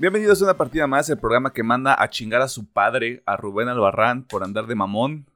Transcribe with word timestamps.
Bienvenidos 0.00 0.40
a 0.40 0.44
una 0.46 0.56
partida 0.56 0.86
más, 0.86 1.10
el 1.10 1.18
programa 1.18 1.52
que 1.52 1.62
manda 1.62 1.94
a 2.02 2.08
chingar 2.08 2.40
a 2.40 2.48
su 2.48 2.66
padre, 2.72 3.22
a 3.26 3.36
Rubén 3.36 3.68
Albarrán, 3.68 4.24
por 4.24 4.42
andar 4.42 4.66
de 4.66 4.74
mamón. 4.74 5.26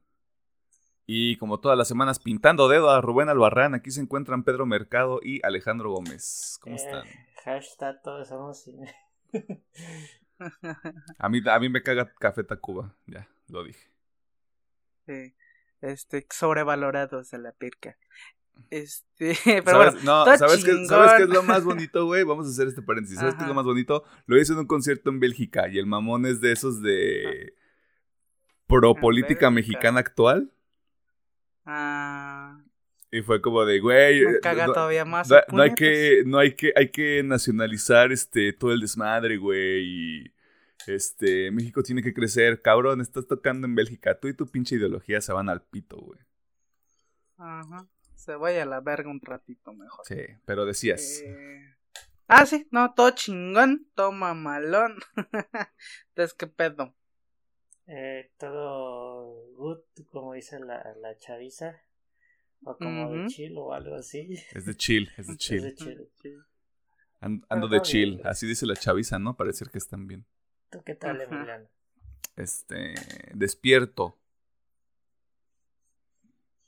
Y 1.06 1.36
como 1.36 1.60
todas 1.60 1.76
las 1.76 1.86
semanas, 1.86 2.18
pintando 2.18 2.66
dedo 2.68 2.88
a 2.88 3.02
Rubén 3.02 3.28
Albarrán, 3.28 3.74
aquí 3.74 3.90
se 3.90 4.00
encuentran 4.00 4.42
Pedro 4.42 4.64
Mercado 4.64 5.20
y 5.22 5.44
Alejandro 5.44 5.90
Gómez. 5.90 6.58
¿Cómo 6.62 6.76
Eh, 6.76 6.78
están? 6.78 7.04
hashtag 7.44 8.00
todos 8.02 8.28
somos 8.28 8.62
cine. 8.62 8.94
A 11.18 11.28
mí, 11.28 11.42
a 11.46 11.58
mí 11.60 11.68
me 11.68 11.82
caga 11.82 12.12
Café 12.18 12.42
Tacuba, 12.42 12.92
ya, 13.06 13.28
lo 13.48 13.62
dije. 13.64 13.88
Sí, 15.06 15.34
este, 15.82 16.26
sobrevalorados 16.30 17.30
de 17.30 17.38
la 17.38 17.52
pirca. 17.52 17.96
Este, 18.70 19.36
pero 19.64 19.76
bueno, 19.78 19.90
¿Sabes? 19.92 20.04
no, 20.04 20.24
está 20.32 20.38
¿sabes 20.48 20.64
qué. 20.64 20.86
¿sabes 20.86 21.12
qué 21.16 21.22
es 21.24 21.28
lo 21.28 21.42
más 21.42 21.64
bonito, 21.64 22.06
güey? 22.06 22.24
Vamos 22.24 22.46
a 22.46 22.50
hacer 22.50 22.66
este 22.68 22.82
paréntesis. 22.82 23.18
¿Sabes 23.18 23.34
qué 23.34 23.42
es 23.42 23.48
lo 23.48 23.54
más 23.54 23.64
bonito? 23.64 24.04
Lo 24.26 24.38
hice 24.40 24.52
en 24.52 24.58
un 24.60 24.66
concierto 24.66 25.10
en 25.10 25.20
Bélgica 25.20 25.68
y 25.68 25.78
el 25.78 25.86
mamón 25.86 26.26
es 26.26 26.40
de 26.40 26.52
esos 26.52 26.82
de 26.82 27.54
pro 28.66 28.94
En 28.94 29.00
política 29.00 29.50
mexicana 29.50 30.00
actual. 30.00 30.50
ah, 31.66 32.60
Y 33.10 33.22
fue 33.22 33.40
como 33.40 33.64
de, 33.64 33.78
güey, 33.80 34.24
me 34.24 34.30
eh, 34.32 34.40
caga 34.42 34.66
no, 34.66 34.72
todavía 34.72 35.04
más. 35.04 35.28
no- 35.28 35.36
no 35.52 35.62
hay 35.62 35.74
que, 35.74 36.22
no 36.26 36.38
hay 36.38 36.54
que, 36.54 36.72
hay 36.74 36.90
que 36.90 37.22
nacionalizar 37.22 38.10
este 38.12 38.52
todo 38.52 38.72
el 38.72 38.80
desmadre, 38.80 39.36
güey. 39.36 39.84
Y 39.84 40.34
este, 40.86 41.50
México 41.52 41.82
tiene 41.82 42.02
que 42.02 42.12
crecer. 42.14 42.60
Cabrón, 42.60 43.00
estás 43.00 43.26
tocando 43.28 43.66
en 43.66 43.74
Bélgica. 43.74 44.18
Tú 44.18 44.28
y 44.28 44.34
tu 44.34 44.46
pinche 44.46 44.76
ideología 44.76 45.20
se 45.20 45.32
van 45.32 45.48
al 45.48 45.62
pito, 45.62 45.96
güey. 45.96 46.18
Ajá, 47.36 47.86
se 48.24 48.36
vaya 48.36 48.62
a 48.62 48.66
la 48.66 48.80
verga 48.80 49.10
un 49.10 49.20
ratito 49.20 49.72
mejor. 49.72 50.04
Sí, 50.06 50.16
pero 50.46 50.64
decías. 50.64 51.20
Eh, 51.24 51.60
Ah, 52.26 52.46
sí, 52.46 52.66
no, 52.70 52.94
todo 52.94 53.10
chingón, 53.10 53.86
todo 53.94 54.10
mamalón. 54.10 54.96
Entonces, 56.08 56.34
¿qué 56.34 56.46
pedo? 56.46 56.94
Eh, 57.86 58.30
todo 58.38 59.52
good, 59.56 59.80
como 60.10 60.32
dice 60.32 60.58
la, 60.58 60.94
la 61.02 61.18
chaviza. 61.18 61.82
O 62.64 62.78
como 62.78 63.12
de 63.12 63.26
chill 63.26 63.58
o 63.58 63.74
algo 63.74 63.96
así. 63.96 64.38
Es 64.54 64.64
de 64.64 64.74
chill, 64.74 65.10
es 65.18 65.26
de 65.26 65.32
Es 65.34 65.38
chill. 65.38 65.62
de 65.62 65.74
chill. 65.74 66.42
An- 67.20 67.44
ando 67.50 67.66
Ajá, 67.66 67.74
de 67.76 67.82
chill. 67.82 68.14
bien. 68.16 68.26
Así 68.26 68.46
dice 68.46 68.64
la 68.64 68.74
chaviza, 68.74 69.18
¿no? 69.18 69.36
Parecer 69.36 69.68
que 69.70 69.76
están 69.76 70.06
bien. 70.06 70.24
¿Tú 70.70 70.82
qué 70.82 70.94
tal, 70.94 71.20
Ajá. 71.20 71.34
Emiliano? 71.36 71.68
Este, 72.36 72.94
despierto. 73.34 74.16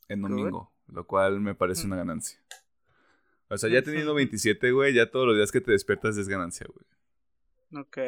En 0.09 0.21
Good. 0.21 0.31
domingo, 0.31 0.73
lo 0.89 1.06
cual 1.06 1.41
me 1.41 1.55
parece 1.55 1.87
una 1.87 1.97
ganancia. 1.97 2.39
O 3.48 3.56
sea, 3.59 3.70
ya 3.70 3.83
teniendo 3.83 4.15
27, 4.15 4.73
güey, 4.73 4.93
ya 4.95 5.11
todos 5.11 5.27
los 5.27 5.37
días 5.37 5.53
que 5.53 5.61
te 5.61 5.73
despiertas 5.73 6.17
es 6.17 6.28
ganancia, 6.28 6.67
güey. 6.73 7.83
Ok. 7.83 7.98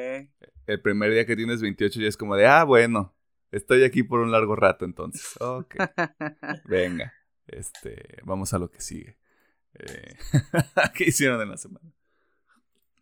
El 0.66 0.80
primer 0.80 1.12
día 1.12 1.26
que 1.26 1.36
tienes 1.36 1.62
28 1.62 2.00
ya 2.00 2.08
es 2.08 2.16
como 2.16 2.36
de, 2.36 2.46
ah, 2.46 2.64
bueno, 2.64 3.14
estoy 3.52 3.84
aquí 3.84 4.02
por 4.02 4.20
un 4.20 4.32
largo 4.32 4.56
rato 4.56 4.84
entonces. 4.84 5.36
Ok, 5.40 5.76
venga, 6.64 7.12
este, 7.46 8.20
vamos 8.24 8.52
a 8.52 8.58
lo 8.58 8.70
que 8.70 8.80
sigue. 8.80 9.16
Eh, 9.74 10.16
¿Qué 10.94 11.04
hicieron 11.04 11.40
en 11.40 11.50
la 11.50 11.56
semana? 11.56 11.92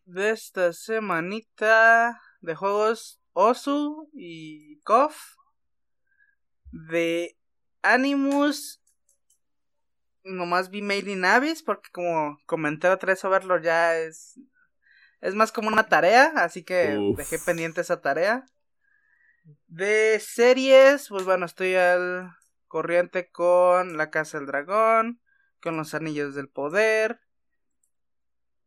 de 0.07 0.31
esta 0.31 0.73
semanita 0.73 2.23
de 2.41 2.55
juegos 2.55 3.21
Osu 3.33 4.09
y 4.15 4.79
KOF. 4.79 5.37
De 6.71 7.37
Animus. 7.83 8.81
Nomás 10.27 10.71
vi 10.71 10.83
Mailing 10.83 11.25
Abyss 11.25 11.63
porque 11.63 11.91
como 11.93 12.39
comenté 12.47 12.89
otra 12.89 13.13
vez 13.13 13.23
verlo 13.23 13.59
ya 13.61 13.97
es... 13.97 14.39
Es 15.21 15.35
más 15.35 15.51
como 15.53 15.69
una 15.69 15.89
tarea, 15.89 16.33
así 16.37 16.63
que 16.63 16.99
Uf. 16.99 17.17
dejé 17.17 17.39
pendiente 17.39 17.81
esa 17.81 18.01
tarea. 18.03 18.45
De 19.67 20.21
series, 20.21 21.09
pues 21.09 21.25
bueno, 21.25 21.47
estoy 21.47 21.75
al 21.75 22.31
corriente 22.67 23.31
con 23.31 23.97
La 23.97 24.11
Casa 24.11 24.39
del 24.39 24.47
Dragón, 24.47 25.21
con 25.63 25.77
Los 25.77 25.95
Anillos 25.95 26.35
del 26.35 26.49
Poder. 26.49 27.21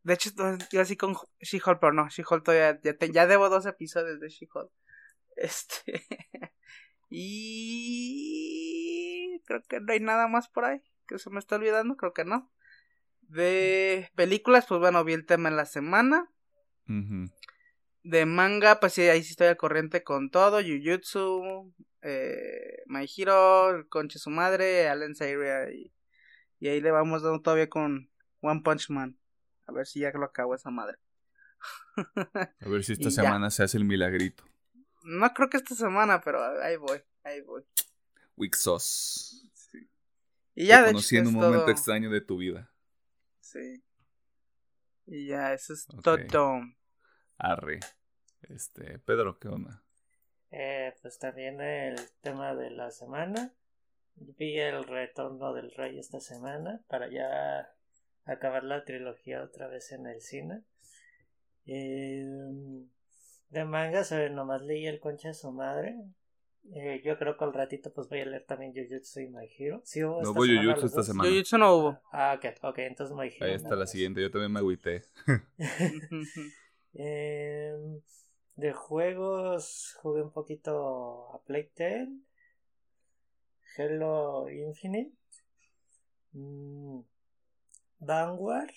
De 0.04 0.14
hecho, 0.14 0.32
yo 0.72 0.82
así 0.82 0.96
con 0.98 1.16
She-Hulk, 1.40 1.80
pero 1.80 1.94
no, 1.94 2.10
She-Hulk 2.10 2.44
todavía, 2.44 2.80
ya, 2.82 2.94
te- 2.98 3.12
ya 3.12 3.28
debo 3.28 3.50
dos 3.50 3.66
episodios 3.66 4.20
de 4.20 4.30
She-Hulk. 4.30 4.72
Este. 5.36 6.08
y. 8.10 9.42
Creo 9.46 9.62
que 9.64 9.80
no 9.80 9.94
hay 9.94 10.00
nada 10.00 10.28
más 10.28 10.48
por 10.50 10.66
ahí 10.66 10.82
que 11.10 11.20
se 11.20 11.30
me 11.32 11.40
está 11.40 11.56
olvidando, 11.56 11.98
creo 11.98 12.14
que 12.14 12.24
no. 12.24 12.52
De 13.22 14.10
películas, 14.16 14.66
pues 14.68 14.80
bueno, 14.80 15.04
vi 15.04 15.14
el 15.14 15.26
tema 15.26 15.50
en 15.50 15.56
la 15.58 15.66
semana. 15.66 16.32
De 18.04 18.26
manga, 18.26 18.80
pues 18.80 18.94
sí, 18.94 19.02
ahí 19.04 19.24
sí 19.24 19.32
estoy 19.32 19.48
al 19.48 19.58
corriente 19.58 20.04
con 20.04 20.30
todo. 20.32 20.60
Jujutsu, 20.62 21.74
eh, 22.02 22.82
My 22.88 23.06
Hero, 23.16 23.86
Conche 23.90 24.20
su 24.20 24.30
madre, 24.30 24.88
Allen 24.88 25.16
Seiria 25.16 25.70
y, 25.72 25.92
y 26.60 26.68
ahí 26.70 26.80
le 26.82 26.92
vamos 26.92 27.22
dando 27.22 27.42
todavía 27.42 27.70
con 27.70 28.10
One 28.42 28.62
Punch 28.64 28.90
Man. 28.90 29.18
A 29.68 29.72
ver 29.72 29.86
si 29.86 30.00
ya 30.00 30.12
lo 30.12 30.26
acabo 30.26 30.56
esa 30.56 30.72
madre. 30.72 30.98
A 31.96 32.70
ver 32.70 32.84
si 32.84 32.94
esta 32.94 33.10
Y 33.10 33.12
ya. 33.12 33.24
semana 33.24 33.52
se 33.52 33.64
hace 33.64 33.78
el 33.78 33.86
milagrito. 33.86 34.44
No 35.04 35.32
creo 35.34 35.50
que 35.50 35.58
esta 35.58 35.76
semana, 35.76 36.22
pero 36.22 36.42
ahí 36.62 36.78
voy, 36.78 37.02
ahí 37.24 37.42
voy. 37.42 37.64
Wixos. 38.38 39.49
Y 40.60 40.68
ya, 40.68 40.80
Te 40.80 40.88
de 40.88 40.88
conocí 40.88 41.16
hecho, 41.16 41.22
en 41.22 41.28
es 41.30 41.34
un 41.34 41.40
todo. 41.40 41.50
momento 41.52 41.72
extraño 41.72 42.10
de 42.10 42.22
tu 42.22 42.38
vida. 42.38 42.70
Sí. 43.42 43.84
Y 45.08 45.28
ya, 45.28 45.54
eso 45.54 45.74
es 45.74 45.88
Ok. 45.90 46.20
todo. 46.32 46.62
Arre. 47.38 47.80
Este, 48.50 49.00
Pedro, 49.00 49.40
¿qué 49.40 49.48
onda? 49.48 49.82
Eh, 50.52 50.94
pues 51.02 51.18
también 51.20 51.62
el 51.62 51.96
tema 52.22 52.54
de 52.56 52.72
la 52.72 52.92
semana. 52.92 53.54
Vi 54.16 54.60
el 54.60 54.84
retorno 54.84 55.54
del 55.54 55.72
rey 55.72 55.98
esta 55.98 56.20
semana 56.20 56.82
para 56.88 57.10
ya 57.10 57.74
acabar 58.26 58.64
la 58.64 58.84
trilogía 58.84 59.44
otra 59.44 59.68
vez 59.68 59.92
en 59.94 60.08
el 60.08 60.22
cine. 60.22 60.64
Eh, 61.66 62.26
de 63.50 63.66
manga, 63.66 64.04
sobre 64.04 64.30
nomás 64.30 64.62
leí 64.62 64.88
el 64.88 65.00
concha 65.00 65.30
de 65.30 65.34
su 65.34 65.52
madre. 65.52 65.96
Eh, 66.72 67.02
yo 67.04 67.18
creo 67.18 67.36
que 67.36 67.44
al 67.44 67.54
ratito 67.54 67.92
pues 67.92 68.08
voy 68.10 68.22
a 68.22 68.26
leer 68.26 68.46
también 68.46 68.74
Jujutsu 68.74 69.22
y 69.22 69.28
My 69.28 69.50
Hero. 69.58 69.82
Sí, 69.84 70.04
hubo 70.04 70.22
No 70.22 70.30
esta 70.30 70.32
hubo 70.32 70.46
semana 70.46 70.64
Jujutsu 70.64 70.86
esta 70.86 71.04
semana. 71.04 71.30
Jujutsu 71.30 71.58
no 71.58 71.76
hubo. 71.76 72.00
Ah, 72.12 72.38
ok, 72.38 72.46
ok, 72.64 72.78
entonces 72.80 73.16
My 73.16 73.28
Hero. 73.28 73.46
Ahí 73.46 73.54
está 73.54 73.76
la 73.76 73.88
siguiente. 73.88 74.22
Yo 74.22 74.30
también 74.30 74.52
me 74.52 74.60
agüité. 74.60 75.04
Em, 76.94 78.02
de 78.56 78.74
juegos 78.74 79.96
jugué 80.02 80.24
un 80.24 80.32
poquito 80.32 81.32
a 81.34 81.42
Plague 81.46 81.72
Tale, 81.76 82.10
Hello 83.78 84.50
Infinite, 84.50 85.16
mm, 86.34 87.00
Vanguard, 88.00 88.74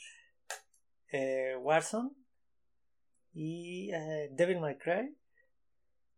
eh, 1.10 1.56
Warzone 1.58 2.10
y 3.32 3.90
eh, 3.92 4.28
Devil 4.32 4.60
May 4.60 4.76
Cry. 4.76 5.16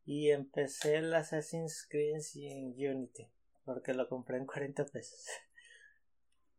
Y 0.06 0.30
empecé 0.30 0.96
el 0.96 1.14
Assassin's 1.14 1.86
Creed 1.88 2.20
en 2.36 2.74
Unity 2.76 3.26
porque 3.64 3.94
lo 3.94 4.08
compré 4.08 4.36
en 4.36 4.46
40 4.46 4.84
pesos. 4.86 5.26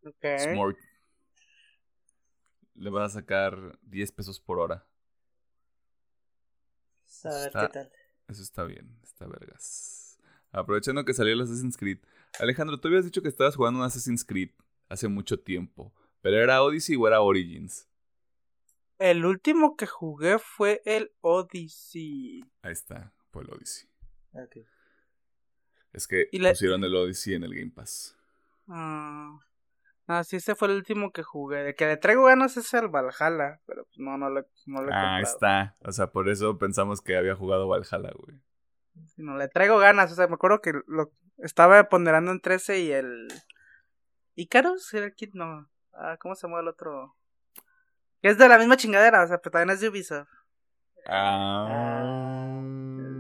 Ok. 0.03 0.25
Smart. 0.39 0.77
Le 2.75 2.89
vas 2.89 3.12
a 3.12 3.19
sacar 3.19 3.77
10 3.83 4.12
pesos 4.12 4.39
por 4.39 4.59
hora. 4.59 4.86
A 7.24 7.30
ver 7.30 7.47
Está- 7.47 7.68
qué 7.68 7.74
tal. 7.74 7.92
Eso 8.27 8.42
está 8.42 8.63
bien, 8.63 9.00
está 9.03 9.27
vergas. 9.27 10.19
Aprovechando 10.51 11.06
que 11.06 11.13
salió 11.13 11.33
el 11.33 11.41
Assassin's 11.41 11.77
Creed. 11.77 12.00
Alejandro, 12.39 12.80
tú 12.80 12.88
habías 12.88 13.06
dicho 13.06 13.21
que 13.21 13.30
estabas 13.30 13.56
jugando 13.56 13.80
un 13.80 13.86
Assassin's 13.86 14.25
Creed 14.25 14.50
hace 14.89 15.07
mucho 15.07 15.39
tiempo. 15.39 15.94
¿Pero 16.21 16.41
era 16.41 16.63
Odyssey 16.63 16.95
o 16.95 17.07
era 17.07 17.21
Origins? 17.21 17.88
El 18.98 19.25
último 19.25 19.75
que 19.75 19.86
jugué 19.86 20.39
fue 20.39 20.81
el 20.86 21.12
Odyssey. 21.21 22.44
Ahí 22.62 22.71
está, 22.71 23.13
el 23.42 23.50
Odyssey. 23.52 23.90
Es 25.94 26.08
que 26.08 26.28
Y 26.32 26.40
la- 26.40 26.50
pusieron 26.52 26.84
el 26.84 26.96
Odyssey 26.96 27.36
en 27.36 27.44
el 27.44 27.56
Game 27.56 27.72
Pass. 27.72 28.18
Ah, 28.68 29.40
ah, 30.08 30.24
sí, 30.24 30.36
ese 30.38 30.56
fue 30.56 30.68
el 30.70 30.76
último 30.76 31.12
que 31.12 31.24
jugué. 31.24 31.70
El 31.70 31.76
que 31.76 31.86
le 31.86 31.98
traigo 31.98 32.26
ganas 32.26 32.58
es 32.58 32.74
el 32.74 32.88
Valhalla, 32.90 33.62
pero 33.66 33.86
pues 33.86 33.98
no, 34.00 34.18
no 34.18 34.30
lo, 34.30 34.46
no 34.66 34.82
lo 34.82 34.90
he 34.90 34.94
Ah, 34.94 35.20
comprado. 35.22 35.22
está. 35.24 35.76
O 35.88 35.92
sea, 35.92 36.08
por 36.08 36.28
eso 36.30 36.58
pensamos 36.58 37.02
que 37.02 37.16
había 37.18 37.36
jugado 37.36 37.68
Valhalla, 37.68 38.12
güey. 38.16 38.38
Sí, 39.08 39.22
No, 39.22 39.38
le 39.38 39.48
traigo 39.48 39.78
ganas, 39.78 40.12
o 40.12 40.16
sea, 40.16 40.28
me 40.28 40.36
acuerdo 40.36 40.62
que 40.62 40.74
lo 40.88 41.12
estaba 41.38 41.88
ponderando 41.90 42.32
entre 42.32 42.56
ese 42.56 42.80
y 42.80 42.92
el... 42.92 43.28
¿Icarus? 44.36 44.94
¿Era 44.94 45.06
el 45.06 45.14
kit? 45.16 45.34
No. 45.34 45.70
Ah, 45.94 46.18
¿cómo 46.20 46.36
se 46.36 46.48
llama 46.48 46.60
el 46.60 46.68
otro? 46.68 47.16
Que 48.22 48.30
es 48.30 48.38
de 48.38 48.50
la 48.50 48.58
misma 48.58 48.76
chingadera, 48.76 49.24
o 49.24 49.28
sea, 49.28 49.38
pero 49.38 49.52
también 49.52 49.70
es 49.76 49.80
de 49.82 49.90
Ubisoft. 49.90 50.28
Ah. 51.08 52.44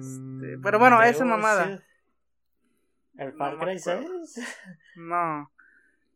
Este, 0.05 0.57
pero 0.61 0.79
bueno, 0.79 1.01
esa 1.03 1.25
mamada. 1.25 1.65
Ubisoft. 1.65 1.83
¿El 3.17 3.33
Far 3.33 3.57
Cry 3.59 3.77
acuerdo. 3.77 4.25
6? 4.25 4.47
No. 4.97 5.51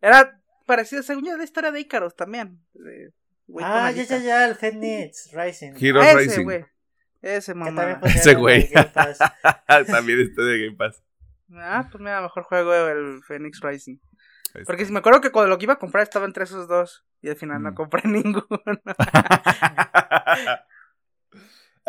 Era 0.02 0.40
parecido, 0.66 1.02
según 1.04 1.26
yo, 1.26 1.38
la 1.38 1.44
historia 1.44 1.72
de 1.72 1.80
Icarus 1.80 2.16
también. 2.16 2.60
de 2.74 3.12
Ah, 3.62 3.90
ya, 3.92 4.04
ya, 4.04 4.18
ya, 4.20 4.46
el 4.48 4.56
Phoenix 4.56 5.32
Rising. 5.34 5.74
Hero 5.80 6.02
Ese, 6.02 6.14
Racing. 6.16 6.44
güey. 6.44 6.66
Ese 7.22 7.54
también 7.54 8.00
pusieron 8.00 8.22
Ese 8.22 8.36
güey. 8.36 8.70
También 9.88 10.20
está 10.22 10.42
de 10.44 10.66
Game 10.66 10.78
Pass. 10.78 11.04
Ah, 11.56 11.88
pues 11.92 12.00
mira, 12.02 12.22
mejor 12.22 12.44
juego 12.44 12.74
el 12.88 13.22
Phoenix 13.24 13.60
Rising. 13.62 13.98
Porque 14.66 14.86
si 14.86 14.92
me 14.92 15.00
acuerdo 15.00 15.20
que 15.22 15.32
cuando 15.32 15.50
lo 15.50 15.58
que 15.58 15.66
iba 15.66 15.74
a 15.74 15.80
comprar 15.80 16.04
estaba 16.04 16.26
entre 16.26 16.44
esos 16.44 16.68
dos. 16.68 17.06
Y 17.22 17.30
al 17.30 17.36
final 17.36 17.62
no 17.64 17.72
Mm. 17.72 17.76
compré 17.76 18.02
ninguno. 18.08 18.46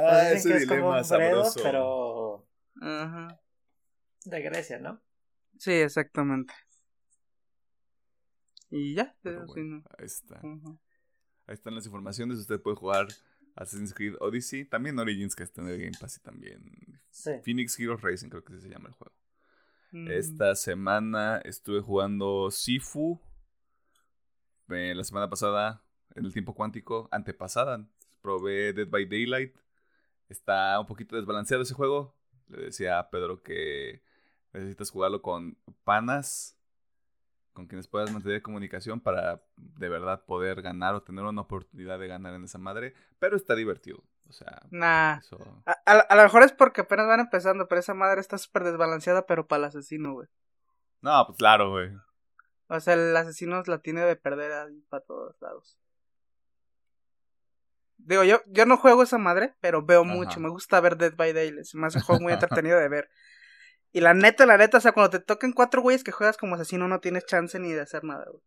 ah, 0.00 0.26
Pues 0.31 0.44
dicen 0.44 0.52
ese 0.52 0.58
que 0.58 0.62
es 0.62 0.67
como 0.69 0.94
dilema 0.94 0.99
un 0.99 1.05
Fredo, 1.05 1.44
sabroso. 1.44 1.61
pero 1.62 2.49
Ajá. 2.81 3.41
de 4.25 4.43
Grecia, 4.43 4.79
¿no? 4.79 5.00
Sí, 5.58 5.73
exactamente. 5.73 6.55
Y 8.70 8.94
ya. 8.94 9.14
Pero 9.23 9.47
sí, 9.49 9.52
bueno, 9.55 9.76
no. 9.79 9.85
ahí 9.99 10.06
está. 10.06 10.37
Ajá. 10.37 10.79
Ahí 11.47 11.55
están 11.55 11.75
las 11.75 11.87
informaciones. 11.87 12.38
Usted 12.38 12.61
puede 12.61 12.76
jugar 12.76 13.08
Assassin's 13.56 13.93
Creed 13.93 14.14
Odyssey. 14.20 14.64
También 14.64 14.99
Origins, 14.99 15.35
que 15.35 15.43
está 15.43 15.61
en 15.62 15.69
el 15.69 15.79
Game 15.79 15.97
Pass. 16.00 16.19
Y 16.19 16.20
también 16.20 17.00
Sí. 17.11 17.32
Phoenix 17.44 17.79
Heroes 17.79 18.00
Racing, 18.02 18.29
creo 18.29 18.44
que 18.44 18.52
así 18.52 18.62
se 18.62 18.69
llama 18.69 18.88
el 18.88 18.94
juego. 18.94 19.14
Mm. 19.91 20.11
Esta 20.12 20.55
semana 20.55 21.38
estuve 21.44 21.81
jugando 21.81 22.50
Sifu. 22.52 23.20
Eh, 24.69 24.94
la 24.94 25.02
semana 25.02 25.29
pasada, 25.29 25.82
en 26.14 26.25
el 26.25 26.32
tiempo 26.32 26.55
cuántico, 26.55 27.08
antepasada, 27.11 27.85
probé 28.23 28.73
Dead 28.73 28.87
by 28.88 29.05
Daylight. 29.06 29.56
Está 30.31 30.81
un 30.81 30.87
poquito 30.87 31.17
desbalanceado 31.17 31.62
ese 31.62 31.75
juego. 31.75 32.17
Le 32.49 32.62
decía 32.65 32.99
a 32.99 33.11
Pedro 33.11 33.43
que 33.43 34.03
necesitas 34.53 34.91
jugarlo 34.91 35.21
con 35.23 35.59
panas, 35.85 36.56
con 37.53 37.67
quienes 37.67 37.87
puedas 37.88 38.11
mantener 38.12 38.41
comunicación 38.41 39.00
para 39.00 39.43
de 39.56 39.88
verdad 39.88 40.25
poder 40.25 40.62
ganar 40.62 40.94
o 40.94 41.03
tener 41.03 41.25
una 41.25 41.43
oportunidad 41.43 41.99
de 41.99 42.06
ganar 42.09 42.32
en 42.35 42.44
esa 42.44 42.59
madre. 42.59 42.94
Pero 43.19 43.37
está 43.37 43.55
divertido. 43.55 44.03
O 44.29 44.32
sea, 44.32 44.62
Nah. 44.71 45.19
eso. 45.19 45.37
A, 45.67 45.73
a- 45.85 45.99
a 46.09 46.17
lo 46.17 46.23
mejor 46.23 46.43
es 46.44 46.53
porque 46.53 46.83
apenas 46.83 47.06
van 47.09 47.21
empezando, 47.21 47.67
pero 47.69 47.81
esa 47.81 47.94
madre 47.94 48.21
está 48.21 48.38
súper 48.38 48.62
desbalanceada, 48.65 49.26
pero 49.26 49.47
para 49.49 49.59
el 49.59 49.65
asesino, 49.67 50.12
güey. 50.15 50.29
No, 51.03 51.25
pues 51.26 51.37
claro, 51.38 51.71
güey. 51.71 51.91
O 52.69 52.79
sea, 52.79 52.94
el 52.94 53.17
asesino 53.17 53.61
la 53.67 53.79
tiene 53.79 54.03
de 54.03 54.15
perder 54.15 54.53
ahí 54.53 54.81
para 54.88 55.03
todos 55.05 55.35
lados. 55.41 55.76
Digo, 58.05 58.25
yo, 58.25 58.43
yo 58.47 58.67
no 58.67 58.76
juego 58.76 59.02
esa 59.02 59.19
madre, 59.19 59.55
pero 59.61 59.85
veo 59.85 60.02
Ajá. 60.02 60.12
mucho. 60.12 60.41
Me 60.41 60.49
gusta 60.49 60.81
ver 60.81 60.97
Dead 60.97 61.14
by 61.14 61.32
Daylight. 61.32 61.64
Se 61.64 61.79
me 61.79 61.87
hace 61.87 61.99
un 61.99 62.05
juego 62.05 62.23
muy 62.23 62.32
entretenido 62.32 62.79
de 62.79 62.88
ver. 62.88 63.11
Y 63.93 64.00
la 64.00 64.14
neta, 64.14 64.47
la 64.47 64.56
neta, 64.56 64.79
o 64.79 64.81
sea, 64.81 64.93
cuando 64.93 65.11
te 65.11 65.20
toquen 65.20 65.52
cuatro 65.52 65.82
güeyes 65.82 66.05
que 66.05 66.12
juegas 66.12 66.37
como 66.37 66.55
asesino, 66.55 66.87
no 66.88 67.00
tienes 67.00 67.26
chance 67.26 67.58
ni 67.58 67.73
de 67.73 67.81
hacer 67.81 68.05
nada, 68.05 68.25
güey. 68.31 68.43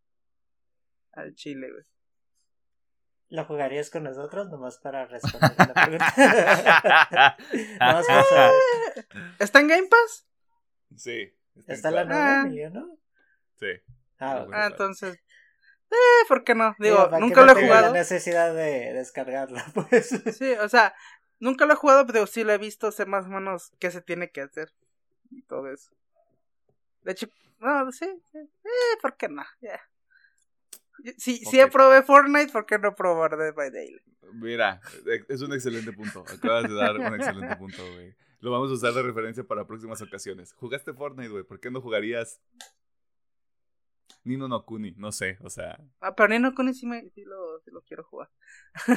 Al 1.12 1.34
chile, 1.34 1.70
güey. 1.70 1.84
¿Lo 3.28 3.44
jugarías 3.44 3.90
con 3.90 4.04
nosotros 4.04 4.48
nomás 4.48 4.78
para 4.78 5.06
responder 5.06 5.52
la 5.58 5.74
pregunta? 5.74 6.14
nomás 7.80 8.06
para 8.06 8.22
saber. 8.24 9.06
¿Está 9.38 9.60
en 9.60 9.68
Game 9.68 9.88
Pass? 9.88 10.26
Sí. 10.96 11.32
Está 11.66 11.90
la 11.90 12.04
claro. 12.04 12.14
Ah. 12.14 12.26
nueva, 12.26 12.46
Emilio, 12.46 12.70
¿no? 12.70 12.98
Sí. 13.58 13.66
Ah. 14.18 14.46
Ah, 14.52 14.66
entonces. 14.70 15.18
Eh, 15.94 16.24
¿por 16.28 16.44
qué 16.44 16.54
no? 16.54 16.74
Digo, 16.78 17.08
nunca 17.20 17.40
no 17.40 17.46
lo 17.46 17.58
he 17.58 17.62
jugado. 17.66 17.86
la 17.88 17.92
necesidad 17.92 18.54
de 18.54 18.92
descargarlo, 18.92 19.58
pues. 19.74 20.08
Sí, 20.36 20.52
o 20.54 20.68
sea, 20.68 20.94
nunca 21.38 21.66
lo 21.66 21.74
he 21.74 21.76
jugado, 21.76 22.06
pero 22.06 22.26
sí 22.26 22.42
lo 22.44 22.52
he 22.52 22.58
visto, 22.58 22.90
sé 22.92 23.06
más 23.06 23.26
o 23.26 23.28
menos 23.28 23.72
qué 23.78 23.90
se 23.90 24.00
tiene 24.02 24.30
que 24.30 24.40
hacer. 24.42 24.72
Y 25.30 25.42
todo 25.42 25.70
eso. 25.70 25.90
De 27.02 27.12
hecho, 27.12 27.26
no, 27.60 27.90
sí, 27.92 28.06
sí. 28.32 28.38
Eh, 28.38 28.96
¿por 29.02 29.16
qué 29.16 29.28
no? 29.28 29.44
Ya. 29.60 29.80
Si, 31.18 31.36
si 31.44 31.60
Ok. 31.60 31.70
probé 31.72 32.02
Fortnite, 32.02 32.50
¿por 32.52 32.64
qué 32.66 32.78
no 32.78 32.94
probar 32.94 33.36
Dead 33.36 33.52
by 33.54 33.70
Daylight? 33.70 34.02
Mira, 34.32 34.80
e- 35.06 35.24
es 35.28 35.42
un 35.42 35.52
excelente 35.52 35.92
punto. 35.92 36.24
Acabas 36.32 36.64
de 36.68 36.74
dar 36.74 36.96
un 36.98 37.14
excelente 37.14 37.56
punto, 37.56 37.82
güey. 37.92 38.14
Lo 38.40 38.50
vamos 38.50 38.70
a 38.70 38.74
usar 38.74 38.92
de 38.92 39.02
referencia 39.02 39.44
para 39.44 39.66
próximas 39.66 40.00
ocasiones. 40.02 40.52
¿Jugaste 40.54 40.92
Fortnite, 40.94 41.28
güey? 41.30 41.44
¿Por 41.44 41.60
qué 41.60 41.70
no 41.70 41.80
jugarías 41.80 42.40
Nino 44.24 44.48
no 44.48 44.64
Kuni? 44.64 44.92
No 44.96 45.12
sé, 45.12 45.36
o 45.42 45.50
sea, 45.50 45.78
Ah, 46.00 46.14
pero 46.14 46.28
Nino 46.30 46.54
Kuni 46.54 46.72
sí, 46.74 46.86
me, 46.86 47.08
sí, 47.10 47.22
lo, 47.24 47.60
sí 47.60 47.70
lo 47.70 47.82
quiero 47.82 48.04
jugar. 48.04 48.30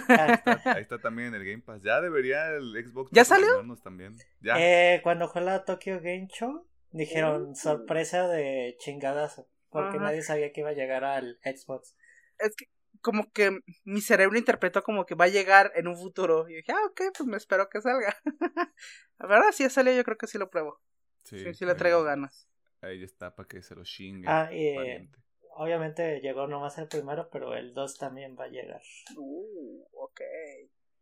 Ah, 0.09 0.41
ahí 0.75 0.81
está 0.81 0.99
también 1.01 1.29
en 1.29 1.35
el 1.35 1.45
Game 1.45 1.61
Pass. 1.63 1.81
Ya 1.83 1.99
debería 2.01 2.49
el 2.51 2.73
Xbox 2.85 3.11
¿Ya 3.11 3.25
salió? 3.25 3.47
también. 3.83 4.13
Ya. 4.41 4.55
eh, 4.57 5.01
cuando 5.03 5.27
fue 5.29 5.41
la 5.41 5.65
Tokyo 5.65 5.97
Game 6.01 6.27
Show, 6.29 6.65
dijeron 6.91 7.49
Uh. 7.51 7.55
sorpresa 7.55 8.27
de 8.27 8.75
chingadazo. 8.79 9.47
Porque 9.69 9.97
Ajá. 9.97 10.05
nadie 10.05 10.21
sabía 10.21 10.51
que 10.53 10.61
iba 10.61 10.69
a 10.69 10.73
llegar 10.73 11.03
al 11.03 11.37
Xbox. 11.43 11.95
Es 12.39 12.55
que 12.55 12.65
como 13.01 13.29
que 13.33 13.59
mi 13.83 13.99
cerebro 14.01 14.37
interpretó 14.37 14.81
como 14.81 15.05
que 15.05 15.13
va 15.13 15.25
a 15.25 15.29
llegar 15.29 15.71
en 15.75 15.87
un 15.87 15.97
futuro. 15.97 16.47
Y 16.49 16.55
dije, 16.55 16.71
ah, 16.71 16.85
ok, 16.89 17.01
pues 17.17 17.27
me 17.27 17.35
espero 17.37 17.67
que 17.69 17.81
salga. 17.81 18.15
La 19.19 19.27
verdad, 19.27 19.51
si 19.51 19.63
ya 19.63 19.69
salió, 19.69 19.93
yo 19.93 20.03
creo 20.05 20.17
que 20.17 20.27
sí 20.27 20.37
lo 20.37 20.49
pruebo. 20.49 20.79
Sí, 21.23 21.53
sí, 21.53 21.65
le 21.65 21.71
ahí- 21.71 21.77
traigo 21.77 22.03
ganas. 22.03 22.47
Ahí 22.81 23.03
está 23.03 23.35
para 23.35 23.47
que 23.47 23.61
se 23.61 23.75
lo 23.75 23.83
chingue. 23.83 24.27
Ah, 24.29 24.49
y 24.51 24.67
eh, 24.67 24.75
pariente. 24.75 25.19
obviamente 25.55 26.19
llegó 26.21 26.47
nomás 26.47 26.77
el 26.77 26.87
primero, 26.87 27.29
pero 27.31 27.55
el 27.55 27.73
2 27.73 27.97
también 27.97 28.35
va 28.39 28.45
a 28.45 28.49
llegar. 28.49 28.81
Uh, 29.15 29.83
ok. 29.93 30.21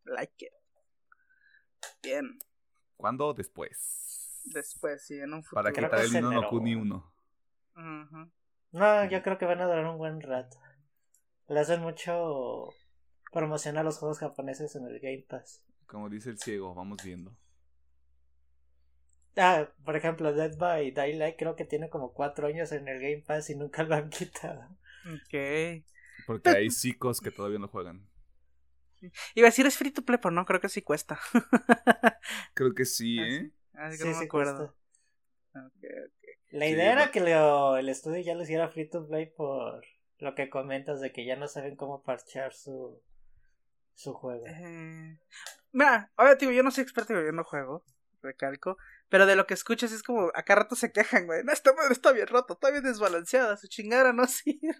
Like 0.06 0.46
it. 0.46 0.54
Bien. 2.02 2.40
¿Cuándo? 2.96 3.34
Después. 3.34 4.42
Después, 4.46 5.06
sí, 5.06 5.20
en 5.20 5.34
un 5.34 5.44
futuro. 5.44 5.64
Para 5.64 5.74
Creo 5.74 5.90
quitar 5.90 6.00
que 6.00 6.06
el 6.06 6.14
Nino 6.14 6.42
no. 6.42 6.50
Kuni 6.50 6.76
1. 6.76 7.14
Ujú. 7.76 8.32
No, 8.72 9.06
yo 9.10 9.22
creo 9.24 9.38
que 9.38 9.46
van 9.46 9.62
a 9.62 9.66
durar 9.66 9.86
un 9.86 9.98
buen 9.98 10.22
rato. 10.22 10.58
Le 11.48 11.60
hacen 11.60 11.82
mucho 11.82 12.70
promoción 13.32 13.78
a 13.78 13.84
los 13.84 13.98
juegos 13.98 14.20
japoneses 14.20 14.76
en 14.76 14.86
el 14.86 15.00
Game 15.00 15.26
Pass. 15.28 15.62
Como 15.88 16.10
dice 16.10 16.30
el 16.30 16.40
ciego, 16.40 16.74
vamos 16.74 16.98
viendo. 17.04 17.32
Ah, 19.38 19.70
por 19.86 19.96
ejemplo, 19.96 20.34
Dead 20.34 20.58
by 20.58 20.92
Daylight 20.92 21.38
creo 21.38 21.56
que 21.56 21.64
tiene 21.66 21.90
como 21.90 22.12
cuatro 22.14 22.48
años 22.48 22.72
en 22.74 22.88
el 22.88 23.00
Game 23.00 23.24
Pass 23.26 23.50
y 23.50 23.56
nunca 23.56 23.84
lo 23.84 23.96
han 23.96 24.10
quitado. 24.12 24.68
Ok. 25.06 25.84
Porque 26.26 26.52
hay 26.52 26.70
psicos 26.72 27.22
que 27.22 27.32
todavía 27.32 27.60
no 27.60 27.68
juegan. 27.68 28.08
Iba 29.36 29.48
a 29.48 29.52
decir 29.52 29.66
es 29.68 29.78
free 29.78 29.92
to 29.92 30.04
play, 30.04 30.18
pero 30.22 30.32
no, 30.32 30.46
creo 30.46 30.60
que 30.62 30.70
sí 30.70 30.82
cuesta. 30.82 31.20
Creo 32.54 32.74
que 32.74 32.86
sí, 32.86 33.22
Ah, 33.22 33.28
¿eh? 33.28 33.52
Así 33.74 33.98
que 33.98 34.06
Sí, 34.06 34.06
no 34.06 34.16
me 34.16 34.22
sí, 34.22 34.24
acuerdo. 34.24 34.64
cuesta. 34.64 34.74
Ok, 35.56 35.84
ok. 36.08 36.24
La 36.50 36.66
Sí, 36.66 36.74
idea 36.74 36.92
era 36.94 37.12
no. 37.12 37.12
que 37.12 37.20
lo- 37.22 37.78
el 37.78 37.88
estudio 37.88 38.20
ya 38.24 38.34
lo 38.34 38.42
hiciera 38.42 38.68
free 38.70 38.90
to 38.90 39.06
play 39.08 39.28
por 39.28 39.86
lo 40.18 40.34
que 40.34 40.50
comentas 40.50 41.00
de 41.00 41.12
que 41.12 41.24
ya 41.24 41.36
no 41.36 41.48
saben 41.48 41.76
cómo 41.76 42.02
parchear 42.02 42.52
su, 42.52 43.00
su 43.96 44.14
juego. 44.14 44.58
Eh, 44.58 45.18
Mira, 45.74 46.12
ahora 46.18 46.36
digo, 46.36 46.52
yo 46.52 46.64
no 46.64 46.72
soy 46.72 46.84
experto, 46.84 47.14
yo 47.14 47.32
no 47.32 47.44
juego, 47.44 47.84
recalco. 48.22 48.78
Pero 49.10 49.26
de 49.26 49.36
lo 49.36 49.46
que 49.46 49.54
escuchas 49.54 49.92
es 49.92 50.02
como, 50.04 50.32
acá 50.34 50.56
rato 50.56 50.76
se 50.76 50.92
quejan, 50.92 51.26
güey. 51.28 51.44
No, 51.44 51.52
esta 51.54 51.74
madre 51.74 51.94
está 51.94 52.12
bien 52.12 52.28
rota, 52.28 52.54
está 52.54 52.72
bien 52.72 52.84
desbalanceada, 52.84 53.56
su 53.58 53.68
chingada 53.68 54.14
no 54.14 54.26
sirve. 54.28 54.76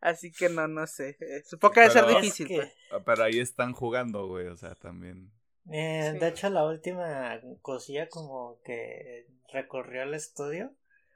Así 0.00 0.32
que 0.32 0.48
no, 0.48 0.66
no 0.68 0.86
sé. 0.86 1.16
eh, 1.20 1.42
supongo 1.44 1.74
que 1.74 1.80
debe 1.80 1.92
ser 1.92 2.06
difícil, 2.06 2.48
que, 2.48 2.56
pues. 2.56 2.72
Ah, 2.92 3.00
Pero 3.04 3.24
ahí 3.24 3.38
están 3.40 3.72
jugando, 3.72 4.26
güey. 4.26 4.46
O 4.48 4.56
sea, 4.56 4.74
también. 4.74 5.30
eh, 5.70 6.10
Sí. 6.12 6.18
De 6.18 6.28
hecho, 6.28 6.50
la 6.50 6.64
última 6.64 7.40
cosilla 7.62 8.08
como 8.08 8.60
que 8.64 9.26
recorrió 9.52 10.02
el 10.04 10.14
estudio 10.14 10.72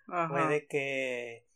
fue 0.06 0.16
Ajá. 0.16 0.48
de 0.48 0.66
que 0.66 1.46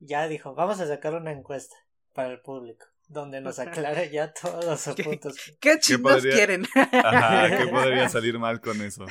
ya 0.00 0.28
dijo, 0.28 0.54
vamos 0.54 0.80
a 0.80 0.86
sacar 0.86 1.14
una 1.14 1.32
encuesta 1.32 1.74
para 2.12 2.28
el 2.30 2.40
público, 2.40 2.86
donde 3.08 3.40
nos 3.40 3.58
aclare 3.58 4.10
ya 4.10 4.32
todos 4.32 4.64
los 4.64 4.84
¿Qué? 4.96 5.04
puntos. 5.04 5.36
¿Qué 5.60 5.78
chingos 5.78 6.14
podría- 6.14 6.34
quieren? 6.34 6.66
Ajá, 6.74 7.56
¿qué 7.56 7.66
podría 7.70 8.08
salir 8.08 8.38
mal 8.38 8.60
con 8.60 8.80
eso? 8.82 9.06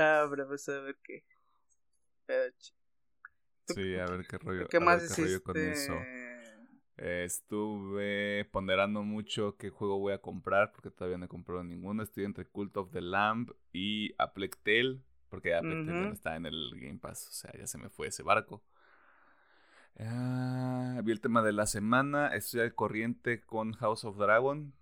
No, 0.00 0.46
pues 0.48 0.68
a 0.68 0.80
ver 0.80 0.96
qué. 1.02 1.24
Pero 2.26 2.52
Sí, 3.64 3.96
a 3.96 4.06
ver 4.06 4.26
qué 4.26 4.38
rollo, 4.38 4.68
¿Qué 4.68 4.80
más 4.80 5.02
qué 5.08 5.14
rollo 5.14 5.42
con 5.42 5.56
hiciste? 5.56 5.72
eso. 5.72 5.94
Eh, 6.98 7.24
estuve 7.24 8.44
ponderando 8.52 9.02
mucho 9.02 9.56
qué 9.56 9.70
juego 9.70 9.98
voy 9.98 10.12
a 10.12 10.18
comprar 10.20 10.72
porque 10.72 10.90
todavía 10.90 11.18
no 11.18 11.24
he 11.26 11.28
comprado 11.28 11.62
ninguno. 11.64 12.02
Estoy 12.02 12.24
entre 12.24 12.46
Cult 12.46 12.76
of 12.76 12.90
the 12.92 13.00
Lamb 13.00 13.50
y 13.72 14.12
A 14.18 14.32
Plague 14.34 14.58
Tale, 14.62 15.00
porque 15.28 15.54
A 15.54 15.62
Plague 15.62 15.82
Tale 15.84 15.98
ya 15.98 16.06
no 16.06 16.14
está 16.14 16.36
en 16.36 16.46
el 16.46 16.70
Game 16.74 16.98
Pass, 16.98 17.28
o 17.28 17.32
sea, 17.32 17.52
ya 17.58 17.66
se 17.66 17.78
me 17.78 17.88
fue 17.88 18.08
ese 18.08 18.22
barco. 18.22 18.62
Ah, 19.98 21.00
vi 21.04 21.12
el 21.12 21.20
tema 21.20 21.42
de 21.42 21.52
la 21.52 21.66
semana, 21.66 22.28
estoy 22.34 22.60
al 22.60 22.74
corriente 22.74 23.40
con 23.42 23.72
House 23.74 24.04
of 24.04 24.16
Dragon, 24.16 24.72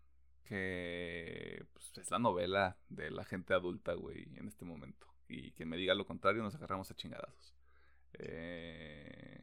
que 0.49 1.65
pues, 1.73 1.99
es 1.99 2.11
la 2.11 2.19
novela 2.19 2.77
de 2.89 3.11
la 3.11 3.25
gente 3.25 3.55
adulta, 3.55 3.95
güey, 3.95 4.29
en 4.37 4.49
este 4.49 4.65
momento. 4.65 5.07
Y 5.29 5.53
quien 5.53 5.69
me 5.69 5.77
diga 5.77 5.95
lo 5.95 6.07
contrario, 6.07 6.43
nos 6.43 6.55
agarramos 6.55 6.91
a 6.91 6.95
chingadazos. 6.97 7.55
Eh, 8.15 9.43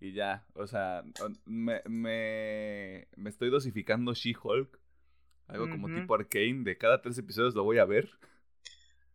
y 0.00 0.12
ya, 0.12 0.44
o 0.54 0.66
sea, 0.66 1.02
me, 1.46 1.80
me, 1.88 3.08
me 3.16 3.30
estoy 3.30 3.50
dosificando 3.50 4.12
She-Hulk. 4.14 4.78
Algo 5.46 5.68
como 5.68 5.88
tipo 5.88 6.14
Arcane, 6.14 6.62
de 6.64 6.78
cada 6.78 7.02
tres 7.02 7.18
episodios 7.18 7.54
lo 7.54 7.64
voy 7.64 7.78
a 7.78 7.84
ver. 7.84 8.10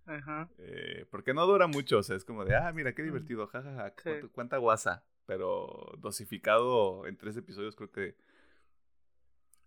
Ajá. 0.06 0.50
eh, 0.58 1.06
porque 1.12 1.36
no 1.36 1.46
dura 1.46 1.68
mucho, 1.68 2.00
o 2.00 2.04
sea, 2.04 2.16
es 2.16 2.26
como 2.26 2.44
de, 2.46 2.56
ah, 2.56 2.72
mira, 2.74 2.94
qué 2.94 3.04
divertido, 3.04 3.46
jajaja, 3.48 3.90
Sí. 3.90 3.96
cuánta, 4.04 4.28
cuánta 4.30 4.58
guasa. 4.58 5.04
Pero 5.28 5.94
dosificado 6.00 7.06
en 7.06 7.16
tres 7.18 7.38
episodios 7.38 7.76
creo 7.76 7.92
que 7.92 8.16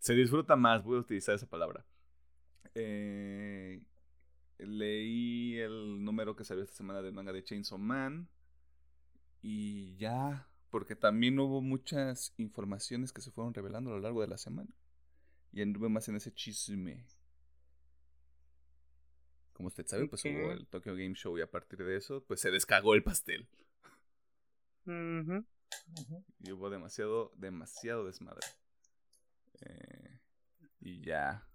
se 0.02 0.14
disfruta 0.14 0.56
más, 0.56 0.82
voy 0.82 0.96
a 0.96 1.00
utilizar 1.00 1.36
esa 1.36 1.48
palabra. 1.48 1.86
Eh, 2.74 3.80
leí 4.58 5.56
el 5.60 6.04
número 6.04 6.34
que 6.34 6.42
salió 6.42 6.64
esta 6.64 6.74
semana 6.74 7.02
del 7.02 7.12
manga 7.12 7.32
de 7.32 7.44
Chainsaw 7.44 7.78
Man. 7.78 8.28
Y 9.42 9.94
ya, 9.98 10.48
porque 10.70 10.96
también 10.96 11.38
hubo 11.38 11.60
muchas 11.60 12.34
informaciones 12.36 13.12
que 13.12 13.20
se 13.20 13.30
fueron 13.30 13.54
revelando 13.54 13.90
a 13.90 13.94
lo 13.94 14.00
largo 14.00 14.22
de 14.22 14.26
la 14.26 14.38
semana. 14.38 14.74
Y 15.52 15.62
anduve 15.62 15.88
más 15.88 16.08
en 16.08 16.16
ese 16.16 16.34
chisme. 16.34 17.06
Como 19.52 19.68
usted 19.68 19.86
sabe, 19.86 20.08
pues 20.08 20.24
hubo 20.24 20.50
el 20.50 20.66
Tokyo 20.66 20.96
Game 20.96 21.14
Show 21.14 21.38
y 21.38 21.42
a 21.42 21.50
partir 21.50 21.78
de 21.78 21.96
eso, 21.96 22.24
pues 22.24 22.40
se 22.40 22.50
descagó 22.50 22.94
el 22.94 23.04
pastel. 23.04 23.46
Y 26.40 26.50
hubo 26.50 26.70
demasiado, 26.70 27.30
demasiado 27.36 28.04
desmadre. 28.04 28.48
Eh, 29.62 30.18
y 30.80 31.00
ya. 31.04 31.46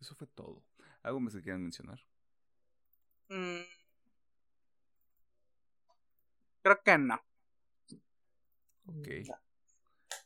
Eso 0.00 0.14
fue 0.14 0.26
todo. 0.26 0.64
¿Algo 1.02 1.20
más 1.20 1.34
que 1.34 1.42
quieran 1.42 1.62
mencionar? 1.62 2.00
Mm. 3.28 3.60
Creo 6.62 6.80
que 6.84 6.98
no. 6.98 7.14
Ok. 8.86 9.08
No. 9.28 9.34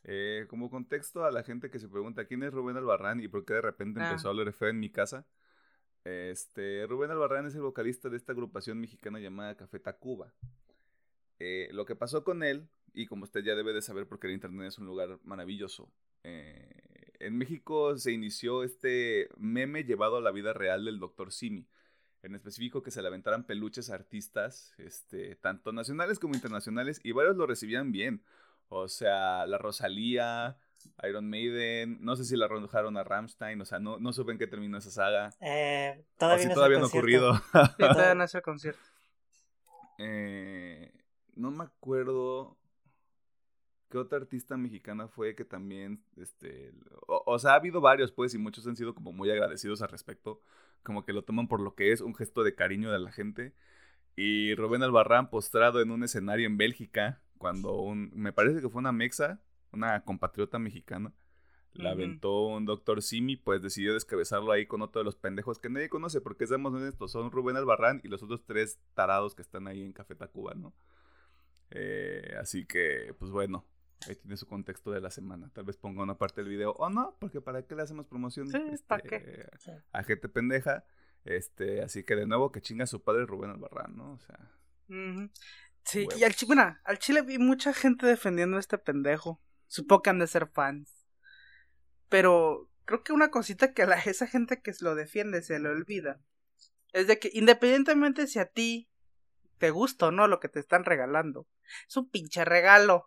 Eh, 0.03 0.45
como 0.49 0.69
contexto 0.69 1.23
a 1.25 1.31
la 1.31 1.43
gente 1.43 1.69
que 1.71 1.79
se 1.79 1.89
pregunta 1.89 2.25
quién 2.25 2.43
es 2.43 2.53
Rubén 2.53 2.77
Albarrán 2.77 3.19
y 3.21 3.27
por 3.27 3.43
qué 3.45 3.53
de 3.55 3.61
repente 3.61 3.99
Ah. 4.01 4.09
empezó 4.09 4.27
a 4.27 4.31
hablar 4.31 4.51
feo 4.53 4.69
en 4.69 4.79
mi 4.79 4.91
casa. 4.91 5.25
Este, 6.03 6.85
Rubén 6.87 7.09
Albarrán 7.11 7.47
es 7.47 7.55
el 7.55 7.61
vocalista 7.61 8.09
de 8.09 8.17
esta 8.17 8.31
agrupación 8.33 8.79
mexicana 8.79 9.19
llamada 9.19 9.55
Café 9.57 9.79
Tacuba. 9.79 10.33
Eh, 11.39 11.69
lo 11.71 11.85
que 11.85 11.95
pasó 11.95 12.23
con 12.23 12.43
él, 12.43 12.69
y 12.93 13.07
como 13.07 13.23
usted 13.23 13.43
ya 13.43 13.55
debe 13.55 13.73
de 13.73 13.81
saber 13.81 14.07
porque 14.07 14.27
el 14.27 14.33
internet 14.33 14.67
es 14.67 14.77
un 14.77 14.85
lugar 14.85 15.19
maravilloso, 15.23 15.91
eh, 16.23 16.84
en 17.19 17.37
México 17.37 17.97
se 17.97 18.11
inició 18.11 18.63
este 18.63 19.29
meme 19.37 19.83
llevado 19.83 20.17
a 20.17 20.21
la 20.21 20.31
vida 20.31 20.53
real 20.53 20.85
del 20.85 20.99
Dr. 20.99 21.31
Simi. 21.31 21.67
En 22.23 22.33
específico 22.33 22.81
que 22.81 22.89
se 22.91 23.01
le 23.01 23.07
aventaran 23.07 23.43
peluches 23.45 23.89
a 23.91 23.95
artistas, 23.95 24.73
este, 24.79 25.35
tanto 25.35 25.71
nacionales 25.71 26.17
como 26.17 26.33
internacionales, 26.33 26.99
y 27.03 27.11
varios 27.11 27.35
lo 27.35 27.45
recibían 27.45 27.91
bien. 27.91 28.23
O 28.69 28.87
sea, 28.87 29.45
la 29.45 29.59
Rosalía, 29.59 30.57
Iron 31.07 31.29
Maiden, 31.29 31.99
no 32.01 32.15
sé 32.15 32.25
si 32.25 32.35
la 32.35 32.45
arrojaron 32.45 32.97
a 32.97 33.03
Ramstein, 33.03 33.61
o 33.61 33.65
sea, 33.65 33.77
no, 33.79 33.99
no 33.99 34.11
supe 34.11 34.31
en 34.31 34.39
qué 34.39 34.47
terminó 34.47 34.79
esa 34.79 34.89
saga. 34.89 35.29
Eh, 35.39 36.03
O 36.15 36.17
todavía 36.17 36.43
si 36.43 36.49
no, 36.49 36.53
todavía 36.55 36.79
no 36.79 36.85
ha 36.87 36.89
concierto. 36.89 37.29
ocurrido. 37.29 37.35
Sí, 37.77 37.77
todavía 37.77 38.15
no 38.15 38.23
es 38.23 38.33
el 38.35 38.41
concierto. 38.41 38.81
Eh, 39.99 40.91
no 41.35 41.51
me 41.51 41.63
acuerdo 41.65 42.57
qué 43.95 43.99
otra 43.99 44.17
artista 44.17 44.57
mexicana 44.57 45.07
fue 45.07 45.35
que 45.35 45.45
también, 45.45 46.03
este, 46.17 46.73
o, 47.07 47.23
o 47.25 47.39
sea, 47.39 47.51
ha 47.53 47.55
habido 47.55 47.79
varios, 47.79 48.11
pues, 48.11 48.33
y 48.33 48.37
muchos 48.37 48.67
han 48.67 48.75
sido 48.75 48.93
como 48.93 49.13
muy 49.13 49.31
agradecidos 49.31 49.81
al 49.81 49.87
respecto, 49.87 50.41
como 50.83 51.05
que 51.05 51.13
lo 51.13 51.23
toman 51.23 51.47
por 51.47 51.61
lo 51.61 51.75
que 51.75 51.93
es, 51.93 52.01
un 52.01 52.13
gesto 52.13 52.43
de 52.43 52.55
cariño 52.55 52.91
de 52.91 52.99
la 52.99 53.13
gente. 53.13 53.53
Y 54.17 54.53
Rubén 54.55 54.83
Albarrán 54.83 55.29
postrado 55.29 55.81
en 55.81 55.91
un 55.91 56.03
escenario 56.03 56.45
en 56.45 56.57
Bélgica, 56.57 57.21
cuando 57.37 57.79
un, 57.79 58.11
me 58.13 58.33
parece 58.33 58.59
que 58.59 58.67
fue 58.67 58.79
una 58.79 58.91
mexa, 58.91 59.39
una 59.71 60.03
compatriota 60.03 60.59
mexicana, 60.59 61.13
la 61.71 61.91
aventó 61.91 62.47
un 62.47 62.65
doctor 62.65 63.01
Simi, 63.01 63.37
pues 63.37 63.61
decidió 63.61 63.93
descabezarlo 63.93 64.51
ahí 64.51 64.65
con 64.65 64.81
otro 64.81 64.99
de 64.99 65.05
los 65.05 65.15
pendejos 65.15 65.59
que 65.59 65.69
nadie 65.69 65.87
conoce, 65.87 66.19
porque 66.19 66.47
seamos 66.47 66.73
honestos, 66.73 67.13
son 67.13 67.31
Rubén 67.31 67.55
Albarrán 67.55 68.01
y 68.03 68.09
los 68.09 68.23
otros 68.23 68.43
tres 68.45 68.77
tarados 68.93 69.35
que 69.35 69.41
están 69.41 69.67
ahí 69.67 69.83
en 69.83 69.93
Café 69.93 70.15
Tacuba, 70.15 70.53
¿no? 70.53 70.73
Eh, 71.71 72.35
así 72.39 72.65
que, 72.65 73.13
pues 73.19 73.31
bueno, 73.31 73.65
ahí 74.07 74.15
tiene 74.15 74.37
su 74.37 74.45
contexto 74.47 74.91
de 74.91 75.01
la 75.01 75.09
semana. 75.11 75.49
Tal 75.53 75.63
vez 75.65 75.77
ponga 75.77 76.03
una 76.03 76.17
parte 76.17 76.41
del 76.41 76.49
video, 76.49 76.71
o 76.73 76.89
no, 76.89 77.15
porque 77.19 77.41
para 77.41 77.65
qué 77.65 77.75
le 77.75 77.81
hacemos 77.83 78.05
promoción 78.05 78.47
Sí, 78.47 78.59
¿pa' 78.87 78.97
este, 78.97 79.09
qué? 79.09 79.49
Sí. 79.59 79.71
a 79.91 80.03
gente 80.03 80.29
pendeja. 80.29 80.85
Este, 81.23 81.81
así 81.81 82.03
que 82.03 82.15
de 82.15 82.27
nuevo 82.27 82.51
que 82.51 82.61
chinga 82.61 82.85
su 82.85 83.01
padre 83.01 83.25
Rubén 83.25 83.49
Albarrán, 83.49 83.95
¿no? 83.95 84.13
O 84.13 84.19
sea. 84.19 84.37
Sí, 85.83 86.07
y 86.17 86.23
al, 86.23 86.35
chi- 86.35 86.45
bueno, 86.45 86.77
al 86.83 86.99
chile 86.99 87.21
vi 87.23 87.37
mucha 87.39 87.73
gente 87.73 88.05
defendiendo 88.05 88.57
a 88.57 88.59
este 88.59 88.77
pendejo. 88.77 89.41
Supongo 89.67 90.03
que 90.03 90.09
han 90.11 90.19
de 90.19 90.27
ser 90.27 90.47
fans. 90.47 91.07
Pero 92.09 92.69
creo 92.85 93.03
que 93.03 93.13
una 93.13 93.29
cosita 93.31 93.73
que 93.73 93.83
a 93.83 93.87
la, 93.87 93.95
esa 93.99 94.27
gente 94.27 94.61
que 94.61 94.71
lo 94.81 94.93
defiende 94.95 95.41
se 95.41 95.59
le 95.59 95.69
olvida. 95.69 96.19
Es 96.93 97.07
de 97.07 97.19
que 97.19 97.29
independientemente 97.33 98.27
si 98.27 98.39
a 98.39 98.45
ti 98.45 98.87
te 99.57 99.71
gusta 99.71 100.07
o 100.07 100.11
no 100.11 100.27
lo 100.27 100.39
que 100.39 100.49
te 100.49 100.59
están 100.59 100.85
regalando, 100.85 101.47
es 101.87 101.97
un 101.97 102.09
pinche 102.09 102.45
regalo. 102.45 103.05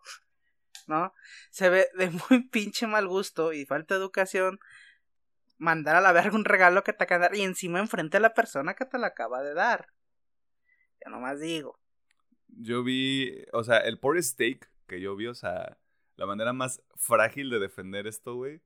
¿No? 0.89 1.13
Se 1.51 1.69
ve 1.69 1.87
de 1.93 2.09
muy 2.09 2.47
pinche 2.51 2.87
mal 2.87 3.07
gusto 3.07 3.53
y 3.53 3.65
falta 3.65 3.93
de 3.93 4.01
educación 4.01 4.59
mandar 5.59 5.95
a 5.95 6.01
la 6.01 6.11
verga 6.11 6.35
un 6.35 6.45
regalo 6.45 6.83
que 6.83 6.93
te 6.93 7.03
acaban 7.03 7.21
de 7.21 7.27
dar 7.27 7.37
y 7.37 7.43
encima 7.43 7.79
enfrente 7.79 8.17
a 8.17 8.19
la 8.19 8.33
persona 8.33 8.73
que 8.73 8.85
te 8.85 8.97
lo 8.97 9.05
acaba 9.05 9.43
de 9.43 9.53
dar. 9.53 9.89
Yo 11.05 11.11
nomás 11.11 11.39
digo. 11.39 11.79
yo 12.47 12.83
vi, 12.83 13.45
o 13.53 13.63
sea, 13.63 13.77
el 13.77 13.99
poor 13.99 14.21
steak 14.21 14.67
que 14.87 14.99
yo 14.99 15.15
vi, 15.15 15.27
o 15.27 15.35
sea, 15.35 15.77
la 16.15 16.25
manera 16.25 16.53
más 16.53 16.81
frágil 16.95 17.51
de 17.51 17.59
defender 17.59 18.07
esto, 18.07 18.35
güey, 18.35 18.59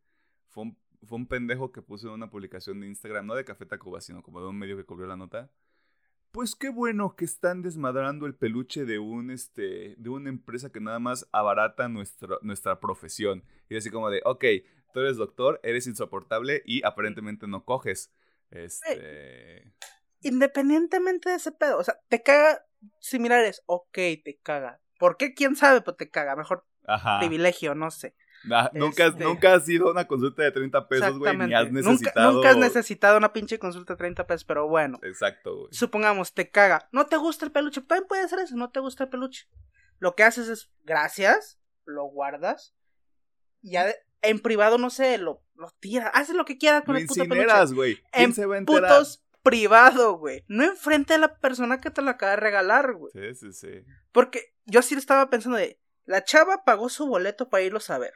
fue 0.48 0.64
un, 0.64 0.78
fue 1.06 1.18
un 1.18 1.28
pendejo 1.28 1.74
que 1.74 1.82
puso 1.82 2.08
en 2.08 2.14
una 2.14 2.30
publicación 2.30 2.80
de 2.80 2.88
Instagram, 2.88 3.26
no 3.28 3.36
de 3.36 3.44
Café 3.44 3.66
Tacuba, 3.66 4.00
sino 4.00 4.24
como 4.24 4.40
de 4.40 4.48
un 4.48 4.58
medio 4.58 4.78
que 4.78 4.86
cubrió 4.86 5.08
la 5.08 5.18
nota. 5.18 5.52
Pues 6.34 6.56
qué 6.56 6.70
bueno 6.70 7.16
que 7.16 7.26
están 7.26 7.62
desmadrando 7.62 8.26
el 8.26 8.34
peluche 8.34 8.86
de 8.86 8.98
un 8.98 9.30
este 9.30 9.94
de 10.00 10.10
una 10.10 10.30
empresa 10.30 10.72
que 10.72 10.80
nada 10.80 10.98
más 10.98 11.30
abarata 11.32 11.88
nuestra, 11.90 12.40
nuestra 12.42 12.80
profesión. 12.80 13.44
Y 13.70 13.78
así 13.78 13.92
como 13.92 14.10
de, 14.10 14.24
ok, 14.26 14.44
tú 14.96 15.02
eres 15.02 15.18
doctor, 15.18 15.60
eres 15.62 15.86
insoportable 15.86 16.64
y 16.66 16.84
aparentemente 16.84 17.46
no 17.46 17.64
coges. 17.66 18.12
Este. 18.50 19.76
Independientemente 20.22 21.30
de 21.30 21.36
ese 21.36 21.52
pedo, 21.52 21.78
o 21.78 21.84
sea, 21.84 22.00
te 22.08 22.24
caga 22.24 22.66
similares, 23.00 23.62
ok, 23.68 23.94
te 23.94 24.40
caga. 24.42 24.82
¿Por 24.98 25.18
qué? 25.18 25.36
¿Quién 25.36 25.56
sabe? 25.56 25.82
Pues 25.82 25.98
te 25.98 26.10
caga, 26.10 26.36
mejor 26.36 26.66
Ajá. 26.88 27.20
privilegio, 27.20 27.76
no 27.76 27.92
sé. 27.92 28.16
Nah, 28.46 28.70
nunca, 28.74 29.06
Este- 29.08 29.24
nunca 29.24 29.54
has 29.54 29.68
ido 29.70 29.88
a 29.88 29.92
una 29.92 30.06
consulta 30.06 30.44
de 30.44 30.52
30 30.52 30.88
pesos, 30.88 31.18
güey, 31.18 31.36
ni 31.38 31.54
has 31.54 31.68
Exactamente. 31.68 31.82
Nunca, 31.82 31.92
necesitado. 31.92 32.32
nunca 32.34 32.50
has 32.50 32.58
necesitado 32.58 33.18
una 33.18 33.34
pinche 33.34 33.58
consulta 33.60 33.94
de 33.94 33.98
30 33.98 34.28
pesos, 34.28 34.44
pero 34.44 34.68
bueno. 34.68 35.00
Exacto, 35.04 35.56
güey. 35.56 35.68
Supongamos, 35.72 36.34
te 36.34 36.50
caga. 36.50 36.90
No 36.92 37.06
te 37.06 37.18
gusta 37.18 37.46
el 37.46 37.52
peluche. 37.52 37.82
También 37.82 38.08
puede 38.08 38.28
ser 38.28 38.40
eso, 38.40 38.56
no 38.56 38.70
te 38.70 38.80
gusta 38.82 39.06
el 39.06 39.10
peluche. 39.10 39.48
Lo 40.00 40.16
que 40.16 40.24
haces 40.24 40.50
es, 40.50 40.70
gracias, 40.84 41.60
lo 41.86 42.04
guardas. 42.06 42.76
Y 43.62 43.72
ya 43.72 43.86
de- 43.86 43.96
en 44.22 44.40
privado, 44.40 44.78
no 44.78 44.90
sé, 44.90 45.18
lo, 45.18 45.42
lo 45.56 45.70
tiras. 45.80 46.12
Haces 46.14 46.36
lo 46.36 46.46
que 46.46 46.58
quieras 46.58 46.84
con 46.84 46.96
Lo 46.96 47.00
el 47.00 47.08
puto 47.08 47.22
peluche. 47.24 47.38
incineras, 47.42 47.74
güey. 47.74 47.96
¿Quién 48.12 48.26
En 48.30 48.34
se 48.34 48.46
va 48.46 48.56
a 48.56 48.58
enterar? 48.58 48.82
Putos 48.90 49.24
privado, 49.42 50.18
güey. 50.18 50.44
No 50.48 50.64
enfrente 50.64 51.14
a 51.14 51.18
la 51.18 51.38
persona 51.40 51.80
que 51.80 51.92
te 51.92 52.02
lo 52.02 52.10
acaba 52.10 52.32
de 52.32 52.38
regalar, 52.38 52.94
güey. 52.94 53.12
Sí, 53.14 53.36
sí, 53.36 53.54
sí. 53.54 53.86
Porque 54.12 54.54
yo 54.66 54.82
sí 54.82 54.96
estaba 54.96 55.30
pensando 55.30 55.58
de, 55.58 55.80
la 56.06 56.24
chava 56.24 56.64
pagó 56.66 56.88
su 56.90 57.06
boleto 57.08 57.50
para 57.50 57.64
irlos 57.64 57.90
a 57.90 57.98
ver. 57.98 58.14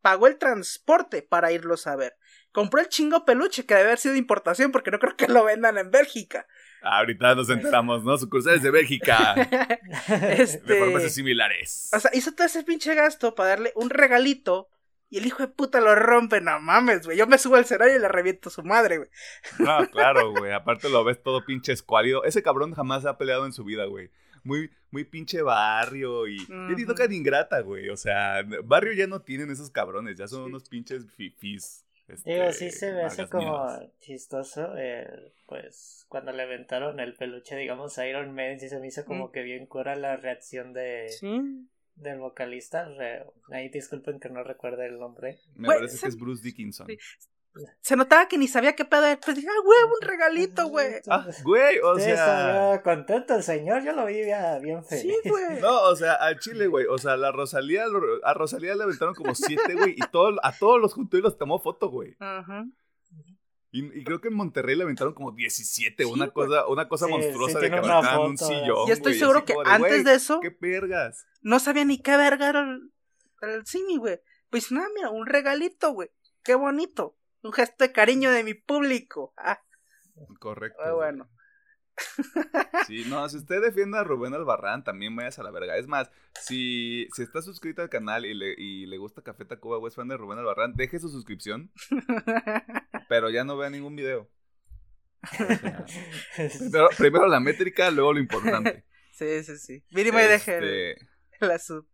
Pagó 0.00 0.26
el 0.26 0.38
transporte 0.38 1.22
para 1.22 1.52
irlos 1.52 1.86
a 1.86 1.96
ver. 1.96 2.16
Compró 2.52 2.80
el 2.80 2.88
chingo 2.88 3.24
peluche 3.24 3.66
que 3.66 3.74
debe 3.74 3.86
haber 3.88 3.98
sido 3.98 4.12
de 4.12 4.18
importación 4.18 4.72
porque 4.72 4.90
no 4.90 4.98
creo 4.98 5.16
que 5.16 5.28
lo 5.28 5.44
vendan 5.44 5.78
en 5.78 5.90
Bélgica. 5.90 6.46
Ahorita 6.82 7.34
nos 7.34 7.50
enteramos, 7.50 8.04
¿no? 8.04 8.16
Sucursales 8.16 8.62
de 8.62 8.70
Bélgica. 8.70 9.34
este, 10.08 10.74
De 10.74 10.80
farmacias 10.80 11.14
similares. 11.14 11.90
o 11.92 12.00
sea, 12.00 12.10
hizo 12.14 12.32
todo 12.32 12.46
ese 12.46 12.62
pinche 12.64 12.94
gasto 12.94 13.34
para 13.34 13.50
darle 13.50 13.72
un 13.74 13.90
regalito 13.90 14.68
y 15.10 15.18
el 15.18 15.26
hijo 15.26 15.42
de 15.42 15.48
puta 15.48 15.80
lo 15.80 15.94
rompe. 15.94 16.40
No 16.40 16.60
mames, 16.60 17.04
güey. 17.06 17.16
Yo 17.16 17.26
me 17.26 17.38
subo 17.38 17.56
al 17.56 17.62
escenario 17.62 17.96
y 17.96 17.98
le 17.98 18.08
reviento 18.08 18.48
a 18.48 18.52
su 18.52 18.62
madre, 18.62 18.98
güey. 18.98 19.10
No, 19.58 19.88
claro, 19.90 20.32
güey. 20.38 20.52
Aparte 20.52 20.88
lo 20.88 21.02
ves 21.04 21.22
todo 21.22 21.44
pinche 21.44 21.72
escuálido. 21.72 22.24
Ese 22.24 22.42
cabrón 22.42 22.74
jamás 22.74 23.02
se 23.02 23.08
ha 23.08 23.18
peleado 23.18 23.46
en 23.46 23.52
su 23.52 23.64
vida, 23.64 23.86
güey. 23.86 24.10
Muy, 24.48 24.70
muy 24.90 25.04
pinche 25.04 25.42
barrio 25.42 26.26
y. 26.26 26.38
Ya 26.46 26.54
ni 26.74 26.82
Ujú. 26.84 26.86
tocan 26.86 27.12
ingrata, 27.12 27.60
güey. 27.60 27.90
O 27.90 27.96
sea, 27.96 28.42
barrio 28.64 28.92
ya 28.94 29.06
no 29.06 29.20
tienen 29.20 29.50
esos 29.50 29.70
cabrones. 29.70 30.16
Ya 30.16 30.26
son 30.26 30.44
Sí. 30.44 30.48
unos 30.50 30.68
pinches 30.68 31.06
fifís. 31.14 31.84
este, 32.08 32.32
Digo, 32.32 32.50
sí 32.52 32.70
se 32.70 32.90
me 32.94 33.02
hace 33.02 33.28
como 33.28 33.66
mías. 33.66 33.90
chistoso, 34.00 34.74
el, 34.78 35.30
pues, 35.46 36.06
cuando 36.08 36.32
le 36.32 36.42
aventaron 36.44 37.00
el 37.00 37.12
peluche, 37.14 37.54
digamos, 37.54 37.98
a 37.98 38.08
Iron 38.08 38.34
Man, 38.34 38.58
sí 38.58 38.70
se 38.70 38.80
me 38.80 38.86
hizo 38.86 39.04
como 39.04 39.26
Mm. 39.28 39.32
que 39.32 39.42
bien 39.42 39.66
cura 39.66 39.94
la 39.94 40.16
reacción 40.16 40.72
de, 40.72 41.08
Sí. 41.10 41.68
del 41.96 42.18
vocalista. 42.18 42.88
re- 42.96 43.26
ahí 43.52 43.68
disculpen 43.68 44.20
que 44.20 44.30
no 44.30 44.42
recuerde 44.42 44.86
el 44.86 44.98
nombre. 44.98 45.38
Me 45.54 45.66
parece 45.68 45.96
se- 45.98 46.02
que 46.04 46.08
es 46.08 46.16
Bruce 46.18 46.42
Dickinson. 46.42 46.86
Sí. 46.86 46.96
Se 47.80 47.96
notaba 47.96 48.28
que 48.28 48.38
ni 48.38 48.48
sabía 48.48 48.74
qué 48.74 48.84
pedo. 48.84 49.04
era. 49.04 49.18
Pues 49.20 49.36
dije, 49.36 49.48
ah, 49.50 49.60
güey, 49.64 49.78
un 49.84 50.08
regalito, 50.08 50.68
güey. 50.68 50.94
Ah, 51.08 51.26
güey, 51.42 51.78
o 51.80 51.96
Sí, 51.96 52.02
sea. 52.04 52.12
estaba 52.14 52.82
contento 52.82 53.34
el 53.34 53.42
señor, 53.42 53.82
yo 53.84 53.92
lo 53.92 54.06
vi 54.06 54.26
ya 54.26 54.58
bien 54.58 54.84
feliz. 54.84 55.16
Sí, 55.22 55.28
güey. 55.28 55.60
No, 55.60 55.82
o 55.82 55.96
sea, 55.96 56.14
al 56.14 56.38
Chile, 56.38 56.66
güey. 56.66 56.86
O 56.86 56.98
sea, 56.98 57.16
la 57.16 57.32
Rosalía, 57.32 57.84
a 58.24 58.34
Rosalía 58.34 58.74
le 58.74 58.84
aventaron 58.84 59.14
como 59.14 59.34
siete, 59.34 59.74
güey. 59.74 59.92
Y 59.96 60.00
todo, 60.10 60.36
a 60.42 60.52
todos 60.52 60.80
los 60.80 60.94
juntó 60.94 61.16
y 61.18 61.22
los 61.22 61.36
tomó 61.38 61.58
foto, 61.60 61.88
güey. 61.88 62.14
Ajá. 62.18 62.64
Y, 63.70 63.84
y 64.00 64.02
creo 64.02 64.20
que 64.22 64.28
en 64.28 64.34
Monterrey 64.34 64.76
le 64.76 64.84
aventaron 64.84 65.12
como 65.12 65.32
17, 65.32 66.02
Sí, 66.04 66.10
una 66.10 66.30
cosa, 66.30 66.66
una 66.68 66.88
cosa 66.88 67.04
Sí, 67.04 67.12
monstruosa 67.12 67.58
sí, 67.58 67.64
de 67.66 67.70
que 67.70 67.76
aventaban 67.76 68.20
un 68.20 68.38
sillón. 68.38 68.88
Y 68.88 68.92
estoy 68.92 69.14
seguro 69.14 69.44
que 69.44 69.54
antes 69.66 70.04
de 70.04 70.14
eso 70.14 70.40
¡Qué 70.40 70.56
vergas! 70.58 71.26
no 71.42 71.58
sabía 71.60 71.84
ni 71.84 71.98
qué 72.00 72.16
verga 72.16 72.48
era 72.48 72.60
el, 72.62 72.90
el 73.42 73.66
Simi, 73.66 73.98
güey. 73.98 74.20
Pues 74.48 74.72
nada, 74.72 74.88
mira, 74.94 75.10
un 75.10 75.26
regalito, 75.26 75.92
güey. 75.92 76.08
Qué 76.42 76.54
bonito. 76.54 77.14
Un 77.42 77.52
gesto 77.52 77.84
de 77.84 77.92
cariño 77.92 78.30
de 78.30 78.44
mi 78.44 78.54
público. 78.54 79.32
Ah, 79.36 79.60
Correcto. 80.40 80.78
Pero 80.82 80.96
güey. 80.96 81.12
bueno. 81.12 81.28
Sí, 82.86 83.04
no, 83.06 83.28
si 83.28 83.36
usted 83.38 83.60
defiende 83.60 83.98
a 83.98 84.04
Rubén 84.04 84.32
Albarrán, 84.32 84.82
también 84.84 85.14
vayas 85.16 85.38
a 85.38 85.42
la 85.42 85.50
verga. 85.50 85.76
Es 85.76 85.86
más, 85.88 86.10
si, 86.40 87.08
si 87.14 87.22
está 87.22 87.42
suscrito 87.42 87.82
al 87.82 87.90
canal 87.90 88.24
y 88.24 88.34
le, 88.34 88.54
y 88.56 88.86
le 88.86 88.96
gusta 88.98 89.22
Café 89.22 89.44
Tacuba 89.44 89.78
o 89.78 89.88
es 89.88 89.94
fan 89.96 90.08
de 90.08 90.16
Rubén 90.16 90.38
Albarrán, 90.38 90.74
deje 90.74 90.98
su 91.00 91.08
suscripción, 91.10 91.70
pero 93.08 93.30
ya 93.30 93.44
no 93.44 93.56
vea 93.56 93.68
ningún 93.70 93.96
video. 93.96 94.28
Primero, 96.36 96.88
primero 96.96 97.26
la 97.26 97.40
métrica, 97.40 97.90
luego 97.90 98.12
lo 98.12 98.20
importante. 98.20 98.84
sí, 99.12 99.42
sí, 99.42 99.58
sí. 99.58 99.84
Mínimo 99.90 100.18
y 100.20 100.22
deje 100.22 100.54
Este, 100.94 101.08
la 101.40 101.58
sub. 101.58 101.86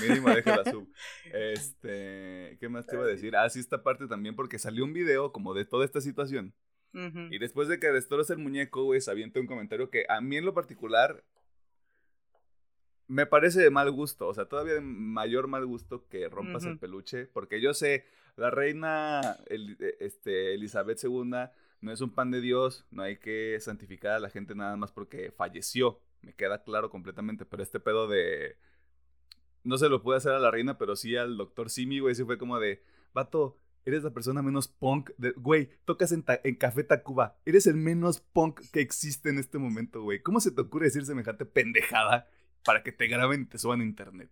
Mínimo 0.00 0.30
deje 0.30 0.50
la 0.56 0.64
sub. 0.70 0.88
Este, 1.32 2.56
¿qué 2.60 2.68
más 2.68 2.86
te 2.86 2.94
iba 2.96 3.04
a 3.04 3.08
decir? 3.08 3.36
Ah, 3.36 3.48
sí, 3.50 3.60
esta 3.60 3.82
parte 3.82 4.06
también, 4.06 4.34
porque 4.36 4.58
salió 4.58 4.84
un 4.84 4.92
video 4.92 5.32
como 5.32 5.54
de 5.54 5.64
toda 5.64 5.84
esta 5.84 6.00
situación. 6.00 6.54
Y 7.30 7.38
después 7.38 7.68
de 7.68 7.80
que 7.80 7.86
destrozas 7.90 8.36
el 8.36 8.42
muñeco, 8.42 8.84
güey, 8.84 9.00
se 9.00 9.10
avienta 9.10 9.40
un 9.40 9.46
comentario 9.46 9.88
que 9.88 10.04
a 10.10 10.20
mí 10.20 10.36
en 10.36 10.44
lo 10.44 10.52
particular 10.52 11.24
me 13.06 13.24
parece 13.26 13.60
de 13.60 13.70
mal 13.70 13.90
gusto. 13.90 14.28
O 14.28 14.34
sea, 14.34 14.44
todavía 14.46 14.74
de 14.74 14.80
mayor 14.82 15.46
mal 15.46 15.64
gusto 15.66 16.06
que 16.08 16.28
rompas 16.28 16.64
el 16.64 16.78
peluche. 16.78 17.26
Porque 17.26 17.60
yo 17.60 17.72
sé, 17.74 18.04
la 18.36 18.50
reina 18.50 19.20
El- 19.46 19.76
este, 20.00 20.54
Elizabeth 20.54 21.02
II 21.02 21.30
no 21.80 21.92
es 21.92 22.00
un 22.02 22.14
pan 22.14 22.30
de 22.30 22.40
Dios. 22.40 22.86
No 22.90 23.02
hay 23.02 23.16
que 23.16 23.56
santificar 23.60 24.12
a 24.12 24.20
la 24.20 24.28
gente 24.30 24.54
nada 24.54 24.76
más 24.76 24.92
porque 24.92 25.32
falleció. 25.32 25.98
Me 26.20 26.34
queda 26.34 26.62
claro 26.62 26.90
completamente. 26.90 27.44
Pero 27.46 27.62
este 27.62 27.80
pedo 27.80 28.06
de... 28.06 28.56
No 29.64 29.78
se 29.78 29.88
lo 29.88 30.02
pude 30.02 30.16
hacer 30.16 30.32
a 30.32 30.38
la 30.40 30.50
reina, 30.50 30.76
pero 30.78 30.96
sí 30.96 31.16
al 31.16 31.36
doctor 31.36 31.70
Simi, 31.70 32.00
güey. 32.00 32.14
Sí 32.14 32.24
fue 32.24 32.38
como 32.38 32.58
de... 32.58 32.82
Vato, 33.14 33.58
Eres 33.84 34.04
la 34.04 34.10
persona 34.10 34.42
menos 34.42 34.68
punk. 34.68 35.10
De, 35.18 35.32
güey, 35.32 35.70
tocas 35.84 36.12
en, 36.12 36.22
Ta- 36.22 36.40
en 36.44 36.54
Café 36.54 36.84
Tacuba. 36.84 37.36
Eres 37.44 37.66
el 37.66 37.74
menos 37.74 38.20
punk 38.20 38.60
que 38.72 38.80
existe 38.80 39.28
en 39.30 39.38
este 39.38 39.58
momento, 39.58 40.02
güey. 40.02 40.22
¿Cómo 40.22 40.38
se 40.40 40.52
te 40.52 40.60
ocurre 40.60 40.86
decir 40.86 41.04
semejante 41.04 41.44
pendejada 41.46 42.28
para 42.64 42.84
que 42.84 42.92
te 42.92 43.08
graben 43.08 43.42
y 43.42 43.46
te 43.46 43.58
suban 43.58 43.80
a 43.80 43.84
internet? 43.84 44.30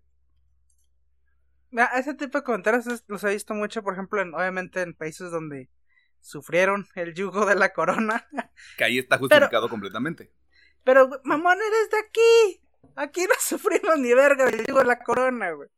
Ese 1.97 2.15
tipo 2.15 2.39
de 2.39 2.45
comentarios 2.45 2.87
es- 2.87 3.05
los 3.09 3.23
he 3.25 3.31
visto 3.33 3.55
mucho, 3.55 3.83
por 3.83 3.95
ejemplo, 3.95 4.21
en, 4.23 4.35
obviamente 4.35 4.83
en 4.83 4.95
países 4.95 5.31
donde 5.31 5.69
sufrieron 6.21 6.87
el 6.95 7.15
yugo 7.15 7.47
de 7.47 7.55
la 7.57 7.73
corona. 7.73 8.29
Que 8.77 8.85
ahí 8.85 8.99
está 8.99 9.19
justificado 9.19 9.69
completamente. 9.69 10.33
Pero, 10.85 11.09
mamón, 11.25 11.57
eres 11.59 11.91
de 11.91 11.99
aquí. 11.99 12.63
Aquí 12.97 13.23
no 13.23 13.35
sufrimos 13.41 13.99
ni 13.99 14.13
verga 14.15 14.51
yugo 14.51 14.81
de 14.81 14.85
la 14.85 14.99
corona, 15.01 15.53
güey. 15.53 15.69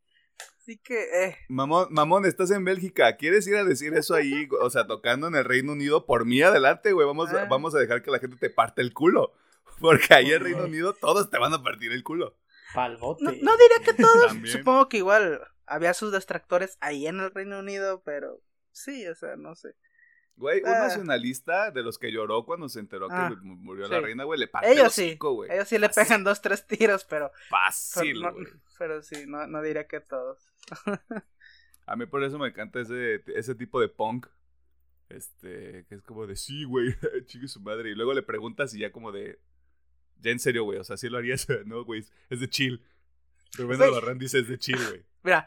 Así 0.58 0.78
que, 0.78 1.24
eh. 1.24 1.36
Mamón, 1.48 1.88
mamón, 1.90 2.24
estás 2.24 2.50
en 2.52 2.64
Bélgica. 2.64 3.16
¿Quieres 3.16 3.46
ir 3.48 3.56
a 3.56 3.64
decir 3.64 3.94
eso 3.94 4.14
ahí? 4.14 4.48
O 4.60 4.70
sea, 4.70 4.86
tocando 4.86 5.26
en 5.26 5.34
el 5.34 5.44
Reino 5.44 5.72
Unido. 5.72 6.06
Por 6.06 6.24
mí, 6.24 6.40
adelante, 6.40 6.92
güey. 6.92 7.06
Vamos, 7.06 7.32
a- 7.32 7.42
Ah. 7.42 7.46
vamos 7.50 7.74
a 7.74 7.78
dejar 7.78 8.02
que 8.02 8.10
la 8.12 8.20
gente 8.20 8.36
te 8.36 8.48
parte 8.50 8.80
el 8.80 8.92
culo. 8.94 9.32
Porque 9.80 10.14
ahí 10.14 10.32
en 10.32 10.40
Reino 10.42 10.64
Unido 10.64 10.94
todos 10.94 11.30
te 11.30 11.38
van 11.38 11.52
a 11.52 11.62
partir 11.62 11.90
el 11.92 12.04
culo. 12.04 12.36
Palbote. 12.74 13.24
No, 13.24 13.30
no 13.32 13.56
diría 13.56 13.84
que 13.84 13.92
todos. 13.94 14.26
También. 14.28 14.56
Supongo 14.56 14.88
que 14.88 14.98
igual 14.98 15.40
había 15.66 15.94
sus 15.94 16.12
detractores 16.12 16.76
ahí 16.80 17.06
en 17.08 17.18
el 17.20 17.32
Reino 17.32 17.58
Unido, 17.58 18.02
pero 18.04 18.40
sí, 18.70 19.06
o 19.08 19.14
sea, 19.16 19.34
no 19.36 19.56
sé. 19.56 19.74
Güey, 20.36 20.60
un 20.62 20.68
Ah. 20.68 20.78
nacionalista 20.88 21.70
de 21.70 21.82
los 21.82 21.98
que 21.98 22.10
lloró 22.10 22.44
cuando 22.44 22.68
se 22.68 22.80
enteró 22.80 23.06
Ah, 23.10 23.28
que 23.30 23.36
mu- 23.44 23.56
murió 23.56 23.86
sí. 23.86 23.92
la 23.92 24.00
reina, 24.00 24.24
güey, 24.24 24.40
le 24.40 24.48
partió 24.48 24.70
el 24.72 24.78
Ellos 24.78 24.92
sí. 24.92 25.16
güey. 25.18 25.50
Ellos 25.52 25.68
sí 25.68 25.78
le 25.78 25.88
Fácil, 25.88 26.02
pegan 26.04 26.24
dos, 26.24 26.40
tres 26.40 26.66
tiros, 26.66 27.04
pero. 27.04 27.30
pero, 27.30 27.48
Fácil, 27.50 28.20
no- 28.22 28.32
güey. 28.32 28.46
pero 28.78 29.02
sí, 29.02 29.24
no, 29.26 29.46
no 29.46 29.62
diría 29.62 29.86
que 29.86 30.00
todos. 30.00 30.38
A 31.86 31.96
mí 31.96 32.06
por 32.06 32.22
eso 32.24 32.38
me 32.38 32.48
encanta 32.48 32.80
ese, 32.80 33.22
ese 33.34 33.54
tipo 33.54 33.80
de 33.80 33.88
punk. 33.88 34.26
Este, 35.08 35.84
que 35.88 35.94
es 35.96 36.02
como 36.02 36.26
de, 36.26 36.36
sí, 36.36 36.64
güey, 36.64 36.86
chique 37.26 37.46
su 37.48 37.60
madre. 37.60 37.90
Y 37.90 37.94
luego 37.94 38.14
le 38.14 38.22
preguntas 38.22 38.72
y 38.74 38.78
ya 38.80 38.90
como 38.92 39.12
de, 39.12 39.38
ya 40.20 40.30
en 40.30 40.38
serio, 40.38 40.64
güey, 40.64 40.78
o 40.78 40.84
sea, 40.84 40.96
sí 40.96 41.08
lo 41.10 41.18
harías, 41.18 41.46
no, 41.66 41.84
güey, 41.84 42.04
es 42.30 42.40
de 42.40 42.48
chill. 42.48 42.82
Rubén. 43.58 43.82
Albarrán 43.82 44.18
dice 44.18 44.38
es 44.38 44.48
de 44.48 44.58
chill, 44.58 44.78
güey. 44.88 45.04
Mira, 45.22 45.46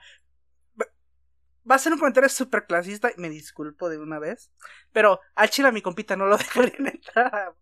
va 1.69 1.75
a 1.75 1.79
ser 1.79 1.93
un 1.93 1.99
comentario 1.99 2.29
súper 2.29 2.65
clasista 2.65 3.11
y 3.15 3.19
me 3.19 3.29
disculpo 3.29 3.89
de 3.89 3.97
una 3.97 4.19
vez. 4.19 4.51
Pero 4.91 5.19
al 5.35 5.49
chile 5.49 5.69
a 5.69 5.71
mi 5.71 5.81
compita 5.81 6.15
no 6.15 6.25
lo 6.27 6.37
dejarían 6.37 6.87
entrar. 6.87 7.55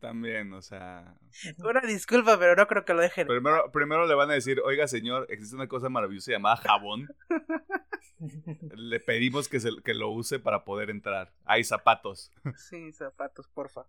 También, 0.00 0.52
o 0.52 0.62
sea. 0.62 1.14
Una 1.58 1.80
disculpa, 1.80 2.38
pero 2.38 2.56
no 2.56 2.66
creo 2.66 2.84
que 2.84 2.94
lo 2.94 3.02
dejen. 3.02 3.26
Primero, 3.26 3.70
primero 3.70 4.06
le 4.06 4.14
van 4.14 4.30
a 4.30 4.34
decir, 4.34 4.60
oiga, 4.64 4.88
señor, 4.88 5.26
existe 5.28 5.54
una 5.54 5.68
cosa 5.68 5.88
maravillosa 5.88 6.32
llamada 6.32 6.56
jabón. 6.56 7.08
Le 8.74 8.98
pedimos 8.98 9.48
que, 9.48 9.60
se, 9.60 9.70
que 9.84 9.94
lo 9.94 10.10
use 10.10 10.40
para 10.40 10.64
poder 10.64 10.90
entrar. 10.90 11.32
Hay 11.44 11.62
zapatos. 11.62 12.32
Sí, 12.56 12.92
zapatos, 12.92 13.46
porfa. 13.48 13.86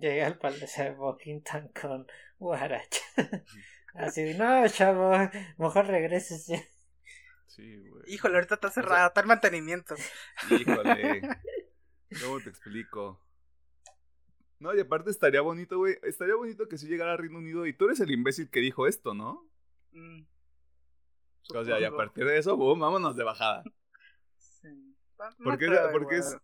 Llega 0.00 0.26
al 0.26 0.38
palacio 0.38 0.84
de 0.84 0.90
Buckingham 0.90 1.68
con 1.80 2.06
Guaracha. 2.38 3.00
Así, 3.94 4.34
no, 4.34 4.66
chavo, 4.68 5.12
mejor 5.58 5.86
regreses 5.86 6.46
ya. 6.48 6.60
Sí, 7.46 7.88
güey. 7.88 8.02
Híjole, 8.06 8.34
ahorita 8.36 8.54
está 8.54 8.70
cerrado, 8.70 9.08
está 9.08 9.20
el 9.20 9.26
mantenimiento. 9.26 9.94
Híjole. 10.50 11.22
¿Cómo 12.24 12.40
te 12.40 12.48
explico? 12.50 13.20
No, 14.60 14.74
y 14.74 14.80
aparte 14.80 15.10
estaría 15.10 15.40
bonito, 15.40 15.78
güey. 15.78 15.96
Estaría 16.02 16.34
bonito 16.36 16.68
que 16.68 16.78
si 16.78 16.86
llegara 16.86 17.12
a 17.12 17.16
Reino 17.16 17.38
Unido 17.38 17.66
y 17.66 17.72
tú 17.74 17.86
eres 17.86 18.00
el 18.00 18.10
imbécil 18.10 18.50
que 18.50 18.60
dijo 18.60 18.86
esto, 18.86 19.14
¿no? 19.14 19.46
Mm, 19.92 20.22
O 21.54 21.64
sea, 21.64 21.78
y 21.80 21.84
a 21.84 21.90
partir 21.96 22.24
de 22.24 22.38
eso, 22.38 22.56
boom, 22.56 22.80
vámonos 22.80 23.16
de 23.16 23.24
bajada. 23.24 23.62
Sí. 24.38 24.68
No- 25.38 25.50
Porque, 25.92 26.16
es, 26.18 26.36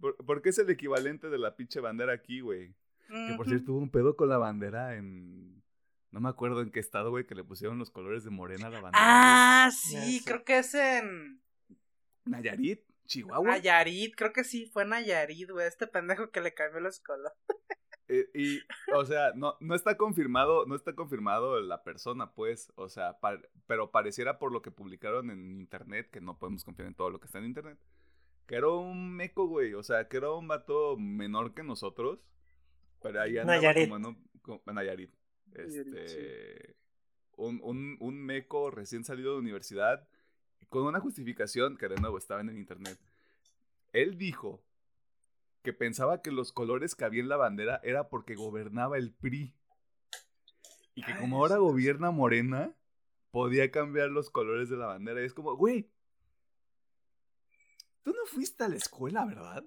por- 0.00 0.16
porque 0.24 0.48
es 0.50 0.58
el 0.58 0.70
equivalente 0.70 1.28
de 1.30 1.38
la 1.38 1.56
pinche 1.56 1.80
bandera 1.80 2.12
aquí, 2.12 2.40
güey. 2.40 2.74
Que 3.08 3.34
por 3.36 3.46
cierto 3.46 3.72
hubo 3.72 3.78
un 3.80 3.90
pedo 3.90 4.16
con 4.16 4.28
la 4.30 4.38
bandera 4.38 4.96
en... 4.96 5.61
No 6.12 6.20
me 6.20 6.28
acuerdo 6.28 6.60
en 6.60 6.70
qué 6.70 6.78
estado, 6.78 7.10
güey, 7.10 7.26
que 7.26 7.34
le 7.34 7.42
pusieron 7.42 7.78
los 7.78 7.90
colores 7.90 8.22
de 8.22 8.30
morena 8.30 8.66
a 8.68 8.70
la 8.70 8.80
bandera. 8.80 9.02
Ah, 9.66 9.70
sí, 9.72 10.22
creo 10.24 10.44
que 10.44 10.58
es 10.58 10.74
en 10.74 11.42
Nayarit, 12.24 12.82
Chihuahua. 13.06 13.48
Nayarit, 13.48 14.14
creo 14.14 14.32
que 14.32 14.44
sí, 14.44 14.66
fue 14.66 14.84
Nayarit, 14.84 15.50
güey, 15.50 15.66
este 15.66 15.86
pendejo 15.86 16.30
que 16.30 16.40
le 16.40 16.54
cambió 16.54 16.80
los 16.80 17.00
colores. 17.00 17.32
Eh, 18.08 18.28
y, 18.34 18.60
o 18.94 19.06
sea, 19.06 19.32
no, 19.34 19.56
no 19.60 19.74
está 19.74 19.96
confirmado, 19.96 20.66
no 20.66 20.74
está 20.74 20.94
confirmado 20.94 21.58
la 21.62 21.82
persona, 21.82 22.32
pues, 22.34 22.70
o 22.74 22.90
sea, 22.90 23.18
par- 23.20 23.48
pero 23.66 23.90
pareciera 23.90 24.38
por 24.38 24.52
lo 24.52 24.60
que 24.60 24.70
publicaron 24.70 25.30
en 25.30 25.58
internet, 25.60 26.10
que 26.10 26.20
no 26.20 26.38
podemos 26.38 26.62
confiar 26.64 26.88
en 26.88 26.94
todo 26.94 27.08
lo 27.08 27.20
que 27.20 27.26
está 27.26 27.38
en 27.38 27.46
internet, 27.46 27.78
que 28.46 28.56
era 28.56 28.68
un 28.68 29.14
meco, 29.16 29.46
güey, 29.46 29.72
o 29.72 29.82
sea, 29.82 30.08
que 30.08 30.18
era 30.18 30.30
un 30.30 30.46
vato 30.46 30.96
menor 30.98 31.54
que 31.54 31.62
nosotros, 31.62 32.18
pero 33.00 33.22
ahí 33.22 33.38
andaba 33.38 33.56
Nayarit. 33.58 33.84
como 33.88 33.96
en 33.96 34.06
un- 34.06 34.30
co- 34.42 34.62
en 34.66 34.74
Nayarit. 34.74 35.10
Este, 35.54 36.76
un, 37.36 37.60
un, 37.62 37.96
un 38.00 38.24
meco 38.24 38.70
recién 38.70 39.04
salido 39.04 39.32
de 39.32 39.38
universidad, 39.38 40.08
con 40.68 40.84
una 40.84 41.00
justificación 41.00 41.76
que 41.76 41.88
de 41.88 41.96
nuevo 41.96 42.18
estaba 42.18 42.40
en 42.40 42.48
el 42.48 42.58
internet. 42.58 42.98
Él 43.92 44.16
dijo 44.16 44.64
que 45.62 45.72
pensaba 45.72 46.22
que 46.22 46.30
los 46.30 46.52
colores 46.52 46.94
que 46.94 47.04
había 47.04 47.20
en 47.20 47.28
la 47.28 47.36
bandera 47.36 47.80
era 47.84 48.08
porque 48.08 48.34
gobernaba 48.34 48.98
el 48.98 49.12
PRI. 49.12 49.54
Y 50.94 51.02
que 51.02 51.12
Ay, 51.12 51.20
como 51.20 51.38
ahora 51.38 51.56
gobierna 51.56 52.10
Morena, 52.10 52.74
podía 53.30 53.70
cambiar 53.70 54.10
los 54.10 54.30
colores 54.30 54.68
de 54.68 54.76
la 54.76 54.86
bandera. 54.86 55.22
Y 55.22 55.24
es 55.24 55.34
como, 55.34 55.56
güey, 55.56 55.90
tú 58.02 58.12
no 58.12 58.26
fuiste 58.26 58.64
a 58.64 58.68
la 58.68 58.76
escuela, 58.76 59.24
¿verdad? 59.24 59.64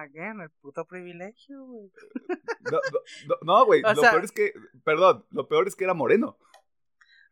Again, 0.00 0.40
el 0.40 0.50
puto 0.50 0.84
privilegio, 0.86 1.64
güey. 1.64 1.90
No, 2.60 2.70
no, 2.92 3.00
no, 3.28 3.36
no, 3.42 3.66
güey, 3.66 3.80
lo 3.82 3.94
sea- 3.94 4.10
peor 4.12 4.24
es 4.24 4.32
que, 4.32 4.52
perdón, 4.84 5.26
lo 5.30 5.46
peor 5.48 5.66
es 5.68 5.76
que 5.76 5.84
era 5.84 5.94
moreno. 5.94 6.38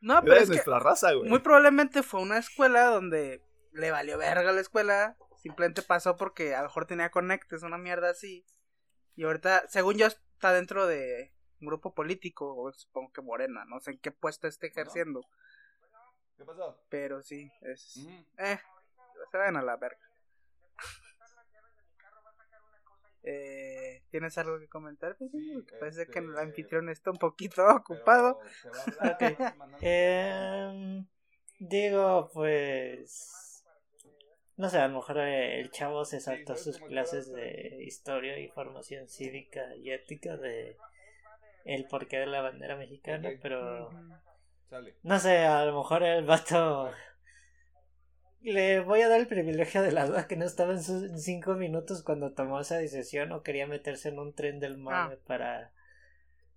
No, 0.00 0.14
Era 0.14 0.22
pero 0.22 0.34
de 0.34 0.40
es 0.42 0.48
que 0.48 0.54
nuestra 0.54 0.78
raza, 0.78 1.12
güey. 1.12 1.28
muy 1.28 1.40
probablemente 1.40 2.02
fue 2.02 2.20
una 2.20 2.38
escuela 2.38 2.84
donde 2.86 3.42
le 3.72 3.90
valió 3.90 4.16
verga 4.18 4.52
la 4.52 4.60
escuela. 4.60 5.16
Simplemente 5.38 5.82
pasó 5.82 6.16
porque 6.16 6.54
a 6.54 6.58
lo 6.62 6.68
mejor 6.68 6.86
tenía 6.86 7.10
conectes, 7.10 7.62
una 7.62 7.78
mierda 7.78 8.10
así. 8.10 8.44
Y 9.16 9.24
ahorita, 9.24 9.66
según 9.68 9.96
yo, 9.96 10.06
está 10.06 10.52
dentro 10.52 10.86
de 10.86 11.32
un 11.60 11.66
grupo 11.66 11.94
político, 11.94 12.54
o 12.56 12.72
supongo 12.72 13.12
que 13.12 13.22
Morena, 13.22 13.64
no 13.64 13.80
sé 13.80 13.92
en 13.92 13.98
qué 13.98 14.12
puesto 14.12 14.46
esté 14.46 14.68
ejerciendo. 14.68 15.20
¿Qué 16.36 16.44
pasó? 16.44 16.80
Pero 16.88 17.20
sí, 17.22 17.50
es. 17.62 17.96
Eh, 18.38 18.58
se 19.32 19.36
vayan 19.36 19.56
a 19.56 19.62
la 19.62 19.76
verga. 19.76 20.07
Eh, 23.30 24.00
¿Tienes 24.10 24.38
algo 24.38 24.58
que 24.58 24.68
comentar? 24.68 25.14
Sí, 25.18 25.28
Porque 25.52 25.76
parece 25.76 26.06
que 26.06 26.18
el 26.18 26.30
este, 26.30 26.40
anfitrión 26.40 26.88
está 26.88 27.10
un 27.10 27.18
poquito 27.18 27.62
ocupado. 27.76 28.40
Em, 29.82 31.06
digo, 31.58 32.30
pues. 32.32 33.64
No 34.56 34.70
sé, 34.70 34.78
a 34.78 34.88
lo 34.88 34.94
mejor 34.94 35.18
eh, 35.18 35.60
el 35.60 35.70
chavo 35.70 36.06
se 36.06 36.20
saltó 36.20 36.56
¿sabes 36.56 36.64
sus 36.64 36.78
clases 36.80 37.30
de 37.32 37.84
historia 37.84 38.38
y 38.38 38.48
formación 38.48 39.08
cívica 39.08 39.76
y 39.76 39.90
ética 39.90 40.36
de 40.36 40.76
el 41.64 41.84
porqué 41.86 42.18
de 42.18 42.26
la 42.26 42.40
bandera 42.40 42.76
mexicana, 42.76 43.30
pero 43.42 43.90
no 45.02 45.18
sé, 45.18 45.44
a 45.44 45.64
lo 45.66 45.78
mejor 45.78 46.02
el 46.02 46.24
vato 46.24 46.90
le 48.40 48.80
voy 48.80 49.00
a 49.02 49.08
dar 49.08 49.20
el 49.20 49.26
privilegio 49.26 49.82
de 49.82 49.92
la 49.92 50.06
duda 50.06 50.26
que 50.26 50.36
no 50.36 50.44
estaba 50.44 50.72
en 50.72 50.82
sus 50.82 51.22
cinco 51.22 51.54
minutos 51.54 52.02
cuando 52.02 52.32
tomó 52.32 52.60
esa 52.60 52.76
decisión 52.78 53.32
o 53.32 53.42
quería 53.42 53.66
meterse 53.66 54.08
en 54.10 54.18
un 54.18 54.34
tren 54.34 54.60
del 54.60 54.78
mame 54.78 55.14
Ah. 55.14 55.18
para... 55.26 55.72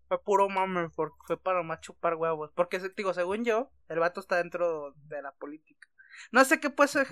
Fue 0.07 0.21
puro 0.21 0.49
mame, 0.49 0.89
porque 0.89 1.15
fue 1.25 1.41
para 1.41 1.63
más 1.63 1.79
chupar 1.79 2.15
huevos. 2.15 2.51
Porque, 2.53 2.79
digo, 2.97 3.13
según 3.13 3.45
yo, 3.45 3.71
el 3.87 3.99
vato 3.99 4.19
está 4.19 4.35
dentro 4.37 4.93
de 5.05 5.21
la 5.21 5.31
política. 5.31 5.87
No 6.33 6.43
sé 6.43 6.59
qué 6.59 6.69
puede 6.69 6.89
ser, 6.89 7.07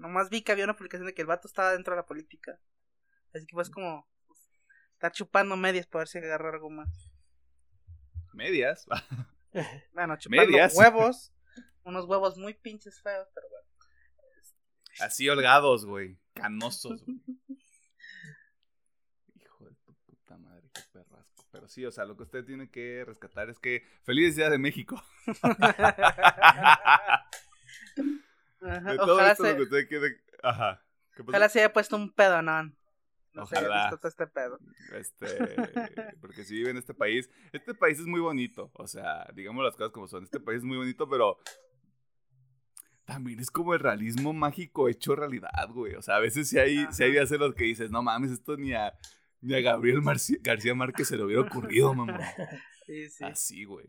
nomás 0.00 0.30
vi 0.30 0.42
que 0.42 0.50
había 0.50 0.64
una 0.64 0.76
publicación 0.76 1.06
de 1.06 1.14
que 1.14 1.22
el 1.22 1.28
vato 1.28 1.46
estaba 1.46 1.70
dentro 1.72 1.94
de 1.94 2.00
la 2.00 2.06
política. 2.06 2.58
Así 3.34 3.46
que 3.46 3.54
pues 3.54 3.70
como... 3.70 4.08
Está 4.94 5.12
chupando 5.12 5.56
medias 5.56 5.86
para 5.86 6.00
ver 6.00 6.08
si 6.08 6.18
agarra 6.18 6.50
algo 6.50 6.70
más. 6.70 6.88
Medias. 8.34 8.86
Bueno, 9.92 10.16
chupando 10.16 10.46
Medias. 10.46 10.76
huevos. 10.76 11.32
Unos 11.82 12.04
huevos 12.06 12.36
muy 12.36 12.54
pinches 12.54 13.00
feos, 13.02 13.26
pero 13.34 13.48
bueno. 13.48 13.59
Así 15.00 15.28
holgados, 15.28 15.84
güey. 15.86 16.18
Canosos, 16.34 17.04
güey. 17.04 17.18
Hijo 19.34 19.64
de 19.64 19.74
tu 19.84 19.94
puta 20.06 20.36
madre, 20.38 20.70
qué 20.72 20.82
perrasco. 20.92 21.46
Pero 21.50 21.68
sí, 21.68 21.84
o 21.84 21.90
sea, 21.90 22.04
lo 22.04 22.16
que 22.16 22.22
usted 22.24 22.44
tiene 22.44 22.70
que 22.70 23.04
rescatar 23.04 23.50
es 23.50 23.58
que 23.58 23.84
feliz 24.04 24.36
día 24.36 24.50
de 24.50 24.58
México. 24.58 25.02
Ajá, 28.62 28.92
De 28.92 28.96
todo 28.96 29.14
Ojalá, 29.14 29.32
esto 29.32 29.44
se, 29.44 29.52
lo 29.52 29.56
que 29.56 29.62
usted 29.62 29.88
quiere. 29.88 30.20
Ajá. 30.42 30.84
¿Qué 31.14 31.24
pasó? 31.24 31.30
ojalá 31.30 31.48
se 31.48 31.60
haya 31.60 31.72
puesto 31.72 31.96
un 31.96 32.12
pedo, 32.12 32.42
¿no? 32.42 32.72
Ojalá. 33.36 33.84
visto 33.84 33.98
todo 33.98 34.08
este 34.08 34.26
pedo. 34.26 34.58
Este, 34.92 35.54
porque 36.20 36.44
si 36.44 36.54
vive 36.54 36.70
en 36.70 36.76
este 36.76 36.94
país, 36.94 37.30
este 37.52 37.74
país 37.74 37.98
es 37.98 38.06
muy 38.06 38.20
bonito, 38.20 38.70
o 38.74 38.86
sea, 38.86 39.26
digamos 39.34 39.64
las 39.64 39.76
cosas 39.76 39.92
como 39.92 40.08
son, 40.08 40.24
este 40.24 40.40
país 40.40 40.58
es 40.58 40.64
muy 40.64 40.76
bonito, 40.76 41.08
pero 41.08 41.38
también 43.12 43.40
es 43.40 43.50
como 43.50 43.74
el 43.74 43.80
realismo 43.80 44.32
mágico 44.32 44.88
hecho 44.88 45.16
realidad, 45.16 45.68
güey, 45.72 45.94
o 45.94 46.02
sea, 46.02 46.16
a 46.16 46.20
veces 46.20 46.48
si 46.48 46.58
hay, 46.58 46.86
si 46.92 47.02
hay 47.02 47.12
días 47.12 47.30
en 47.32 47.40
los 47.40 47.54
que 47.54 47.64
dices, 47.64 47.90
no 47.90 48.02
mames, 48.02 48.30
esto 48.30 48.56
ni 48.56 48.72
a, 48.72 48.92
ni 49.40 49.54
a 49.54 49.60
Gabriel 49.60 50.00
Marci- 50.00 50.38
García 50.42 50.74
Márquez 50.74 51.08
se 51.08 51.16
le 51.16 51.24
hubiera 51.24 51.42
ocurrido, 51.42 51.92
mamá. 51.94 52.20
Sí, 52.86 53.08
sí. 53.10 53.24
Así, 53.24 53.64
güey. 53.64 53.86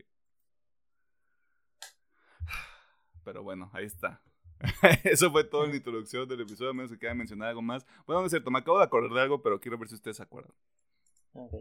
Pero 3.24 3.42
bueno, 3.42 3.70
ahí 3.72 3.84
está. 3.84 4.20
Eso 5.04 5.30
fue 5.30 5.44
todo 5.44 5.64
en 5.64 5.70
la 5.70 5.76
introducción 5.76 6.28
del 6.28 6.40
episodio, 6.40 6.70
a 6.70 6.74
menos 6.74 6.90
que 6.90 6.98
quiera 6.98 7.14
mencionar 7.14 7.48
algo 7.48 7.62
más. 7.62 7.86
Bueno, 8.06 8.20
no 8.20 8.26
es 8.26 8.32
cierto, 8.32 8.50
me 8.50 8.58
acabo 8.58 8.78
de 8.78 8.84
acordar 8.84 9.12
de 9.12 9.20
algo, 9.20 9.42
pero 9.42 9.60
quiero 9.60 9.78
ver 9.78 9.88
si 9.88 9.94
ustedes 9.94 10.16
se 10.16 10.22
acuerdan. 10.22 10.52
Ok. 11.32 11.54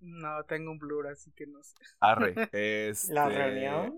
No, 0.00 0.44
tengo 0.44 0.70
un 0.70 0.78
blur, 0.78 1.06
así 1.08 1.32
que 1.32 1.46
no 1.46 1.62
sé. 1.62 1.74
Arre. 2.00 2.34
Este... 2.52 3.12
¿La 3.12 3.28
reunión? 3.28 3.94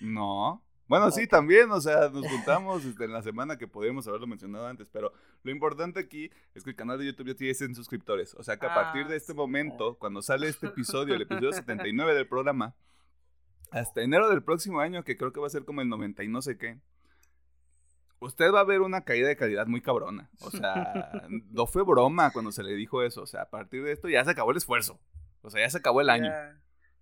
No. 0.00 0.62
Bueno, 0.86 1.10
sí, 1.10 1.26
también, 1.26 1.70
o 1.70 1.80
sea, 1.80 2.08
nos 2.08 2.26
juntamos 2.30 2.84
este, 2.84 3.04
en 3.04 3.12
la 3.12 3.22
semana 3.22 3.58
que 3.58 3.68
podíamos 3.68 4.08
haberlo 4.08 4.26
mencionado 4.26 4.66
antes, 4.66 4.88
pero 4.90 5.12
lo 5.42 5.50
importante 5.50 6.00
aquí 6.00 6.30
es 6.54 6.64
que 6.64 6.70
el 6.70 6.76
canal 6.76 6.98
de 6.98 7.06
YouTube 7.06 7.28
ya 7.28 7.34
tiene 7.34 7.54
100 7.54 7.74
suscriptores. 7.74 8.34
O 8.34 8.42
sea 8.42 8.56
que 8.58 8.66
a 8.66 8.74
partir 8.74 9.06
de 9.06 9.14
Ah, 9.14 9.16
este 9.16 9.32
sí. 9.32 9.36
momento, 9.36 9.98
cuando 9.98 10.22
sale 10.22 10.48
este 10.48 10.66
episodio, 10.68 11.14
el 11.14 11.22
episodio 11.22 11.52
79 11.52 12.14
del 12.14 12.26
programa, 12.26 12.74
hasta 13.70 14.00
enero 14.00 14.30
del 14.30 14.42
próximo 14.42 14.80
año, 14.80 15.04
que 15.04 15.16
creo 15.18 15.32
que 15.32 15.40
va 15.40 15.46
a 15.46 15.50
ser 15.50 15.64
como 15.66 15.82
el 15.82 15.88
90 15.90 16.24
y 16.24 16.28
no 16.28 16.40
sé 16.40 16.56
qué, 16.56 16.78
usted 18.20 18.50
va 18.52 18.60
a 18.60 18.64
ver 18.64 18.80
una 18.80 19.02
caída 19.02 19.28
de 19.28 19.36
calidad 19.36 19.66
muy 19.66 19.82
cabrona. 19.82 20.30
O 20.40 20.50
sea, 20.50 21.26
no 21.28 21.66
fue 21.66 21.82
broma 21.84 22.32
cuando 22.32 22.50
se 22.50 22.62
le 22.62 22.72
dijo 22.74 23.02
eso. 23.02 23.22
O 23.22 23.26
sea, 23.26 23.42
a 23.42 23.50
partir 23.50 23.84
de 23.84 23.92
esto 23.92 24.08
ya 24.08 24.24
se 24.24 24.30
acabó 24.30 24.52
el 24.52 24.56
esfuerzo. 24.56 24.98
O 25.42 25.50
sea, 25.50 25.60
ya 25.60 25.70
se 25.70 25.78
acabó 25.78 26.00
el 26.00 26.10
año. 26.10 26.30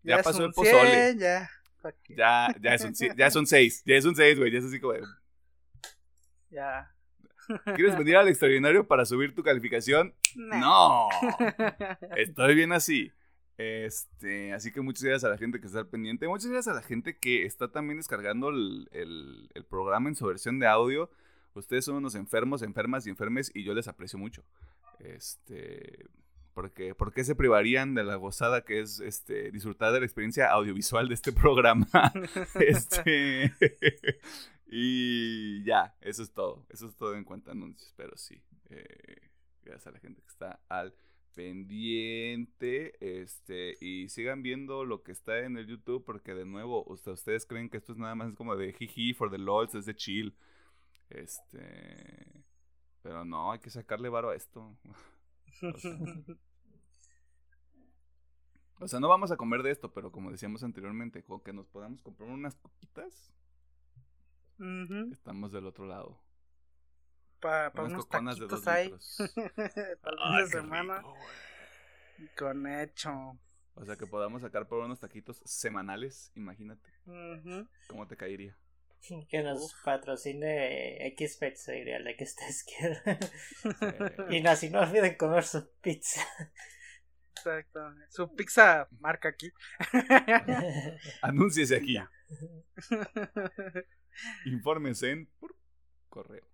Ya, 0.02 0.22
pasó 0.22 0.44
el 0.44 0.52
pozole. 0.52 1.12
100, 1.12 1.18
ya. 1.18 1.50
Ya, 2.08 2.54
ya 2.60 2.74
es 2.74 2.82
un, 2.84 2.92
ci- 2.94 3.14
ya 3.16 3.26
es 3.26 3.36
un 3.36 3.46
6. 3.46 3.82
Ya 3.86 3.94
es 3.96 4.04
un 4.04 4.16
6, 4.16 4.38
güey. 4.38 4.50
Ya 4.52 4.58
es 4.58 4.64
así 4.64 4.80
como 4.80 4.94
Ya. 6.50 6.92
¿Quieres 7.76 7.96
venir 7.96 8.16
al 8.16 8.26
extraordinario 8.28 8.86
para 8.88 9.04
subir 9.04 9.34
tu 9.34 9.42
calificación? 9.42 10.14
Nah. 10.34 10.58
No. 10.58 11.08
Estoy 12.16 12.54
bien 12.56 12.72
así. 12.72 13.12
Este, 13.58 14.52
así 14.52 14.72
que 14.72 14.80
muchas 14.80 15.02
gracias 15.04 15.24
a 15.24 15.28
la 15.32 15.38
gente 15.38 15.60
que 15.60 15.66
está 15.66 15.78
al 15.78 15.86
pendiente. 15.88 16.26
Muchas 16.28 16.50
gracias 16.50 16.74
a 16.74 16.80
la 16.80 16.82
gente 16.86 17.18
que 17.18 17.44
está 17.46 17.68
también 17.68 17.98
descargando 17.98 18.48
el, 18.50 18.88
el- 18.92 19.48
el 19.54 19.64
programa 19.64 20.08
en 20.08 20.16
su 20.16 20.26
versión 20.26 20.58
de 20.58 20.66
audio. 20.66 21.10
Ustedes 21.54 21.84
son 21.84 21.94
unos 21.96 22.14
enfermos, 22.16 22.62
enfermas 22.62 23.06
y 23.06 23.10
enfermes 23.10 23.50
y 23.54 23.62
yo 23.64 23.74
les 23.74 23.88
aprecio 23.88 24.18
mucho. 24.18 24.44
Este, 24.98 26.04
porque, 26.56 26.94
¿por 26.94 27.12
qué 27.12 27.22
se 27.22 27.34
privarían 27.34 27.94
de 27.94 28.02
la 28.02 28.16
gozada 28.16 28.64
que 28.64 28.80
es 28.80 28.98
este, 29.00 29.50
disfrutar 29.50 29.92
de 29.92 30.00
la 30.00 30.06
experiencia 30.06 30.50
audiovisual 30.50 31.06
de 31.06 31.12
este 31.14 31.30
programa? 31.42 31.86
este, 32.58 33.52
y 34.66 35.62
ya, 35.64 35.94
eso 36.00 36.22
es 36.22 36.32
todo. 36.32 36.64
Eso 36.70 36.86
es 36.88 36.96
todo 36.96 37.14
en 37.14 37.24
cuanto 37.24 37.50
a 37.50 37.52
anuncios, 37.52 37.92
pero 37.94 38.16
sí. 38.16 38.42
eh, 38.70 39.28
gracias 39.64 39.88
a 39.88 39.90
la 39.90 40.00
gente 40.00 40.22
que 40.22 40.28
está 40.28 40.58
al 40.70 40.94
pendiente. 41.34 42.94
Este, 43.00 43.76
y 43.82 44.08
sigan 44.08 44.42
viendo 44.42 44.86
lo 44.86 45.02
que 45.02 45.12
está 45.12 45.40
en 45.40 45.58
el 45.58 45.66
YouTube, 45.66 46.04
porque 46.06 46.32
de 46.32 46.46
nuevo, 46.46 46.84
usted- 46.86 47.12
ustedes 47.12 47.44
creen 47.44 47.68
que 47.68 47.76
esto 47.76 47.92
es 47.92 47.98
nada 47.98 48.14
más 48.14 48.32
como 48.34 48.56
de 48.56 48.72
jiji 48.72 49.12
for 49.12 49.30
the 49.30 49.36
lols, 49.36 49.74
es 49.74 49.84
de 49.84 49.94
chill. 49.94 50.34
Este. 51.10 52.44
Pero 53.02 53.26
no, 53.26 53.52
hay 53.52 53.58
que 53.60 53.68
sacarle 53.70 54.08
varo 54.08 54.30
a 54.30 54.34
esto. 54.36 54.74
O 55.62 55.78
sea, 55.78 55.96
o 58.78 58.88
sea, 58.88 59.00
no 59.00 59.08
vamos 59.08 59.30
a 59.30 59.36
comer 59.36 59.62
de 59.62 59.70
esto, 59.70 59.92
pero 59.92 60.12
como 60.12 60.30
decíamos 60.30 60.62
anteriormente, 60.62 61.22
con 61.24 61.40
que 61.40 61.52
nos 61.52 61.66
podamos 61.66 62.02
comprar 62.02 62.28
unas 62.28 62.54
coquitas, 62.56 63.32
estamos 65.12 65.52
del 65.52 65.66
otro 65.66 65.86
lado. 65.86 66.20
Pa- 67.40 67.70
pa 67.72 67.82
Unas 67.82 67.92
unos 67.92 68.06
coconas 68.06 68.38
de 68.38 68.46
dos 68.46 68.66
ahí. 68.66 68.90
Para 70.02 70.16
el 70.16 70.18
Ay, 70.22 70.36
fin 70.36 70.44
de 70.44 70.50
qué 70.50 70.60
semana. 70.60 70.96
rico. 70.98 71.14
Con 72.38 72.66
hecho. 72.66 73.38
O 73.74 73.84
sea, 73.84 73.96
que 73.96 74.06
podamos 74.06 74.40
sacar 74.42 74.66
por 74.68 74.82
unos 74.82 75.00
taquitos 75.00 75.42
semanales, 75.44 76.32
imagínate. 76.34 76.90
¿Cómo 77.88 78.06
te 78.06 78.16
caería? 78.16 78.56
Que 79.28 79.42
nos 79.42 79.74
patrocine 79.84 81.06
X 81.08 81.36
Pizzeria, 81.36 81.98
la 82.00 82.16
que 82.16 82.24
ustedes 82.24 82.64
quieran. 82.64 83.18
Eh, 84.28 84.36
y 84.36 84.40
no, 84.40 84.56
si 84.56 84.70
no 84.70 84.80
olviden 84.80 85.16
comer 85.16 85.44
su 85.44 85.68
pizza. 85.80 86.20
Exacto. 87.36 87.94
Su 88.08 88.34
pizza 88.34 88.88
marca 88.98 89.28
aquí. 89.28 89.52
Anúnciese 91.22 91.76
aquí. 91.76 91.96
Infórmense 94.46 95.10
en 95.10 95.26
por 95.38 95.56
correo. 96.08 96.48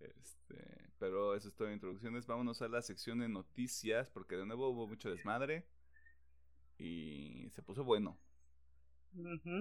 Este, 0.00 0.90
pero 0.98 1.34
eso 1.34 1.48
es 1.48 1.54
todo 1.54 1.68
de 1.68 1.74
introducciones. 1.74 2.26
Vámonos 2.26 2.62
a 2.62 2.68
la 2.68 2.82
sección 2.82 3.18
de 3.18 3.28
noticias, 3.28 4.08
porque 4.10 4.36
de 4.36 4.46
nuevo 4.46 4.68
hubo 4.68 4.86
mucho 4.86 5.10
desmadre. 5.10 5.66
Y 6.78 7.50
se 7.50 7.62
puso 7.62 7.84
bueno. 7.84 8.18
Mm-hmm. 9.16 9.60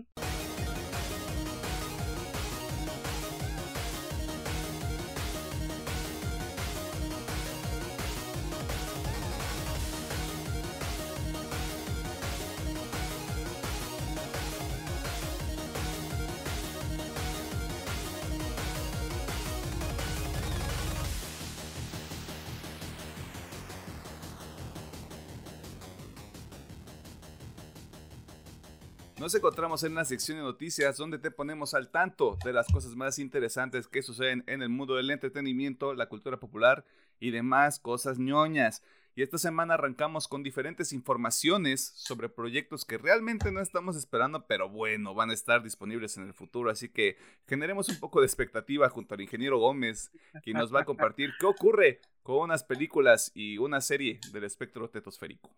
Nos 29.27 29.35
encontramos 29.35 29.83
en 29.83 29.93
la 29.93 30.05
sección 30.05 30.37
de 30.37 30.43
noticias 30.45 30.95
donde 30.95 31.19
te 31.19 31.31
ponemos 31.31 31.73
al 31.73 31.89
tanto 31.89 32.37
de 32.45 32.53
las 32.53 32.65
cosas 32.67 32.95
más 32.95 33.19
interesantes 33.19 33.89
que 33.89 34.01
suceden 34.01 34.45
en 34.47 34.61
el 34.61 34.69
mundo 34.69 34.95
del 34.95 35.11
entretenimiento, 35.11 35.93
la 35.93 36.07
cultura 36.07 36.39
popular 36.39 36.85
y 37.19 37.31
demás 37.31 37.77
cosas 37.77 38.19
ñoñas. 38.19 38.83
Y 39.15 39.23
esta 39.23 39.37
semana 39.37 39.73
arrancamos 39.73 40.29
con 40.29 40.43
diferentes 40.43 40.93
informaciones 40.93 41.91
sobre 41.93 42.29
proyectos 42.29 42.85
que 42.85 42.97
realmente 42.97 43.51
no 43.51 43.59
estamos 43.59 43.97
esperando, 43.97 44.47
pero 44.47 44.69
bueno, 44.69 45.13
van 45.13 45.31
a 45.31 45.33
estar 45.33 45.61
disponibles 45.61 46.15
en 46.15 46.23
el 46.23 46.33
futuro. 46.33 46.69
Así 46.69 46.87
que 46.87 47.17
generemos 47.49 47.89
un 47.89 47.99
poco 47.99 48.21
de 48.21 48.27
expectativa 48.27 48.87
junto 48.87 49.13
al 49.13 49.19
ingeniero 49.19 49.59
Gómez, 49.59 50.09
quien 50.41 50.55
nos 50.55 50.73
va 50.73 50.83
a 50.83 50.85
compartir 50.85 51.31
qué 51.37 51.47
ocurre 51.47 51.99
con 52.23 52.37
unas 52.37 52.63
películas 52.63 53.33
y 53.35 53.57
una 53.57 53.81
serie 53.81 54.21
del 54.31 54.45
espectro 54.45 54.89
tetosférico. 54.89 55.51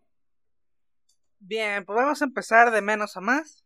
Bien, 1.40 1.86
pues 1.86 1.96
vamos 1.96 2.22
a 2.22 2.26
empezar 2.26 2.72
de 2.72 2.82
menos 2.82 3.18
a 3.18 3.22
más. 3.22 3.64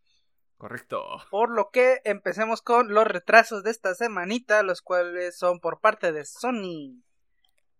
Correcto. 0.56 1.04
Por 1.30 1.50
lo 1.50 1.70
que 1.70 2.00
empecemos 2.04 2.62
con 2.62 2.94
los 2.94 3.06
retrasos 3.06 3.62
de 3.64 3.70
esta 3.70 3.94
semanita, 3.94 4.62
los 4.62 4.80
cuales 4.80 5.36
son 5.36 5.60
por 5.60 5.80
parte 5.80 6.12
de 6.12 6.24
Sony. 6.24 7.02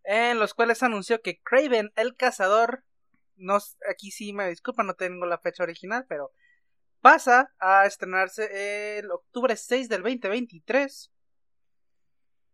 En 0.03 0.39
los 0.39 0.53
cuales 0.53 0.83
anunció 0.83 1.23
que 1.23 1.41
Craven 1.41 1.93
el 1.97 2.15
Cazador, 2.17 2.85
no, 3.37 3.59
aquí 3.91 4.11
sí 4.11 4.33
me 4.33 4.49
disculpa, 4.49 4.83
no 4.83 4.95
tengo 4.95 5.25
la 5.25 5.39
fecha 5.39 5.63
original, 5.63 6.05
pero 6.09 6.33
pasa 7.01 7.53
a 7.59 7.87
estrenarse 7.87 8.99
el 8.99 9.11
octubre 9.11 9.57
6 9.57 9.89
del 9.89 10.03
2023. 10.03 11.11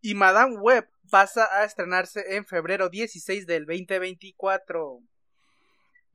Y 0.02 0.14
Madame 0.14 0.56
Web 0.58 0.88
pasa 1.10 1.48
a 1.52 1.64
estrenarse 1.64 2.36
en 2.36 2.46
febrero 2.46 2.88
16 2.88 3.46
del 3.46 3.66
2024. 3.66 5.02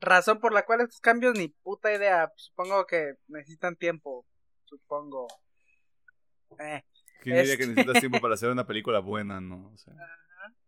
Razón 0.00 0.38
por 0.40 0.52
la 0.52 0.64
cual 0.64 0.82
estos 0.82 1.00
cambios 1.00 1.38
ni 1.38 1.48
puta 1.48 1.92
idea. 1.92 2.32
Supongo 2.36 2.86
que 2.86 3.14
necesitan 3.28 3.76
tiempo. 3.76 4.26
Supongo. 4.64 5.26
Eh. 6.58 6.82
¿Quién 7.22 7.36
diría 7.36 7.56
que 7.56 7.62
este 7.62 7.74
necesitas 7.74 8.00
tiempo 8.00 8.20
para 8.22 8.34
hacer 8.34 8.50
una 8.50 8.66
película 8.66 9.00
buena, 9.00 9.40
no? 9.40 9.70
O 9.72 9.76
sea... 9.78 9.94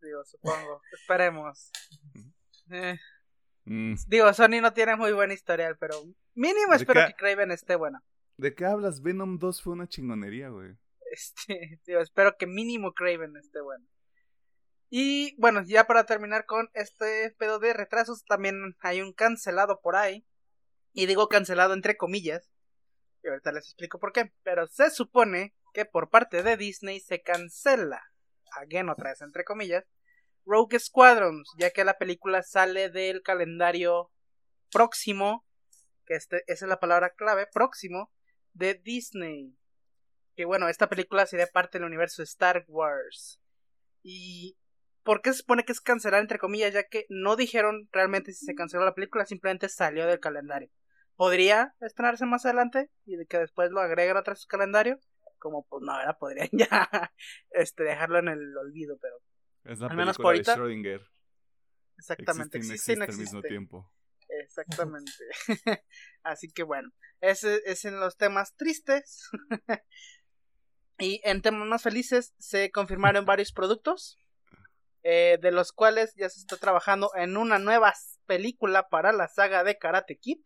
digo, 0.00 0.24
supongo. 0.24 0.80
Esperemos. 0.92 1.70
Eh. 2.70 2.98
Mm. 3.64 3.94
Digo, 4.06 4.32
Sony 4.32 4.60
no 4.62 4.72
tiene 4.72 4.96
muy 4.96 5.12
buen 5.12 5.30
historial, 5.30 5.76
pero 5.78 5.94
mínimo 6.34 6.72
espero 6.72 7.06
que 7.06 7.14
Craven 7.14 7.50
esté 7.50 7.76
buena. 7.76 8.02
¿De 8.38 8.54
qué 8.54 8.64
hablas? 8.64 9.02
Venom 9.02 9.38
2 9.38 9.62
fue 9.62 9.74
una 9.74 9.88
chingonería, 9.88 10.48
güey. 10.48 10.76
Este, 11.10 11.80
digo, 11.86 12.00
espero 12.00 12.36
que 12.38 12.46
mínimo 12.46 12.92
Craven 12.92 13.36
esté 13.36 13.60
bueno. 13.60 13.86
Y 14.90 15.34
bueno, 15.38 15.62
ya 15.66 15.86
para 15.86 16.04
terminar 16.04 16.46
con 16.46 16.70
este 16.74 17.34
pedo 17.38 17.58
de 17.58 17.74
retrasos, 17.74 18.24
también 18.24 18.76
hay 18.80 19.02
un 19.02 19.12
cancelado 19.12 19.80
por 19.80 19.96
ahí. 19.96 20.26
Y 20.92 21.06
digo 21.06 21.28
cancelado 21.28 21.74
entre 21.74 21.96
comillas. 21.96 22.50
Y 23.22 23.28
ahorita 23.28 23.52
les 23.52 23.64
explico 23.64 23.98
por 23.98 24.12
qué. 24.12 24.32
Pero 24.42 24.66
se 24.66 24.90
supone 24.90 25.54
que 25.74 25.84
por 25.84 26.08
parte 26.08 26.42
de 26.42 26.56
Disney 26.56 27.00
se 27.00 27.22
cancela. 27.22 28.02
Again, 28.52 28.88
otra 28.88 29.10
vez 29.10 29.20
entre 29.20 29.44
comillas. 29.44 29.84
Rogue 30.46 30.78
Squadrons, 30.78 31.50
ya 31.58 31.70
que 31.70 31.84
la 31.84 31.98
película 31.98 32.42
sale 32.42 32.88
del 32.88 33.22
calendario 33.22 34.10
próximo, 34.72 35.46
que 36.06 36.14
este, 36.14 36.42
esa 36.46 36.64
es 36.64 36.68
la 36.68 36.80
palabra 36.80 37.10
clave, 37.10 37.46
próximo, 37.46 38.10
de 38.54 38.74
Disney. 38.74 39.54
Que 40.36 40.46
bueno, 40.46 40.68
esta 40.68 40.88
película 40.88 41.26
sería 41.26 41.48
parte 41.48 41.78
del 41.78 41.86
universo 41.86 42.22
Star 42.22 42.64
Wars. 42.66 43.42
Y 44.02 44.56
¿por 45.02 45.22
qué 45.22 45.32
se 45.32 45.38
supone 45.38 45.64
que 45.64 45.72
es 45.72 45.80
cancelar 45.80 46.20
entre 46.20 46.38
comillas? 46.38 46.72
Ya 46.72 46.84
que 46.84 47.06
no 47.08 47.36
dijeron 47.36 47.88
realmente 47.92 48.32
si 48.32 48.44
se 48.44 48.54
canceló 48.54 48.84
la 48.84 48.94
película, 48.94 49.26
simplemente 49.26 49.68
salió 49.68 50.06
del 50.06 50.20
calendario. 50.20 50.70
Podría 51.16 51.74
estrenarse 51.80 52.26
más 52.26 52.44
adelante 52.44 52.90
y 53.04 53.16
de 53.16 53.26
que 53.26 53.38
después 53.38 53.70
lo 53.70 53.80
agreguen 53.80 54.16
otra 54.16 54.34
vez 54.34 54.40
su 54.40 54.48
calendario. 54.48 54.98
Como 55.38 55.66
pues 55.68 55.82
no, 55.84 55.92
ahora 55.92 56.18
podrían 56.18 56.48
ya 56.52 56.88
este, 57.50 57.84
dejarlo 57.84 58.18
en 58.18 58.28
el 58.28 58.56
olvido, 58.56 58.98
pero 59.00 59.14
es 59.64 59.80
la 59.80 59.88
Al 59.88 59.96
menos 59.96 60.16
por 60.16 60.26
ahorita. 60.26 60.56
De 60.56 60.60
Schrödinger. 60.60 61.06
Exactamente, 61.96 62.58
existe, 62.58 62.96
no 62.96 63.04
existe, 63.04 63.12
al 63.12 63.18
mismo 63.18 63.42
tiempo. 63.42 63.92
Exactamente. 64.28 65.12
Así 66.22 66.50
que 66.50 66.62
bueno, 66.62 66.90
ese 67.20 67.60
es 67.64 67.84
en 67.84 67.98
los 67.98 68.16
temas 68.16 68.54
tristes. 68.56 69.28
y 70.98 71.20
en 71.24 71.42
temas 71.42 71.66
más 71.66 71.82
felices 71.82 72.34
se 72.38 72.70
confirmaron 72.70 73.24
varios 73.24 73.52
productos, 73.52 74.18
eh, 75.02 75.38
de 75.40 75.52
los 75.52 75.72
cuales 75.72 76.14
ya 76.16 76.28
se 76.28 76.40
está 76.40 76.56
trabajando 76.56 77.10
en 77.14 77.36
una 77.36 77.58
nueva 77.58 77.94
película 78.26 78.88
para 78.88 79.12
la 79.12 79.28
saga 79.28 79.64
de 79.64 79.78
Karate 79.78 80.18
Kid, 80.18 80.38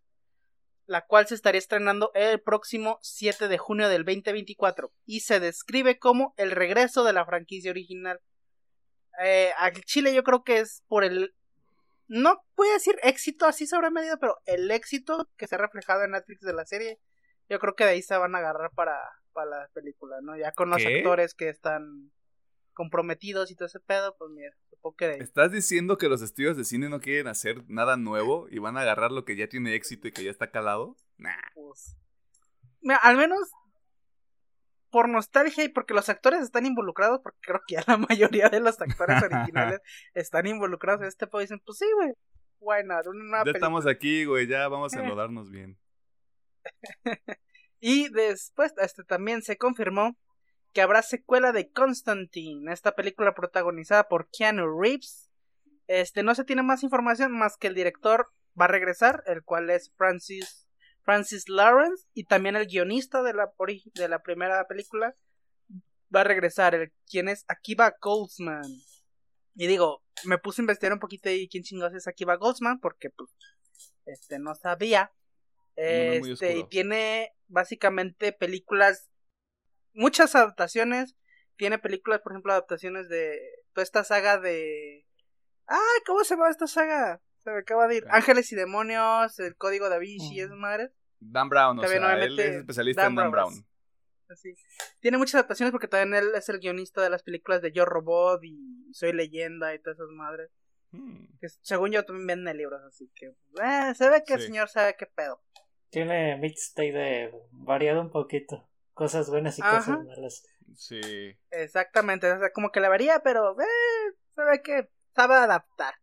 la 0.87 1.07
cual 1.07 1.27
se 1.27 1.35
estaría 1.35 1.59
estrenando 1.59 2.11
el 2.15 2.41
próximo 2.41 2.99
7 3.03 3.49
de 3.49 3.59
junio 3.59 3.89
del 3.89 4.05
2024 4.05 4.93
y 5.07 5.21
se 5.21 5.41
describe 5.41 5.99
como 5.99 6.35
el 6.37 6.51
regreso 6.51 7.05
de 7.05 7.13
la 7.13 7.25
franquicia 7.25 7.71
original 7.71 8.21
eh, 9.21 9.53
al 9.59 9.73
Chile 9.85 10.15
yo 10.15 10.23
creo 10.23 10.43
que 10.43 10.59
es 10.59 10.83
por 10.89 11.05
el 11.05 11.35
no 12.09 12.45
voy 12.57 12.69
a 12.69 12.75
decir 12.75 12.97
éxito 13.03 13.47
así 13.47 13.67
sobre 13.67 13.91
medida, 13.91 14.17
pero 14.19 14.37
el 14.45 14.71
éxito 14.71 15.29
que 15.37 15.47
se 15.47 15.55
ha 15.55 15.59
reflejado 15.59 16.05
en 16.05 16.11
Netflix 16.11 16.41
de 16.41 16.53
la 16.53 16.67
serie, 16.67 16.99
yo 17.49 17.59
creo 17.59 17.75
que 17.75 17.85
de 17.85 17.91
ahí 17.91 18.03
se 18.03 18.17
van 18.17 18.35
a 18.35 18.39
agarrar 18.39 18.71
para, 18.75 18.99
para 19.33 19.51
la 19.63 19.69
película, 19.73 20.19
¿no? 20.21 20.37
Ya 20.37 20.53
con 20.53 20.69
los 20.69 20.85
actores 20.85 21.33
que 21.33 21.49
están 21.49 22.13
comprometidos 22.73 23.51
y 23.51 23.57
todo 23.57 23.67
ese 23.67 23.81
pedo, 23.81 24.17
pues 24.19 24.31
mira, 24.31 24.53
supongo 24.71 24.97
que 24.97 25.13
¿Estás 25.15 25.53
diciendo 25.53 25.99
que 25.99 26.09
los 26.09 26.23
estudios 26.23 26.57
de 26.57 26.65
cine 26.65 26.89
no 26.89 27.01
quieren 27.01 27.29
hacer 27.29 27.65
nada 27.69 27.97
nuevo 27.97 28.47
y 28.51 28.59
van 28.59 28.77
a 28.77 28.83
agarrar 28.83 29.13
lo 29.13 29.25
que 29.25 29.37
ya 29.37 29.49
tiene 29.49 29.75
éxito 29.75 30.09
y 30.09 30.13
que 30.13 30.25
ya 30.25 30.31
está 30.31 30.51
calado? 30.51 30.97
Nah. 31.17 31.33
Pues, 31.55 31.97
mira, 32.81 32.97
al 32.97 33.17
menos 33.17 33.51
por 34.93 35.09
nostalgia 35.09 35.65
y 35.65 35.69
porque 35.71 35.95
los 35.95 36.11
actores 36.11 36.43
están 36.43 36.67
involucrados, 36.67 37.21
porque 37.23 37.39
creo 37.41 37.61
que 37.67 37.77
ya 37.77 37.85
la 37.87 37.97
mayoría 37.97 38.51
de 38.51 38.61
los 38.61 38.81
actores 38.81 39.23
originales 39.23 39.81
están 40.15 40.47
involucrados 40.47 41.01
en 41.01 41.09
este 41.09 41.27
pues 41.27 41.45
dicen, 41.45 41.63
pues 41.65 41.79
sí, 41.79 41.87
güey, 41.97 42.13
why 42.61 42.85
not? 42.85 43.05
ya 43.47 43.53
estamos 43.53 43.87
aquí, 43.87 44.27
güey, 44.27 44.47
ya 44.47 44.69
vamos 44.69 44.95
a 44.95 45.01
eh. 45.01 45.03
enlodarnos 45.03 45.51
bien. 45.51 45.79
y 47.81 48.09
después, 48.11 48.75
este 48.77 49.03
también 49.03 49.43
se 49.43 49.57
confirmó 49.57 50.17
que 50.73 50.83
habrá 50.83 51.03
secuela 51.03 51.53
de 51.53 51.71
Constantine, 51.71 52.73
esta 52.73 52.95
película 52.95 53.35
protagonizada 53.35 54.09
por 54.09 54.29
Keanu 54.31 54.81
Reeves. 54.81 55.31
Este, 55.87 56.23
no 56.23 56.35
se 56.35 56.45
tiene 56.45 56.63
más 56.63 56.83
información 56.83 57.33
más 57.33 57.57
que 57.57 57.67
el 57.67 57.75
director 57.75 58.29
va 58.59 58.67
a 58.67 58.69
regresar, 58.69 59.23
el 59.27 59.43
cual 59.43 59.71
es 59.71 59.93
Francis 59.97 60.63
Francis 61.05 61.49
Lawrence 61.49 62.07
y 62.15 62.25
también 62.25 62.57
el 62.57 62.67
guionista 62.67 63.23
de 63.23 63.35
la, 63.35 63.53
de 63.95 64.09
la 64.09 64.23
primera 64.23 64.67
película 64.67 65.17
va 66.15 66.21
a 66.21 66.25
regresar, 66.25 66.75
el, 66.75 66.93
quien 67.09 67.29
es 67.29 67.45
Akiva 67.49 67.95
Goldsman. 68.01 68.63
Y 69.55 69.67
digo, 69.67 70.03
me 70.25 70.39
puse 70.39 70.61
a 70.61 70.65
investigar 70.65 70.93
un 70.93 71.01
poquito 71.01 71.31
y 71.31 71.49
quién 71.49 71.65
chingados 71.65 71.95
es 71.95 72.07
Akiva 72.07 72.37
Goldsman 72.37 72.81
porque 72.81 73.11
pues 73.11 73.31
este 74.07 74.39
no 74.39 74.55
sabía. 74.55 75.13
Este, 75.75 76.59
y 76.59 76.65
tiene 76.65 77.33
básicamente 77.49 78.33
películas 78.33 79.09
muchas 79.95 80.35
adaptaciones, 80.35 81.17
tiene 81.57 81.79
películas, 81.79 82.21
por 82.21 82.33
ejemplo, 82.33 82.53
adaptaciones 82.53 83.09
de 83.09 83.41
toda 83.73 83.85
esta 83.85 84.05
saga 84.05 84.39
de 84.39 85.07
Ah, 85.69 85.99
¿cómo 86.07 86.25
se 86.25 86.35
llama 86.35 86.51
esta 86.51 86.67
saga? 86.67 87.21
Se 87.45 87.51
me 87.51 87.59
acaba 87.59 87.89
de 87.89 87.97
ir. 87.97 88.05
Ángeles 88.11 88.51
y 88.53 88.57
Demonios, 88.57 89.39
El 89.39 89.57
Código 89.57 89.89
da 89.89 89.99
Vinci, 89.99 90.41
es 90.41 90.51
madre. 90.51 90.91
Dan 91.19 91.49
Brown, 91.49 91.79
o 91.79 91.83
sea, 91.83 92.15
él 92.15 92.39
es 92.39 92.57
especialista 92.57 93.07
en 93.07 93.15
Dan 93.15 93.31
Brown. 93.31 93.53
Así. 94.29 94.55
Tiene 95.01 95.19
muchas 95.19 95.37
adaptaciones 95.37 95.73
porque 95.73 95.89
también 95.89 96.25
él 96.25 96.35
es 96.35 96.49
el 96.49 96.59
guionista 96.59 97.03
de 97.03 97.11
las 97.11 97.23
películas 97.23 97.61
de 97.63 97.73
Yo 97.73 97.85
Robot 97.85 98.43
y 98.45 98.91
Soy 98.93 99.13
Leyenda 99.13 99.75
y 99.75 99.79
todas 99.79 99.99
esas 99.99 100.09
madres. 100.11 100.51
Hmm. 100.91 101.27
Que 101.41 101.49
según 101.49 101.91
yo 101.91 102.05
también 102.05 102.27
venden 102.27 102.57
libros, 102.57 102.83
así 102.87 103.11
que 103.15 103.27
eh, 103.63 103.95
se 103.95 104.11
ve 104.11 104.25
que 104.27 104.35
el 104.35 104.41
señor 104.41 104.69
sabe 104.69 104.95
qué 104.99 105.07
pedo. 105.07 105.43
Tiene 105.91 106.37
mixtape 106.39 106.93
de 106.93 107.35
variado 107.51 108.01
un 108.01 108.11
poquito. 108.11 108.69
Cosas 108.95 109.31
buenas 109.31 109.59
y 109.59 109.63
cosas 109.63 110.05
malas. 110.05 110.43
Sí. 110.77 111.01
Exactamente, 111.51 112.31
o 112.31 112.39
sea, 112.39 112.53
como 112.53 112.71
que 112.71 112.81
la 112.81 112.89
varía, 112.89 113.21
pero 113.21 113.59
eh, 113.61 114.15
se 114.35 114.45
ve 114.45 114.63
que 114.63 114.89
sabe 115.15 115.35
adaptar. 115.35 115.95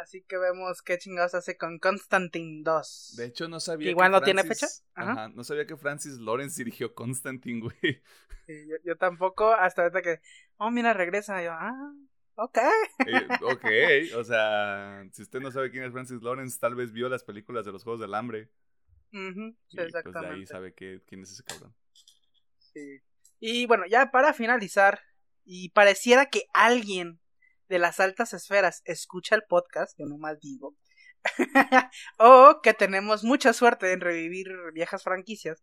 Así 0.00 0.22
que 0.22 0.38
vemos 0.38 0.80
qué 0.82 0.98
chingados 0.98 1.34
hace 1.34 1.56
con 1.56 1.78
Constantine 1.78 2.62
2. 2.64 3.14
De 3.16 3.26
hecho, 3.26 3.48
no 3.48 3.60
sabía. 3.60 3.90
Igual 3.90 4.10
no 4.10 4.22
tiene 4.22 4.42
fecha. 4.42 4.66
Ajá. 4.94 5.28
No 5.28 5.44
sabía 5.44 5.66
que 5.66 5.76
Francis 5.76 6.18
Lawrence 6.18 6.62
dirigió 6.62 6.94
Constantine, 6.94 7.60
güey. 7.60 8.02
Sí, 8.46 8.68
yo, 8.84 8.96
tampoco, 8.96 9.52
hasta 9.52 9.82
ahorita 9.82 10.02
que. 10.02 10.20
Oh, 10.56 10.70
mira, 10.70 10.94
regresa. 10.94 11.42
Yo, 11.42 11.52
ah, 11.52 11.92
ok. 12.36 12.58
Eh, 13.06 13.28
ok, 13.42 14.18
o 14.18 14.24
sea, 14.24 15.06
si 15.12 15.22
usted 15.22 15.40
no 15.40 15.50
sabe 15.50 15.70
quién 15.70 15.84
es 15.84 15.92
Francis 15.92 16.22
Lawrence, 16.22 16.58
tal 16.58 16.74
vez 16.74 16.92
vio 16.92 17.08
las 17.08 17.22
películas 17.22 17.66
de 17.66 17.72
los 17.72 17.84
Juegos 17.84 18.00
del 18.00 18.14
Hambre. 18.14 18.50
Uh 19.12 19.54
exactamente. 19.72 20.10
Pues 20.10 20.22
de 20.22 20.28
ahí 20.28 20.46
sabe 20.46 20.74
que, 20.74 21.02
quién 21.06 21.22
es 21.22 21.32
ese 21.32 21.44
cabrón. 21.44 21.74
Sí. 22.74 23.00
Y 23.40 23.66
bueno, 23.66 23.84
ya 23.86 24.10
para 24.10 24.32
finalizar, 24.32 25.00
y 25.44 25.70
pareciera 25.70 26.26
que 26.26 26.44
alguien 26.54 27.20
de 27.68 27.78
las 27.78 28.00
altas 28.00 28.32
esferas 28.34 28.82
escucha 28.84 29.34
el 29.34 29.42
podcast, 29.48 29.98
yo 29.98 30.06
nomás 30.06 30.38
digo, 30.40 30.76
o 32.18 32.60
que 32.62 32.74
tenemos 32.74 33.24
mucha 33.24 33.52
suerte 33.52 33.92
en 33.92 34.00
revivir 34.00 34.48
viejas 34.72 35.02
franquicias, 35.02 35.62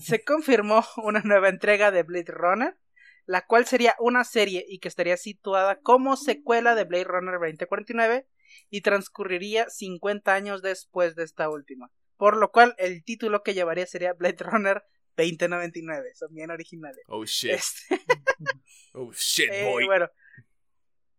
se 0.00 0.24
confirmó 0.24 0.84
una 0.96 1.20
nueva 1.20 1.48
entrega 1.48 1.90
de 1.90 2.02
Blade 2.02 2.32
Runner, 2.32 2.78
la 3.26 3.44
cual 3.44 3.66
sería 3.66 3.94
una 3.98 4.24
serie 4.24 4.64
y 4.68 4.78
que 4.78 4.88
estaría 4.88 5.16
situada 5.16 5.80
como 5.80 6.16
secuela 6.16 6.74
de 6.74 6.84
Blade 6.84 7.04
Runner 7.04 7.38
2049 7.40 8.26
y 8.70 8.80
transcurriría 8.82 9.68
50 9.68 10.32
años 10.32 10.62
después 10.62 11.16
de 11.16 11.24
esta 11.24 11.50
última. 11.50 11.90
Por 12.16 12.36
lo 12.36 12.50
cual 12.50 12.74
el 12.78 13.04
título 13.04 13.42
que 13.42 13.54
llevaría 13.54 13.86
sería 13.86 14.12
Blade 14.12 14.38
Runner 14.40 14.84
2099. 15.16 16.14
Son 16.14 16.32
bien 16.34 16.50
originales. 16.50 17.02
Oh 17.08 17.24
shit. 17.24 17.52
Este 17.52 18.00
oh 18.94 19.12
shit, 19.12 19.50
eh, 19.50 19.64
boy. 19.64 19.86
bueno, 19.86 20.10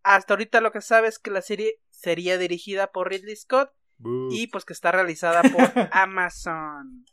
hasta 0.03 0.33
ahorita 0.33 0.61
lo 0.61 0.71
que 0.71 0.81
sabes 0.81 1.15
es 1.15 1.19
que 1.19 1.31
la 1.31 1.41
serie 1.41 1.79
sería 1.89 2.37
dirigida 2.37 2.91
por 2.91 3.09
Ridley 3.09 3.35
Scott 3.35 3.71
y 4.29 4.47
pues 4.47 4.63
que 4.63 4.73
está 4.73 4.91
realizada 4.91 5.41
por 5.41 5.49
Amazon. 5.91 7.05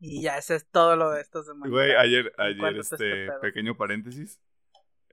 Y 0.00 0.22
ya, 0.22 0.36
eso 0.36 0.54
es 0.54 0.66
todo 0.66 0.96
lo 0.96 1.10
de 1.10 1.22
estos 1.22 1.46
demás. 1.46 1.70
Güey, 1.70 1.94
ayer, 1.94 2.32
ayer 2.36 2.76
este, 2.76 3.28
pequeño 3.40 3.76
paréntesis. 3.76 4.40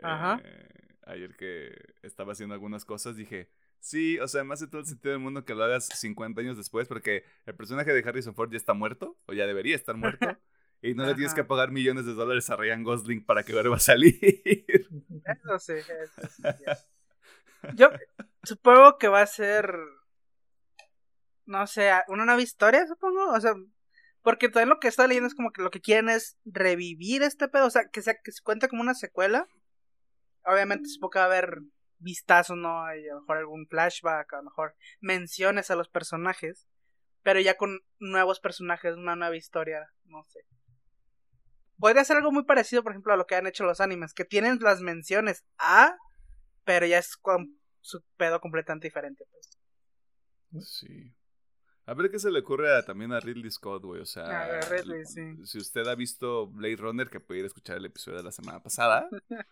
Ajá. 0.01 0.41
Eh, 0.43 0.97
ayer 1.05 1.35
que 1.37 1.71
estaba 2.01 2.33
haciendo 2.33 2.53
algunas 2.53 2.83
cosas 2.83 3.15
dije, 3.15 3.49
Sí, 3.81 4.19
o 4.19 4.27
sea, 4.27 4.43
me 4.43 4.53
hace 4.53 4.67
todo 4.67 4.81
el 4.81 4.87
sentido 4.87 5.11
del 5.11 5.19
mundo 5.19 5.43
que 5.43 5.55
lo 5.55 5.63
hagas 5.63 5.87
50 5.87 6.39
años 6.39 6.55
después, 6.55 6.87
porque 6.87 7.25
el 7.47 7.55
personaje 7.55 7.91
de 7.91 8.07
Harrison 8.07 8.35
Ford 8.35 8.51
ya 8.51 8.57
está 8.57 8.75
muerto, 8.75 9.17
o 9.25 9.33
ya 9.33 9.47
debería 9.47 9.75
estar 9.75 9.97
muerto, 9.97 10.37
y 10.83 10.93
no 10.93 11.03
le 11.03 11.15
tienes 11.15 11.33
que 11.33 11.43
pagar 11.43 11.71
millones 11.71 12.05
de 12.05 12.13
dólares 12.13 12.47
a 12.51 12.55
Ryan 12.55 12.83
Gosling 12.83 13.25
para 13.25 13.43
que 13.43 13.53
vuelva 13.53 13.77
a 13.77 13.79
salir. 13.79 14.19
Eso 14.21 15.59
sí, 15.59 15.73
eso 15.73 16.27
sí. 16.29 16.43
Yo 17.75 17.89
supongo 18.43 18.99
que 18.99 19.07
va 19.07 19.21
a 19.21 19.27
ser, 19.27 19.75
no 21.45 21.65
sé, 21.65 21.91
una 22.07 22.25
nueva 22.25 22.41
historia, 22.41 22.85
supongo, 22.85 23.31
o 23.31 23.41
sea, 23.41 23.55
porque 24.21 24.47
todo 24.47 24.63
lo 24.67 24.79
que 24.79 24.89
está 24.89 25.07
leyendo 25.07 25.27
es 25.27 25.35
como 25.35 25.51
que 25.51 25.63
lo 25.63 25.71
que 25.71 25.81
quieren 25.81 26.07
es 26.09 26.37
revivir 26.45 27.23
este 27.23 27.47
pedo, 27.47 27.65
o 27.65 27.71
sea, 27.71 27.89
que, 27.89 28.03
sea, 28.03 28.13
que 28.23 28.31
se 28.31 28.43
cuenta 28.43 28.67
como 28.67 28.83
una 28.83 28.93
secuela. 28.93 29.47
Obviamente 30.45 30.87
supongo 30.87 31.11
que 31.11 31.19
va 31.19 31.25
a 31.25 31.27
haber 31.27 31.61
vistazo, 32.01 32.55
¿no? 32.55 32.85
a 32.85 32.95
lo 32.95 33.21
mejor 33.21 33.37
algún 33.37 33.67
flashback, 33.67 34.33
a 34.33 34.37
lo 34.37 34.43
mejor 34.43 34.75
menciones 34.99 35.71
a 35.71 35.75
los 35.75 35.89
personajes, 35.89 36.67
pero 37.23 37.39
ya 37.39 37.55
con 37.55 37.79
nuevos 37.99 38.39
personajes, 38.39 38.95
una 38.95 39.15
nueva 39.15 39.35
historia, 39.35 39.87
no 40.05 40.23
sé. 40.23 40.39
Podría 41.79 42.03
ser 42.03 42.17
algo 42.17 42.31
muy 42.31 42.43
parecido, 42.43 42.83
por 42.83 42.91
ejemplo, 42.91 43.13
a 43.13 43.17
lo 43.17 43.25
que 43.25 43.35
han 43.35 43.47
hecho 43.47 43.63
los 43.63 43.81
animes, 43.81 44.13
que 44.13 44.25
tienen 44.25 44.59
las 44.59 44.81
menciones 44.81 45.45
a, 45.57 45.95
pero 46.63 46.85
ya 46.85 46.99
es 46.99 47.17
con 47.17 47.59
su 47.79 48.03
pedo 48.17 48.39
completamente 48.39 48.87
diferente. 48.87 49.25
Pues. 49.31 50.67
Sí. 50.67 51.13
A 51.85 51.93
ver 51.93 52.11
qué 52.11 52.19
se 52.19 52.31
le 52.31 52.39
ocurre 52.39 52.75
a, 52.75 52.85
también 52.85 53.11
a 53.11 53.19
Ridley 53.19 53.49
Scott, 53.49 53.83
güey. 53.83 54.01
O 54.01 54.05
sea, 54.05 54.61
Ridley, 54.61 55.05
sí. 55.05 55.35
si 55.45 55.57
usted 55.57 55.87
ha 55.87 55.95
visto 55.95 56.47
Blade 56.47 56.75
Runner, 56.75 57.09
que 57.09 57.19
puede 57.19 57.39
ir 57.39 57.45
a 57.45 57.47
escuchar 57.47 57.77
el 57.77 57.85
episodio 57.85 58.19
de 58.19 58.23
la 58.23 58.31
semana 58.31 58.61
pasada, 58.61 59.09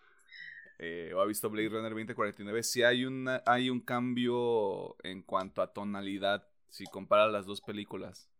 Eh, 0.82 1.12
o 1.14 1.20
ha 1.20 1.26
visto 1.26 1.50
Blade 1.50 1.68
Runner 1.68 1.90
2049, 1.90 2.62
si 2.62 2.82
hay, 2.82 3.04
una, 3.04 3.42
hay 3.44 3.68
un 3.68 3.80
cambio 3.80 4.96
en 5.04 5.20
cuanto 5.20 5.60
a 5.60 5.74
tonalidad, 5.74 6.48
si 6.70 6.86
compara 6.86 7.28
las 7.28 7.44
dos 7.44 7.60
películas. 7.60 8.30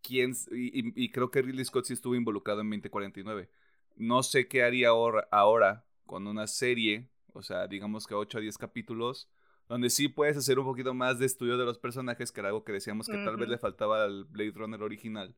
¿Quién, 0.00 0.32
y, 0.52 1.10
creo 1.10 1.32
que 1.32 1.42
Ridley 1.42 1.64
Scott 1.64 1.86
sí 1.86 1.94
estuvo 1.94 2.14
involucrado 2.14 2.60
en 2.60 2.70
2049. 2.70 3.50
No 3.96 4.22
sé 4.22 4.46
qué 4.46 4.62
haría 4.62 4.90
ahora, 4.90 5.26
ahora 5.32 5.84
con 6.06 6.28
una 6.28 6.46
serie, 6.46 7.10
o 7.32 7.42
sea, 7.42 7.66
digamos 7.66 8.06
que 8.06 8.14
8 8.14 8.38
a 8.38 8.40
10 8.40 8.56
capítulos, 8.56 9.28
donde 9.68 9.90
sí 9.90 10.06
puedes 10.06 10.36
hacer 10.36 10.60
un 10.60 10.66
poquito 10.66 10.94
más 10.94 11.18
de 11.18 11.26
estudio 11.26 11.58
de 11.58 11.64
los 11.64 11.80
personajes, 11.80 12.30
que 12.30 12.38
era 12.38 12.50
algo 12.50 12.62
que 12.62 12.70
decíamos 12.70 13.08
que 13.08 13.24
tal 13.24 13.36
vez 13.36 13.48
le 13.48 13.58
faltaba 13.58 14.04
al 14.04 14.22
Blade 14.26 14.52
Runner 14.54 14.80
original. 14.80 15.34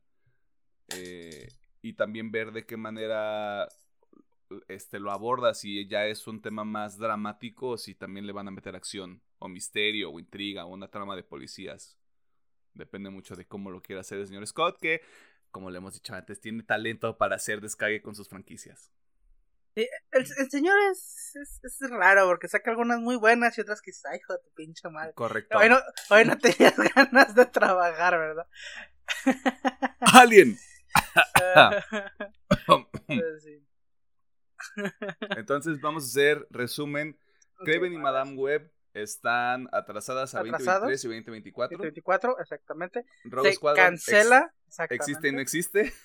Eh, 0.89 1.47
y 1.81 1.93
también 1.93 2.31
ver 2.31 2.51
de 2.51 2.67
qué 2.67 2.77
manera 2.77 3.67
este, 4.67 4.99
lo 4.99 5.11
aborda, 5.11 5.53
si 5.53 5.87
ya 5.87 6.05
es 6.05 6.27
un 6.27 6.41
tema 6.41 6.63
más 6.63 6.97
dramático 6.97 7.69
o 7.69 7.77
si 7.77 7.95
también 7.95 8.25
le 8.25 8.33
van 8.33 8.47
a 8.47 8.51
meter 8.51 8.75
acción 8.75 9.21
o 9.39 9.47
misterio 9.47 10.11
o 10.11 10.19
intriga 10.19 10.65
o 10.65 10.69
una 10.69 10.89
trama 10.89 11.15
de 11.15 11.23
policías. 11.23 11.97
Depende 12.73 13.09
mucho 13.09 13.35
de 13.35 13.45
cómo 13.45 13.71
lo 13.71 13.81
quiera 13.81 14.01
hacer 14.01 14.19
el 14.19 14.27
señor 14.27 14.45
Scott, 14.47 14.79
que, 14.79 15.01
como 15.51 15.69
le 15.69 15.77
hemos 15.77 15.93
dicho 15.93 16.13
antes, 16.13 16.39
tiene 16.39 16.63
talento 16.63 17.17
para 17.17 17.35
hacer 17.35 17.61
descargue 17.61 18.01
con 18.01 18.15
sus 18.15 18.27
franquicias. 18.27 18.91
el, 19.75 20.25
señor 20.49 20.75
es, 20.91 21.35
es, 21.35 21.89
raro 21.89 22.27
porque 22.27 22.47
saca 22.47 22.71
algunas 22.71 22.99
muy 22.99 23.17
buenas 23.17 23.57
y 23.57 23.61
otras 23.61 23.81
que 23.81 23.91
ay, 24.11 24.19
hijo 24.19 24.33
de 24.33 24.39
tu 24.39 24.51
pinche 24.53 24.89
madre. 24.89 25.13
Correcto. 25.13 25.57
Hoy 25.57 25.69
no, 25.69 25.77
hoy 26.09 26.25
no 26.25 26.37
tenías 26.37 26.75
ganas 26.95 27.35
de 27.35 27.45
trabajar, 27.45 28.17
¿verdad? 28.17 28.47
¡Alien! 29.99 30.57
sí. 33.41 33.63
Entonces 35.37 35.81
vamos 35.81 36.03
a 36.03 36.07
hacer 36.07 36.47
resumen. 36.49 37.17
Kraven 37.63 37.93
y 37.93 37.97
Madame 37.97 38.35
Web 38.35 38.71
están 38.93 39.67
atrasadas 39.71 40.35
a 40.35 40.39
2023 40.39 41.03
y 41.03 41.07
2024. 41.07 41.77
2024, 41.77 42.39
exactamente. 42.39 43.05
Rogue 43.25 43.53
Se 43.53 43.59
cancela. 43.75 44.53
¿Existe 44.89 45.29
y 45.29 45.31
no 45.31 45.39
existe? 45.39 45.93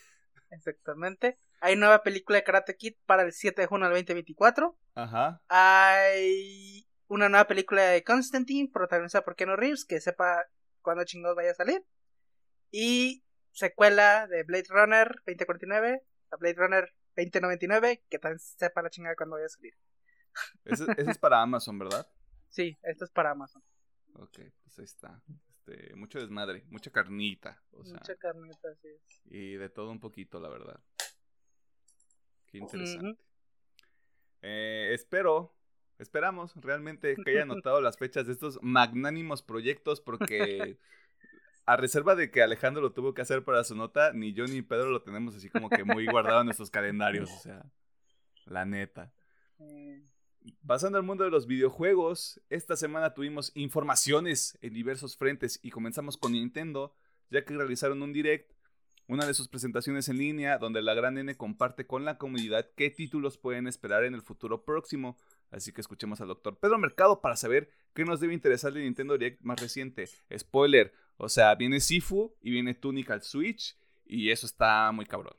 Exactamente. 0.50 1.38
Hay 1.60 1.76
nueva 1.76 2.02
película 2.02 2.38
de 2.38 2.44
Karate 2.44 2.76
Kid 2.76 2.94
para 3.06 3.22
el 3.22 3.32
7 3.32 3.60
de 3.60 3.66
junio 3.68 3.86
del 3.86 3.98
2024. 3.98 4.76
Ajá. 4.96 5.40
Hay 5.48 6.88
una 7.06 7.28
nueva 7.28 7.46
película 7.46 7.82
de 7.82 8.02
Constantine 8.02 8.68
protagonizada 8.72 9.24
por 9.24 9.36
Keanu 9.36 9.54
Reeves 9.54 9.84
que 9.84 10.00
sepa 10.00 10.46
cuándo 10.82 11.04
chingados 11.04 11.36
vaya 11.36 11.52
a 11.52 11.54
salir. 11.54 11.84
Y 12.72 13.22
secuela 13.52 14.26
de 14.26 14.42
Blade 14.44 14.66
Runner 14.68 15.08
2049, 15.26 16.02
la 16.30 16.36
Blade 16.36 16.54
Runner 16.56 16.92
2099, 17.16 18.04
que 18.08 18.18
también 18.18 18.38
sepa 18.38 18.82
la 18.82 18.90
chingada 18.90 19.16
cuando 19.16 19.36
vaya 19.36 19.46
a 19.46 19.50
salir. 19.50 19.74
Ese, 20.64 20.86
es 20.96 21.18
para 21.18 21.42
Amazon, 21.42 21.78
¿verdad? 21.78 22.08
Sí, 22.48 22.78
esto 22.82 23.04
es 23.04 23.10
para 23.10 23.30
Amazon. 23.30 23.62
Ok, 24.14 24.40
pues 24.62 24.78
ahí 24.78 24.84
está. 24.84 25.22
Este, 25.48 25.94
mucho 25.94 26.18
desmadre, 26.18 26.64
mucha 26.68 26.90
carnita. 26.90 27.62
mucha 27.72 28.16
carnita, 28.16 28.74
sí. 28.76 28.88
Y 29.24 29.54
de 29.54 29.68
todo 29.68 29.90
un 29.90 30.00
poquito, 30.00 30.40
la 30.40 30.48
verdad. 30.48 30.80
Qué 32.46 32.58
interesante. 32.58 33.20
Eh, 34.42 34.90
espero, 34.92 35.54
esperamos 35.98 36.54
realmente 36.56 37.14
que 37.24 37.30
haya 37.30 37.44
notado 37.46 37.80
las 37.80 37.98
fechas 37.98 38.26
de 38.26 38.32
estos 38.32 38.58
magnánimos 38.62 39.42
proyectos 39.42 40.00
porque 40.00 40.78
a 41.70 41.76
reserva 41.76 42.16
de 42.16 42.32
que 42.32 42.42
Alejandro 42.42 42.82
lo 42.82 42.90
tuvo 42.90 43.14
que 43.14 43.22
hacer 43.22 43.44
para 43.44 43.62
su 43.62 43.76
nota, 43.76 44.12
ni 44.12 44.32
yo 44.32 44.44
ni 44.48 44.60
Pedro 44.60 44.90
lo 44.90 45.02
tenemos 45.02 45.36
así 45.36 45.48
como 45.48 45.70
que 45.70 45.84
muy 45.84 46.04
guardado 46.04 46.40
en 46.40 46.46
nuestros 46.46 46.68
calendarios, 46.68 47.30
o 47.30 47.38
sea, 47.38 47.64
la 48.44 48.64
neta. 48.64 49.12
Pasando 50.66 50.98
al 50.98 51.04
mundo 51.04 51.22
de 51.22 51.30
los 51.30 51.46
videojuegos, 51.46 52.40
esta 52.50 52.74
semana 52.74 53.14
tuvimos 53.14 53.52
informaciones 53.54 54.58
en 54.62 54.74
diversos 54.74 55.16
frentes 55.16 55.60
y 55.62 55.70
comenzamos 55.70 56.16
con 56.16 56.32
Nintendo, 56.32 56.92
ya 57.30 57.44
que 57.44 57.54
realizaron 57.54 58.02
un 58.02 58.12
direct, 58.12 58.50
una 59.06 59.24
de 59.24 59.34
sus 59.34 59.46
presentaciones 59.46 60.08
en 60.08 60.18
línea, 60.18 60.58
donde 60.58 60.82
la 60.82 60.94
gran 60.94 61.18
N 61.18 61.36
comparte 61.36 61.86
con 61.86 62.04
la 62.04 62.18
comunidad 62.18 62.68
qué 62.74 62.90
títulos 62.90 63.38
pueden 63.38 63.68
esperar 63.68 64.02
en 64.02 64.14
el 64.14 64.22
futuro 64.22 64.64
próximo. 64.64 65.16
Así 65.52 65.72
que 65.72 65.82
escuchemos 65.82 66.20
al 66.20 66.28
doctor 66.28 66.58
Pedro 66.58 66.78
Mercado 66.78 67.20
para 67.20 67.36
saber 67.36 67.70
qué 67.94 68.04
nos 68.04 68.18
debe 68.18 68.34
interesar 68.34 68.72
de 68.72 68.82
Nintendo 68.82 69.16
Direct 69.16 69.40
más 69.42 69.60
reciente. 69.60 70.08
Spoiler, 70.36 70.92
o 71.20 71.28
sea, 71.28 71.54
viene 71.54 71.80
Sifu 71.80 72.34
y 72.42 72.50
viene 72.50 72.74
Tunic 72.74 73.10
al 73.10 73.22
Switch 73.22 73.76
y 74.06 74.30
eso 74.30 74.46
está 74.46 74.90
muy 74.92 75.04
cabrón. 75.04 75.36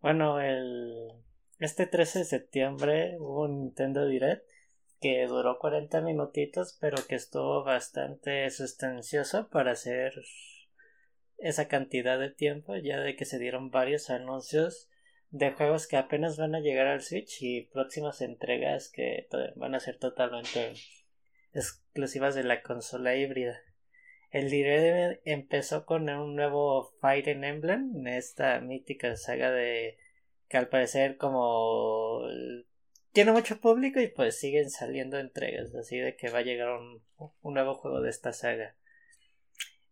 Bueno, 0.00 0.40
el 0.40 1.12
este 1.58 1.86
13 1.86 2.20
de 2.20 2.24
septiembre 2.24 3.16
hubo 3.18 3.44
un 3.44 3.62
Nintendo 3.62 4.06
Direct 4.06 4.44
que 5.00 5.26
duró 5.26 5.58
40 5.58 6.00
minutitos, 6.00 6.76
pero 6.80 7.06
que 7.06 7.14
estuvo 7.14 7.64
bastante 7.64 8.50
sustancioso 8.50 9.48
para 9.48 9.72
hacer 9.72 10.12
esa 11.38 11.68
cantidad 11.68 12.18
de 12.18 12.30
tiempo, 12.30 12.76
ya 12.76 13.00
de 13.00 13.14
que 13.14 13.24
se 13.24 13.38
dieron 13.38 13.70
varios 13.70 14.10
anuncios 14.10 14.88
de 15.30 15.52
juegos 15.52 15.86
que 15.86 15.96
apenas 15.96 16.36
van 16.36 16.54
a 16.54 16.60
llegar 16.60 16.86
al 16.86 17.02
Switch 17.02 17.42
y 17.42 17.62
próximas 17.62 18.20
entregas 18.20 18.90
que 18.90 19.28
van 19.54 19.74
a 19.74 19.80
ser 19.80 19.98
totalmente 19.98 20.74
exclusivas 21.56 22.34
de 22.34 22.44
la 22.44 22.62
consola 22.62 23.16
híbrida. 23.16 23.60
El 24.30 24.50
direct 24.50 25.22
empezó 25.24 25.86
con 25.86 26.08
un 26.08 26.36
nuevo 26.36 26.92
Fire 27.00 27.28
Emblem, 27.28 28.06
esta 28.06 28.60
mítica 28.60 29.16
saga 29.16 29.50
de 29.50 29.98
que 30.48 30.56
al 30.56 30.68
parecer 30.68 31.16
como 31.16 32.22
tiene 33.12 33.32
mucho 33.32 33.60
público 33.60 34.00
y 34.00 34.08
pues 34.08 34.38
siguen 34.38 34.70
saliendo 34.70 35.18
entregas, 35.18 35.74
así 35.74 35.98
de 35.98 36.16
que 36.16 36.28
va 36.28 36.40
a 36.40 36.42
llegar 36.42 36.68
un, 36.70 37.02
un 37.40 37.54
nuevo 37.54 37.74
juego 37.74 38.00
de 38.02 38.10
esta 38.10 38.32
saga. 38.32 38.76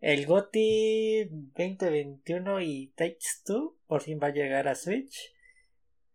El 0.01 0.27
GOTI 0.27 1.31
2021 1.31 2.61
y 2.61 2.93
Takes 2.95 3.43
2 3.47 3.73
por 3.87 4.03
fin 4.03 4.21
va 4.23 4.27
a 4.27 4.33
llegar 4.33 4.69
a 4.69 4.75
Switch 4.75 5.33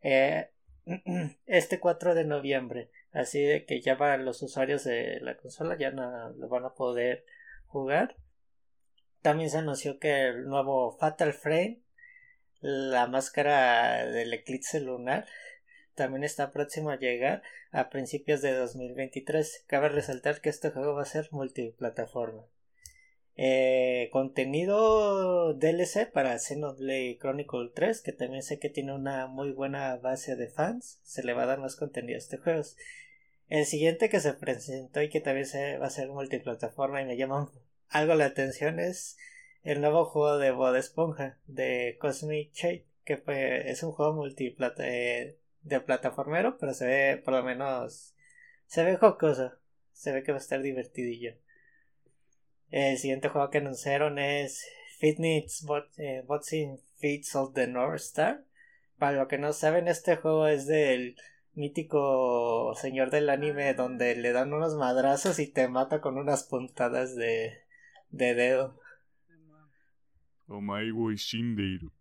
eh, 0.02 0.52
este 1.48 1.80
4 1.80 2.14
de 2.14 2.26
noviembre. 2.26 2.92
Así 3.12 3.42
de 3.42 3.66
que 3.66 3.82
ya 3.82 3.98
para 3.98 4.18
los 4.18 4.42
usuarios 4.44 4.84
de 4.84 5.20
la 5.22 5.36
consola 5.38 5.78
ya 5.78 5.92
no 5.92 6.30
lo 6.32 6.48
van 6.48 6.66
a 6.66 6.74
poder 6.74 7.26
jugar. 7.68 8.16
También 9.22 9.50
se 9.50 9.58
anunció 9.58 10.00
que 10.00 10.28
el 10.28 10.46
nuevo 10.46 10.98
Fatal 10.98 11.34
Frame, 11.34 11.82
la 12.62 13.08
máscara 13.08 14.06
del 14.06 14.34
eclipse 14.34 14.80
lunar, 14.80 15.26
también 15.96 16.24
está 16.24 16.52
próximo 16.52 16.92
a 16.92 16.98
llegar 16.98 17.42
a 17.72 17.90
principios 17.90 18.42
de 18.42 18.54
2023. 18.54 19.66
Cabe 19.68 19.90
resaltar 19.90 20.40
que 20.40 20.50
este 20.50 20.70
juego 20.70 20.94
va 20.94 21.02
a 21.02 21.06
ser 21.06 21.28
multiplataforma. 21.32 22.46
Eh, 23.42 24.10
contenido 24.12 25.54
DLC 25.54 26.12
para 26.12 26.38
Xenoblade 26.38 27.18
Chronicle 27.22 27.72
3, 27.74 28.02
que 28.02 28.12
también 28.12 28.44
sé 28.44 28.60
que 28.60 28.70
tiene 28.70 28.94
una 28.94 29.28
muy 29.28 29.54
buena 29.54 29.96
base 29.96 30.36
de 30.36 30.50
fans. 30.50 31.00
Se 31.04 31.24
le 31.24 31.34
va 31.34 31.44
a 31.44 31.46
dar 31.46 31.60
más 31.60 31.78
contenido 31.78 32.16
a 32.16 32.18
este 32.18 32.36
juego. 32.36 32.64
El 33.48 33.66
siguiente 33.66 34.10
que 34.10 34.20
se 34.20 34.34
presentó 34.34 35.02
y 35.02 35.08
que 35.08 35.22
también 35.22 35.46
se 35.46 35.78
va 35.78 35.88
a 35.88 35.90
ser 35.90 36.10
multiplataforma 36.10 37.02
y 37.02 37.06
me 37.06 37.16
llama 37.16 37.50
algo 37.88 38.14
la 38.16 38.26
atención 38.26 38.78
es 38.78 39.18
el 39.64 39.80
nuevo 39.80 40.04
juego 40.04 40.38
de 40.38 40.52
Bob 40.52 40.76
Esponja 40.76 41.38
de 41.48 41.98
Cosmic 41.98 42.52
Shade, 42.54 42.88
que 43.06 43.24
es 43.68 43.84
un 43.84 43.94
juego 43.94 44.16
multiplata 44.16 44.86
eh, 44.86 45.38
de 45.62 45.80
plataformero, 45.80 46.58
pero 46.58 46.74
se 46.74 46.86
ve 46.86 47.22
por 47.24 47.36
lo 47.36 47.44
menos 47.44 48.16
se 48.68 48.84
ve 48.84 48.98
jocoso, 48.98 49.54
se 49.94 50.12
ve 50.12 50.24
que 50.24 50.34
va 50.34 50.40
a 50.40 50.42
estar 50.42 50.62
divertidillo. 50.62 51.36
El 52.72 52.98
siguiente 52.98 53.30
juego 53.30 53.50
que 53.50 53.60
anunciaron 53.60 54.20
es 54.20 54.66
Fitness 55.00 55.66
eh, 55.98 56.24
Boxing 56.28 56.80
Feats 56.98 57.36
of 57.36 57.54
the 57.54 57.68
North 57.68 58.02
Star. 58.02 58.44
Para 58.98 59.18
lo 59.18 59.28
que 59.28 59.38
no 59.38 59.54
saben, 59.54 59.88
este 59.88 60.18
juego 60.18 60.48
es 60.48 60.68
del 60.68 61.16
mítico 61.54 62.74
señor 62.76 63.10
del 63.10 63.30
anime 63.30 63.74
donde 63.74 64.16
le 64.16 64.32
dan 64.32 64.54
unos 64.54 64.76
madrazos 64.76 65.40
y 65.40 65.48
te 65.48 65.68
mata 65.68 66.00
con 66.00 66.18
unas 66.18 66.44
puntadas 66.44 67.16
de, 67.16 67.64
de 68.10 68.34
dedo. 68.36 68.80
Omaigo 70.48 71.12
Shindeiro. 71.12 71.92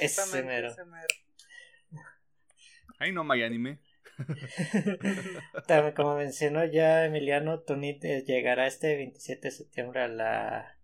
Ese 0.00 0.42
mero. 0.42 0.74
Ay, 2.98 3.12
no, 3.12 3.24
my 3.24 3.42
anime. 3.42 3.78
Como 5.96 6.16
mencionó 6.16 6.64
ya 6.64 7.04
Emiliano, 7.04 7.60
Tunit 7.60 8.04
eh, 8.04 8.24
llegará 8.26 8.66
este 8.66 8.96
27 8.96 9.48
de 9.48 9.50
septiembre 9.50 10.02
a 10.02 10.08
la 10.08 10.78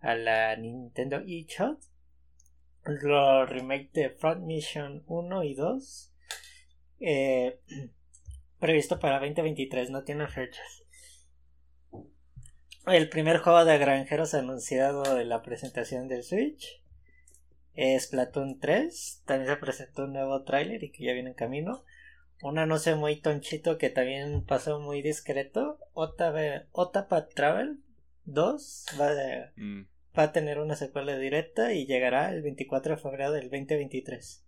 a 0.00 0.14
la 0.14 0.56
Nintendo 0.56 1.22
eShop. 1.26 1.78
Los 2.84 3.50
remake 3.50 3.90
de 3.92 4.10
Front 4.10 4.44
Mission 4.44 5.04
1 5.06 5.44
y 5.44 5.54
2. 5.54 6.14
Eh, 7.00 7.60
previsto 8.58 8.98
para 8.98 9.20
2023, 9.20 9.90
no 9.90 10.04
tiene 10.04 10.26
fechas. 10.28 10.84
El 12.86 13.10
primer 13.10 13.38
juego 13.38 13.64
de 13.64 13.76
granjeros 13.76 14.32
anunciado 14.32 15.20
en 15.20 15.28
la 15.28 15.42
presentación 15.42 16.08
del 16.08 16.22
Switch 16.22 16.82
es 17.74 18.06
Platoon 18.06 18.58
3. 18.58 19.22
También 19.26 19.50
se 19.50 19.56
presentó 19.56 20.04
un 20.04 20.14
nuevo 20.14 20.42
tráiler 20.44 20.82
y 20.82 20.90
que 20.90 21.04
ya 21.04 21.12
viene 21.12 21.30
en 21.30 21.36
camino. 21.36 21.84
Un 22.42 22.58
anuncio 22.58 22.96
muy 22.96 23.16
tonchito 23.16 23.78
que 23.78 23.90
también 23.90 24.44
pasó 24.44 24.78
muy 24.78 25.02
discreto. 25.02 25.78
Otapa 25.92 27.28
Travel 27.28 27.80
2 28.26 28.86
va, 29.00 29.10
mm. 29.56 29.82
va 30.16 30.22
a 30.22 30.32
tener 30.32 30.60
una 30.60 30.76
secuela 30.76 31.18
directa 31.18 31.72
y 31.72 31.86
llegará 31.86 32.30
el 32.30 32.42
24 32.42 32.96
de 32.96 33.02
febrero 33.02 33.32
del 33.32 33.50
2023. 33.50 34.44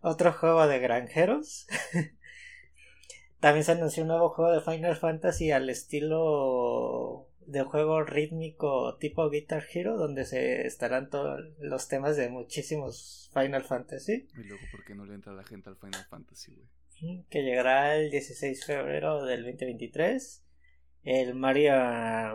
Otro 0.00 0.32
juego 0.32 0.66
de 0.66 0.78
granjeros. 0.78 1.66
También 3.40 3.64
se 3.64 3.72
anunció 3.72 4.02
un 4.02 4.08
nuevo 4.08 4.30
juego 4.30 4.52
de 4.52 4.60
Final 4.60 4.96
Fantasy 4.96 5.52
al 5.52 5.70
estilo 5.70 7.27
de 7.48 7.62
juego 7.62 8.02
rítmico 8.02 8.98
tipo 8.98 9.30
Guitar 9.30 9.64
Hero, 9.72 9.96
donde 9.96 10.26
se 10.26 10.66
estarán 10.66 11.08
todos 11.08 11.40
los 11.58 11.88
temas 11.88 12.16
de 12.16 12.28
muchísimos 12.28 13.30
Final 13.32 13.64
Fantasy. 13.64 14.28
Y 14.36 14.42
luego, 14.44 14.62
¿por 14.70 14.84
qué 14.84 14.94
no 14.94 15.06
le 15.06 15.14
entra 15.14 15.32
la 15.32 15.44
gente 15.44 15.70
al 15.70 15.76
Final 15.76 16.04
Fantasy, 16.10 16.52
güey? 16.54 17.24
Que 17.30 17.42
llegará 17.42 17.96
el 17.96 18.10
16 18.10 18.60
de 18.60 18.66
febrero 18.66 19.24
del 19.24 19.44
2023. 19.44 20.44
El 21.04 21.34
Mario 21.36 21.72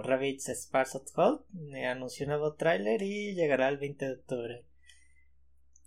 Rabbids 0.02 0.50
Sparks 0.50 0.96
of 0.96 1.14
Gold 1.14 1.42
anunció 1.86 2.26
un 2.26 2.30
nuevo 2.30 2.56
tráiler 2.56 3.04
y 3.04 3.36
llegará 3.36 3.70
el 3.70 3.78
20 3.78 4.06
de 4.06 4.14
octubre. 4.14 4.66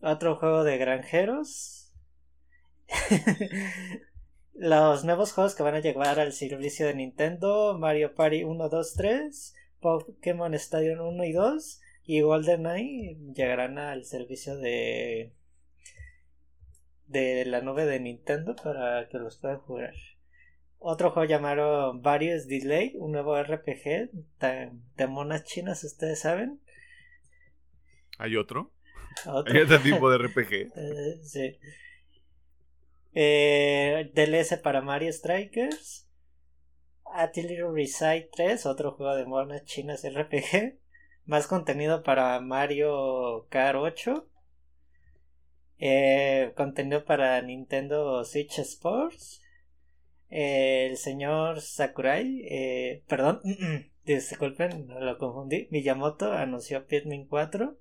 Otro 0.03 0.37
juego 0.37 0.63
de 0.63 0.79
granjeros. 0.79 1.93
Los 4.59 5.05
nuevos 5.05 5.33
juegos 5.33 5.55
que 5.55 5.63
van 5.63 5.75
a 5.75 5.81
llegar 5.81 6.19
al 6.19 6.33
servicio 6.33 6.87
de 6.87 6.95
Nintendo, 6.95 7.77
Mario 7.79 8.15
Party 8.15 8.43
1, 8.43 8.69
2, 8.69 8.95
3, 8.95 9.55
Pokémon 9.81 10.55
Stadium 10.55 11.01
1 11.01 11.25
y 11.25 11.33
2 11.33 11.81
y 12.05 12.21
GoldenEye 12.21 13.19
llegarán 13.35 13.79
al 13.79 14.05
servicio 14.05 14.57
de 14.57 15.33
de 17.07 17.45
la 17.45 17.61
nube 17.61 17.85
de 17.85 18.01
Nintendo 18.01 18.57
para 18.57 19.09
que 19.09 19.19
los 19.19 19.37
puedan 19.39 19.59
jugar. 19.59 19.95
Otro 20.79 21.11
juego 21.11 21.29
llamado 21.29 21.99
Various 22.01 22.47
Delay, 22.47 22.95
un 22.97 23.13
nuevo 23.13 23.41
RPG 23.41 24.11
de 24.41 25.07
monas 25.07 25.45
chinas, 25.45 25.85
ustedes 25.85 26.21
saben. 26.21 26.61
¿Hay 28.19 28.37
otro? 28.37 28.73
¿Hay 29.47 29.63
otro 29.63 29.79
tipo 29.83 30.11
de 30.11 30.19
RPG? 30.19 30.73
Eh, 30.77 31.19
sí. 31.23 31.59
Eh, 33.19 34.11
DLS 34.13 34.59
para 34.59 34.83
Mario 34.83 35.11
Strikers. 35.11 36.07
Atelier 37.15 37.65
Reside 37.73 38.29
3, 38.31 38.67
otro 38.67 38.93
juego 38.93 39.17
de 39.17 39.25
monas 39.25 39.65
chinas 39.65 40.05
RPG. 40.05 40.79
Más 41.25 41.47
contenido 41.47 42.03
para 42.03 42.39
Mario 42.41 43.47
Kart 43.49 43.79
8. 43.79 44.29
Eh, 45.79 46.53
contenido 46.59 47.07
para 47.07 47.41
Nintendo 47.41 48.23
Switch 48.23 48.59
Sports. 48.59 49.43
el 50.29 50.99
señor 50.99 51.63
Sakurai, 51.63 52.43
eh, 52.51 53.03
perdón, 53.09 53.41
disculpen, 54.05 54.89
lo 54.89 55.17
confundí. 55.17 55.69
Miyamoto 55.71 56.33
anunció 56.33 56.87
Pikmin 56.87 57.27
4. 57.29 57.79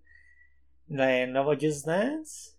El 0.87 1.33
nuevo 1.33 1.55
Just 1.59 1.85
Dance. 1.85 2.54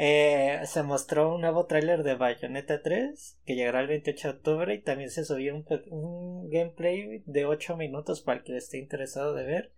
Eh, 0.00 0.60
se 0.66 0.84
mostró 0.84 1.34
un 1.34 1.40
nuevo 1.40 1.66
tráiler 1.66 2.04
de 2.04 2.14
Bayonetta 2.14 2.82
3 2.82 3.40
que 3.44 3.56
llegará 3.56 3.80
el 3.80 3.88
28 3.88 4.28
de 4.28 4.34
octubre 4.36 4.74
y 4.76 4.80
también 4.80 5.10
se 5.10 5.24
subió 5.24 5.56
un, 5.56 6.48
gameplay 6.48 7.24
de 7.26 7.46
8 7.46 7.76
minutos 7.76 8.20
para 8.20 8.38
el 8.38 8.44
que 8.44 8.56
esté 8.56 8.78
interesado 8.78 9.34
de 9.34 9.42
ver. 9.42 9.72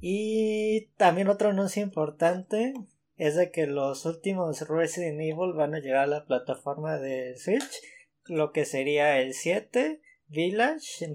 Y 0.00 0.86
también 0.96 1.28
otro 1.28 1.50
anuncio 1.50 1.82
importante 1.82 2.72
es 3.16 3.36
de 3.36 3.50
que 3.50 3.66
los 3.66 4.06
últimos 4.06 4.66
Resident 4.66 5.20
Evil 5.20 5.52
van 5.52 5.74
a 5.74 5.80
llegar 5.80 6.04
a 6.04 6.06
la 6.06 6.24
plataforma 6.24 6.96
de 6.96 7.36
Switch, 7.36 7.82
lo 8.24 8.52
que 8.52 8.64
sería 8.64 9.20
el 9.20 9.34
7, 9.34 10.00
Village, 10.28 11.12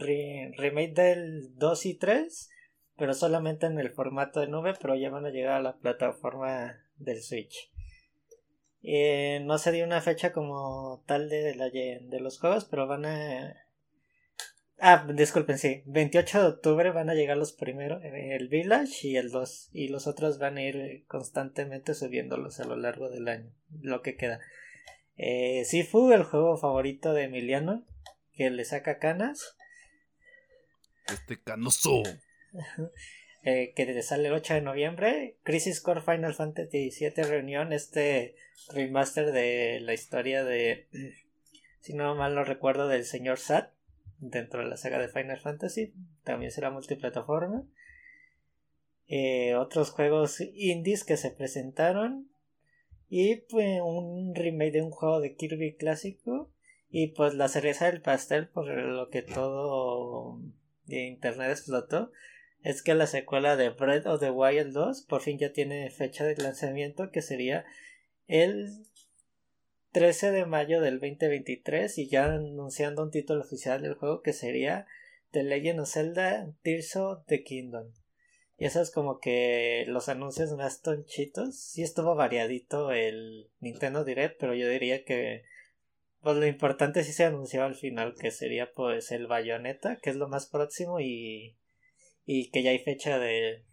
remake 0.58 0.94
del 0.94 1.58
2 1.58 1.86
y 1.88 1.96
3, 1.96 2.52
pero 2.98 3.16
solamente 3.16 3.66
en 3.66 3.80
el 3.80 3.90
formato 3.90 4.42
de 4.42 4.48
nube, 4.48 4.76
pero 4.80 4.94
ya 4.94 5.10
van 5.10 5.26
a 5.26 5.32
llegar 5.32 5.54
a 5.54 5.62
la 5.64 5.78
plataforma 5.78 6.83
del 6.98 7.22
Switch. 7.22 7.72
Eh, 8.84 9.40
no 9.44 9.58
se 9.58 9.72
dio 9.72 9.86
una 9.86 10.02
fecha 10.02 10.34
como 10.34 11.04
tal 11.08 11.30
de, 11.30 11.56
la, 11.56 11.70
de 11.70 12.20
los 12.20 12.40
juegos, 12.40 12.66
pero 12.66 12.86
van 12.86 13.06
a... 13.06 13.56
Ah, 14.80 15.08
disculpen, 15.14 15.58
sí. 15.58 15.84
28 15.86 16.42
de 16.42 16.48
octubre 16.48 16.92
van 16.92 17.10
a 17.10 17.14
llegar 17.14 17.38
los 17.38 17.54
primeros, 17.54 18.04
eh, 18.04 18.36
el 18.36 18.50
Village 18.50 19.08
y 19.08 19.16
el 19.16 19.32
2. 19.32 19.70
Y 19.72 19.88
los 19.88 20.08
otros 20.08 20.40
van 20.40 20.58
a 20.58 20.64
ir 20.64 21.06
constantemente 21.08 21.94
subiéndolos 21.94 22.60
a 22.60 22.66
lo 22.66 22.76
largo 22.76 23.10
del 23.10 23.30
año, 23.30 23.54
lo 23.82 24.02
que 24.02 24.18
queda. 24.18 24.42
Eh, 25.16 25.64
Sifu, 25.64 26.12
el 26.12 26.24
juego 26.24 26.58
favorito 26.58 27.14
de 27.14 27.24
Emiliano, 27.24 27.86
que 28.34 28.50
le 28.50 28.66
saca 28.66 29.00
canas. 29.00 29.56
Este 31.08 31.42
canoso. 31.42 32.04
eh, 33.46 33.74
que 33.76 34.02
sale 34.04 34.30
el 34.30 34.34
8 34.34 34.56
de 34.56 34.62
noviembre. 34.62 35.36
Crisis 35.44 35.82
Core 35.82 36.02
Final 36.02 36.34
Fantasy 36.34 36.90
VII 36.90 37.24
Reunión, 37.24 37.74
este 37.74 38.36
remaster 38.74 39.34
de 39.34 39.82
la 39.82 39.94
historia 39.94 40.46
de, 40.46 40.88
si 41.82 41.94
no 41.94 42.16
mal 42.16 42.36
no 42.36 42.46
recuerdo, 42.46 42.88
del 42.88 43.04
señor 43.04 43.38
Sat 43.40 43.72
dentro 44.20 44.62
de 44.62 44.70
la 44.70 44.78
saga 44.78 44.98
de 44.98 45.10
Final 45.10 45.42
Fantasy. 45.42 45.94
También 46.24 46.52
será 46.52 46.72
multiplataforma. 46.72 47.66
Eh, 49.08 49.56
otros 49.56 49.92
juegos 49.92 50.40
indies 50.40 51.04
que 51.04 51.18
se 51.18 51.30
presentaron. 51.30 52.30
Y 53.10 53.36
pues 53.36 53.82
un 53.84 54.34
remake 54.34 54.72
de 54.72 54.82
un 54.84 54.92
juego 54.92 55.20
de 55.20 55.36
Kirby 55.36 55.76
clásico. 55.76 56.50
Y 56.90 57.08
pues 57.08 57.34
la 57.34 57.50
cereza 57.50 57.88
del 57.88 58.02
pastel 58.02 58.48
por 58.48 58.68
lo 58.68 59.10
que 59.10 59.22
todo 59.22 60.40
internet 60.88 61.50
explotó 61.50 62.12
es 62.64 62.82
que 62.82 62.96
la 62.96 63.08
secuela 63.08 63.58
de 63.58 63.70
Breath 63.70 64.08
of 64.08 64.22
the 64.22 64.32
Wild 64.32 64.74
2 64.74 65.04
por 65.04 65.22
fin 65.22 65.38
ya 65.38 65.52
tiene 65.52 65.90
fecha 65.90 66.26
de 66.26 66.36
lanzamiento 66.38 67.12
que 67.12 67.22
sería 67.22 67.66
el 68.28 68.86
13 69.92 70.32
de 70.32 70.46
mayo 70.46 70.82
del 70.82 71.00
2023 71.00 71.98
y 71.98 72.08
ya 72.08 72.26
anunciando 72.26 73.04
un 73.04 73.12
título 73.12 73.42
oficial 73.42 73.82
del 73.82 73.96
juego 73.96 74.22
que 74.22 74.34
sería 74.34 74.88
The 75.32 75.44
Legend 75.44 75.82
of 75.82 75.90
Zelda 75.90 76.52
Tears 76.64 76.96
of 76.96 77.26
the 77.28 77.44
Kingdom. 77.44 77.92
Y 78.58 78.66
eso 78.66 78.82
es 78.82 78.92
como 78.92 79.20
que 79.20 79.84
los 79.88 80.08
anuncios 80.08 80.52
más 80.54 80.82
tonchitos. 80.82 81.60
Sí 81.60 81.84
estuvo 81.84 82.16
variadito 82.16 82.92
el 82.92 83.50
Nintendo 83.60 84.06
Direct, 84.06 84.40
pero 84.40 84.56
yo 84.56 84.70
diría 84.70 85.04
que 85.04 85.44
pues 86.22 86.38
lo 86.38 86.48
importante 86.48 87.04
sí 87.04 87.12
se 87.12 87.26
anunció 87.26 87.64
al 87.64 87.76
final 87.76 88.16
que 88.16 88.32
sería 88.32 88.72
pues 88.74 89.12
el 89.12 89.28
Bayonetta, 89.28 89.98
que 89.98 90.10
es 90.10 90.16
lo 90.16 90.30
más 90.30 90.48
próximo 90.48 91.02
y 91.02 91.58
y 92.26 92.52
que 92.52 92.64
ya 92.64 92.72
hay 92.72 92.80
fecha 92.80 93.20
de, 93.20 93.66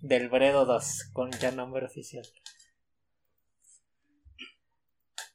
del 0.00 0.28
Bredo 0.28 0.64
2 0.64 1.10
con 1.12 1.30
ya 1.32 1.50
nombre 1.50 1.86
oficial. 1.86 2.24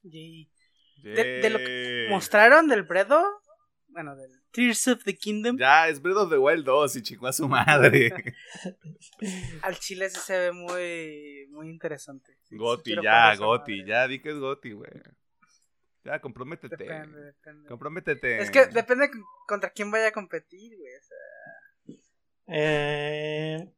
De, 0.02 1.50
lo 1.50 1.58
que 1.60 2.08
mostraron 2.10 2.68
del 2.68 2.84
Bredo, 2.84 3.24
bueno, 3.88 4.16
del 4.16 4.32
Tears 4.52 4.88
of 4.88 5.04
the 5.04 5.16
Kingdom. 5.16 5.58
Ya, 5.58 5.88
es 5.90 6.02
Breath 6.02 6.18
of 6.18 6.30
the 6.30 6.38
Wild 6.38 6.66
2 6.66 6.96
y 6.98 7.02
chingó 7.04 7.28
a 7.28 7.34
su 7.34 7.48
madre. 7.48 8.12
Al 9.62 9.78
chile 9.78 10.06
ese 10.06 10.20
se 10.20 10.38
ve 10.38 10.52
muy, 10.52 11.48
muy 11.52 11.70
interesante. 11.70 12.34
Sí, 12.44 12.50
sí 12.50 12.58
Goti, 12.58 12.84
quiero 12.84 13.04
ya, 13.04 13.36
Goti, 13.36 13.86
ya, 13.86 14.08
di 14.08 14.22
que 14.22 14.30
es 14.30 14.38
Goti, 14.38 14.72
güey. 14.72 14.90
Ya, 16.04 16.20
comprométete. 16.20 16.78
Depende, 16.78 17.20
depende. 17.20 17.68
Comprométete. 17.68 18.42
Es 18.42 18.52
que 18.52 18.68
depende 18.68 19.10
contra 19.48 19.70
quién 19.70 19.92
vaya 19.92 20.08
a 20.08 20.12
competir, 20.12 20.78
güey. 20.78 20.96
o 20.96 21.04
sea, 21.04 21.18
Eh, 22.52 23.70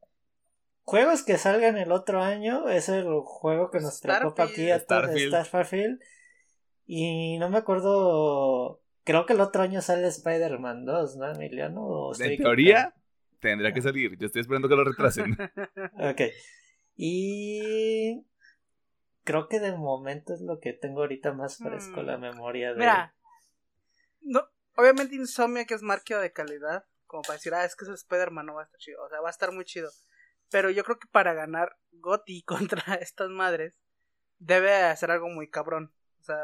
juegos 0.82 1.22
que 1.22 1.38
salgan 1.38 1.76
el 1.76 1.92
otro 1.92 2.22
año 2.22 2.68
es 2.68 2.88
el 2.88 3.06
juego 3.24 3.70
que 3.70 3.80
nos 3.80 4.00
preocupa 4.00 4.44
aquí 4.44 4.70
a 4.70 4.84
todos 4.84 5.04
Starfield. 5.04 5.44
Starfield. 5.44 6.00
Y 6.86 7.38
no 7.38 7.48
me 7.48 7.58
acuerdo. 7.58 8.80
Creo 9.04 9.26
que 9.26 9.32
el 9.32 9.40
otro 9.40 9.62
año 9.62 9.80
sale 9.80 10.06
Spider-Man 10.08 10.84
2, 10.84 11.16
¿no, 11.16 11.32
Emiliano? 11.32 11.84
¿O 11.84 12.12
estoy 12.12 12.34
En 12.34 12.42
teoría, 12.42 12.94
tendría 13.40 13.72
que 13.72 13.82
salir. 13.82 14.16
Yo 14.18 14.26
estoy 14.26 14.42
esperando 14.42 14.68
que 14.68 14.76
lo 14.76 14.84
retrasen. 14.84 15.36
Ok. 15.98 16.20
Y. 16.96 18.24
Creo 19.24 19.48
que 19.48 19.60
de 19.60 19.72
momento 19.72 20.34
es 20.34 20.40
lo 20.40 20.58
que 20.58 20.72
tengo 20.72 21.00
ahorita 21.00 21.32
más 21.32 21.58
fresco 21.58 22.02
la 22.02 22.18
memoria 22.18 22.72
de. 22.72 22.78
Mira, 22.78 23.14
no, 24.20 24.42
obviamente 24.76 25.14
Insomnia 25.14 25.64
que 25.64 25.74
es 25.74 25.82
marca 25.82 26.18
de 26.18 26.32
calidad, 26.32 26.84
como 27.12 27.22
para 27.22 27.34
decir, 27.34 27.52
ah, 27.54 27.64
es 27.66 27.76
que 27.76 27.84
ese 27.84 27.92
Spider-Man 27.92 28.46
no 28.46 28.54
va 28.54 28.62
a 28.62 28.64
estar 28.64 28.80
chido, 28.80 29.04
o 29.04 29.08
sea, 29.10 29.20
va 29.20 29.28
a 29.28 29.30
estar 29.30 29.52
muy 29.52 29.66
chido. 29.66 29.90
Pero 30.50 30.70
yo 30.70 30.82
creo 30.82 30.98
que 30.98 31.06
para 31.08 31.34
ganar 31.34 31.76
Gotti 31.92 32.42
contra 32.82 32.94
estas 32.94 33.28
madres, 33.28 33.78
debe 34.38 34.72
hacer 34.74 35.10
algo 35.10 35.28
muy 35.28 35.50
cabrón. 35.50 35.94
O 36.20 36.24
sea, 36.24 36.38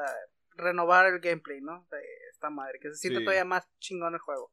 renovar 0.51 1.07
el 1.07 1.21
gameplay, 1.21 1.63
¿no? 1.63 1.87
De 1.91 2.03
esta 2.31 2.51
madre, 2.51 2.79
que 2.81 2.91
se 2.91 2.97
sienta 2.97 3.21
Sí. 3.21 3.25
todavía 3.25 3.45
más 3.47 3.67
chingón 3.79 4.13
el 4.13 4.21
juego. 4.21 4.53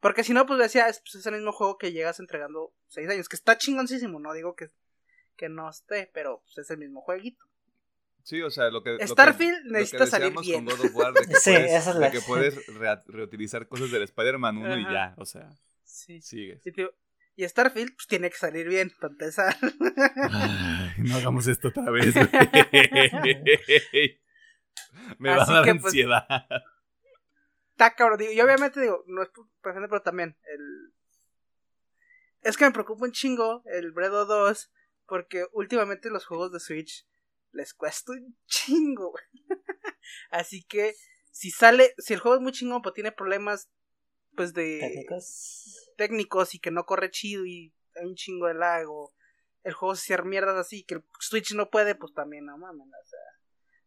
Porque 0.00 0.22
si 0.22 0.34
no, 0.34 0.44
pues 0.44 0.58
decía, 0.58 0.88
es, 0.88 1.00
pues, 1.00 1.14
es 1.14 1.26
el 1.26 1.34
mismo 1.34 1.52
juego 1.52 1.78
que 1.78 1.92
llegas 1.92 2.20
entregando 2.20 2.74
seis 2.88 3.08
años, 3.08 3.28
que 3.30 3.36
está 3.36 3.56
chingoncísimo, 3.56 4.20
no 4.20 4.34
digo 4.34 4.54
que, 4.54 4.70
que 5.36 5.48
no 5.48 5.70
esté, 5.70 6.10
pero 6.12 6.42
pues, 6.44 6.58
es 6.58 6.70
el 6.70 6.78
mismo 6.78 7.00
jueguito. 7.00 7.42
Sí, 8.26 8.42
o 8.42 8.50
sea, 8.50 8.70
lo 8.70 8.82
que. 8.82 8.90
lo 8.90 8.98
que- 8.98 9.06
Starfield 9.06 9.66
lo 9.66 9.72
que 9.72 9.78
necesita 9.78 10.04
salir 10.06 10.34
bien. 10.40 10.64
Con 10.64 10.76
God 10.76 10.86
of 10.86 10.94
War, 10.96 11.12
de 11.14 11.20
que 11.28 11.34
Sí, 11.36 11.52
puedes, 11.52 11.72
esa 11.72 11.90
es 11.90 11.94
de 11.94 12.00
la- 12.00 12.10
que 12.10 12.20
puedes 12.26 12.66
rea- 12.74 13.00
reutilizar 13.06 13.68
cosas 13.68 13.90
del 13.92 14.02
Spider-Man 14.02 14.58
1 14.58 14.78
y 14.78 14.82
Ajá. 14.82 14.92
ya, 14.92 15.14
o 15.16 15.24
sea, 15.24 15.48
Sí. 15.84 16.20
sigues. 16.20 16.60
Y, 16.66 16.72
y 17.36 17.48
Starfield 17.48 17.94
pues, 17.94 18.08
tiene 18.08 18.28
que 18.28 18.36
salir 18.36 18.68
bien, 18.68 18.90
para 19.00 19.12
empezar. 19.12 19.56
Ay, 20.32 20.90
no 20.98 21.14
hagamos 21.16 21.46
esto 21.46 21.68
otra 21.68 21.88
vez. 21.92 22.14
Me 25.18 25.30
va 25.30 25.42
Así 25.42 25.52
a 25.52 25.56
dar 25.56 25.64
que, 25.64 25.74
pues, 25.74 25.84
ansiedad. 25.86 26.26
Está 27.72 27.94
cabrón, 27.94 28.18
digo, 28.18 28.32
y 28.32 28.40
obviamente 28.40 28.80
digo, 28.80 29.04
no 29.06 29.22
es 29.22 29.28
por 29.28 29.46
defender, 29.62 29.88
pero 29.90 30.02
también 30.02 30.36
el... 30.52 30.92
Es 32.42 32.56
que 32.56 32.64
me 32.64 32.70
preocupa 32.72 33.04
un 33.04 33.12
chingo 33.12 33.62
el 33.66 33.92
Bredo 33.92 34.24
2, 34.26 34.72
porque 35.06 35.46
últimamente 35.52 36.10
los 36.10 36.24
juegos 36.26 36.52
de 36.52 36.60
Switch 36.60 37.06
les 37.56 37.74
cuesta 37.74 38.12
un 38.12 38.36
chingo, 38.46 39.10
güey. 39.10 39.24
Así 40.30 40.62
que 40.64 40.94
si 41.32 41.50
sale, 41.50 41.94
si 41.98 42.14
el 42.14 42.20
juego 42.20 42.36
es 42.36 42.42
muy 42.42 42.52
chingón, 42.52 42.82
pues 42.82 42.94
tiene 42.94 43.12
problemas, 43.12 43.68
pues 44.36 44.52
de 44.54 44.78
técnicos. 44.80 45.90
técnicos 45.96 46.54
y 46.54 46.58
que 46.60 46.70
no 46.70 46.84
corre 46.86 47.10
chido 47.10 47.44
y 47.46 47.74
hay 47.94 48.06
un 48.06 48.14
chingo 48.14 48.46
de 48.46 48.54
lag 48.54 48.88
o 48.88 49.12
el 49.64 49.72
juego 49.74 49.94
se 49.96 50.04
cierra 50.06 50.24
mierdas 50.24 50.56
así 50.56 50.84
que 50.84 50.94
el 50.96 51.04
Switch 51.18 51.52
no 51.54 51.70
puede, 51.70 51.94
pues 51.94 52.14
también 52.14 52.44
no 52.46 52.56
mames, 52.56 52.86
o 52.86 53.06
sea. 53.08 53.18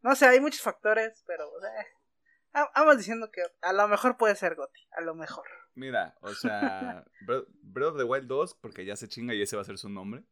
No 0.01 0.15
sé, 0.15 0.26
hay 0.28 0.39
muchos 0.39 0.61
factores, 0.61 1.24
pero 1.28 1.45
eh, 1.45 1.86
va- 2.55 2.72
vamos 2.76 2.97
diciendo 2.97 3.30
que 3.32 3.41
a 3.61 3.74
lo 3.74 3.88
mejor 3.88 4.17
puede 4.17 4.36
ser 4.36 4.55
Gotti, 4.55 4.82
a 4.91 5.01
lo 5.01 5.15
mejor. 5.15 5.45
Mira, 5.76 6.17
o 6.22 6.34
sea, 6.34 7.05
Breath 7.26 7.45
Breath 7.61 7.89
of 7.91 7.97
the 7.97 8.03
Wild 8.03 8.28
2, 8.28 8.55
porque 8.55 8.86
ya 8.86 8.95
se 8.97 9.07
chinga 9.07 9.34
y 9.34 9.41
ese 9.41 9.55
va 9.55 9.61
a 9.61 9.65
ser 9.65 9.78
su 9.78 9.88
nombre. 9.89 10.24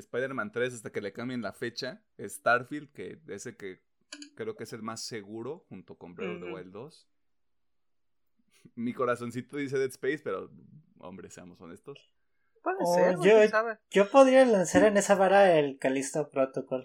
Spider-Man 0.00 0.52
3 0.52 0.74
hasta 0.74 0.90
que 0.90 1.00
le 1.00 1.12
cambien 1.12 1.42
la 1.42 1.52
fecha. 1.52 2.02
Starfield, 2.18 2.92
que 2.92 3.20
ese 3.28 3.56
que 3.56 3.80
creo 4.34 4.56
que 4.56 4.64
es 4.64 4.72
el 4.72 4.82
más 4.82 5.04
seguro 5.04 5.64
junto 5.68 5.96
con 5.96 6.14
Breath 6.14 6.36
of 6.36 6.44
the. 6.48 6.52
Wild 6.52 6.72
2. 6.72 7.08
Mi 8.74 8.92
corazoncito 8.92 9.56
dice 9.56 9.78
Dead 9.78 9.90
Space, 9.90 10.20
pero 10.22 10.50
hombre, 10.98 11.30
seamos 11.30 11.60
honestos. 11.60 12.10
Puede 12.62 12.78
Oh, 12.80 12.94
ser, 12.94 13.16
yo- 13.22 13.48
sabe. 13.48 13.78
Yo 13.90 14.10
podría 14.10 14.44
lanzar 14.44 14.84
en 14.84 14.96
esa 14.96 15.14
vara 15.14 15.56
el 15.58 15.78
Callisto 15.78 16.28
Protocol. 16.30 16.84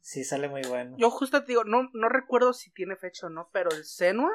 Si 0.00 0.22
sale 0.22 0.48
muy 0.48 0.62
bueno. 0.68 0.94
Yo 0.98 1.10
justo 1.10 1.40
te 1.40 1.48
digo, 1.48 1.64
no, 1.64 1.90
no 1.92 2.08
recuerdo 2.08 2.52
si 2.52 2.70
tiene 2.70 2.94
fecha 2.94 3.26
o 3.26 3.30
no, 3.30 3.50
pero 3.52 3.70
el 3.72 3.84
Senua 3.84 4.30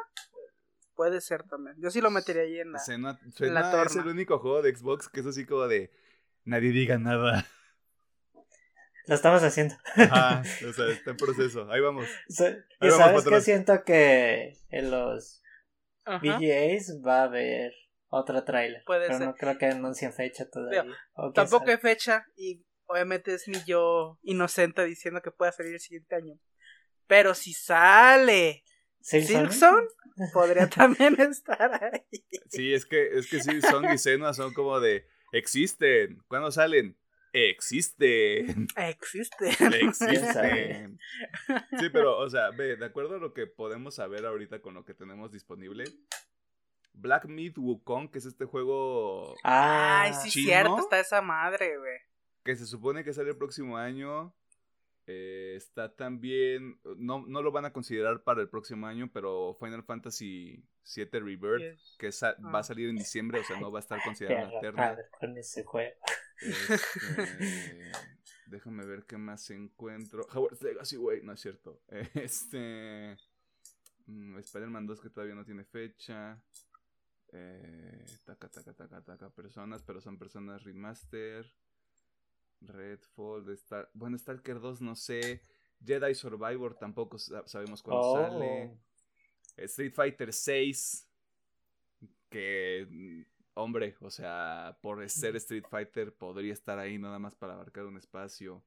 puede 0.96 1.22
ser 1.22 1.44
también. 1.44 1.78
Yo 1.80 1.90
sí 1.92 2.02
lo 2.02 2.12
metería 2.12 2.42
ahí 2.42 2.60
en 2.60 2.74
la... 2.74 2.80
Senua, 2.80 3.18
la 3.40 3.84
es 3.84 3.96
el 3.96 4.08
único 4.08 4.38
juego 4.40 4.62
de 4.62 4.76
Xbox 4.76 5.08
que 5.08 5.22
es 5.22 5.26
así 5.26 5.46
como 5.46 5.68
de 5.70 5.90
nadie 6.44 6.72
diga 6.72 6.98
nada. 6.98 7.48
Lo 9.08 9.16
estamos 9.16 9.42
haciendo. 9.44 9.76
Ajá, 9.96 10.42
o 10.70 10.74
sea, 10.74 10.88
está 10.90 11.12
en 11.12 11.18
proceso. 11.18 11.70
Ahí 11.72 11.82
vamos. 11.82 12.08
So- 12.30 12.46
Ahí 12.46 12.56
y 12.82 12.90
vamos, 12.90 12.98
sabes 12.98 13.26
que 13.26 13.42
siento 13.42 13.84
que 13.84 14.58
en 14.70 14.92
los 14.92 15.42
Ajá. 16.06 16.20
VGAs 16.24 17.00
va 17.06 17.22
a 17.22 17.24
haber 17.24 17.74
otro 18.10 18.44
trailer. 18.44 18.84
Puede 18.86 19.08
pero 19.08 19.18
ser. 19.18 19.28
no 19.28 19.36
creo 19.36 19.58
que 19.58 19.66
anuncien 19.68 20.14
fecha 20.14 20.50
todavía. 20.50 20.86
Tampoco 21.34 21.70
hay 21.70 21.78
fecha 21.78 22.26
y 22.36 22.64
obviamente 22.86 23.34
es 23.34 23.48
mi 23.48 23.58
yo 23.66 24.20
inocente 24.24 24.84
diciendo 24.86 25.22
que 25.22 25.32
pueda 25.32 25.52
salir 25.52 25.74
el 25.74 25.80
siguiente 25.80 26.16
año. 26.16 26.36
Pero 27.08 27.34
si 27.34 27.54
sale. 27.54 28.64
Silksong, 29.02 29.88
podría 30.32 30.68
también 30.70 31.20
estar 31.20 31.84
ahí. 31.84 32.24
Sí, 32.50 32.74
es 32.74 32.86
que, 32.86 33.18
es 33.18 33.28
que 33.30 33.42
sí, 33.42 33.60
Song 33.62 33.86
y 33.92 33.98
Senua 33.98 34.34
son 34.34 34.54
como 34.54 34.80
de 34.80 35.08
existen. 35.32 36.22
¿Cuándo 36.28 36.52
salen? 36.52 36.98
Existen. 37.34 38.68
Existe. 38.76 39.48
Existen. 39.82 41.00
Sí, 41.80 41.90
pero, 41.92 42.18
o 42.18 42.30
sea, 42.30 42.52
ve, 42.52 42.76
de 42.76 42.86
acuerdo 42.86 43.16
a 43.16 43.20
lo 43.20 43.34
que 43.34 43.48
podemos 43.48 43.96
saber 43.96 44.26
ahorita 44.26 44.62
con 44.62 44.74
lo 44.74 44.84
que 44.86 44.94
tenemos 44.94 45.32
disponible, 45.32 45.86
Black 46.94 47.26
Myth 47.26 47.58
Wukong, 47.58 48.12
que 48.12 48.20
es 48.20 48.26
este 48.26 48.46
juego 48.46 49.36
Ah, 49.44 50.04
Ay, 50.04 50.14
sí, 50.14 50.30
¿Chino? 50.30 50.46
cierto, 50.48 50.78
está 50.80 51.00
esa 51.00 51.22
madre, 51.22 51.78
güey. 51.78 51.98
que 52.44 52.56
se 52.56 52.66
supone 52.66 53.04
que 53.04 53.14
sale 53.14 53.30
el 53.32 53.38
próximo 53.38 53.78
año. 53.78 54.34
eh, 55.08 55.56
está 55.58 55.94
también, 55.96 56.80
no, 56.98 57.26
no 57.28 57.42
lo 57.42 57.52
van 57.52 57.66
a 57.66 57.74
considerar 57.74 58.24
para 58.24 58.42
el 58.42 58.50
próximo 58.50 58.86
año, 58.88 59.10
pero 59.12 59.58
Final 59.60 59.84
Fantasy 59.84 60.64
VII 60.96 61.06
Rebirth, 61.20 61.60
Yes. 61.62 61.96
que 61.98 62.12
sa- 62.12 62.36
Ah. 62.38 62.52
va 62.54 62.60
a 62.60 62.64
salir 62.64 62.88
en 62.90 62.96
diciembre, 62.98 63.40
o 63.40 63.44
sea, 63.44 63.60
no 63.60 63.72
va 63.72 63.80
a 63.80 63.82
estar 63.82 64.02
considerado 64.04 64.52
padre 64.76 65.04
con 65.20 65.38
ese 65.38 65.64
juego. 65.64 65.96
Este, 66.42 67.92
déjame 68.48 68.86
ver 68.86 69.06
qué 69.06 69.18
más 69.18 69.50
encuentro. 69.52 70.26
Howard's 70.34 70.62
Legacy, 70.62 70.96
güey, 70.98 71.22
no 71.24 71.34
es 71.34 71.40
cierto. 71.42 71.82
Este. 72.16 73.18
mm, 74.08 74.38
Spider-Man 74.40 74.88
2 74.88 75.02
que 75.02 75.10
todavía 75.10 75.36
no 75.36 75.46
tiene 75.46 75.64
fecha. 75.66 76.42
Eh, 77.34 78.06
taca, 78.26 78.50
taca, 78.50 78.74
taca, 78.74 79.02
taca. 79.04 79.30
Personas, 79.30 79.84
pero 79.84 80.02
son 80.02 80.18
personas 80.18 80.64
remaster. 80.64 81.52
Redfall, 82.62 83.50
Star... 83.54 83.90
bueno, 83.94 84.18
Stalker 84.18 84.60
2 84.60 84.82
no 84.82 84.96
sé. 84.96 85.42
Jedi 85.84 86.14
Survivor 86.14 86.76
tampoco 86.78 87.18
sa- 87.18 87.48
sabemos 87.48 87.82
cuándo 87.82 88.02
Oh. 88.04 88.18
sale. 88.18 88.78
Street 89.58 89.94
Fighter 89.94 90.32
6. 90.34 91.08
Que, 92.30 93.26
hombre, 93.54 93.96
o 94.02 94.10
sea, 94.10 94.78
por 94.82 95.08
ser 95.10 95.36
Street 95.36 95.66
Fighter 95.70 96.14
podría 96.14 96.54
estar 96.54 96.80
ahí 96.80 96.98
nada 96.98 97.20
más 97.20 97.36
para 97.36 97.54
abarcar 97.54 97.86
un 97.86 97.98
espacio. 97.98 98.64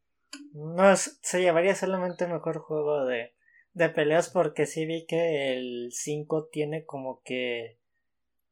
No, 0.53 0.97
se 0.97 1.41
llevaría 1.41 1.75
solamente 1.75 2.27
mejor 2.27 2.59
juego 2.59 3.05
de, 3.05 3.35
de 3.73 3.89
peleas 3.89 4.31
porque 4.31 4.67
sí 4.67 4.87
vi 4.87 5.07
que 5.07 5.57
el 5.57 5.91
5 5.93 6.49
tiene 6.51 6.85
como 6.85 7.23
que 7.23 7.79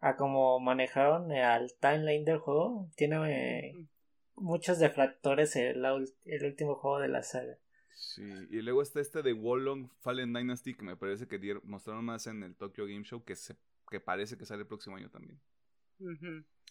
a 0.00 0.16
como 0.16 0.58
manejaron 0.58 1.30
al 1.32 1.72
timeline 1.80 2.24
del 2.24 2.38
juego, 2.38 2.88
tiene 2.96 3.68
eh, 3.68 3.86
muchos 4.34 4.78
defractores 4.80 5.54
el, 5.56 5.84
el 6.24 6.44
último 6.44 6.74
juego 6.74 6.98
de 6.98 7.08
la 7.08 7.22
saga. 7.22 7.56
Sí, 7.94 8.22
y 8.50 8.62
luego 8.62 8.82
está 8.82 9.00
este 9.00 9.22
de 9.22 9.32
Wolong 9.32 9.88
Fallen 10.00 10.32
Dynasty 10.32 10.74
que 10.74 10.82
me 10.82 10.96
parece 10.96 11.28
que 11.28 11.60
mostraron 11.62 12.04
más 12.04 12.26
en 12.26 12.42
el 12.42 12.56
Tokyo 12.56 12.86
Game 12.86 13.04
Show 13.04 13.22
que, 13.22 13.36
se, 13.36 13.54
que 13.88 14.00
parece 14.00 14.36
que 14.36 14.44
sale 14.44 14.62
el 14.62 14.66
próximo 14.66 14.96
año 14.96 15.08
también. 15.08 15.38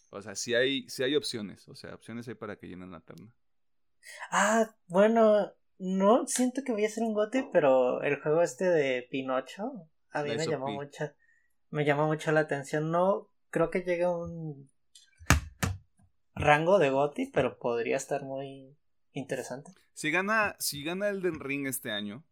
O 0.10 0.22
sea, 0.22 0.36
sí 0.36 0.54
hay, 0.54 0.90
sí 0.90 1.04
hay 1.04 1.16
opciones, 1.16 1.68
o 1.70 1.76
sea, 1.76 1.96
opciones 1.96 2.28
hay 2.28 2.36
para 2.36 2.58
que 2.58 2.68
llenen 2.68 2.92
la 2.92 3.02
terna. 3.02 3.32
Ah, 4.32 4.76
bueno, 4.88 5.54
no 5.80 6.28
siento 6.28 6.64
que 6.66 6.72
voy 6.72 6.86
a 6.86 6.90
ser 6.90 7.04
un 7.04 7.14
gote, 7.14 7.50
pero 7.52 8.02
el 8.04 8.22
juego 8.22 8.42
este 8.42 8.66
de 8.66 9.08
Pinocho 9.10 9.88
a 10.12 10.24
mí 10.24 10.36
me 10.36 10.46
llamó 10.46 10.68
SOP. 10.68 10.76
mucho, 10.76 11.14
me 11.70 11.86
llamó 11.86 12.08
mucho 12.08 12.32
la 12.32 12.42
atención. 12.42 12.92
No 12.92 13.30
creo 13.50 13.70
que 13.70 13.82
llegue 13.82 14.04
a 14.04 14.12
un 14.12 14.70
rango 16.36 16.80
de 16.80 16.90
goti, 16.90 17.28
pero 17.28 17.58
podría 17.58 17.98
estar 17.98 18.24
muy 18.24 18.78
interesante. 19.14 19.74
Si 19.94 20.12
gana, 20.12 20.56
si 20.60 20.84
gana 20.84 21.10
Elden 21.10 21.40
Ring 21.40 21.68
este 21.68 21.92
año, 21.92 22.24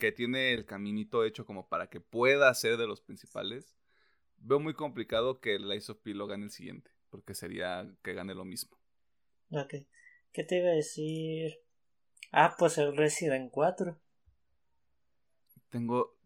que 0.00 0.12
tiene 0.12 0.54
el 0.54 0.64
caminito 0.64 1.24
hecho 1.24 1.44
como 1.44 1.68
para 1.68 1.88
que 1.88 2.00
pueda 2.00 2.52
ser 2.54 2.76
de 2.76 2.86
los 2.86 3.00
principales, 3.00 3.77
veo 4.38 4.60
muy 4.60 4.74
complicado 4.74 5.40
que 5.40 5.54
el 5.54 5.68
Lies 5.68 5.90
of 5.90 5.98
P 5.98 6.14
lo 6.14 6.26
gane 6.26 6.44
el 6.44 6.50
siguiente, 6.50 6.90
porque 7.10 7.34
sería 7.34 7.90
que 8.02 8.14
gane 8.14 8.34
lo 8.34 8.44
mismo. 8.44 8.78
Ok. 9.50 9.74
¿Qué 10.32 10.44
te 10.44 10.58
iba 10.58 10.68
a 10.68 10.72
decir? 10.72 11.58
Ah, 12.32 12.54
pues 12.58 12.78
el 12.78 12.96
Resident 12.96 13.50
4. 13.50 13.98
Tengo. 15.70 16.16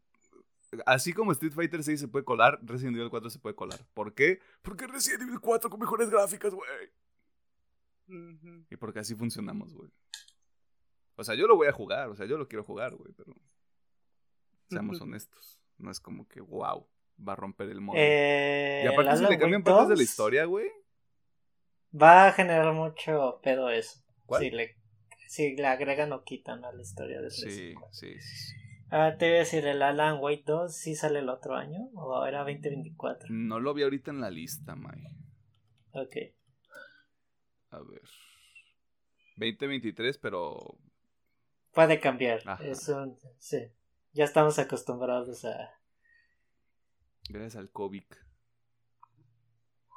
Así 0.87 1.13
como 1.13 1.33
Street 1.33 1.53
Fighter 1.53 1.83
6 1.83 2.01
se 2.01 2.09
puede 2.09 2.25
colar, 2.25 2.59
Resident 2.63 2.97
Evil 2.97 3.11
4 3.11 3.31
se 3.31 3.39
puede 3.39 3.55
colar. 3.55 3.87
¿Por 3.93 4.15
qué? 4.15 4.41
Porque 4.63 4.87
Resident 4.87 5.23
Evil 5.23 5.41
4 5.41 5.69
con 5.69 5.79
mejores 5.79 6.09
gráficas, 6.11 6.55
güey. 6.55 6.69
Y 8.71 8.77
porque 8.77 9.01
así 9.01 9.15
funcionamos, 9.15 9.75
güey. 9.75 9.91
O 11.17 11.25
sea, 11.25 11.35
yo 11.35 11.47
lo 11.47 11.57
voy 11.57 11.69
a 11.69 11.73
jugar, 11.73 12.09
o 12.09 12.17
sea, 12.17 12.27
yo 12.27 12.39
lo 12.39 12.49
quiero 12.49 12.65
jugar, 12.65 12.95
güey, 12.95 13.13
pero. 13.13 13.35
Seamos 14.69 15.01
honestos. 15.01 15.61
No 15.77 15.91
es 15.91 16.01
como 16.01 16.27
que, 16.27 16.41
wow, 16.41 16.89
va 17.19 17.33
a 17.35 17.37
romper 17.37 17.69
el 17.69 17.81
modo. 17.81 17.97
Eh, 17.99 18.83
y 18.85 18.87
aparte, 18.89 19.17
si 19.17 19.25
le 19.25 19.39
cambian 19.39 19.63
partes 19.63 19.89
de 19.89 19.95
la 19.95 20.01
2 20.01 20.03
historia, 20.03 20.45
güey. 20.45 20.69
Va 21.95 22.29
a 22.29 22.33
generar 22.33 22.73
mucho 22.73 23.41
pedo 23.43 23.71
eso. 23.71 24.01
¿Cuál? 24.27 24.43
Si 24.43 24.51
le, 24.51 24.77
si 25.29 25.57
le 25.57 25.67
agregan 25.67 26.13
o 26.13 26.25
quitan 26.25 26.65
a 26.65 26.73
la 26.73 26.81
historia 26.83 27.21
de 27.21 27.31
Sí, 27.31 27.45
Resident 27.45 27.75
4. 27.79 27.95
sí, 27.95 28.15
sí, 28.21 28.37
sí. 28.37 28.55
Ah, 28.91 29.17
te 29.19 29.27
iba 29.29 29.37
a 29.37 29.39
decir, 29.41 29.67
el 29.67 29.81
Alan 29.83 30.19
Wake 30.21 30.45
2 30.45 30.75
sí 30.77 30.95
sale 30.95 31.21
el 31.21 31.29
otro 31.31 31.55
año 31.57 31.89
o 31.95 32.25
era 32.27 32.41
2024. 32.41 33.29
No 33.31 33.59
lo 33.61 33.73
vi 33.73 33.83
ahorita 33.85 34.11
en 34.11 34.21
la 34.21 34.31
lista, 34.31 34.75
May. 34.77 35.03
Ok. 35.93 36.17
A 37.71 37.79
ver. 37.79 38.03
2023, 39.37 40.19
pero. 40.19 40.77
Puede 41.73 42.01
cambiar. 42.01 42.43
Ajá. 42.47 42.63
Es 42.65 42.87
un, 42.89 43.19
sí. 43.39 43.69
Ya 44.13 44.25
estamos 44.25 44.59
acostumbrados 44.59 45.45
a. 45.47 45.71
Gracias 47.33 47.57
al 47.57 47.71
COVID. 47.71 48.03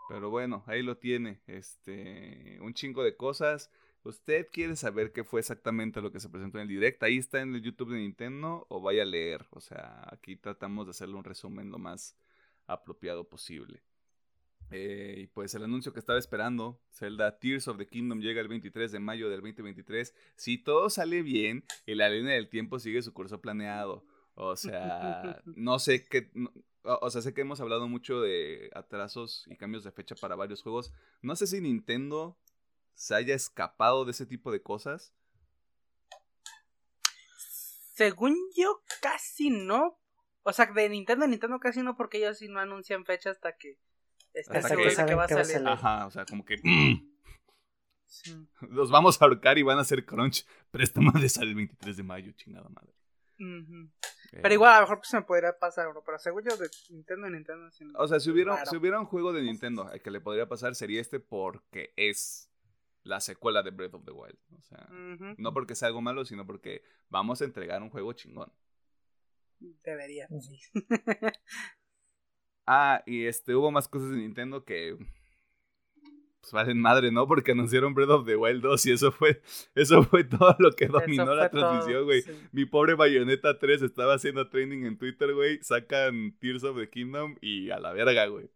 Pero 0.07 0.29
bueno, 0.29 0.63
ahí 0.67 0.81
lo 0.81 0.97
tiene. 0.97 1.41
Este. 1.47 2.57
Un 2.61 2.73
chingo 2.73 3.03
de 3.03 3.17
cosas. 3.17 3.69
¿Usted 4.03 4.47
quiere 4.51 4.75
saber 4.77 5.11
qué 5.11 5.23
fue 5.23 5.41
exactamente 5.41 5.99
lo 5.99 6.11
que 6.11 6.21
se 6.21 6.29
presentó 6.29 6.59
en 6.59 6.63
el 6.63 6.67
direct? 6.69 7.03
Ahí 7.03 7.17
está 7.17 7.41
en 7.41 7.55
el 7.55 7.61
YouTube 7.61 7.91
de 7.91 7.97
Nintendo 7.97 8.65
o 8.69 8.79
vaya 8.79 9.01
a 9.01 9.05
leer. 9.05 9.45
O 9.49 9.59
sea, 9.59 10.07
aquí 10.11 10.37
tratamos 10.37 10.85
de 10.85 10.91
hacerle 10.91 11.15
un 11.15 11.23
resumen 11.25 11.71
lo 11.71 11.77
más 11.77 12.15
apropiado 12.67 13.27
posible. 13.27 13.83
Eh, 14.71 15.15
y 15.23 15.27
pues 15.27 15.53
el 15.55 15.63
anuncio 15.63 15.91
que 15.91 15.99
estaba 15.99 16.19
esperando, 16.19 16.79
Zelda 16.91 17.37
Tears 17.37 17.67
of 17.67 17.77
the 17.77 17.87
Kingdom 17.87 18.21
llega 18.21 18.41
el 18.41 18.47
23 18.47 18.91
de 18.91 18.99
mayo 18.99 19.29
del 19.29 19.41
2023. 19.41 20.13
Si 20.35 20.57
todo 20.57 20.89
sale 20.89 21.21
bien, 21.21 21.65
la 21.85 22.09
línea 22.09 22.35
del 22.35 22.47
tiempo 22.47 22.79
sigue 22.79 23.01
su 23.01 23.11
curso 23.11 23.41
planeado. 23.41 24.05
O 24.35 24.55
sea, 24.55 25.41
no 25.45 25.79
sé 25.79 26.05
qué... 26.05 26.29
no- 26.33 26.51
o 26.83 27.09
sea, 27.09 27.23
sé 27.23 27.33
que 27.33 27.41
hemos 27.41 27.59
hablado 27.61 27.87
mucho 27.87 28.21
de 28.21 28.69
atrasos 28.75 29.43
y 29.47 29.57
cambios 29.57 29.83
de 29.83 29.91
fecha 29.91 30.13
para 30.13 30.35
varios 30.35 30.61
juegos. 30.61 30.93
No 31.23 31.35
sé 31.35 31.47
si 31.47 31.59
Nintendo 31.59 32.37
se 32.93 33.15
haya 33.15 33.33
escapado 33.33 34.05
de 34.05 34.11
ese 34.11 34.27
tipo 34.27 34.51
de 34.51 34.61
cosas. 34.61 35.11
Según 37.95 38.35
yo, 38.55 38.83
casi 39.01 39.49
no. 39.49 39.97
O 40.43 40.53
sea, 40.53 40.67
de 40.67 40.89
Nintendo, 40.89 41.25
Nintendo 41.27 41.59
casi 41.59 41.81
no, 41.81 41.95
porque 41.97 42.17
ellos 42.19 42.37
sí 42.37 42.47
no 42.47 42.59
anuncian 42.59 43.03
fecha 43.05 43.31
hasta 43.31 43.55
que 43.57 43.79
seguros 44.43 44.95
que 44.95 45.01
de 45.01 45.05
que 45.07 45.15
va 45.15 45.23
a 45.23 45.27
saben 45.27 45.27
que 45.27 45.35
va 45.35 45.41
a 45.41 45.45
salir. 45.45 45.53
salir. 45.53 45.67
Ajá, 45.69 46.05
o 46.05 46.11
sea, 46.11 46.25
como 46.25 46.45
que... 46.45 46.57
mm, 46.63 47.15
Sí. 48.07 48.47
los 48.69 48.91
vamos 48.91 49.19
a 49.19 49.25
ahorcar 49.25 49.57
y 49.57 49.63
van 49.63 49.79
a 49.79 49.81
hacer 49.81 50.05
crunch. 50.05 50.45
Pero 50.71 50.83
esta 50.83 51.01
madre 51.01 51.27
sale 51.29 51.49
el 51.49 51.55
23 51.55 51.97
de 51.97 52.03
mayo, 52.03 52.31
chingada 52.33 52.69
madre. 52.69 52.93
Ujú. 53.39 53.89
Pero 54.41 54.53
igual, 54.53 54.73
a 54.73 54.75
lo 54.77 54.81
mejor 54.81 54.97
pues, 54.97 55.09
se 55.09 55.17
me 55.17 55.23
podría 55.23 55.57
pasar, 55.57 55.89
bro. 55.89 56.03
Pero 56.03 56.19
según 56.19 56.43
yo, 56.43 56.57
de 56.57 56.69
Nintendo, 56.89 57.29
Nintendo. 57.29 57.71
sí. 57.71 57.85
O 57.95 58.07
sea, 58.07 58.19
si 58.19 58.31
hubiera, 58.31 58.65
si 58.65 58.75
hubiera 58.75 58.99
un 58.99 59.05
juego 59.05 59.33
de 59.33 59.41
Nintendo 59.41 59.87
al 59.87 60.01
que 60.01 60.11
le 60.11 60.21
podría 60.21 60.47
pasar 60.47 60.75
sería 60.75 61.01
este 61.01 61.19
porque 61.19 61.93
es 61.95 62.49
la 63.03 63.19
secuela 63.19 63.63
de 63.63 63.71
Breath 63.71 63.93
of 63.93 64.05
the 64.05 64.11
Wild. 64.11 64.37
O 64.57 64.61
sea, 64.61 64.87
no 65.37 65.53
porque 65.53 65.75
sea 65.75 65.87
algo 65.87 66.01
malo, 66.01 66.25
sino 66.25 66.45
porque 66.45 66.83
vamos 67.09 67.41
a 67.41 67.45
entregar 67.45 67.81
un 67.81 67.89
juego 67.89 68.13
chingón. 68.13 68.51
Debería. 69.59 70.27
Ujú. 70.29 70.53
Ah, 72.67 73.03
y 73.05 73.27
este, 73.27 73.53
hubo 73.53 73.71
más 73.71 73.87
cosas 73.87 74.09
de 74.09 74.17
Nintendo 74.17 74.65
que 74.65 74.97
pues 76.45 76.53
valen 76.53 76.79
madre, 76.79 77.11
¿no? 77.11 77.27
Porque 77.27 77.53
anunciaron 77.53 77.95
Breath 77.95 78.11
of 78.11 78.25
the 78.27 78.35
Wild 78.35 78.61
2 78.61 78.85
y 78.85 78.91
eso 78.91 79.11
fue, 79.11 79.41
eso 79.73 80.03
fue 80.03 80.23
todo 80.25 80.55
lo 80.59 80.71
que 80.73 80.85
dominó 80.85 81.33
la 81.33 81.49
transmisión, 81.49 82.03
güey. 82.05 82.21
sí. 82.21 82.31
Mi 82.51 82.65
pobre 82.65 82.93
Bayonetta 82.93 83.57
3 83.57 83.81
estaba 83.81 84.13
haciendo 84.13 84.47
training 84.47 84.85
en 84.85 84.95
Twitter, 84.99 85.33
güey. 85.33 85.57
Sacan 85.63 86.37
Tears 86.39 86.63
of 86.63 86.77
the 86.77 86.87
Kingdom 86.87 87.35
y 87.41 87.71
a 87.71 87.79
la 87.79 87.93
verga, 87.93 88.27
güey. 88.27 88.49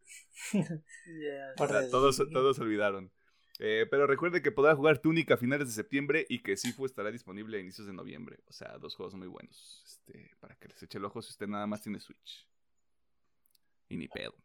Yes. 1.08 1.60
O 1.60 1.68
sea, 1.68 1.90
todos, 1.90 2.18
todos 2.32 2.56
se 2.56 2.62
olvidaron. 2.62 3.12
Eh, 3.58 3.88
pero 3.90 4.06
recuerde 4.06 4.44
que 4.44 4.52
podrá 4.52 4.76
jugar 4.76 5.00
Túnica 5.00 5.34
a 5.34 5.38
finales 5.38 5.68
de 5.68 5.74
septiembre 5.74 6.28
y 6.30 6.44
que 6.44 6.56
Sifu 6.56 6.86
estará 6.86 7.10
disponible 7.10 7.58
a 7.58 7.60
inicios 7.60 7.88
de 7.88 7.94
noviembre. 7.94 8.38
O 8.48 8.54
sea, 8.54 8.78
dos 8.78 8.96
juegos 8.96 9.16
muy 9.16 9.28
buenos. 9.28 9.84
Este, 9.84 10.30
para 10.40 10.56
que 10.56 10.68
les 10.68 10.84
eche 10.84 11.00
el 11.00 11.06
ojo 11.06 11.24
si 11.24 11.32
usted 11.32 11.48
nada 11.48 11.66
más 11.66 11.82
tiene 11.82 12.00
Switch. 12.00 12.48
Y 13.88 13.98
ni 13.98 14.08
pedo. 14.08 14.36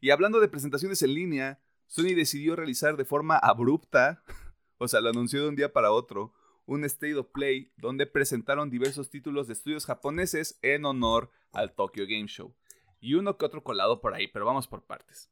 Y 0.00 0.08
hablando 0.10 0.40
de 0.40 0.48
presentaciones 0.48 1.02
en 1.02 1.12
línea, 1.12 1.60
Sony 1.86 2.14
decidió 2.14 2.56
realizar 2.56 2.96
de 2.96 3.04
forma 3.04 3.36
abrupta, 3.36 4.22
o 4.78 4.88
sea, 4.88 5.00
lo 5.00 5.10
anunció 5.10 5.42
de 5.42 5.48
un 5.48 5.56
día 5.56 5.72
para 5.72 5.92
otro, 5.92 6.32
un 6.66 6.84
State 6.84 7.14
of 7.16 7.28
Play 7.32 7.72
donde 7.76 8.06
presentaron 8.06 8.70
diversos 8.70 9.08
títulos 9.08 9.46
de 9.46 9.52
estudios 9.52 9.86
japoneses 9.86 10.58
en 10.62 10.84
honor 10.84 11.30
al 11.52 11.74
Tokyo 11.74 12.04
Game 12.06 12.26
Show. 12.26 12.54
Y 13.00 13.14
uno 13.14 13.36
que 13.36 13.44
otro 13.44 13.62
colado 13.62 14.00
por 14.00 14.14
ahí, 14.14 14.26
pero 14.26 14.44
vamos 14.44 14.66
por 14.66 14.84
partes. 14.84 15.30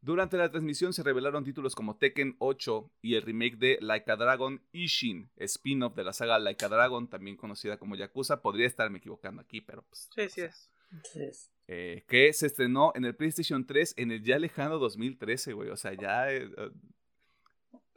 Durante 0.00 0.36
la 0.36 0.50
transmisión 0.50 0.92
se 0.92 1.02
revelaron 1.02 1.42
títulos 1.42 1.74
como 1.74 1.96
Tekken 1.96 2.36
8 2.38 2.92
y 3.02 3.14
el 3.16 3.22
remake 3.22 3.56
de 3.56 3.78
Like 3.80 4.12
a 4.12 4.16
Dragon 4.16 4.62
Ishin, 4.70 5.32
spin-off 5.36 5.96
de 5.96 6.04
la 6.04 6.12
saga 6.12 6.38
Like 6.38 6.64
a 6.64 6.68
Dragon, 6.68 7.08
también 7.08 7.36
conocida 7.36 7.78
como 7.78 7.96
Yakuza. 7.96 8.40
Podría 8.40 8.68
estarme 8.68 8.98
equivocando 8.98 9.42
aquí, 9.42 9.60
pero 9.60 9.82
pues. 9.82 10.08
Sí, 10.14 10.28
sí 10.28 10.42
es. 10.42 10.70
Sí, 11.12 11.22
es. 11.24 11.50
Eh, 11.68 12.04
que 12.06 12.32
se 12.32 12.46
estrenó 12.46 12.92
en 12.94 13.04
el 13.04 13.16
PlayStation 13.16 13.66
3 13.66 13.94
en 13.96 14.12
el 14.12 14.22
ya 14.22 14.38
lejano 14.38 14.78
2013, 14.78 15.52
güey. 15.52 15.70
O 15.70 15.76
sea, 15.76 15.94
ya. 15.94 16.32
eh, 16.32 16.50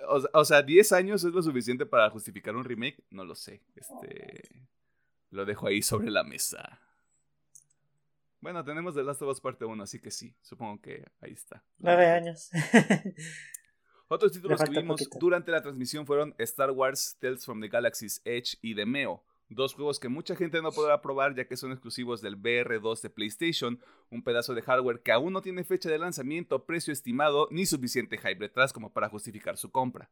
o, 0.07 0.23
o 0.33 0.45
sea, 0.45 0.61
10 0.61 0.91
años 0.93 1.23
es 1.23 1.33
lo 1.33 1.41
suficiente 1.41 1.85
para 1.85 2.09
justificar 2.09 2.55
un 2.55 2.63
remake. 2.63 3.03
No 3.09 3.25
lo 3.25 3.35
sé. 3.35 3.61
Este. 3.75 4.67
Lo 5.31 5.45
dejo 5.45 5.67
ahí 5.67 5.81
sobre 5.81 6.09
la 6.09 6.23
mesa. 6.23 6.81
Bueno, 8.41 8.63
tenemos 8.63 8.95
The 8.95 9.03
Last 9.03 9.21
of 9.21 9.29
Us 9.29 9.41
parte 9.41 9.65
1, 9.65 9.83
así 9.83 9.99
que 9.99 10.11
sí. 10.11 10.33
Supongo 10.41 10.81
que 10.81 11.05
ahí 11.21 11.33
está. 11.33 11.63
Nueve 11.77 12.07
años. 12.07 12.49
Otros 14.07 14.31
títulos 14.31 14.63
que 14.63 14.71
vimos 14.71 14.99
poquito. 14.99 15.19
durante 15.19 15.51
la 15.51 15.61
transmisión 15.61 16.05
fueron 16.05 16.33
Star 16.39 16.71
Wars 16.71 17.17
Tales 17.19 17.45
from 17.45 17.61
the 17.61 17.67
Galaxy's 17.67 18.21
Edge 18.25 18.57
y 18.61 18.73
Demeo, 18.73 19.23
dos 19.55 19.73
juegos 19.73 19.99
que 19.99 20.09
mucha 20.09 20.35
gente 20.35 20.61
no 20.61 20.71
podrá 20.71 21.01
probar 21.01 21.35
ya 21.35 21.45
que 21.45 21.57
son 21.57 21.71
exclusivos 21.71 22.21
del 22.21 22.37
VR2 22.37 23.01
de 23.01 23.09
PlayStation, 23.09 23.79
un 24.09 24.23
pedazo 24.23 24.53
de 24.53 24.61
hardware 24.61 25.01
que 25.01 25.11
aún 25.11 25.33
no 25.33 25.41
tiene 25.41 25.63
fecha 25.63 25.89
de 25.89 25.97
lanzamiento, 25.97 26.65
precio 26.65 26.93
estimado 26.93 27.47
ni 27.51 27.65
suficiente 27.65 28.17
hype 28.17 28.35
detrás 28.35 28.71
como 28.71 28.93
para 28.93 29.09
justificar 29.09 29.57
su 29.57 29.71
compra. 29.71 30.09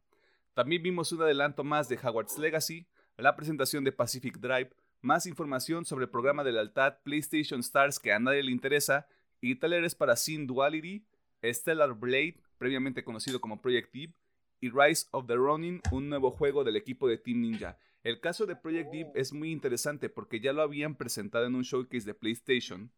También 0.53 0.81
vimos 0.81 1.11
un 1.11 1.21
adelanto 1.21 1.63
más 1.63 1.88
de 1.88 1.99
Hogwarts 2.01 2.39
Legacy, 2.39 2.88
la 3.17 3.35
presentación 3.35 3.83
de 3.83 3.91
Pacific 3.91 4.38
Drive, 4.39 4.71
más 5.01 5.27
información 5.27 5.85
sobre 5.85 6.05
el 6.05 6.11
programa 6.11 6.43
de 6.43 6.51
lealtad 6.51 6.97
PlayStation 7.03 7.59
Stars 7.59 7.99
que 7.99 8.11
a 8.11 8.19
nadie 8.19 8.43
le 8.43 8.51
interesa, 8.51 9.07
y 9.39 9.55
talleres 9.55 9.93
para 9.93 10.15
Sin 10.15 10.47
Duality, 10.47 11.05
Stellar 11.43 11.93
Blade, 11.93 12.41
previamente 12.57 13.03
conocido 13.03 13.39
como 13.39 13.61
Project 13.61 13.95
Eve, 13.95 14.13
y 14.59 14.69
Rise 14.69 15.05
of 15.11 15.27
the 15.27 15.35
Ronin, 15.35 15.81
un 15.91 16.09
nuevo 16.09 16.31
juego 16.31 16.63
del 16.63 16.75
equipo 16.75 17.07
de 17.07 17.17
Team 17.17 17.41
Ninja. 17.41 17.77
El 18.07 18.21
caso 18.21 18.45
de 18.45 18.55
Project 18.55 18.93
Eve 18.93 19.11
es 19.15 19.33
muy 19.33 19.51
interesante 19.51 20.07
porque 20.07 20.39
ya 20.39 20.53
lo 20.53 20.61
habían 20.61 20.95
presentado 20.95 21.45
en 21.45 21.55
un 21.55 21.63
showcase 21.63 22.05
de 22.05 22.13
PlayStation, 22.13 22.89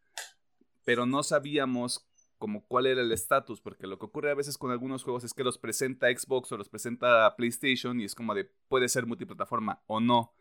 pero 0.85 1.07
no 1.07 1.23
sabíamos 1.23 2.07
como 2.37 2.63
cuál 2.67 2.85
era 2.85 3.01
el 3.01 3.11
estatus, 3.11 3.59
porque 3.59 3.87
lo 3.87 3.97
que 3.97 4.05
ocurre 4.05 4.29
a 4.29 4.35
veces 4.35 4.59
con 4.59 4.69
algunos 4.69 5.01
juegos 5.01 5.23
es 5.23 5.33
que 5.33 5.43
los 5.43 5.57
presenta 5.57 6.15
Xbox 6.15 6.51
o 6.51 6.57
los 6.57 6.69
presenta 6.69 7.35
PlayStation 7.35 7.99
y 7.99 8.03
es 8.03 8.13
como 8.13 8.35
de 8.35 8.51
puede 8.67 8.87
ser 8.87 9.07
multiplataforma 9.07 9.81
o 9.87 9.99
no. 9.99 10.31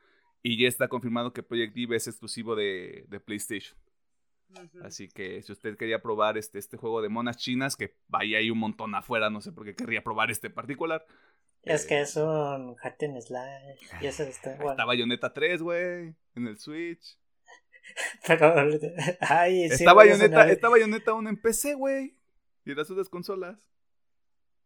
Y 0.43 0.63
ya 0.63 0.69
está 0.69 0.89
confirmado 0.89 1.33
que 1.33 1.43
Project 1.43 1.75
Eve 1.75 1.97
es 1.97 2.07
exclusivo 2.07 2.55
de, 2.55 3.07
de 3.09 3.21
PlayStation. 3.21 3.75
Así 4.83 5.09
que 5.09 5.41
si 5.41 5.51
usted 5.51 5.79
quería 5.79 6.03
probar 6.03 6.37
este, 6.37 6.59
este 6.59 6.77
juego 6.77 7.01
de 7.01 7.09
monas 7.09 7.39
chinas, 7.39 7.75
que 7.75 7.97
vaya 8.07 8.37
hay 8.37 8.51
un 8.51 8.59
montón 8.59 8.95
afuera, 8.95 9.31
no 9.31 9.41
sé 9.41 9.51
por 9.51 9.65
qué 9.65 9.75
querría 9.75 10.05
probar 10.05 10.31
este 10.31 10.51
particular. 10.51 11.07
Es 11.63 11.85
Eh, 11.85 11.89
que 11.89 12.01
es 12.01 12.17
un 12.17 12.75
hack 12.77 13.03
and 13.03 13.21
slash. 13.21 13.81
Y 14.01 14.07
eso 14.07 14.23
está 14.25 14.55
bueno. 14.57 14.71
Está 14.73 14.85
Bayonetta 14.85 15.33
3, 15.33 15.63
güey, 15.63 16.15
en 16.35 16.47
el 16.47 16.59
Switch. 16.59 17.19
Pero. 18.27 18.55
Ay, 19.21 19.69
sí, 19.69 19.75
está, 19.75 19.93
Bayonetta, 19.95 20.37
sonar- 20.43 20.51
está 20.51 20.69
Bayonetta 20.69 21.15
1 21.15 21.31
en 21.31 21.37
PC, 21.41 21.75
güey. 21.75 22.17
Y 22.65 22.71
en 22.73 22.77
las 22.77 22.91
otras 22.91 23.09
consolas. 23.09 23.59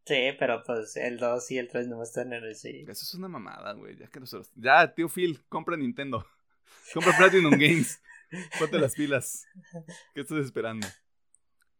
Sí, 0.04 0.30
pero 0.36 0.64
pues 0.64 0.96
el 0.96 1.16
2 1.18 1.48
y 1.52 1.58
el 1.58 1.68
3 1.68 1.86
no 1.86 2.02
están 2.02 2.32
en 2.32 2.42
el 2.42 2.56
sí. 2.56 2.80
Eso 2.88 3.04
es 3.04 3.14
una 3.14 3.28
mamada, 3.28 3.72
güey. 3.74 3.96
Ya 3.96 4.08
que 4.08 4.18
nosotros. 4.18 4.50
Ya, 4.56 4.92
tío 4.92 5.08
Phil, 5.08 5.40
compra 5.48 5.76
Nintendo. 5.76 6.26
Compra 6.92 7.16
Platinum 7.16 7.52
Games. 7.52 8.02
Ponte 8.58 8.80
las 8.80 8.96
pilas. 8.96 9.46
¿Qué 10.14 10.22
estás 10.22 10.38
esperando? 10.38 10.86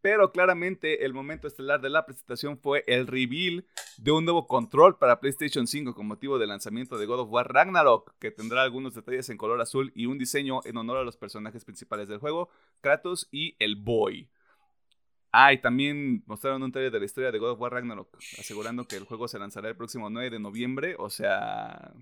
Pero 0.03 0.33
claramente 0.33 1.05
el 1.05 1.15
momento 1.15 1.47
estelar 1.47 1.81
de 1.81 1.89
la 1.89 2.05
presentación 2.05 2.59
fue 2.59 2.83
el 2.89 3.07
reveal 3.07 3.65
de 3.99 4.11
un 4.11 4.25
nuevo 4.25 4.49
control 4.49 4.99
para 4.99 5.21
PlayStation 5.21 5.69
5 5.69 5.95
con 5.95 6.09
motivo 6.09 6.41
del 6.41 6.49
lanzamiento 6.49 6.99
de 6.99 7.07
God 7.07 7.21
of 7.21 7.31
War 7.31 7.53
Ragnarok, 7.53 8.13
que 8.19 8.33
tendrá 8.33 8.63
algunos 8.65 8.95
detalles 8.95 9.29
en 9.29 9.37
color 9.37 9.61
azul 9.61 9.93
y 9.95 10.07
un 10.07 10.19
diseño 10.19 10.61
en 10.65 10.77
honor 10.77 10.99
a 10.99 11.05
los 11.05 11.17
personajes 11.17 11.65
principales 11.65 12.09
del 12.09 12.19
juego, 12.19 12.51
Kratos 12.81 13.29
y 13.31 13.55
el 13.61 13.77
Boy. 13.77 14.29
Ah, 15.31 15.53
y 15.53 15.61
también 15.61 16.25
mostraron 16.27 16.63
un 16.65 16.73
trailer 16.73 16.93
de 16.93 16.99
la 16.99 17.07
historia 17.07 17.31
de 17.31 17.39
God 17.39 17.53
of 17.53 17.61
War 17.61 17.73
Ragnarok, 17.73 18.19
asegurando 18.39 18.85
que 18.87 18.97
el 18.97 19.05
juego 19.05 19.29
se 19.29 19.39
lanzará 19.39 19.69
el 19.69 19.77
próximo 19.77 20.11
9 20.11 20.31
de 20.31 20.41
noviembre, 20.41 20.97
o 20.99 21.09
sea... 21.09 21.95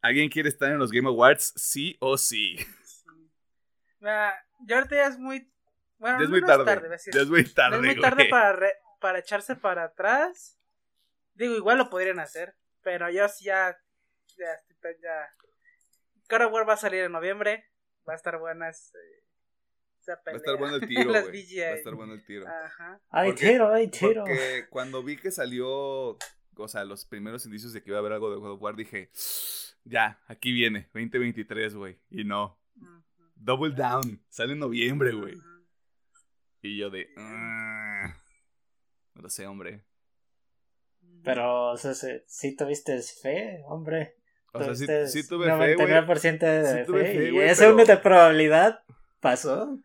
¿Alguien 0.00 0.28
quiere 0.28 0.48
estar 0.48 0.70
en 0.70 0.78
los 0.78 0.92
Game 0.92 1.08
Awards? 1.08 1.52
Sí 1.56 1.96
o 1.98 2.16
sí. 2.16 2.56
Mira, 4.00 4.34
yo 4.60 4.76
ahorita 4.76 4.96
ya 4.96 5.06
es 5.08 5.18
muy. 5.18 5.50
Bueno, 5.98 6.18
Ya 6.18 6.24
es 6.24 6.30
no 6.30 6.36
muy 6.36 6.44
tarde. 6.46 6.88
decir. 6.88 7.12
Ya 7.14 7.20
es 7.22 7.28
muy 7.28 7.44
tarde. 7.44 7.76
Es 7.76 7.82
muy 7.82 8.00
tarde 8.00 8.22
güey. 8.24 8.30
para, 8.30 8.52
re- 8.52 8.76
para 9.00 9.18
echarse 9.18 9.56
para 9.56 9.84
atrás. 9.84 10.58
Digo, 11.34 11.54
igual 11.54 11.78
lo 11.78 11.90
podrían 11.90 12.20
hacer. 12.20 12.54
Pero 12.82 13.10
yo 13.10 13.28
sí 13.28 13.46
ya. 13.46 13.76
Ya, 14.36 14.90
ya. 15.02 15.34
God 16.30 16.46
of 16.46 16.52
War 16.52 16.68
va 16.68 16.74
a 16.74 16.76
salir 16.76 17.02
en 17.04 17.12
noviembre. 17.12 17.64
Va 18.08 18.12
a 18.12 18.16
estar 18.16 18.38
buena 18.38 18.70
Va 20.08 20.32
a 20.32 20.36
estar 20.36 20.56
bueno 20.56 20.76
el 20.76 20.80
tiro, 20.88 21.10
Las 21.10 21.28
güey. 21.28 21.42
VGA. 21.44 21.66
Va 21.66 21.72
a 21.72 21.76
estar 21.76 21.94
bueno 21.94 22.14
el 22.14 22.24
tiro. 22.24 22.46
Ajá. 22.48 23.00
Ay, 23.10 23.30
¿Por 23.30 23.38
qué? 23.40 23.48
tiro, 23.50 23.72
ay, 23.74 23.88
tiro. 23.88 24.24
Porque 24.24 24.66
cuando 24.70 25.02
vi 25.02 25.16
que 25.16 25.30
salió, 25.30 25.68
o 26.56 26.68
sea, 26.68 26.84
los 26.84 27.04
primeros 27.04 27.44
indicios 27.44 27.72
de 27.72 27.82
que 27.82 27.90
iba 27.90 27.98
a 27.98 28.00
haber 28.00 28.12
algo 28.12 28.30
de 28.30 28.36
God 28.36 28.52
of 28.52 28.62
War, 28.62 28.74
dije, 28.76 29.10
ya, 29.84 30.18
aquí 30.26 30.52
viene, 30.52 30.88
2023, 30.94 31.74
güey. 31.74 32.00
Y 32.10 32.24
no, 32.24 32.58
Ujú. 32.80 33.02
Double 33.38 33.74
Down, 33.74 34.22
sale 34.28 34.52
en 34.52 34.58
noviembre, 34.58 35.12
güey. 35.12 35.34
Y 36.62 36.76
yo 36.78 36.90
de, 36.90 37.08
"Ah". 37.16 38.14
no 39.14 39.22
lo 39.22 39.30
sé, 39.30 39.46
hombre. 39.46 39.84
Pero, 41.24 41.70
o 41.72 41.76
sea, 41.76 41.94
si, 41.94 42.08
si 42.26 42.56
tuviste 42.56 43.00
fe, 43.02 43.62
hombre. 43.66 44.14
O 44.52 44.62
sea, 44.62 44.74
sí, 44.74 44.86
Tuviste 44.86 45.08
sí 45.08 45.28
tuve 45.28 45.46
fe, 45.46 45.74
güey. 45.74 45.76
99% 45.76 46.46
de 46.46 46.80
Sí 46.80 46.86
tuve 46.86 47.04
fe. 47.04 47.14
fe, 47.18 47.28
y 47.28 47.30
güey, 47.32 47.48
ese 47.48 47.62
pero- 47.64 47.74
uno 47.74 47.84
de 47.84 47.96
probabilidad 47.98 48.80
pasó. 49.20 49.78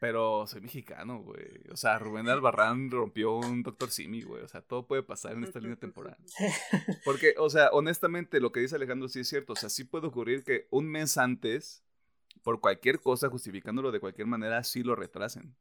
Pero 0.00 0.46
soy 0.46 0.60
mexicano, 0.62 1.22
güey. 1.22 1.46
O 1.70 1.76
sea, 1.76 1.98
Rubén 1.98 2.28
Albarrán 2.28 2.90
rompió 2.90 3.36
un 3.36 3.62
Doctor 3.62 3.90
Simi, 3.90 4.22
güey. 4.22 4.42
O 4.42 4.48
sea, 4.48 4.62
todo 4.62 4.86
puede 4.86 5.02
pasar 5.02 5.32
en 5.32 5.44
esta 5.44 5.58
línea 5.58 5.76
temporal. 5.76 6.16
Porque, 7.04 7.34
o 7.38 7.50
sea, 7.50 7.68
honestamente, 7.72 8.40
lo 8.40 8.50
que 8.52 8.60
dice 8.60 8.76
Alejandro 8.76 9.08
sí 9.08 9.20
es 9.20 9.28
cierto. 9.28 9.52
O 9.52 9.56
sea, 9.56 9.68
sí 9.68 9.84
puede 9.84 10.06
ocurrir 10.06 10.42
que 10.44 10.66
un 10.70 10.88
mes 10.88 11.18
antes, 11.18 11.84
por 12.42 12.60
cualquier 12.60 13.00
cosa, 13.00 13.28
justificándolo 13.28 13.92
de 13.92 14.00
cualquier 14.00 14.26
manera, 14.26 14.62
sí 14.64 14.82
lo 14.82 14.96
retrasen. 14.96 15.56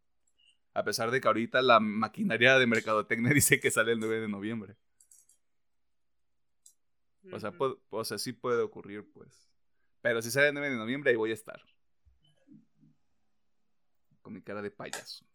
A 0.73 0.83
pesar 0.83 1.11
de 1.11 1.19
que 1.19 1.27
ahorita 1.27 1.61
la 1.61 1.79
maquinaria 1.79 2.57
de 2.57 2.67
mercadotecnia 2.67 3.33
dice 3.33 3.59
que 3.59 3.71
sale 3.71 3.93
el 3.93 3.99
9 3.99 4.21
de 4.21 4.27
noviembre. 4.27 4.77
O 7.31 7.39
sea, 7.39 7.53
o 7.89 8.03
sea, 8.03 8.17
sí 8.17 8.33
puede 8.33 8.61
ocurrir, 8.61 9.07
pues. 9.11 9.49
Pero 10.01 10.21
si 10.21 10.31
sale 10.31 10.47
el 10.47 10.53
9 10.53 10.69
de 10.69 10.77
noviembre, 10.77 11.11
ahí 11.11 11.17
voy 11.17 11.31
a 11.31 11.35
estar. 11.35 11.61
Con 14.21 14.33
mi 14.33 14.41
cara 14.41 14.61
de 14.61 14.71
payaso. 14.71 15.25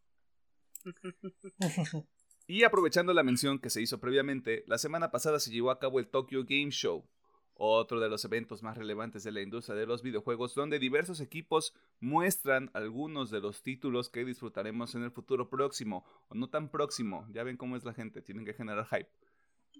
Y 2.47 2.65
aprovechando 2.65 3.15
la 3.15 3.23
mención 3.23 3.59
que 3.59 3.71
se 3.71 3.81
hizo 3.81 4.01
previamente, 4.01 4.65
la 4.67 4.77
semana 4.77 5.11
pasada 5.11 5.41
se 5.41 5.51
llevó 5.51 5.71
a 5.71 5.79
cabo 5.79 5.99
el 5.99 6.09
Tokyo 6.09 6.45
Game 6.45 6.71
Show, 6.71 7.09
otro 7.57 8.01
de 8.01 8.09
los 8.09 8.25
eventos 8.25 8.63
más 8.63 8.77
relevantes 8.77 9.23
de 9.25 9.33
la 9.33 9.41
industria 9.41 9.77
de 9.77 9.87
los 9.87 10.03
videojuegos, 10.03 10.55
donde 10.55 10.79
diversos 10.79 11.21
equipos 11.21 11.75
muestran 12.01 12.71
algunos 12.75 13.31
de 13.31 13.41
los 13.41 13.63
títulos 13.63 14.09
que 14.11 14.25
disfrutaremos 14.25 14.95
en 14.95 15.05
el 15.05 15.11
futuro 15.11 15.49
próximo, 15.49 16.05
o 16.29 16.35
no 16.35 16.49
tan 16.49 16.69
próximo, 16.69 17.27
ya 17.31 17.45
ven 17.45 17.57
cómo 17.57 17.77
es 17.77 17.85
la 17.85 17.95
gente, 17.95 18.23
tienen 18.23 18.45
que 18.45 18.55
generar 18.55 18.87
hype. 18.87 19.09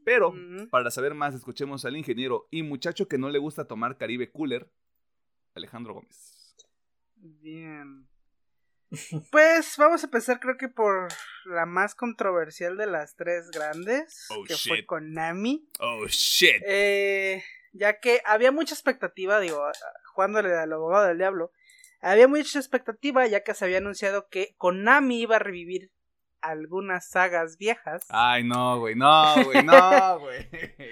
Pero, 0.05 0.35
para 0.71 0.91
saber 0.91 1.15
más, 1.15 1.35
escuchemos 1.35 1.85
al 1.85 1.97
ingeniero 1.97 2.47
y 2.51 2.63
muchacho 2.63 3.09
que 3.09 3.19
no 3.19 3.31
le 3.31 3.39
gusta 3.39 3.67
tomar 3.67 3.97
Caribe 3.97 4.31
Cooler, 4.31 4.69
Alejandro 5.55 5.95
Gómez. 5.95 6.55
Bien. 7.17 8.07
Pues 9.33 9.75
vamos 9.77 10.05
a 10.05 10.07
empezar 10.07 10.39
creo 10.39 10.57
que 10.57 10.69
por 10.69 11.09
la 11.47 11.67
más 11.67 11.97
controversial 11.97 12.77
de 12.77 12.87
las 12.87 13.17
tres 13.17 13.51
grandes, 13.51 14.27
Oh, 14.31 14.45
que 14.45 14.55
fue. 14.57 14.87
Konami. 14.87 15.69
Oh, 15.81 16.07
shit. 16.07 16.63
Eh, 16.65 17.43
ya 17.75 17.99
que 17.99 18.23
había 18.25 18.53
mucha 18.53 18.75
expectativa, 18.75 19.41
digo, 19.41 19.61
jugándole 20.15 20.55
al 20.55 20.73
abogado 20.73 21.07
del 21.09 21.19
diablo, 21.19 21.51
había 22.01 22.29
mucha 22.29 22.59
expectativa 22.59 23.27
ya 23.27 23.43
que 23.43 23.55
se 23.55 23.65
había 23.65 23.79
anunciado 23.79 24.29
que 24.29 24.55
Konami 24.57 25.21
iba 25.21 25.37
a 25.37 25.41
revivir 25.41 25.91
algunas 26.41 27.09
sagas 27.09 27.57
viejas. 27.59 28.05
Ay, 28.11 28.45
no, 28.45 28.79
güey, 28.79 28.95
no, 28.95 29.35
güey, 29.45 29.63
no, 29.65 30.19
güey. 30.21 30.49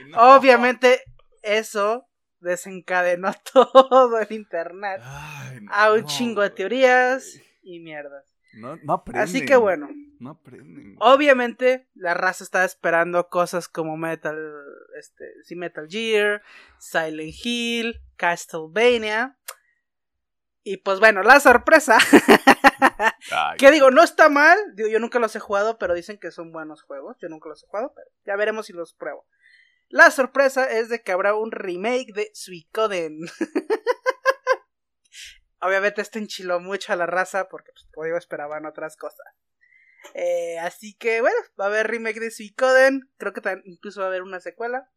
no. 0.08 0.36
Obviamente 0.36 1.00
eso 1.42 2.08
desencadenó 2.40 3.32
todo 3.52 4.18
el 4.18 4.32
internet 4.32 5.00
Ay, 5.04 5.60
a 5.70 5.92
un 5.92 6.00
no, 6.00 6.06
chingo 6.06 6.42
de 6.42 6.50
teorías 6.50 7.40
y 7.62 7.80
mierdas. 7.80 8.24
No, 8.54 8.76
no 8.82 8.94
aprenden. 8.94 9.22
Así 9.22 9.44
que 9.44 9.56
bueno, 9.56 9.88
No 10.22 10.30
aprenden. 10.30 10.96
obviamente 11.00 11.88
la 11.94 12.14
raza 12.14 12.44
estaba 12.44 12.64
esperando 12.64 13.28
cosas 13.28 13.66
como 13.66 13.96
Metal, 13.96 14.38
este, 14.98 15.24
sí, 15.42 15.56
Metal 15.56 15.88
Gear, 15.88 16.42
Silent 16.78 17.34
Hill, 17.42 18.00
Castlevania. 18.16 19.36
Y 20.62 20.76
pues 20.76 21.00
bueno, 21.00 21.24
la 21.24 21.40
sorpresa, 21.40 21.98
que 23.58 23.72
digo, 23.72 23.90
no 23.90 24.04
está 24.04 24.28
mal, 24.28 24.56
digo, 24.76 24.88
yo 24.88 25.00
nunca 25.00 25.18
los 25.18 25.34
he 25.34 25.40
jugado, 25.40 25.76
pero 25.76 25.92
dicen 25.92 26.18
que 26.18 26.30
son 26.30 26.52
buenos 26.52 26.82
juegos, 26.82 27.16
yo 27.20 27.28
nunca 27.28 27.48
los 27.48 27.64
he 27.64 27.66
jugado, 27.66 27.92
pero 27.92 28.06
ya 28.24 28.36
veremos 28.36 28.66
si 28.66 28.72
los 28.72 28.94
pruebo. 28.94 29.26
La 29.88 30.12
sorpresa 30.12 30.70
es 30.70 30.88
de 30.88 31.02
que 31.02 31.10
habrá 31.10 31.34
un 31.34 31.50
remake 31.50 32.12
de 32.14 32.30
Suicoden. 32.32 33.18
Obviamente 35.60 36.00
esto 36.00 36.18
enchiló 36.18 36.60
mucho 36.60 36.92
a 36.92 36.96
la 36.96 37.06
raza 37.06 37.48
porque 37.48 37.72
pues, 37.94 38.06
digo, 38.06 38.16
esperaban 38.16 38.66
otras 38.66 38.96
cosas. 38.96 39.26
Eh, 40.14 40.58
así 40.60 40.94
que 40.94 41.20
bueno, 41.20 41.36
va 41.58 41.64
a 41.64 41.68
haber 41.68 41.88
remake 41.88 42.20
de 42.20 42.30
Suicoden. 42.30 43.10
Creo 43.16 43.32
que 43.32 43.42
incluso 43.64 44.00
va 44.00 44.06
a 44.06 44.08
haber 44.08 44.22
una 44.22 44.40
secuela. 44.40 44.90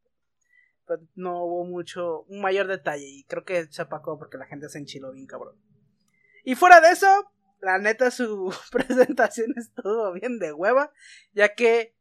Pero 0.87 1.01
no 1.15 1.43
hubo 1.43 1.65
mucho, 1.65 2.21
un 2.23 2.41
mayor 2.41 2.67
detalle. 2.67 3.05
Y 3.05 3.23
creo 3.25 3.43
que 3.43 3.65
se 3.71 3.81
apacó 3.81 4.17
porque 4.17 4.37
la 4.37 4.45
gente 4.45 4.69
se 4.69 4.77
enchiló 4.77 5.11
bien 5.11 5.25
cabrón. 5.25 5.55
Y 6.43 6.55
fuera 6.55 6.79
de 6.79 6.91
eso, 6.91 7.07
la 7.61 7.79
neta 7.79 8.11
su 8.11 8.53
presentación 8.71 9.53
estuvo 9.57 10.13
bien 10.13 10.39
de 10.39 10.53
hueva. 10.53 10.91
Ya 11.33 11.53
que 11.55 11.95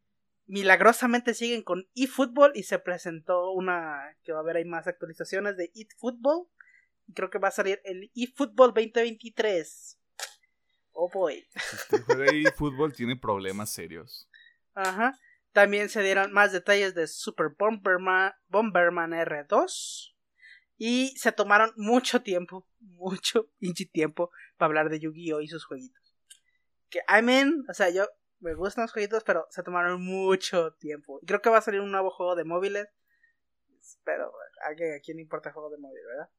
milagrosamente 0.46 1.32
siguen 1.32 1.62
con 1.62 1.88
eFootball 1.94 2.52
y 2.54 2.64
se 2.64 2.78
presentó 2.78 3.50
una 3.52 4.16
que 4.22 4.32
va 4.32 4.38
a 4.38 4.42
haber 4.42 4.56
ahí 4.56 4.64
más 4.64 4.86
actualizaciones 4.86 5.56
de 5.56 5.72
eFootball. 5.74 6.46
Creo 7.14 7.30
que 7.30 7.38
va 7.38 7.48
a 7.48 7.52
salir 7.52 7.80
el 7.84 8.10
eFootball 8.14 8.74
2023. 8.74 9.98
Oh 10.94 11.10
boy. 11.12 11.46
Este 11.54 12.00
juego 12.00 12.22
ahí 12.22 12.44
fútbol 12.56 12.92
tiene 12.92 13.16
problemas 13.16 13.70
serios. 13.72 14.28
Ajá. 14.74 15.18
También 15.52 15.88
se 15.88 16.02
dieron 16.02 16.32
más 16.32 16.52
detalles 16.52 16.94
de 16.94 17.06
Super 17.06 17.48
Bomberman, 17.58 18.32
Bomberman 18.48 19.12
R2. 19.12 20.14
Y 20.76 21.16
se 21.16 21.32
tomaron 21.32 21.72
mucho 21.76 22.22
tiempo, 22.22 22.66
mucho 22.80 23.48
pinche 23.58 23.86
tiempo 23.86 24.30
para 24.56 24.68
hablar 24.68 24.88
de 24.88 25.00
Yu-Gi-Oh! 25.00 25.40
y 25.40 25.48
sus 25.48 25.64
jueguitos. 25.64 26.16
Que, 26.90 27.00
I 27.08 27.22
mean, 27.22 27.64
o 27.68 27.74
sea, 27.74 27.90
yo 27.90 28.08
me 28.40 28.54
gustan 28.54 28.82
los 28.82 28.92
jueguitos, 28.92 29.24
pero 29.24 29.46
se 29.50 29.62
tomaron 29.62 30.02
mucho 30.02 30.74
tiempo. 30.74 31.20
Creo 31.26 31.40
que 31.40 31.50
va 31.50 31.58
a 31.58 31.62
salir 31.62 31.80
un 31.80 31.90
nuevo 31.90 32.10
juego 32.10 32.36
de 32.36 32.44
móviles. 32.44 32.88
Pero 34.04 34.32
a 34.62 34.74
quién 34.74 35.16
le 35.16 35.22
importa 35.22 35.50
el 35.50 35.54
juego 35.54 35.70
de 35.70 35.78
móvil, 35.78 36.02
¿verdad? 36.06 36.30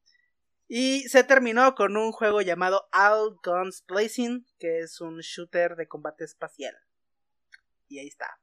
Y 0.68 1.08
se 1.10 1.24
terminó 1.24 1.76
con 1.76 1.96
un 1.96 2.12
juego 2.12 2.42
llamado 2.42 2.88
All 2.92 3.38
Guns 3.44 3.84
Blazing, 3.88 4.46
que 4.60 4.80
es 4.80 5.00
un 5.00 5.20
shooter 5.20 5.76
de 5.76 5.88
combate 5.88 6.24
espacial. 6.24 6.76
Y 7.88 8.00
ahí 8.00 8.08
está. 8.08 8.40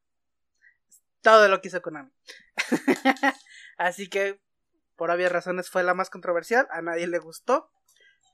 Todo 1.21 1.49
lo 1.49 1.61
que 1.61 1.69
hizo 1.69 1.83
Konami. 1.83 2.13
Así 3.77 4.09
que, 4.09 4.41
por 4.97 5.11
obvias 5.11 5.33
razones, 5.33 5.69
fue 5.69 5.83
la 5.83 5.95
más 5.95 6.11
controversial. 6.11 6.69
A 6.71 6.81
nadie 6.81 7.07
le 7.07 7.19
gustó. 7.19 7.71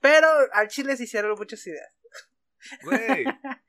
Pero 0.01 0.27
al 0.53 0.67
chile 0.67 0.95
se 0.95 1.03
hicieron 1.03 1.35
muchas 1.37 1.65
ideas. 1.65 1.99
Güey, 2.83 3.25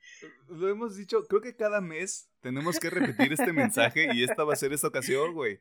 lo 0.49 0.69
hemos 0.69 0.97
dicho, 0.97 1.27
creo 1.29 1.41
que 1.41 1.57
cada 1.57 1.81
mes 1.81 2.29
tenemos 2.41 2.79
que 2.79 2.91
repetir 2.91 3.33
este 3.33 3.53
mensaje 3.53 4.09
y 4.13 4.25
esta 4.25 4.45
va 4.45 4.53
a 4.53 4.57
ser 4.57 4.73
esta 4.73 4.89
ocasión, 4.89 5.33
güey. 5.33 5.61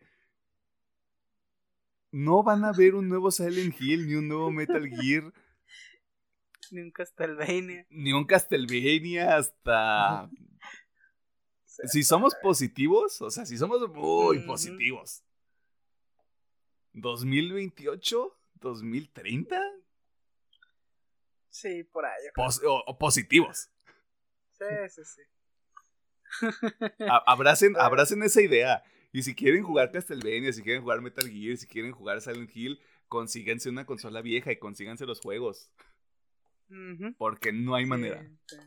No 2.12 2.42
van 2.44 2.64
a 2.66 2.72
ver 2.72 2.96
un 2.96 3.08
nuevo 3.08 3.30
Silent 3.32 3.76
Hill 3.80 4.08
ni 4.08 4.16
un 4.16 4.28
nuevo 4.28 4.52
Metal 4.52 4.88
Gear 4.88 5.32
Ni 6.72 6.82
un 6.82 6.92
Castlevania. 6.92 7.86
ni 7.90 8.14
un 8.14 8.26
Castlevania 8.26 9.38
hasta... 9.38 10.30
Si 11.66 12.04
somos 12.04 12.36
positivos, 12.36 13.22
o 13.22 13.32
sea, 13.32 13.46
si 13.46 13.58
somos 13.58 13.80
muy 13.90 14.40
positivos, 14.46 15.24
¿2028? 16.94 18.34
¿2030? 18.60 19.58
Sí, 21.50 21.84
por 21.86 22.06
ahí. 22.06 22.22
Pos- 22.36 22.62
o- 22.66 22.84
o 22.86 22.98
positivos. 22.98 23.70
Sí, 24.52 24.66
sí, 24.90 25.02
sí. 25.06 25.22
Abracen, 27.26 27.76
abracen 27.80 28.24
esa 28.24 28.42
idea. 28.42 28.84
Y 29.12 29.24
si 29.24 29.36
quieren 29.36 29.64
jugar 29.64 29.92
Castlevania, 29.92 30.54
si 30.54 30.62
quieren 30.62 30.84
jugar 30.84 31.02
Metal 31.02 31.28
Gear, 31.28 31.58
si 31.58 31.68
quieren 31.68 31.92
jugar 31.92 32.22
Silent 32.22 32.56
Hill, 32.56 32.80
consíganse 33.08 33.70
una 33.70 33.86
consola 33.86 34.22
vieja 34.22 34.52
y 34.52 34.60
consíganse 34.60 35.06
los 35.06 35.20
juegos. 35.20 35.72
Porque 37.18 37.52
no 37.52 37.76
hay 37.76 37.86
manera. 37.86 38.22
Sí, 38.22 38.38
sí. 38.46 38.58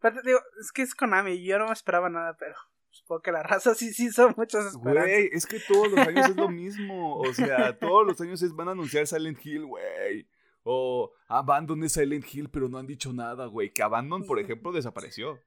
Pero 0.00 0.20
te 0.20 0.28
digo, 0.28 0.40
es 0.60 0.72
que 0.72 0.82
es 0.82 0.94
Konami 0.94 1.32
y 1.32 1.46
yo 1.46 1.58
no 1.58 1.66
me 1.66 1.72
esperaba 1.72 2.10
nada, 2.10 2.36
pero 2.38 2.54
supongo 2.90 3.22
que 3.22 3.32
la 3.32 3.42
raza 3.42 3.74
sí 3.74 3.92
sí 3.92 4.10
son 4.10 4.34
muchas 4.36 4.66
esperanzas. 4.66 5.04
Güey, 5.04 5.30
es 5.32 5.46
que 5.46 5.58
todos 5.60 5.90
los 5.90 6.06
años 6.06 6.28
es 6.28 6.36
lo 6.36 6.48
mismo. 6.50 7.18
O 7.18 7.32
sea, 7.32 7.78
todos 7.78 8.06
los 8.06 8.20
años 8.20 8.42
es, 8.42 8.54
van 8.54 8.68
a 8.68 8.72
anunciar 8.72 9.06
Silent 9.06 9.44
Hill, 9.44 9.64
güey. 9.64 10.28
O 10.62 11.12
Abandon 11.28 11.82
es 11.84 11.92
Silent 11.92 12.26
Hill, 12.32 12.50
pero 12.50 12.68
no 12.68 12.78
han 12.78 12.86
dicho 12.86 13.12
nada, 13.12 13.46
güey. 13.46 13.72
Que 13.72 13.82
Abandon, 13.82 14.26
por 14.26 14.38
ejemplo, 14.38 14.72
desapareció. 14.72 15.40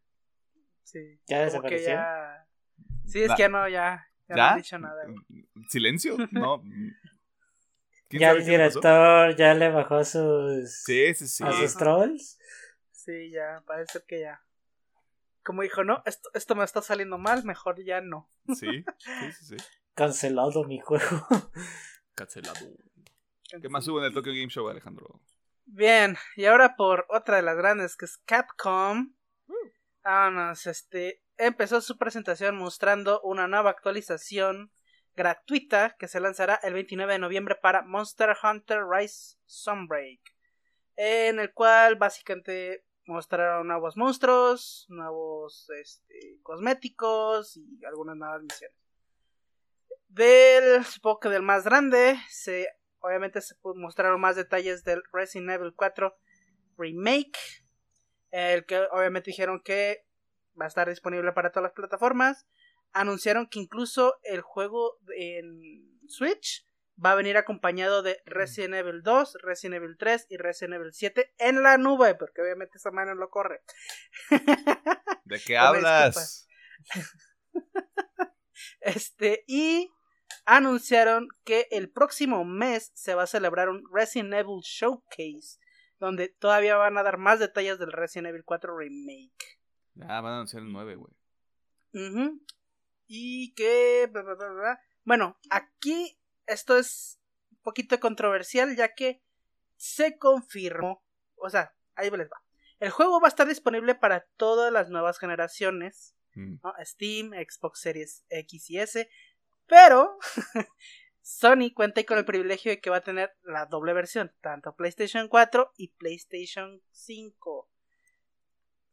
Sí. 0.84 1.20
¿Ya 1.28 1.42
desapareció? 1.42 1.88
que 1.88 1.94
ya... 1.94 2.39
Sí, 3.06 3.22
es 3.24 3.32
que 3.34 3.42
ya 3.44 3.50
no, 3.50 3.68
ya, 3.68 4.08
ya, 4.28 4.36
no 4.36 4.38
¿Ya? 4.38 4.50
han 4.52 4.58
dicho 4.58 4.78
nada. 4.80 5.04
güey. 5.06 5.48
¿Silencio? 5.70 6.16
No. 6.32 6.62
¿Quién 8.08 8.22
Ya 8.22 8.30
sabe 8.30 8.40
el 8.40 8.46
director 8.46 9.36
ya 9.36 9.54
le 9.54 9.70
bajó 9.70 10.04
sus, 10.04 10.84
Sí, 10.84 11.14
sí, 11.14 11.28
sí. 11.28 11.44
a 11.44 11.52
sus 11.52 11.76
trolls. 11.76 12.40
Sí, 12.92 13.30
ya, 13.30 13.64
parece 13.68 14.02
que 14.08 14.22
ya. 14.22 14.42
Como 15.44 15.62
dijo, 15.62 15.84
no, 15.84 16.02
esto, 16.06 16.30
esto 16.34 16.56
me 16.56 16.64
está 16.64 16.82
saliendo 16.82 17.18
mal, 17.18 17.44
mejor 17.44 17.84
ya 17.84 18.02
no. 18.02 18.30
Sí, 18.56 18.84
sí, 18.98 19.32
sí, 19.40 19.46
sí. 19.46 19.58
Cancelado 19.94 20.64
mi 20.64 20.80
juego. 20.80 21.28
Cancelado. 22.16 22.68
¿Qué 23.62 23.70
más 23.70 23.88
hubo 23.88 24.00
en 24.00 24.06
el 24.06 24.14
Tokyo 24.14 24.32
Game 24.32 24.50
Show, 24.50 24.68
Alejandro? 24.70 25.22
Bien, 25.66 26.18
y 26.36 26.46
ahora 26.46 26.76
por 26.76 27.06
otra 27.10 27.36
de 27.38 27.42
las 27.44 27.56
grandes 27.58 27.96
que 27.96 28.06
es 28.06 28.18
Capcom. 28.26 29.14
Vámonos, 30.04 30.66
este 30.66 31.22
empezó 31.40 31.80
su 31.82 31.98
presentación 31.98 32.58
mostrando 32.58 33.22
una 33.22 33.48
nueva 33.48 33.72
actualización 33.72 34.72
gratuita 35.16 35.96
que 35.98 36.08
se 36.08 36.20
lanzará 36.20 36.60
el 36.64 36.74
29 36.74 37.14
de 37.14 37.20
noviembre 37.20 37.56
para 37.56 37.82
Monster 37.82 38.36
Hunter 38.44 38.82
Rise 38.86 39.38
Sunbreak, 39.46 40.20
en 40.98 41.40
el 41.40 41.54
cual 41.54 41.96
básicamente 41.96 42.86
mostraron 43.06 43.68
nuevos 43.68 43.96
monstruos, 43.96 44.86
nuevos 44.90 45.70
este, 45.82 46.40
cosméticos 46.44 47.56
y 47.56 47.86
algunas 47.86 48.18
nuevas 48.18 48.42
misiones. 48.42 48.78
Del, 50.10 50.84
supongo 50.86 51.22
que 51.22 51.30
del 51.30 51.42
más 51.42 51.64
grande, 51.64 52.20
se 52.30 52.68
obviamente 53.00 53.40
se 53.40 53.56
mostraron 53.76 54.20
más 54.20 54.36
detalles 54.36 54.84
del 54.84 55.02
Resident 55.14 55.52
Evil 55.52 55.74
4 55.74 56.14
Remake, 56.78 57.40
el 58.32 58.66
que 58.66 58.80
obviamente 58.92 59.32
dijeron 59.32 59.62
que 59.64 60.09
va 60.60 60.66
a 60.66 60.68
estar 60.68 60.90
disponible 60.90 61.32
para 61.32 61.52
todas 61.52 61.64
las 61.64 61.74
plataformas. 61.74 62.48
Anunciaron 62.94 63.48
que 63.48 63.60
incluso 63.60 64.20
el 64.24 64.42
juego 64.42 64.98
en 65.16 66.00
Switch 66.08 66.66
va 67.04 67.12
a 67.12 67.16
venir 67.16 67.38
acompañado 67.38 68.02
de 68.02 68.22
Resident 68.26 68.76
Evil 68.76 69.02
2, 69.04 69.38
Resident 69.42 69.76
Evil 69.76 69.98
3 69.98 70.28
y 70.30 70.38
Resident 70.38 70.76
Evil 70.76 70.94
7 70.94 71.34
en 71.38 71.64
la 71.64 71.78
nube, 71.78 72.16
porque 72.16 72.42
obviamente 72.42 72.78
esa 72.78 72.92
mano 72.92 73.14
no 73.14 73.22
lo 73.22 73.30
corre. 73.30 73.62
¿De 75.26 75.40
qué 75.40 75.58
hablas? 75.58 76.48
Este, 78.82 79.44
y 79.48 79.92
anunciaron 80.46 81.28
que 81.44 81.68
el 81.72 81.90
próximo 81.90 82.46
mes 82.46 82.92
se 82.94 83.16
va 83.16 83.24
a 83.24 83.28
celebrar 83.28 83.70
un 83.70 83.84
Resident 83.92 84.34
Evil 84.34 84.62
Showcase, 84.64 85.60
donde 86.00 86.30
todavía 86.30 86.76
van 86.76 86.98
a 86.98 87.04
dar 87.04 87.18
más 87.18 87.40
detalles 87.40 87.80
del 87.80 87.92
Resident 87.92 88.30
Evil 88.30 88.44
4 88.46 88.78
Remake. 88.78 89.59
Ya 90.00 90.22
van 90.22 90.34
a 90.34 90.36
anunciar 90.36 90.64
el 90.64 90.72
9, 90.72 90.96
güey. 90.96 91.14
Ujú. 91.94 92.42
Y 93.08 93.54
que... 93.54 94.12
Bueno, 95.04 95.38
aquí 95.50 96.20
esto 96.46 96.78
es 96.78 97.20
un 97.52 97.58
poquito 97.62 98.00
controversial 98.00 98.76
ya 98.76 98.94
que 98.94 99.22
se 99.76 100.18
confirmó, 100.18 101.04
o 101.36 101.50
sea, 101.50 101.74
ahí 101.96 102.10
les 102.10 102.28
va. 102.30 102.44
El 102.80 102.92
juego 102.92 103.20
va 103.20 103.28
a 103.28 103.30
estar 103.30 103.48
disponible 103.48 103.96
para 103.96 104.26
todas 104.38 104.72
las 104.72 104.90
nuevas 104.90 105.20
generaciones, 105.20 106.16
Mm. 106.36 106.60
¿no? 106.64 106.74
Steam, 106.84 107.32
Xbox 107.32 107.82
Series 107.82 108.26
X 108.30 108.70
y 108.70 108.80
S, 108.80 109.10
pero 109.68 110.18
Sony 111.22 111.74
cuenta 111.74 112.04
con 112.04 112.18
el 112.18 112.26
privilegio 112.26 112.72
de 112.72 112.80
que 112.80 112.90
va 112.90 112.98
a 112.98 113.04
tener 113.04 113.36
la 113.44 113.66
doble 113.66 113.94
versión, 113.94 114.34
tanto 114.42 114.76
PlayStation 114.76 115.28
4 115.28 115.74
y 115.78 115.90
PlayStation 115.90 116.82
5. 116.92 117.70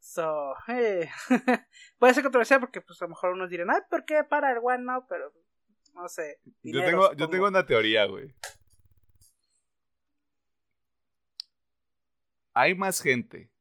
So, 0.07 0.55
eh, 0.69 1.09
puede 1.99 2.13
ser 2.13 2.23
controversial 2.23 2.61
porque 2.61 2.79
pues 2.79 3.01
a 3.01 3.05
lo 3.05 3.09
mejor 3.09 3.33
unos 3.33 3.49
dirán, 3.49 3.69
ay, 3.69 3.81
¿por 3.89 4.05
qué 4.05 4.23
para 4.23 4.53
el 4.53 4.59
One 4.63 4.83
no? 4.85 5.05
Pero 5.05 5.33
no 5.93 6.07
sé. 6.07 6.39
Yo 6.63 6.81
tengo, 6.85 7.13
yo 7.13 7.29
tengo 7.29 7.45
una 7.45 7.65
teoría, 7.65 8.05
güey. 8.05 8.33
Hay 12.53 12.73
más 12.73 13.01
gente 13.01 13.51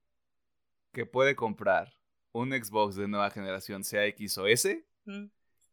que 0.93 1.05
puede 1.05 1.35
comprar 1.35 1.93
un 2.31 2.53
Xbox 2.53 2.95
de 2.95 3.09
nueva 3.09 3.31
generación, 3.31 3.83
sea 3.83 4.07
X 4.07 4.39
o 4.39 4.47
S, 4.47 4.87
Mm. 5.05 5.27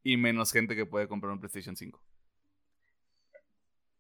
y 0.04 0.18
menos 0.18 0.52
gente 0.52 0.76
que 0.76 0.86
puede 0.88 1.08
comprar 1.08 1.32
un 1.34 1.40
PlayStation 1.40 1.76
5. 1.76 2.04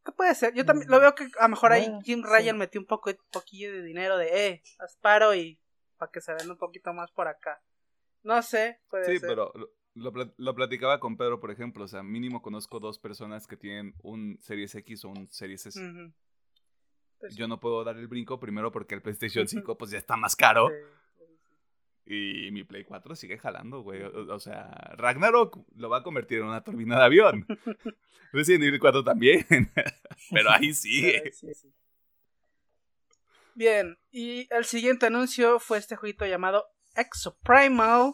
¿Qué 0.05 0.11
puede 0.11 0.33
ser? 0.35 0.53
Yo 0.55 0.65
también 0.65 0.89
lo 0.89 0.99
veo 0.99 1.13
que 1.15 1.27
a 1.39 1.43
lo 1.43 1.49
mejor 1.49 1.71
ahí 1.71 1.87
Jim 2.03 2.23
sí. 2.23 2.27
Ryan 2.27 2.57
metió 2.57 2.81
un 2.81 2.87
poco, 2.87 3.11
poquillo 3.31 3.71
de 3.71 3.83
dinero 3.83 4.17
de, 4.17 4.47
eh, 4.47 4.63
asparo 4.79 5.33
y 5.33 5.62
para 6.03 6.11
que 6.11 6.21
se 6.21 6.33
venda 6.33 6.53
un 6.53 6.59
poquito 6.59 6.93
más 6.93 7.11
por 7.11 7.27
acá. 7.27 7.61
No 8.23 8.41
sé, 8.41 8.79
puede 8.89 9.05
Sí, 9.05 9.19
ser. 9.19 9.29
pero 9.29 9.51
lo, 9.55 9.69
lo 9.95 10.11
pla- 10.11 10.33
lo 10.37 10.55
platicaba 10.55 10.99
con 10.99 11.17
Pedro, 11.17 11.39
por 11.39 11.51
ejemplo. 11.51 11.83
O 11.85 11.87
sea, 11.87 12.03
mínimo 12.03 12.41
conozco 12.41 12.79
dos 12.79 12.99
personas 12.99 13.47
que 13.47 13.57
tienen 13.57 13.93
un 14.01 14.37
Series 14.41 14.73
X 14.75 15.05
o 15.05 15.09
un 15.09 15.27
Series 15.29 15.65
S. 15.65 16.13
Pues, 17.19 17.35
Yo 17.35 17.47
no 17.47 17.59
puedo 17.59 17.83
dar 17.83 17.97
el 17.97 18.07
brinco 18.07 18.39
primero 18.39 18.71
porque 18.71 18.95
el 18.95 19.01
PlayStation 19.01 19.47
5 19.47 19.77
pues 19.77 19.91
ya 19.91 19.97
está 19.97 20.15
más 20.17 20.35
caro. 20.35 20.69
sí. 20.69 20.75
Y 22.05 22.51
mi 22.51 22.65
Play 22.65 22.83
4 22.83 23.15
sigue 23.15 23.37
jalando, 23.37 23.81
güey. 23.81 24.03
O, 24.03 24.33
o 24.33 24.39
sea, 24.39 24.67
Ragnarok 24.97 25.57
lo 25.77 25.89
va 25.89 25.99
a 25.99 26.03
convertir 26.03 26.39
en 26.39 26.45
una 26.47 26.61
turbina 26.61 26.97
de 26.99 27.05
avión. 27.05 27.45
Resident 28.33 28.63
Evil 28.65 28.79
4 28.81 29.05
también. 29.05 29.45
Pero 30.31 30.49
ahí 30.51 30.73
sigue. 30.73 31.31
Sí, 31.31 31.53
sí. 31.53 31.73
Bien, 33.55 33.99
y 34.09 34.47
el 34.51 34.65
siguiente 34.65 35.05
anuncio 35.05 35.59
fue 35.59 35.77
este 35.77 35.95
jueguito 35.95 36.25
llamado 36.25 36.65
Exoprimal, 36.95 38.13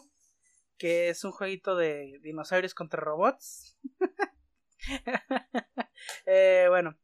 que 0.76 1.08
es 1.08 1.24
un 1.24 1.32
jueguito 1.32 1.76
de 1.76 2.18
dinosaurios 2.22 2.74
contra 2.74 3.00
robots. 3.00 3.78
Eh, 6.24 6.64
bueno, 6.70 6.98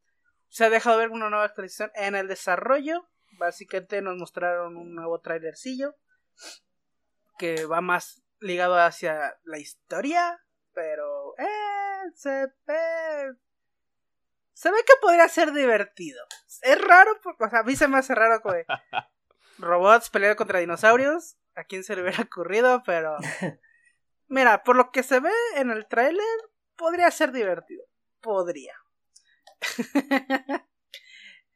se 0.49 0.65
ha 0.65 0.71
dejado 0.71 0.97
ver 0.97 1.11
una 1.11 1.29
nueva 1.29 1.45
actualización 1.45 1.91
en 1.95 2.15
el 2.15 2.29
desarrollo. 2.29 3.07
Básicamente 3.33 4.01
nos 4.01 4.17
mostraron 4.17 4.79
un 4.79 4.95
nuevo 4.95 5.21
trailercillo 5.21 5.95
que 7.39 7.67
va 7.67 7.83
más 7.83 8.23
ligado 8.41 8.79
hacia 8.79 9.39
la 9.45 9.59
historia, 9.59 10.43
pero 10.73 11.35
eh, 11.37 12.11
se 12.15 12.47
ve 12.67 13.37
se 14.57 14.71
ve 14.71 14.79
que 14.87 14.95
podría 15.03 15.29
ser 15.29 15.53
divertido. 15.53 16.19
Es 16.63 16.81
raro, 16.81 17.11
porque, 17.23 17.45
o 17.45 17.51
sea, 17.51 17.59
a 17.59 17.63
mí 17.63 17.77
se 17.77 17.89
me 17.89 17.99
hace 17.99 18.15
raro 18.15 18.41
como 18.41 18.55
robots 19.59 20.09
peleando 20.09 20.37
contra 20.37 20.61
dinosaurios. 20.61 21.37
¿A 21.55 21.65
quién 21.65 21.85
se 21.85 21.95
le 21.95 22.01
hubiera 22.01 22.23
ocurrido? 22.23 22.83
Pero 22.87 23.19
mira, 24.29 24.63
por 24.65 24.77
lo 24.77 24.91
que 24.93 25.03
se 25.03 25.21
ve 25.21 25.31
en 25.57 25.71
el 25.71 25.87
tráiler, 25.87 26.25
podría 26.75 27.11
ser 27.11 27.33
divertido. 27.33 27.85
Podría. 28.23 28.73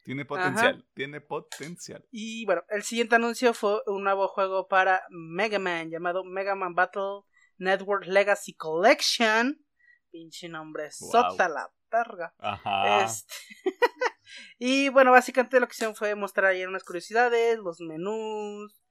Tiene 0.04 0.26
potencial. 0.26 0.86
Tiene 0.92 1.22
potencial. 1.22 2.06
Y 2.10 2.44
bueno, 2.44 2.64
el 2.68 2.82
siguiente 2.82 3.14
anuncio 3.14 3.54
fue 3.54 3.80
un 3.86 4.04
nuevo 4.04 4.28
juego 4.28 4.68
para 4.68 5.02
Mega 5.08 5.58
Man 5.58 5.88
llamado 5.90 6.22
Mega 6.22 6.54
Man 6.54 6.74
Battle 6.74 7.22
Network 7.56 8.04
Legacy 8.04 8.54
Collection. 8.54 9.64
Pinche 10.10 10.50
nombre, 10.50 10.90
Wow. 11.00 11.10
La 11.90 11.98
verga. 11.98 12.34
Ajá. 12.38 13.04
Este, 13.04 13.34
y 14.58 14.88
bueno, 14.88 15.12
básicamente 15.12 15.60
lo 15.60 15.66
que 15.66 15.72
hicieron 15.72 15.94
fue 15.94 16.14
mostrar 16.14 16.52
ahí 16.52 16.64
unas 16.64 16.84
curiosidades, 16.84 17.58
los 17.58 17.80
menús, 17.80 18.82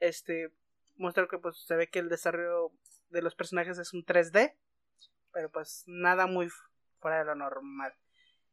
este, 0.00 0.52
mostrar 0.96 1.28
que 1.28 1.38
pues 1.38 1.58
se 1.64 1.76
ve 1.76 1.88
que 1.88 1.98
el 1.98 2.08
desarrollo 2.08 2.72
de 3.10 3.22
los 3.22 3.34
personajes 3.34 3.78
es 3.78 3.92
un 3.92 4.04
3D, 4.04 4.54
pero 5.32 5.50
pues 5.50 5.84
nada 5.86 6.26
muy 6.26 6.48
fuera 7.00 7.18
de 7.18 7.24
lo 7.24 7.34
normal. 7.34 7.94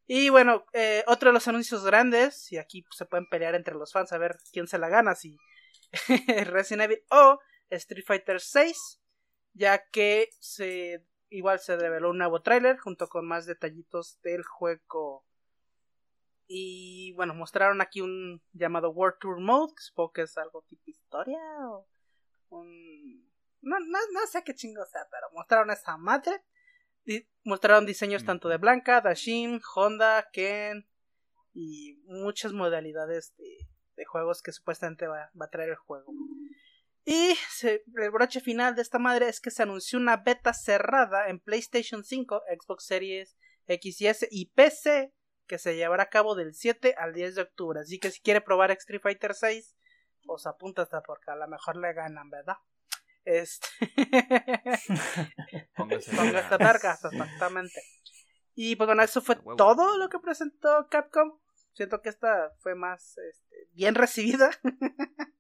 Y 0.06 0.30
bueno, 0.30 0.66
eh, 0.74 1.04
otro 1.08 1.30
de 1.30 1.34
los 1.34 1.48
anuncios 1.48 1.86
grandes, 1.86 2.52
y 2.52 2.58
aquí 2.58 2.82
pues, 2.82 2.98
se 2.98 3.06
pueden 3.06 3.28
pelear 3.28 3.56
entre 3.56 3.76
los 3.76 3.92
fans 3.94 4.12
a 4.12 4.18
ver 4.18 4.38
quién 4.52 4.68
se 4.68 4.78
la 4.78 4.90
gana, 4.90 5.16
si 5.16 5.38
Resident 6.46 6.84
Evil 6.84 7.04
o 7.10 7.40
Street 7.70 8.04
Fighter 8.06 8.42
6, 8.42 9.02
ya 9.54 9.88
que 9.90 10.30
se 10.40 11.06
igual 11.34 11.60
se 11.60 11.76
reveló 11.76 12.12
un 12.12 12.20
nuevo 12.20 12.42
tráiler 12.42 12.78
junto 12.78 13.08
con 13.08 13.26
más 13.26 13.46
detallitos 13.48 14.20
del 14.22 14.44
juego. 14.44 15.26
Y 16.46 17.14
bueno, 17.14 17.34
mostraron 17.34 17.82
aquí 17.82 18.02
un 18.02 18.42
llamado 18.52 18.92
World 18.92 19.18
Tour 19.20 19.40
Mode, 19.40 19.74
que 19.76 19.82
supongo 19.82 20.12
que 20.12 20.22
es 20.22 20.38
algo 20.38 20.62
tipo 20.64 20.84
historia 20.92 21.40
o 21.70 21.88
un... 22.50 23.32
No, 23.62 23.80
no, 23.80 23.98
no 24.12 24.28
sé 24.28 24.44
qué 24.44 24.54
chingo 24.54 24.86
sea, 24.86 25.08
pero 25.10 25.28
mostraron 25.34 25.72
esa 25.72 25.98
madre. 25.98 26.44
Mostraron 27.44 27.86
diseños 27.86 28.24
tanto 28.26 28.48
de 28.48 28.58
Blanca, 28.58 29.02
Dashin, 29.02 29.60
Honda, 29.74 30.30
Ken 30.32 30.88
y 31.54 32.02
muchas 32.06 32.54
modalidades 32.54 33.36
de, 33.38 33.58
de 33.96 34.06
juegos 34.06 34.42
que 34.44 34.52
supuestamente 34.52 35.08
va, 35.08 35.32
va, 35.40 35.46
a 35.46 35.50
traer 35.50 35.70
el 35.70 35.76
juego. 35.78 36.14
Y 37.06 37.36
se, 37.50 37.84
el 37.96 38.12
broche 38.12 38.40
final 38.40 38.76
de 38.76 38.82
esta 38.82 39.00
madre 39.00 39.28
es 39.28 39.42
que 39.42 39.52
se 39.52 39.64
anunció 39.64 40.00
una 40.00 40.18
beta 40.18 40.54
cerrada 40.54 41.28
en 41.28 41.40
PlayStation 41.40 42.04
5, 42.04 42.44
Xbox 42.60 42.86
Series 42.86 43.38
X 43.68 44.02
y 44.02 44.08
S 44.08 44.28
y 44.32 44.46
PC 44.52 45.14
que 45.48 45.58
se 45.58 45.76
llevará 45.76 46.04
a 46.04 46.10
cabo 46.10 46.36
del 46.36 46.54
7 46.54 46.96
al 46.98 47.14
10 47.14 47.36
de 47.36 47.42
octubre. 47.42 47.80
Así 47.82 48.00
que 48.00 48.12
si 48.12 48.22
quiere 48.22 48.42
probar 48.42 48.72
Street 48.72 49.02
Fighter 49.02 49.34
6, 49.34 49.76
pues 50.26 50.46
apunta 50.46 50.84
hasta 50.84 51.02
porque 51.02 51.32
a 51.32 51.36
lo 51.36 51.48
mejor 51.48 51.76
le 51.76 51.94
ganan, 51.94 52.30
¿verdad? 52.30 52.56
Este. 53.26 53.68
Póngase 55.76 56.16
Póngase 56.16 56.58
largas, 56.58 57.04
exactamente. 57.06 57.82
Y 58.56 58.76
pues 58.76 58.88
bueno, 58.88 59.04
eso 59.04 59.22
fue 59.22 59.36
todo 59.58 59.98
lo 59.98 60.10
que 60.10 60.20
presentó 60.20 60.88
Capcom. 60.90 61.40
Siento 61.74 62.02
que 62.02 62.10
esta 62.10 62.52
fue 62.60 62.76
más 62.76 63.18
este, 63.18 63.68
bien 63.74 63.96
recibida. 63.96 64.52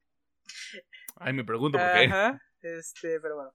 Ay, 1.16 1.34
me 1.34 1.44
pregunto 1.44 1.78
por 1.78 1.92
qué. 1.94 2.06
Ajá, 2.06 2.42
este, 2.62 3.20
pero 3.20 3.36
bueno. 3.36 3.54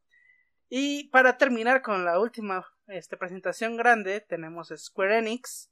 Y 0.69 1.09
para 1.09 1.39
terminar 1.39 1.83
con 1.83 2.05
la 2.05 2.21
última 2.21 2.67
este, 2.89 3.17
presentación 3.17 3.77
grande, 3.77 4.21
tenemos 4.21 4.73
Square 4.77 5.19
Enix, 5.19 5.71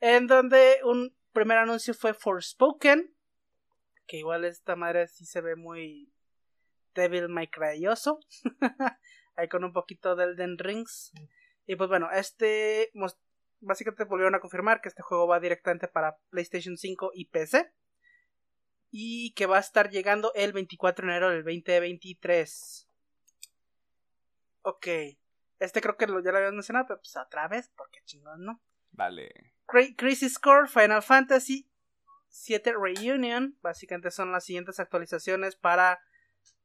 en 0.00 0.26
donde 0.26 0.78
un 0.84 1.14
primer 1.32 1.58
anuncio 1.58 1.94
fue 1.94 2.14
Forspoken, 2.14 3.14
que 4.06 4.16
igual 4.16 4.44
esta 4.44 4.76
madre 4.76 5.06
sí 5.08 5.24
se 5.26 5.40
ve 5.40 5.56
muy 5.56 6.12
Devil 6.94 7.28
May 7.28 7.48
Cryoso, 7.48 8.18
ahí 9.36 9.48
con 9.48 9.64
un 9.64 9.72
poquito 9.72 10.16
de 10.16 10.24
Elden 10.24 10.58
Rings. 10.58 11.12
Y 11.66 11.76
pues 11.76 11.88
bueno, 11.88 12.10
este 12.10 12.90
básicamente 13.60 14.04
volvieron 14.04 14.34
a 14.34 14.40
confirmar 14.40 14.80
que 14.80 14.88
este 14.88 15.02
juego 15.02 15.28
va 15.28 15.38
directamente 15.38 15.86
para 15.86 16.16
PlayStation 16.30 16.76
5 16.76 17.12
y 17.14 17.26
PC. 17.26 17.72
Y 18.90 19.32
que 19.34 19.46
va 19.46 19.58
a 19.58 19.60
estar 19.60 19.90
llegando 19.90 20.32
el 20.34 20.52
24 20.52 21.06
de 21.06 21.12
enero 21.12 21.30
del 21.30 21.44
2023. 21.44 22.88
Ok. 24.62 24.86
Este 25.58 25.80
creo 25.80 25.96
que 25.96 26.06
lo, 26.06 26.22
ya 26.22 26.30
lo 26.30 26.38
habíamos 26.38 26.56
mencionado, 26.56 26.86
pero 26.88 27.00
pues 27.00 27.16
otra 27.16 27.46
vez, 27.48 27.70
porque 27.76 28.00
chingón, 28.04 28.44
¿no? 28.44 28.62
Dale. 28.92 29.54
Crisis 29.96 30.38
Core, 30.38 30.68
Final 30.68 31.02
Fantasy 31.02 31.70
7 32.30 32.74
Reunion. 32.80 33.56
Básicamente 33.62 34.10
son 34.10 34.32
las 34.32 34.44
siguientes 34.44 34.80
actualizaciones 34.80 35.56
para 35.56 36.00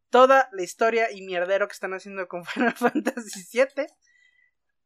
toda 0.10 0.50
la 0.54 0.64
historia 0.64 1.12
y 1.12 1.22
mierdero 1.22 1.68
que 1.68 1.74
están 1.74 1.94
haciendo 1.94 2.28
con 2.28 2.46
Final 2.46 2.74
Fantasy 2.74 3.44
7. 3.44 3.88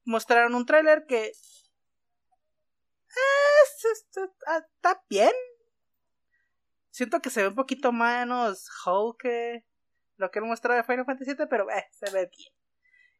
Mostraron 0.05 0.55
un 0.55 0.65
tráiler 0.65 1.05
que 1.07 1.31
está 4.81 5.03
bien. 5.09 5.33
Siento 6.89 7.21
que 7.21 7.29
se 7.29 7.41
ve 7.41 7.49
un 7.49 7.55
poquito 7.55 7.91
menos 7.91 8.67
Hulk 8.85 9.63
lo 10.19 10.31
que 10.31 10.41
mostró 10.41 10.73
de 10.73 10.83
Final 10.83 11.05
Fantasy 11.05 11.31
7, 11.31 11.47
pero 11.47 11.69
eh, 11.71 11.87
se 11.91 12.11
ve 12.11 12.29
bien. 12.29 12.53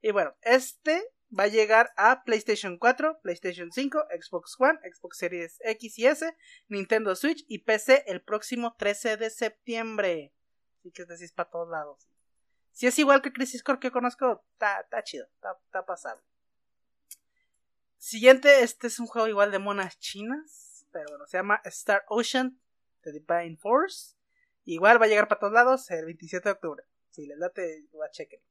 Y 0.02 0.12
bueno, 0.12 0.36
este 0.42 1.12
va 1.38 1.44
a 1.44 1.48
llegar 1.48 1.92
a 1.96 2.24
PlayStation 2.24 2.78
4, 2.78 3.22
PlayStation 3.22 3.72
5, 3.72 4.08
Xbox 4.22 4.56
One, 4.60 4.80
Xbox 4.84 5.18
Series 5.18 5.58
X 5.64 5.98
y 5.98 6.08
S, 6.08 6.38
Nintendo 6.68 7.16
Switch 7.16 7.46
y 7.48 7.60
PC 7.60 8.04
el 8.08 8.22
próximo 8.22 8.76
13 8.78 9.18
de 9.18 9.30
septiembre. 9.30 10.34
Así 10.80 10.92
que 10.92 11.04
es 11.04 11.08
decir, 11.08 11.30
para 11.34 11.50
todos 11.50 11.70
lados. 11.70 12.10
Si 12.72 12.88
es 12.88 13.00
igual 13.00 13.22
que 13.22 13.34
Crisis 13.34 13.64
Core 13.64 13.80
que 13.80 13.92
conozco, 13.92 14.44
está 14.54 15.04
chido, 15.04 15.28
está 15.66 15.86
pasable. 15.86 16.24
Siguiente, 17.98 18.64
este 18.64 18.88
es 18.88 19.00
un 19.00 19.08
juego 19.08 19.28
igual 19.28 19.52
de 19.52 19.60
monas 19.60 20.00
chinas, 20.00 20.86
pero 20.92 21.06
bueno, 21.10 21.26
se 21.28 21.38
llama 21.38 21.62
Star 21.66 22.04
Ocean 22.08 22.60
The 23.02 23.12
Divine 23.14 23.58
Force. 23.58 24.16
Igual 24.66 25.02
va 25.02 25.06
a 25.06 25.10
llegar 25.10 25.28
para 25.28 25.40
todos 25.40 25.54
lados 25.54 25.90
el 25.92 26.06
27 26.06 26.48
de 26.48 26.54
octubre. 26.54 26.84
Si 27.10 27.26
les 27.26 27.38
late, 27.38 27.88
lo 27.92 28.04
a 28.04 28.12
chequen. 28.12 28.42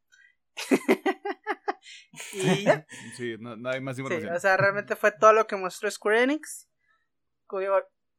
y 2.32 2.64
ya. 2.64 2.86
Sí, 3.16 3.36
no, 3.38 3.56
no 3.56 3.70
hay 3.70 3.80
más 3.80 3.96
Sí, 3.96 4.02
información. 4.02 4.34
o 4.34 4.40
sea, 4.40 4.56
realmente 4.56 4.96
fue 4.96 5.12
todo 5.12 5.32
lo 5.32 5.46
que 5.46 5.56
mostró 5.56 5.90
Square 5.90 6.22
Enix. 6.22 6.68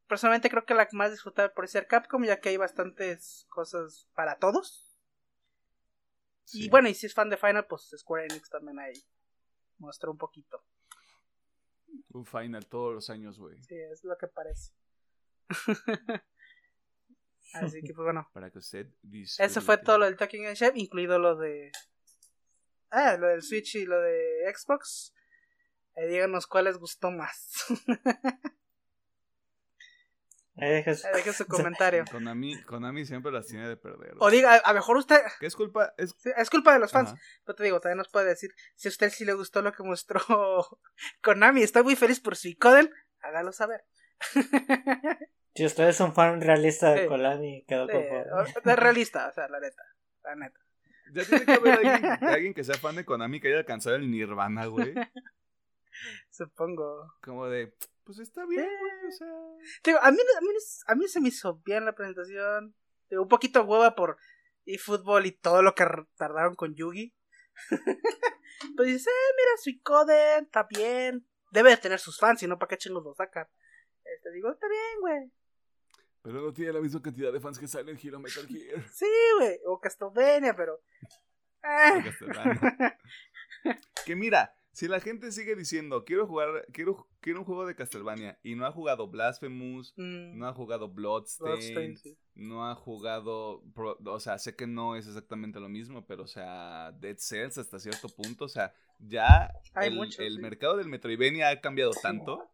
Personalmente 0.07 0.49
creo 0.49 0.65
que 0.65 0.73
la 0.73 0.87
más 0.93 1.11
disfrutable 1.11 1.53
por 1.53 1.67
ser 1.67 1.87
Capcom, 1.87 2.23
ya 2.23 2.39
que 2.39 2.49
hay 2.49 2.57
bastantes 2.57 3.45
cosas 3.49 4.07
para 4.15 4.39
todos. 4.39 4.97
Sí. 6.45 6.65
Y 6.65 6.69
bueno, 6.69 6.89
y 6.89 6.95
si 6.95 7.05
es 7.05 7.13
fan 7.13 7.29
de 7.29 7.37
Final, 7.37 7.67
pues 7.67 7.93
Square 7.95 8.25
Enix 8.25 8.49
también 8.49 8.79
ahí 8.79 8.93
mostró 9.77 10.11
un 10.11 10.17
poquito. 10.17 10.63
Un 12.11 12.25
final 12.25 12.65
todos 12.67 12.93
los 12.95 13.09
años, 13.11 13.37
güey. 13.37 13.61
Sí, 13.61 13.75
es 13.75 14.03
lo 14.03 14.17
que 14.17 14.27
parece. 14.27 14.73
Así 17.53 17.81
que 17.81 17.93
pues 17.93 18.03
bueno, 18.05 18.29
Para 18.31 18.51
que 18.51 18.59
usted 18.59 18.87
eso 19.39 19.61
fue 19.61 19.77
todo 19.77 19.97
lo 19.97 20.05
del 20.05 20.17
Talking 20.17 20.45
and 20.45 20.55
Chef, 20.55 20.75
incluido 20.75 21.17
lo 21.17 21.35
de... 21.35 21.71
Ah, 22.91 23.17
lo 23.17 23.27
del 23.27 23.41
Switch 23.41 23.75
y 23.75 23.85
lo 23.85 23.99
de 23.99 24.51
Xbox. 24.55 25.13
Eh, 25.95 26.07
díganos 26.07 26.47
cuál 26.47 26.65
les 26.65 26.77
gustó 26.77 27.11
más. 27.11 27.65
Ahí 30.61 30.83
su 31.33 31.45
comentario. 31.47 32.03
Konami, 32.11 32.61
Konami 32.63 33.05
siempre 33.05 33.31
las 33.31 33.47
tiene 33.47 33.67
de 33.67 33.77
perder. 33.77 34.15
O 34.19 34.29
diga, 34.29 34.55
a 34.55 34.69
lo 34.69 34.75
mejor 34.75 34.97
usted... 34.97 35.21
¿Qué 35.39 35.45
es 35.45 35.55
culpa? 35.55 35.93
Es... 35.97 36.15
sí, 36.17 36.31
Es 36.35 36.49
culpa 36.49 36.73
de 36.73 36.79
los 36.79 36.91
fans. 36.91 37.09
Ajá. 37.09 37.21
Pero 37.45 37.55
te 37.55 37.63
digo, 37.63 37.79
también 37.79 37.97
nos 37.97 38.09
puede 38.09 38.27
decir 38.27 38.53
si 38.75 38.87
a 38.87 38.91
usted 38.91 39.09
sí 39.09 39.25
le 39.25 39.33
gustó 39.33 39.61
lo 39.61 39.71
que 39.71 39.83
mostró 39.83 40.21
Konami. 41.21 41.63
Estoy 41.63 41.83
muy 41.83 41.95
feliz 41.95 42.19
por 42.19 42.35
su 42.35 42.49
Icoden. 42.49 42.91
Hágalo 43.21 43.51
saber. 43.51 43.85
Si 45.55 45.65
usted 45.65 45.87
es 45.89 45.99
un 45.99 46.13
fan 46.13 46.41
realista 46.41 46.91
de 46.91 47.01
Sí. 47.03 47.07
Konami, 47.07 47.65
quedó 47.67 47.87
Sí, 47.87 47.93
conforme. 47.93 48.75
realista, 48.75 49.27
o 49.27 49.33
sea, 49.33 49.47
la 49.49 49.59
neta. 49.59 49.83
La 50.23 50.35
neta. 50.35 50.59
Ya 51.11 51.23
tiene 51.25 51.45
que 51.45 51.51
haber 51.53 51.73
alguien, 51.73 52.05
alguien 52.23 52.53
que 52.53 52.63
sea 52.63 52.75
fan 52.75 52.95
de 52.95 53.05
Konami 53.05 53.41
que 53.41 53.47
haya 53.47 53.57
alcanzado 53.57 53.95
el 53.95 54.09
Nirvana, 54.11 54.67
güey. 54.67 54.93
Supongo. 56.29 57.13
Como 57.21 57.47
de, 57.47 57.73
pues 58.03 58.19
está 58.19 58.45
bien, 58.45 58.69
güey. 58.79 59.07
O 59.07 59.11
sea. 59.11 59.27
Digo, 59.83 59.99
a 60.01 60.11
mí, 60.11 60.17
a, 60.17 60.41
mí, 60.41 60.47
a 60.87 60.95
mí 60.95 61.07
se 61.07 61.19
me 61.21 61.29
hizo 61.29 61.61
bien 61.65 61.85
la 61.85 61.93
presentación. 61.93 62.75
Digo, 63.09 63.23
un 63.23 63.27
poquito 63.27 63.63
hueva 63.63 63.95
por 63.95 64.17
eFootball 64.65 65.25
y 65.25 65.31
todo 65.31 65.61
lo 65.61 65.73
que 65.75 65.85
tardaron 66.15 66.55
con 66.55 66.75
Yugi. 66.75 67.13
pues 68.77 68.87
dices, 68.87 69.07
eh, 69.07 69.33
mira, 69.35 69.51
su 69.57 69.69
Icoden, 69.71 70.45
está 70.45 70.67
bien. 70.69 71.25
Debe 71.51 71.71
de 71.71 71.77
tener 71.77 71.99
sus 71.99 72.19
fans, 72.19 72.39
si 72.39 72.47
no, 72.47 72.59
¿para 72.59 72.69
qué 72.69 72.77
chingos 72.77 73.03
lo 73.03 73.13
sacan? 73.15 73.47
Este, 74.03 74.31
digo, 74.31 74.51
está 74.51 74.67
bien, 74.67 75.01
güey. 75.01 75.31
Pero 76.21 76.41
no 76.41 76.51
tiene 76.53 76.73
la 76.73 76.81
misma 76.81 77.01
cantidad 77.01 77.31
de 77.31 77.39
fans 77.39 77.57
que 77.57 77.67
Silent 77.67 78.03
Hero 78.03 78.19
Metal 78.19 78.45
Gear. 78.47 78.83
Sí, 78.93 79.05
güey. 79.37 79.57
O 79.65 79.79
Castlevania, 79.79 80.55
pero. 80.55 80.79
Castlevania. 81.61 82.97
Que 84.05 84.15
mira, 84.15 84.55
si 84.71 84.87
la 84.87 85.01
gente 85.01 85.31
sigue 85.33 85.53
diciendo, 85.55 86.05
quiero 86.05 86.25
jugar, 86.25 86.65
quiero, 86.71 87.07
quiero 87.19 87.39
un 87.39 87.45
juego 87.45 87.65
de 87.65 87.75
Castlevania 87.75 88.39
y 88.41 88.55
no 88.55 88.65
ha 88.65 88.71
jugado 88.71 89.07
Blasphemous, 89.09 89.93
Mm, 89.97 90.37
no 90.37 90.47
ha 90.47 90.53
jugado 90.53 90.87
Bloodstained, 90.87 91.97
sí. 91.97 92.17
no 92.35 92.65
ha 92.69 92.75
jugado, 92.75 93.61
o 94.05 94.19
sea, 94.21 94.37
sé 94.39 94.55
que 94.55 94.65
no 94.65 94.95
es 94.95 95.07
exactamente 95.07 95.59
lo 95.59 95.67
mismo, 95.67 96.05
pero 96.05 96.23
o 96.23 96.27
sea, 96.27 96.93
Dead 96.93 97.17
Cells 97.17 97.57
hasta 97.57 97.79
cierto 97.79 98.07
punto, 98.07 98.45
o 98.45 98.49
sea, 98.49 98.73
ya 98.97 99.51
Hay 99.73 99.89
el, 99.89 99.95
muchos, 99.95 100.19
el 100.19 100.35
sí. 100.35 100.41
mercado 100.41 100.77
del 100.77 100.87
Metroidvania 100.87 101.49
ha 101.49 101.59
cambiado 101.59 101.91
tanto 102.01 102.49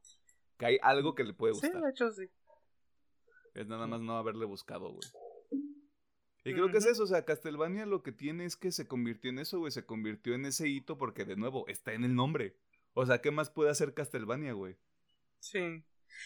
que 0.57 0.65
hay 0.65 0.77
algo 0.81 1.13
que 1.13 1.23
le 1.23 1.33
puede 1.33 1.53
Sí, 1.53 1.61
gustar. 1.67 1.83
de 1.83 1.89
hecho, 1.91 2.11
sí. 2.11 2.23
Es 3.55 3.67
nada 3.67 3.87
más 3.87 4.01
no 4.01 4.17
haberle 4.17 4.45
buscado, 4.45 4.91
güey. 4.91 5.09
Y 6.43 6.53
creo 6.53 6.69
que 6.69 6.77
es 6.77 6.85
eso, 6.85 7.03
o 7.03 7.07
sea, 7.07 7.25
Castlevania 7.25 7.87
lo 7.87 8.03
que 8.03 8.11
tiene 8.11 8.45
es 8.45 8.55
que 8.55 8.71
se 8.71 8.87
convirtió 8.87 9.31
en 9.31 9.39
eso, 9.39 9.57
güey, 9.57 9.71
se 9.71 9.83
convirtió 9.83 10.35
en 10.35 10.45
ese 10.45 10.67
hito 10.67 10.95
porque, 10.95 11.25
de 11.25 11.35
nuevo, 11.35 11.67
está 11.67 11.93
en 11.93 12.03
el 12.03 12.13
nombre. 12.13 12.55
O 12.93 13.03
sea, 13.03 13.19
¿qué 13.19 13.31
más 13.31 13.49
puede 13.49 13.71
hacer 13.71 13.95
Castlevania, 13.95 14.53
güey? 14.53 14.77
Sí. 15.39 15.83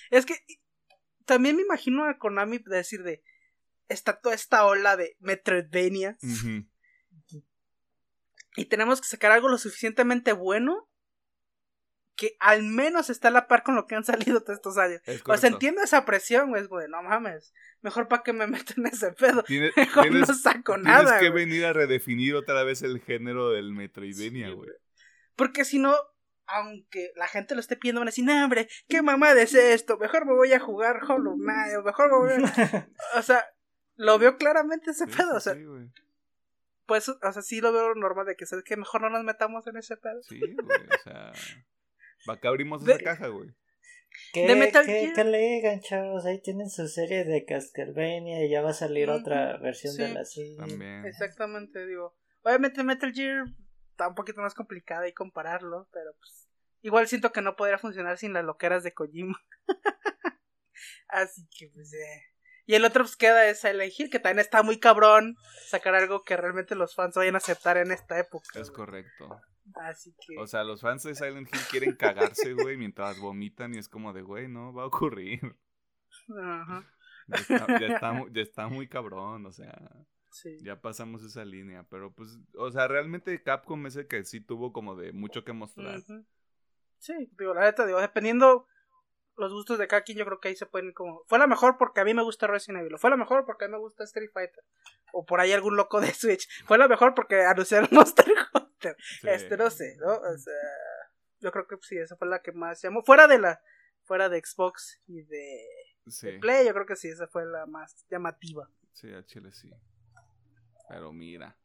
Es 0.10 0.26
que 0.26 0.36
también 1.24 1.56
me 1.56 1.62
imagino 1.62 2.04
a 2.04 2.18
Konami 2.18 2.58
decir 2.58 3.04
de. 3.04 3.24
Está 3.88 4.20
toda 4.20 4.36
esta 4.36 4.66
ola 4.66 4.98
de 4.98 5.16
Metroidvania. 5.20 6.18
Y 8.58 8.66
tenemos 8.66 9.00
que 9.00 9.08
sacar 9.08 9.32
algo 9.32 9.48
lo 9.48 9.58
suficientemente 9.58 10.34
bueno. 10.34 10.89
Que 12.20 12.36
al 12.42 12.64
menos 12.64 13.10
está 13.10 13.30
a 13.30 13.32
la 13.32 13.48
par 13.48 13.64
con 13.64 13.76
lo 13.76 13.88
que 13.88 13.96
han 13.96 14.04
salido 14.36 14.42
todos 14.42 14.58
estos 14.58 14.78
años. 14.78 15.02
Es 15.06 15.22
O 15.26 15.38
sea, 15.38 15.50
entiendo 15.50 15.82
esa 15.82 16.04
presión, 16.06 16.50
güey. 16.50 16.66
güey, 16.68 16.88
No 16.90 17.02
mames. 17.02 17.54
Mejor 17.82 18.10
para 18.10 18.24
que 18.24 18.34
me 18.34 18.46
meto 18.48 18.74
en 18.76 18.88
ese 18.88 19.14
pedo. 19.14 19.42
Tienes, 19.44 19.72
Mejor 19.78 20.04
tienes- 20.04 20.28
no 20.28 20.34
saco 20.34 20.74
tienes 20.74 20.84
nada. 20.94 21.20
que 21.20 21.30
güey. 21.30 21.46
venir 21.46 21.66
a 21.66 21.72
redefinir 21.74 22.36
otra 22.36 22.64
vez 22.64 22.82
el 22.82 23.00
género 23.00 23.52
del 23.52 23.72
Metroidvania, 23.72 24.50
Sí, 24.50 24.54
güey. 24.54 24.70
Porque 25.38 25.64
si 25.64 25.80
no, 25.80 25.96
aunque 26.48 27.12
la 27.16 27.28
gente 27.28 27.54
lo 27.56 27.62
esté 27.62 27.78
pidiendo, 27.78 28.02
van 28.02 28.10
a 28.10 28.12
decir, 28.12 28.26
no, 28.26 28.44
hombre, 28.44 28.68
¿qué 28.90 29.02
mamada 29.02 29.42
es 29.42 29.54
esto? 29.54 29.98
Mejor 29.98 30.26
me 30.26 30.34
voy 30.34 30.52
a 30.52 30.60
jugar 30.60 31.00
Hollow 31.08 31.38
Knight, 31.38 31.86
mejor 31.86 32.12
me 32.12 32.18
voy 32.18 32.44
a... 32.44 32.90
o 33.18 33.22
sea, 33.22 33.46
lo 33.96 34.20
veo 34.20 34.36
claramente 34.36 34.92
ese 34.92 35.06
Sí, 35.06 35.12
pedo, 35.16 35.36
o 35.36 35.40
sea, 35.40 35.54
sí, 35.54 35.64
pues, 36.86 37.08
o 37.08 37.18
sea, 37.32 37.42
sí 37.42 37.62
lo 37.62 37.72
veo 37.72 37.94
normal 37.96 38.26
de 38.26 38.36
que, 38.36 38.46
¿sabes 38.46 38.66
que 38.66 38.76
Mejor 38.76 39.02
no 39.02 39.10
nos 39.12 39.24
metamos 39.24 39.66
en 39.68 39.78
ese 39.78 39.96
pedo. 39.96 40.22
Sí, 40.24 40.40
güey, 40.40 40.80
o 40.90 41.04
sea... 41.04 41.32
Acá 42.28 42.50
abrimos 42.50 42.84
De- 42.86 42.94
esa 42.94 43.04
caja, 43.04 43.28
güey. 43.28 43.50
¿Qué, 44.34 44.48
De 44.48 44.56
Metal 44.56 44.86
qué- 44.86 45.02
Gear. 45.02 45.14
qué 45.16 45.24
le 45.24 45.38
digan, 45.38 45.80
chavos? 45.82 46.26
Ahí 46.26 46.42
tienen 46.42 46.70
su 46.70 46.88
serie 46.88 47.24
de 47.26 47.46
Castlevania 47.46 48.44
y 48.44 48.50
ya 48.50 48.62
va 48.62 48.72
a 48.72 48.74
salir 48.74 49.10
otra 49.10 49.58
versión 49.58 49.96
de 49.98 50.10
la 50.14 50.26
serie. 50.26 50.58
También. 50.58 51.06
Exactamente, 51.06 51.86
digo. 51.86 52.16
Obviamente 52.42 52.84
Metal 52.84 53.14
Gear 53.14 53.46
está 53.92 54.08
un 54.08 54.16
poquito 54.16 54.42
más 54.42 54.54
complicado 54.56 55.06
y 55.06 55.14
compararlo, 55.14 55.88
pero 55.94 56.12
pues 56.18 56.48
igual 56.82 57.08
siento 57.08 57.32
que 57.32 57.42
no 57.42 57.56
podría 57.56 57.78
funcionar 57.78 58.18
sin 58.18 58.34
las 58.34 58.44
loqueras 58.46 58.84
de 58.84 58.94
Kojima. 58.94 59.40
Así 61.08 61.48
que 61.58 61.70
pues 61.74 61.94
eh. 61.94 62.24
Y 62.66 62.76
el 62.76 62.86
otro 62.86 63.04
pues 63.04 63.16
queda 63.16 63.48
es 63.48 63.64
Hill, 63.64 64.10
que 64.12 64.20
también 64.20 64.40
está 64.40 64.62
muy 64.62 64.80
cabrón 64.80 65.36
sacar 65.70 65.96
algo 65.96 66.24
que 66.24 66.38
realmente 66.38 66.76
los 66.76 66.94
fans 66.94 67.16
vayan 67.16 67.34
a 67.36 67.40
aceptar 67.40 67.78
en 67.78 67.92
esta 67.92 68.20
época. 68.20 68.60
Es 68.60 68.70
güey. 68.70 68.76
correcto. 68.76 69.42
Así 69.76 70.14
que 70.26 70.38
O 70.38 70.48
sea, 70.48 70.64
los 70.64 70.82
fans 70.82 71.04
de 71.04 71.16
Silent 71.16 71.48
Hill 71.54 71.62
quieren 71.70 71.96
cagarse, 71.96 72.54
güey, 72.54 72.78
mientras 72.78 73.20
vomitan 73.20 73.74
y 73.76 73.78
es 73.78 73.88
como 73.90 74.14
de, 74.14 74.22
güey, 74.22 74.48
no 74.48 74.74
va 74.74 74.84
a 74.84 74.88
ocurrir. 74.88 75.56
ajá, 76.42 76.86
Ya 77.28 77.36
está, 77.38 77.80
ya 77.80 77.88
está 77.88 78.12
mu- 78.14 78.30
ya 78.34 78.42
está 78.42 78.68
muy 78.68 78.88
cabrón, 78.88 79.46
o 79.46 79.52
sea, 79.52 79.92
sí. 80.32 80.58
ya 80.62 80.80
pasamos 80.82 81.24
esa 81.24 81.46
línea. 81.46 81.84
Pero 81.90 82.12
pues, 82.14 82.38
o 82.56 82.72
sea, 82.72 82.88
realmente 82.88 83.42
Capcom 83.44 83.86
es 83.86 83.96
el 83.96 84.08
que 84.08 84.24
sí 84.24 84.42
tuvo 84.42 84.74
como 84.74 84.96
de 84.96 85.12
mucho 85.14 85.44
que 85.44 85.54
mostrar. 85.54 86.02
Sí, 86.98 87.14
digo, 87.38 87.54
la 87.54 87.62
neta, 87.62 87.86
digo, 87.86 88.02
dependiendo 88.02 88.66
los 89.38 89.54
gustos 89.54 89.78
de 89.78 89.88
cada 89.88 90.02
quien, 90.02 90.18
yo 90.18 90.26
creo 90.26 90.40
que 90.42 90.50
ahí 90.50 90.56
se 90.58 90.66
pueden 90.66 90.92
como... 90.92 91.24
Fue 91.28 91.40
la 91.40 91.48
mejor 91.48 91.78
porque 91.78 92.02
a 92.02 92.04
mí 92.04 92.14
me 92.14 92.24
gusta 92.24 92.46
Resident 92.46 92.82
Evil, 92.82 92.98
fue 92.98 93.10
la 93.10 93.16
mejor 93.16 93.46
porque 93.46 93.64
a 93.64 93.68
mí 93.70 93.72
me 93.72 93.78
gusta 93.80 94.04
Street 94.04 94.32
Fighter, 94.34 94.62
o 95.14 95.26
por 95.26 95.40
ahí 95.40 95.52
algún 95.52 95.76
loco 95.76 96.00
de 96.02 96.08
Switch, 96.14 96.48
fue 96.66 96.78
la 96.78 96.88
mejor 96.88 97.14
porque 97.16 97.42
anunciaron 97.44 97.90
Monster 97.94 98.26
Hunter, 98.54 98.96
Sí. 99.22 99.28
este, 99.30 99.58
no 99.58 99.70
sé, 99.70 99.96
¿no? 99.98 100.14
O 100.14 100.38
sea, 100.38 100.54
yo 101.40 101.52
creo 101.52 101.68
que 101.68 101.78
sí, 101.82 101.98
esa 101.98 102.16
fue 102.16 102.28
la 102.28 102.42
que 102.42 102.52
más 102.52 102.82
llamó, 102.82 103.02
fuera 103.04 103.28
de 103.28 103.40
la, 103.40 103.62
fuera 104.04 104.30
de 104.30 104.42
Xbox 104.44 105.00
y 105.08 105.22
de, 105.24 105.66
Sí, 106.08 106.28
de 106.32 106.40
Play, 106.40 106.66
yo 106.68 106.74
creo 106.74 106.86
que 106.86 106.96
sí, 106.96 107.08
esa 107.10 107.28
fue 107.28 107.46
la 107.46 107.66
más 107.66 108.06
llamativa. 108.10 108.70
sí, 108.94 109.14
a 109.14 109.24
Chile 109.26 109.52
sí. 109.52 109.70
Pero 110.88 111.12
mira, 111.14 111.56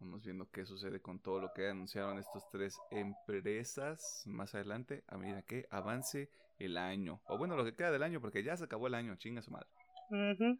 vamos 0.00 0.24
viendo 0.24 0.48
qué 0.50 0.64
sucede 0.64 1.00
con 1.02 1.20
todo 1.20 1.40
lo 1.40 1.52
que 1.52 1.68
anunciaron 1.68 2.18
estas 2.18 2.48
tres 2.50 2.78
empresas 2.90 4.22
más 4.26 4.54
adelante, 4.54 5.04
a 5.08 5.18
medida 5.18 5.42
que 5.42 5.66
avance 5.70 6.30
el 6.58 6.76
año. 6.78 7.20
O 7.26 7.36
bueno, 7.36 7.56
lo 7.56 7.64
que 7.64 7.74
queda 7.76 7.90
del 7.90 8.02
año, 8.02 8.20
porque 8.20 8.42
ya 8.42 8.56
se 8.56 8.64
acabó 8.64 8.86
el 8.86 8.94
año, 8.94 9.16
chinga 9.16 9.42
su 9.42 9.50
madre. 9.50 9.68
Ujú. 10.10 10.58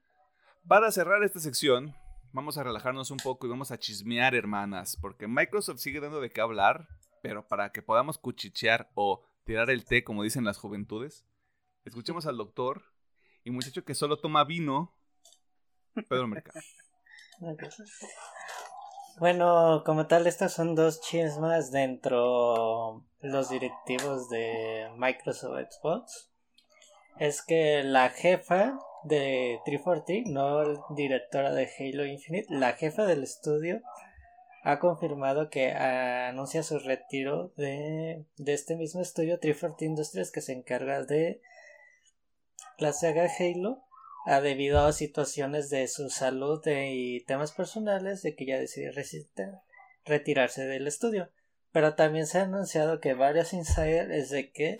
Para 0.66 0.90
cerrar 0.92 1.22
esta 1.22 1.40
sección, 1.40 1.94
vamos 2.32 2.58
a 2.58 2.62
relajarnos 2.62 3.10
un 3.10 3.18
poco 3.18 3.46
y 3.46 3.50
vamos 3.50 3.70
a 3.70 3.78
chismear, 3.78 4.34
hermanas, 4.34 4.96
porque 5.00 5.26
Microsoft 5.26 5.78
sigue 5.78 6.00
dando 6.00 6.20
de 6.20 6.30
qué 6.30 6.40
hablar, 6.40 6.88
pero 7.22 7.46
para 7.46 7.72
que 7.72 7.82
podamos 7.82 8.18
cuchichear 8.18 8.90
o 8.94 9.22
tirar 9.44 9.70
el 9.70 9.84
té, 9.84 10.04
como 10.04 10.22
dicen 10.22 10.44
las 10.44 10.58
juventudes, 10.58 11.24
escuchemos 11.84 12.26
al 12.26 12.36
doctor 12.36 12.82
y 13.44 13.50
muchacho 13.50 13.84
que 13.84 13.94
solo 13.94 14.18
toma 14.18 14.44
vino, 14.44 14.94
Pedro 16.08 16.26
Mercado. 16.26 16.60
Bueno, 19.18 19.82
como 19.84 20.06
tal, 20.06 20.26
estas 20.26 20.52
son 20.52 20.74
dos 20.74 21.00
chismas 21.00 21.72
dentro 21.72 23.04
los 23.20 23.48
directivos 23.48 24.28
de 24.28 24.90
Microsoft 24.96 25.58
Xbox. 25.70 26.30
Es 27.18 27.42
que 27.42 27.82
la 27.82 28.10
jefa 28.10 28.78
de 29.04 29.60
343, 29.64 30.32
no 30.32 30.86
directora 30.94 31.52
de 31.52 31.68
Halo 31.78 32.06
Infinite, 32.06 32.46
la 32.50 32.72
jefa 32.72 33.06
del 33.06 33.22
estudio 33.22 33.80
ha 34.62 34.80
confirmado 34.80 35.50
que 35.50 35.72
anuncia 35.72 36.62
su 36.62 36.78
retiro 36.78 37.52
de, 37.56 38.24
de 38.36 38.52
este 38.52 38.76
mismo 38.76 39.00
estudio 39.00 39.38
340 39.38 39.84
Industries 39.84 40.30
que 40.30 40.40
se 40.40 40.52
encarga 40.52 41.04
de 41.04 41.40
la 42.78 42.92
saga 42.92 43.28
Halo 43.38 43.82
ah, 44.26 44.40
debido 44.40 44.80
a 44.80 44.92
situaciones 44.92 45.70
de 45.70 45.88
su 45.88 46.10
salud 46.10 46.66
eh, 46.66 46.92
y 46.92 47.24
temas 47.24 47.52
personales 47.52 48.22
de 48.22 48.34
que 48.34 48.46
ya 48.46 48.58
decidió 48.58 48.92
retirarse 50.04 50.66
del 50.66 50.86
estudio. 50.86 51.30
Pero 51.72 51.94
también 51.94 52.26
se 52.26 52.38
ha 52.38 52.42
anunciado 52.42 53.00
que 53.00 53.14
varios 53.14 53.52
insiders 53.52 54.10
es 54.10 54.30
de 54.30 54.50
que 54.52 54.76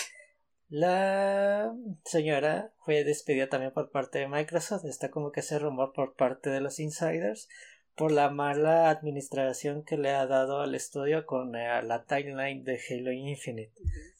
la 0.69 1.75
señora 2.05 2.73
fue 2.85 3.05
despedida 3.05 3.49
también 3.49 3.73
por 3.73 3.91
parte 3.91 4.19
de 4.19 4.29
Microsoft. 4.29 4.85
Está 4.85 5.11
como 5.11 5.33
que 5.33 5.41
ese 5.41 5.59
rumor 5.59 5.93
por 5.93 6.14
parte 6.14 6.51
de 6.51 6.61
los 6.61 6.79
insiders 6.79 7.49
por 7.97 8.12
la 8.12 8.31
mala 8.31 8.91
administración 8.91 9.83
que 9.83 9.97
le 9.97 10.11
ha 10.11 10.27
dado 10.27 10.61
al 10.61 10.75
estudio 10.75 11.27
con 11.27 11.57
eh, 11.57 11.83
la 11.83 12.05
timeline 12.05 12.62
de 12.62 12.79
Halo 12.89 13.12
Infinite. 13.12 13.73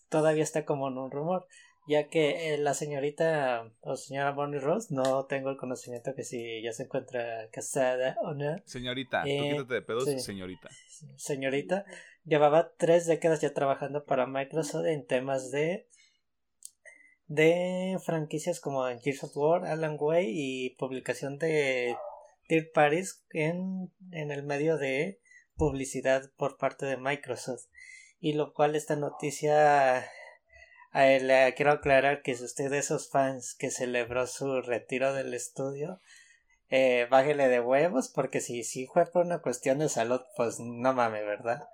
Todavía 0.09 0.42
está 0.42 0.64
como 0.64 0.88
en 0.88 0.99
un 0.99 1.11
rumor 1.11 1.46
ya 1.88 2.09
que 2.09 2.53
eh, 2.55 2.59
la 2.59 2.74
señorita 2.74 3.72
o 3.80 3.96
señora 3.96 4.32
Bonnie 4.32 4.61
Rose 4.61 4.94
no 4.94 5.24
tengo 5.24 5.49
el 5.49 5.57
conocimiento 5.57 6.14
que 6.14 6.22
si 6.22 6.62
ya 6.62 6.72
se 6.72 6.82
encuentra 6.82 7.49
casada 7.51 8.14
o 8.22 8.34
no 8.34 8.57
Señorita, 8.66 9.22
tú 9.22 9.28
Eh, 9.30 9.51
quítate 9.53 9.74
de 9.74 9.82
pedos, 9.82 10.05
sí. 10.05 10.18
señorita. 10.20 10.68
señorita 11.16 11.86
llevaba 12.24 12.72
tres 12.76 13.07
décadas 13.07 13.40
ya 13.40 13.55
trabajando 13.55 14.05
para 14.05 14.26
Microsoft 14.26 14.84
en 14.84 15.07
temas 15.07 15.51
de 15.51 15.86
de 17.28 17.98
franquicias 18.04 18.58
como 18.60 18.84
Gears 19.00 19.24
of 19.24 19.36
War, 19.36 19.66
Alan 19.66 19.96
Way 20.00 20.26
y 20.28 20.70
publicación 20.70 21.38
de 21.38 21.96
third 22.48 22.72
parties 22.72 23.24
en, 23.30 23.92
en 24.10 24.30
el 24.30 24.42
medio 24.42 24.78
de 24.78 25.20
publicidad 25.54 26.30
por 26.36 26.56
parte 26.56 26.86
de 26.86 26.96
Microsoft. 26.96 27.66
Y 28.20 28.32
lo 28.32 28.52
cual 28.52 28.74
esta 28.74 28.96
noticia 28.96 30.04
eh, 30.94 31.20
le 31.20 31.54
quiero 31.54 31.72
aclarar 31.72 32.22
que 32.22 32.34
si 32.34 32.44
usted 32.44 32.70
de 32.70 32.78
esos 32.78 33.10
fans 33.10 33.55
que 33.55 33.70
celebró 33.70 34.26
su 34.26 34.62
retiro 34.62 35.12
del 35.12 35.34
estudio 35.34 36.00
eh, 36.70 37.06
bájele 37.10 37.48
de 37.48 37.60
huevos 37.60 38.09
porque 38.09 38.40
si 38.40 38.64
si 38.64 38.86
fue 38.86 39.06
por 39.06 39.26
una 39.26 39.40
cuestión 39.40 39.78
de 39.78 39.88
salud 39.88 40.20
pues 40.36 40.59
no 40.60 40.94
mames 40.94 41.24
verdad 41.24 41.68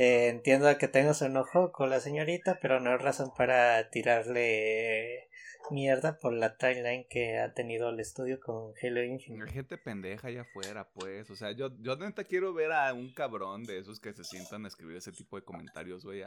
Eh, 0.00 0.28
entiendo 0.28 0.68
que 0.78 0.86
tengo 0.86 1.12
su 1.12 1.24
enojo 1.24 1.72
con 1.72 1.90
la 1.90 1.98
señorita 1.98 2.60
pero 2.62 2.78
no 2.78 2.94
es 2.94 3.02
razón 3.02 3.32
para 3.36 3.90
tirarle 3.90 5.28
mierda 5.72 6.18
por 6.18 6.32
la 6.32 6.56
timeline 6.56 7.04
que 7.10 7.38
ha 7.38 7.52
tenido 7.52 7.88
el 7.90 7.98
estudio 7.98 8.38
con 8.38 8.74
Halo 8.80 9.02
Infinite 9.02 9.50
gente 9.50 9.76
pendeja 9.76 10.28
allá 10.28 10.42
afuera, 10.42 10.88
pues. 10.94 11.28
O 11.30 11.34
sea, 11.34 11.50
yo, 11.50 11.76
yo 11.80 11.96
neta 11.96 12.22
quiero 12.22 12.54
ver 12.54 12.70
a 12.70 12.94
un 12.94 13.12
cabrón 13.12 13.64
de 13.64 13.78
esos 13.78 13.98
que 13.98 14.12
se 14.12 14.22
sientan 14.22 14.64
a 14.64 14.68
escribir 14.68 14.98
ese 14.98 15.10
tipo 15.10 15.34
de 15.34 15.44
comentarios, 15.44 16.04
güey. 16.04 16.22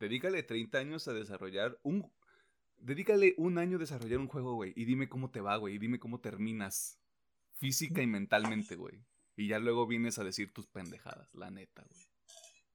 Dedícale 0.00 0.42
30 0.42 0.76
años 0.78 1.06
a 1.06 1.12
desarrollar 1.12 1.78
un... 1.84 2.10
Dedícale 2.78 3.34
un 3.38 3.58
año 3.58 3.76
a 3.76 3.80
desarrollar 3.80 4.18
un 4.18 4.26
juego, 4.26 4.54
güey. 4.54 4.72
Y 4.74 4.84
dime 4.84 5.08
cómo 5.08 5.30
te 5.30 5.40
va, 5.40 5.56
güey. 5.58 5.76
Y 5.76 5.78
dime 5.78 6.00
cómo 6.00 6.18
terminas. 6.18 6.98
Física 7.54 8.02
y 8.02 8.08
mentalmente, 8.08 8.74
güey. 8.74 9.04
Y 9.36 9.46
ya 9.46 9.60
luego 9.60 9.86
vienes 9.86 10.18
a 10.18 10.24
decir 10.24 10.52
tus 10.52 10.66
pendejadas, 10.66 11.32
la 11.36 11.52
neta, 11.52 11.84
güey. 11.88 12.15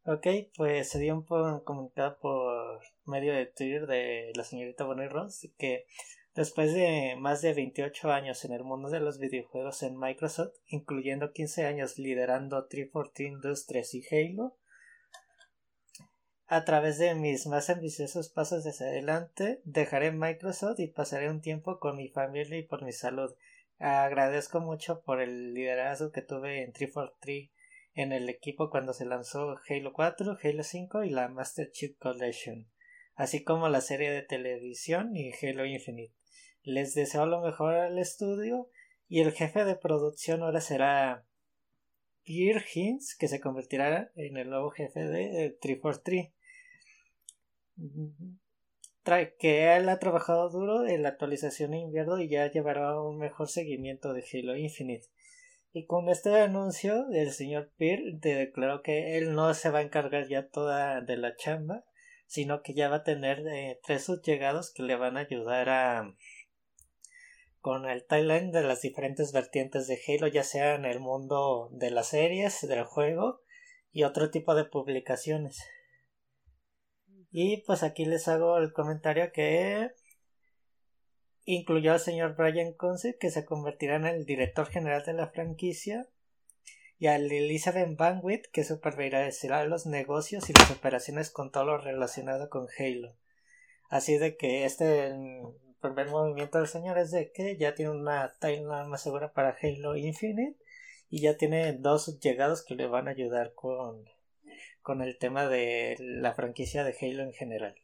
Ok, 0.04 0.26
pues 0.58 0.90
se 0.90 0.98
dio 0.98 1.14
un, 1.16 1.60
comunicado 1.64 2.18
por 2.20 2.82
medio 3.06 3.34
de 3.36 3.46
Twitter 3.46 3.86
de 3.86 4.32
la 4.36 4.44
señorita 4.44 4.84
Bonnie 4.84 5.08
Ross 5.08 5.48
que 5.60 5.86
después 6.34 6.74
de 6.74 7.16
más 7.20 7.44
de 7.44 7.54
28 7.54 8.12
años 8.12 8.44
en 8.44 8.54
el 8.54 8.64
mundo 8.64 8.90
de 8.90 9.00
los 9.00 9.20
videojuegos 9.20 9.84
en 9.84 10.00
Microsoft, 10.00 10.56
incluyendo 10.66 11.34
15 11.34 11.66
años 11.68 12.00
liderando 12.00 12.66
340 12.66 13.24
Industries 13.24 13.94
y 13.94 14.04
Halo, 14.10 14.58
a 16.48 16.66
través 16.66 16.98
de 16.98 17.14
mis 17.14 17.46
más 17.46 17.70
ambiciosos 17.70 18.30
pasos 18.30 18.66
hacia 18.66 18.88
adelante, 18.88 19.62
dejaré 19.66 20.12
Microsoft 20.12 20.80
y 20.80 20.88
pasaré 20.88 21.30
un 21.30 21.42
tiempo 21.42 21.78
con 21.78 21.96
mi 21.98 22.10
familia 22.10 22.58
y 22.58 22.64
por 22.64 22.84
mi 22.84 22.92
salud. 22.92 23.36
Agradezco 23.78 24.62
mucho 24.62 25.04
por 25.04 25.22
el 25.22 25.54
liderazgo 25.54 26.12
que 26.12 26.24
tuve 26.24 26.64
en 26.64 26.74
343 26.74 27.52
en 27.94 28.12
el 28.12 28.30
equipo 28.30 28.70
cuando 28.70 28.94
se 28.94 29.06
lanzó 29.06 29.58
Halo 29.70 29.94
4, 29.94 30.38
Halo 30.42 30.64
5 30.64 31.04
y 31.04 31.10
la 31.10 31.28
Master 31.28 31.72
Chief 31.72 31.98
Collection, 31.98 32.70
así 33.16 33.44
como 33.44 33.70
la 33.70 33.82
serie 33.82 34.12
de 34.12 34.22
televisión 34.22 35.16
y 35.16 35.32
Halo 35.34 35.66
Infinite. 35.66 36.14
Les 36.64 36.94
deseo 36.94 37.26
lo 37.26 37.42
mejor 37.42 37.74
al 37.74 37.98
estudio 37.98 38.70
y 39.08 39.22
el 39.22 39.32
jefe 39.32 39.66
de 39.66 39.76
producción 39.76 40.44
ahora 40.44 40.62
será 40.62 41.26
Pierre 42.24 42.64
Hines, 42.74 43.16
que 43.16 43.28
se 43.28 43.40
convertirá 43.40 44.12
en 44.16 44.38
el 44.38 44.50
nuevo 44.50 44.70
jefe 44.70 45.02
de 45.02 45.46
eh, 45.46 45.58
343. 45.60 46.32
Trae 49.04 49.36
que 49.36 49.76
él 49.76 49.90
ha 49.90 49.98
trabajado 49.98 50.50
duro 50.50 50.86
en 50.86 51.02
la 51.02 51.10
actualización 51.10 51.72
de 51.72 51.80
invierno 51.80 52.20
y 52.20 52.30
ya 52.30 52.52
llevará 52.52 53.02
un 53.02 53.18
mejor 53.18 53.50
seguimiento 53.50 54.14
de 54.14 54.24
Halo 54.32 54.56
Infinite. 54.56 55.08
Y 55.74 55.86
con 55.86 56.10
este 56.10 56.38
anuncio, 56.42 57.08
el 57.14 57.32
señor 57.32 57.72
Peer 57.78 58.02
declaró 58.20 58.82
que 58.82 59.18
él 59.18 59.34
no 59.34 59.54
se 59.54 59.70
va 59.70 59.80
a 59.80 59.84
encargar 59.84 60.28
ya 60.28 60.50
toda 60.50 61.00
de 61.00 61.16
la 61.16 61.36
chamba, 61.38 61.86
sino 62.28 62.62
que 62.62 62.74
ya 62.74 62.90
va 62.90 62.98
a 62.98 63.04
tener 63.04 63.48
eh, 63.48 63.80
tres 63.84 64.06
sublegados 64.06 64.74
que 64.74 64.84
le 64.84 64.96
van 64.96 65.18
a 65.18 65.22
ayudar 65.22 65.70
a 65.70 66.16
con 67.62 67.88
el 67.88 68.06
timeline 68.06 68.52
de 68.52 68.64
las 68.64 68.82
diferentes 68.82 69.32
vertientes 69.32 69.88
de 69.88 70.00
Halo, 70.08 70.28
ya 70.28 70.44
sea 70.44 70.76
en 70.76 70.84
el 70.84 71.00
mundo 71.00 71.70
de 71.72 71.92
las 71.92 72.08
series, 72.08 72.60
del 72.68 72.84
juego 72.84 73.42
y 73.92 74.04
otro 74.04 74.32
tipo 74.32 74.56
de 74.56 74.66
publicaciones. 74.66 75.64
Y 77.32 77.58
pues 77.64 77.84
aquí 77.84 78.06
les 78.06 78.28
hago 78.28 78.58
el 78.58 78.74
comentario 78.74 79.32
que 79.32 79.92
incluyó 81.46 81.94
al 81.94 82.00
señor 82.00 82.36
Brian 82.36 82.74
Conce, 82.74 83.18
que 83.18 83.32
se 83.32 83.46
convertirá 83.46 83.96
en 83.96 84.06
el 84.06 84.26
director 84.26 84.68
general 84.68 85.04
de 85.06 85.14
la 85.14 85.28
franquicia, 85.28 86.08
y 87.00 87.08
a 87.08 87.16
Elizabeth 87.16 87.98
Banwit, 87.98 88.46
que 88.52 88.64
supervisará 88.64 89.66
los 89.66 89.88
negocios 89.88 90.50
y 90.50 90.54
las 90.54 90.70
operaciones 90.70 91.32
con 91.32 91.52
todo 91.52 91.66
lo 91.66 91.78
relacionado 91.80 92.50
con 92.50 92.68
Halo. 92.78 93.16
Así 93.90 94.18
de 94.18 94.38
que 94.38 94.66
este 94.66 95.12
primer 95.82 96.10
movimiento 96.10 96.60
del 96.60 96.68
señor 96.68 97.00
es 97.00 97.12
de 97.12 97.32
que 97.32 97.58
ya 97.58 97.74
tiene 97.74 97.92
una 97.92 98.32
timeline 98.40 98.88
más 98.88 99.02
segura 99.02 99.34
para 99.34 99.58
Halo 99.62 99.98
Infinite 99.98 100.58
y 101.10 101.22
ya 101.22 101.38
tiene 101.38 101.74
dos 101.74 102.20
llegados 102.20 102.64
que 102.64 102.76
le 102.76 102.86
van 102.86 103.08
a 103.08 103.12
ayudar 103.12 103.54
con, 103.56 104.06
con 104.82 105.02
el 105.02 105.18
tema 105.18 105.48
de 105.48 105.96
la 106.00 106.34
franquicia 106.34 106.84
de 106.84 106.96
Halo 107.02 107.24
en 107.24 107.34
general. 107.34 107.76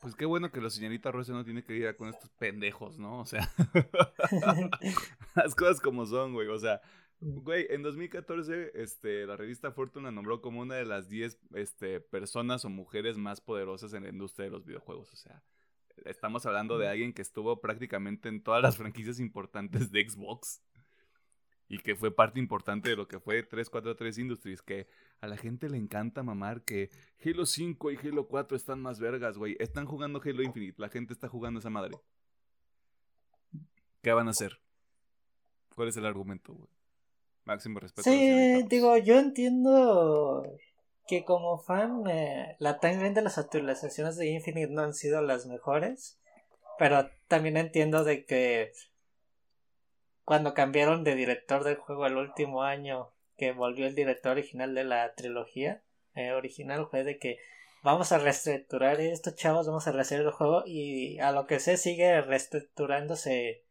Pues 0.00 0.14
qué 0.14 0.26
bueno 0.26 0.50
que 0.50 0.60
la 0.60 0.70
señorita 0.70 1.10
Rosa 1.10 1.32
no 1.32 1.44
tiene 1.44 1.64
que 1.64 1.74
ir 1.74 1.96
con 1.96 2.08
estos 2.08 2.30
pendejos, 2.30 2.98
¿no? 2.98 3.20
O 3.20 3.26
sea, 3.26 3.50
las 5.34 5.54
cosas 5.54 5.80
como 5.80 6.06
son, 6.06 6.34
güey. 6.34 6.48
O 6.48 6.58
sea, 6.58 6.80
güey, 7.20 7.66
en 7.70 7.82
2014, 7.82 8.72
este, 8.74 9.26
la 9.26 9.36
revista 9.36 9.72
Fortune 9.72 10.04
la 10.04 10.12
nombró 10.12 10.40
como 10.42 10.60
una 10.60 10.74
de 10.74 10.84
las 10.84 11.08
10 11.08 11.38
este, 11.54 12.00
personas 12.00 12.64
o 12.64 12.68
mujeres 12.68 13.16
más 13.16 13.40
poderosas 13.40 13.94
en 13.94 14.04
la 14.04 14.10
industria 14.10 14.44
de 14.44 14.50
los 14.50 14.66
videojuegos. 14.66 15.12
O 15.12 15.16
sea, 15.16 15.42
estamos 16.04 16.44
hablando 16.46 16.78
de 16.78 16.88
alguien 16.88 17.12
que 17.12 17.22
estuvo 17.22 17.60
prácticamente 17.60 18.28
en 18.28 18.42
todas 18.42 18.62
las 18.62 18.76
franquicias 18.76 19.18
importantes 19.18 19.90
de 19.90 20.08
Xbox 20.08 20.62
y 21.68 21.78
que 21.78 21.96
fue 21.96 22.14
parte 22.14 22.38
importante 22.38 22.90
de 22.90 22.96
lo 22.96 23.08
que 23.08 23.18
fue 23.18 23.42
343 23.42 24.18
Industries, 24.18 24.62
que 24.62 24.86
a 25.20 25.26
la 25.26 25.36
gente 25.36 25.68
le 25.68 25.78
encanta 25.78 26.22
mamar 26.22 26.62
que 26.62 26.90
Halo 27.24 27.46
5 27.46 27.90
y 27.90 27.96
Halo 27.96 28.28
4 28.28 28.56
están 28.56 28.80
más 28.80 29.00
vergas, 29.00 29.38
güey. 29.38 29.56
Están 29.58 29.86
jugando 29.86 30.20
Halo 30.22 30.42
Infinite, 30.42 30.80
la 30.80 30.88
gente 30.88 31.12
está 31.12 31.28
jugando 31.28 31.60
esa 31.60 31.70
madre. 31.70 31.96
¿Qué 34.02 34.12
van 34.12 34.28
a 34.28 34.30
hacer? 34.30 34.60
¿Cuál 35.74 35.88
es 35.88 35.96
el 35.96 36.06
argumento, 36.06 36.52
güey? 36.52 36.68
Máximo 37.44 37.80
respeto. 37.80 38.08
Sí, 38.08 38.64
digo, 38.68 38.96
yo 38.98 39.18
entiendo 39.18 40.44
que 41.06 41.24
como 41.24 41.58
fan 41.58 42.04
eh, 42.08 42.56
la 42.58 42.80
timeline 42.80 43.14
de 43.14 43.22
las 43.22 43.38
actualizaciones 43.38 44.16
de 44.16 44.28
Infinite 44.28 44.72
no 44.72 44.82
han 44.82 44.94
sido 44.94 45.22
las 45.22 45.46
mejores, 45.46 46.18
pero 46.78 47.08
también 47.28 47.56
entiendo 47.56 48.04
de 48.04 48.24
que 48.24 48.72
cuando 50.24 50.54
cambiaron 50.54 51.04
de 51.04 51.14
director 51.14 51.62
del 51.62 51.76
juego 51.76 52.06
el 52.06 52.16
último 52.16 52.62
año, 52.64 53.12
que 53.36 53.52
volvió 53.52 53.86
el 53.86 53.94
director 53.94 54.32
original 54.32 54.74
de 54.74 54.84
la 54.84 55.14
trilogía 55.14 55.82
eh, 56.14 56.32
original, 56.32 56.86
fue 56.90 57.04
de 57.04 57.18
que 57.18 57.38
vamos 57.82 58.12
a 58.12 58.18
reestructurar 58.18 59.00
esto, 59.00 59.30
chavos, 59.30 59.66
vamos 59.66 59.86
a 59.86 59.92
rehacer 59.92 60.20
el 60.20 60.30
juego 60.30 60.64
y 60.66 61.18
a 61.20 61.32
lo 61.32 61.46
que 61.46 61.60
sé 61.60 61.76
sigue 61.76 62.20
reestructurándose 62.20 63.62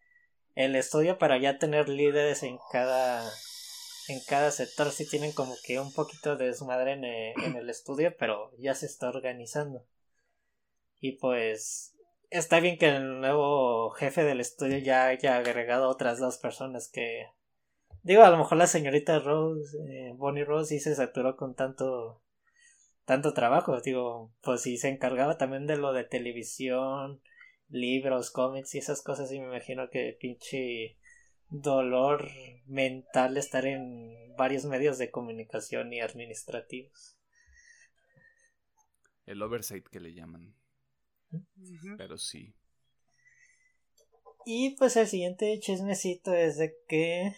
el 0.56 0.76
estudio 0.76 1.18
para 1.18 1.38
ya 1.38 1.58
tener 1.60 1.90
líderes 1.90 2.44
en 2.44 2.58
cada 2.72 3.30
en 4.08 4.20
cada 4.28 4.52
sector. 4.52 4.92
Sí 4.92 5.10
tienen 5.10 5.32
como 5.34 5.56
que 5.66 5.80
un 5.80 5.92
poquito 5.92 6.38
de 6.38 6.46
desmadre 6.48 6.94
en, 6.94 7.04
eh, 7.06 7.34
en 7.44 7.56
el 7.56 7.70
estudio 7.70 8.16
pero 8.18 8.52
ya 8.58 8.74
se 8.76 8.86
está 8.86 9.10
organizando. 9.10 9.86
Y 11.02 11.14
pues 11.14 11.94
está 12.30 12.60
bien 12.60 12.78
que 12.78 12.88
el 12.88 13.20
nuevo 13.20 13.90
jefe 13.92 14.24
del 14.24 14.40
estudio 14.40 14.78
ya 14.78 15.08
haya 15.08 15.38
agregado 15.38 15.90
otras 15.90 16.20
dos 16.20 16.38
personas 16.38 16.90
que 16.90 17.28
digo 18.06 18.22
a 18.22 18.30
lo 18.30 18.38
mejor 18.38 18.60
la 18.60 18.68
señorita 18.68 19.20
Rose 19.20 19.78
eh, 19.90 20.14
Bonnie 20.16 20.46
Rose 20.46 20.76
sí 20.76 20.80
se 20.80 20.96
saturó 20.96 21.36
con 21.36 21.56
tanto 21.56 22.22
tanto 23.04 23.34
trabajo. 23.34 23.82
Digo 23.82 24.32
pues 24.42 24.62
si 24.62 24.78
se 24.78 24.90
encargaba 24.90 25.38
también 25.38 25.66
de 25.66 25.76
lo 25.76 25.92
de 25.92 26.04
televisión 26.04 27.22
libros 27.68 28.30
cómics 28.32 28.76
y 28.76 28.78
esas 28.78 29.02
cosas. 29.02 29.32
Y 29.32 29.40
me 29.40 29.48
imagino 29.48 29.90
que 29.90 30.16
pinche 30.20 30.98
dolor 31.50 32.30
mental 32.68 33.38
estar 33.38 33.66
en 33.66 34.36
varios 34.38 34.66
medios 34.66 34.98
de 34.98 35.10
comunicación 35.12 35.92
y 35.92 36.02
administrativos. 36.02 37.18
El 39.26 39.42
oversight 39.42 39.88
que 39.88 40.00
le 40.00 40.14
llaman. 40.14 40.54
Pero 41.98 42.18
sí. 42.20 42.54
Y 44.46 44.76
pues 44.78 44.96
el 44.96 45.08
siguiente 45.08 45.58
chismecito 45.60 46.32
es 46.32 46.58
de 46.58 46.76
que 46.88 47.34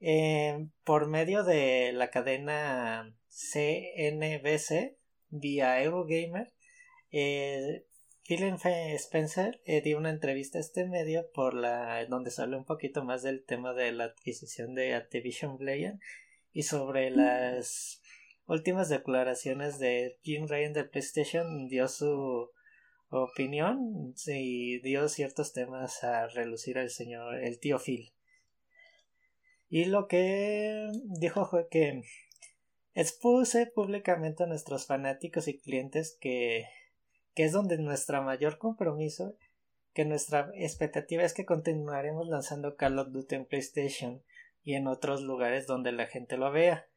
eh, 0.00 0.68
por 0.84 1.08
medio 1.08 1.44
de 1.44 1.92
la 1.92 2.10
cadena 2.10 3.14
CNBC 3.28 4.96
vía 5.30 5.82
Eurogamer, 5.82 6.52
eh, 7.10 7.84
Phil 8.24 8.42
Spencer 8.96 9.60
eh, 9.64 9.80
dio 9.82 9.98
una 9.98 10.10
entrevista 10.10 10.58
a 10.58 10.60
este 10.60 10.84
medio 10.84 11.30
por 11.32 11.54
la 11.54 12.04
donde 12.06 12.32
sale 12.32 12.56
un 12.56 12.64
poquito 12.64 13.04
más 13.04 13.22
del 13.22 13.44
tema 13.44 13.72
de 13.72 13.92
la 13.92 14.04
adquisición 14.04 14.74
de 14.74 14.94
Activision 14.94 15.58
Blizzard 15.58 16.00
y 16.52 16.64
sobre 16.64 17.10
las 17.10 18.02
últimas 18.46 18.88
declaraciones 18.88 19.78
de 19.78 20.18
Jim 20.22 20.46
Ryan 20.48 20.72
de 20.72 20.84
PlayStation 20.84 21.68
dio 21.68 21.86
su 21.86 22.50
opinión 23.10 24.14
y 24.26 24.80
dio 24.80 25.08
ciertos 25.08 25.52
temas 25.52 26.02
a 26.02 26.26
relucir 26.26 26.78
el 26.78 26.90
señor, 26.90 27.36
el 27.36 27.60
tío 27.60 27.78
Phil. 27.78 28.15
Y 29.68 29.86
lo 29.86 30.06
que 30.06 30.88
dijo 31.20 31.46
fue 31.46 31.68
que 31.68 32.02
expuse 32.94 33.66
públicamente 33.66 34.44
a 34.44 34.46
nuestros 34.46 34.86
fanáticos 34.86 35.48
y 35.48 35.58
clientes 35.58 36.16
que, 36.20 36.66
que 37.34 37.44
es 37.44 37.52
donde 37.52 37.78
nuestro 37.78 38.22
mayor 38.22 38.58
compromiso, 38.58 39.36
que 39.92 40.04
nuestra 40.04 40.50
expectativa 40.54 41.24
es 41.24 41.34
que 41.34 41.44
continuaremos 41.44 42.28
lanzando 42.28 42.76
Call 42.76 42.98
of 42.98 43.12
Duty 43.12 43.34
en 43.34 43.46
PlayStation 43.46 44.22
y 44.62 44.74
en 44.74 44.86
otros 44.86 45.22
lugares 45.22 45.66
donde 45.66 45.92
la 45.92 46.06
gente 46.06 46.36
lo 46.36 46.50
vea, 46.50 46.88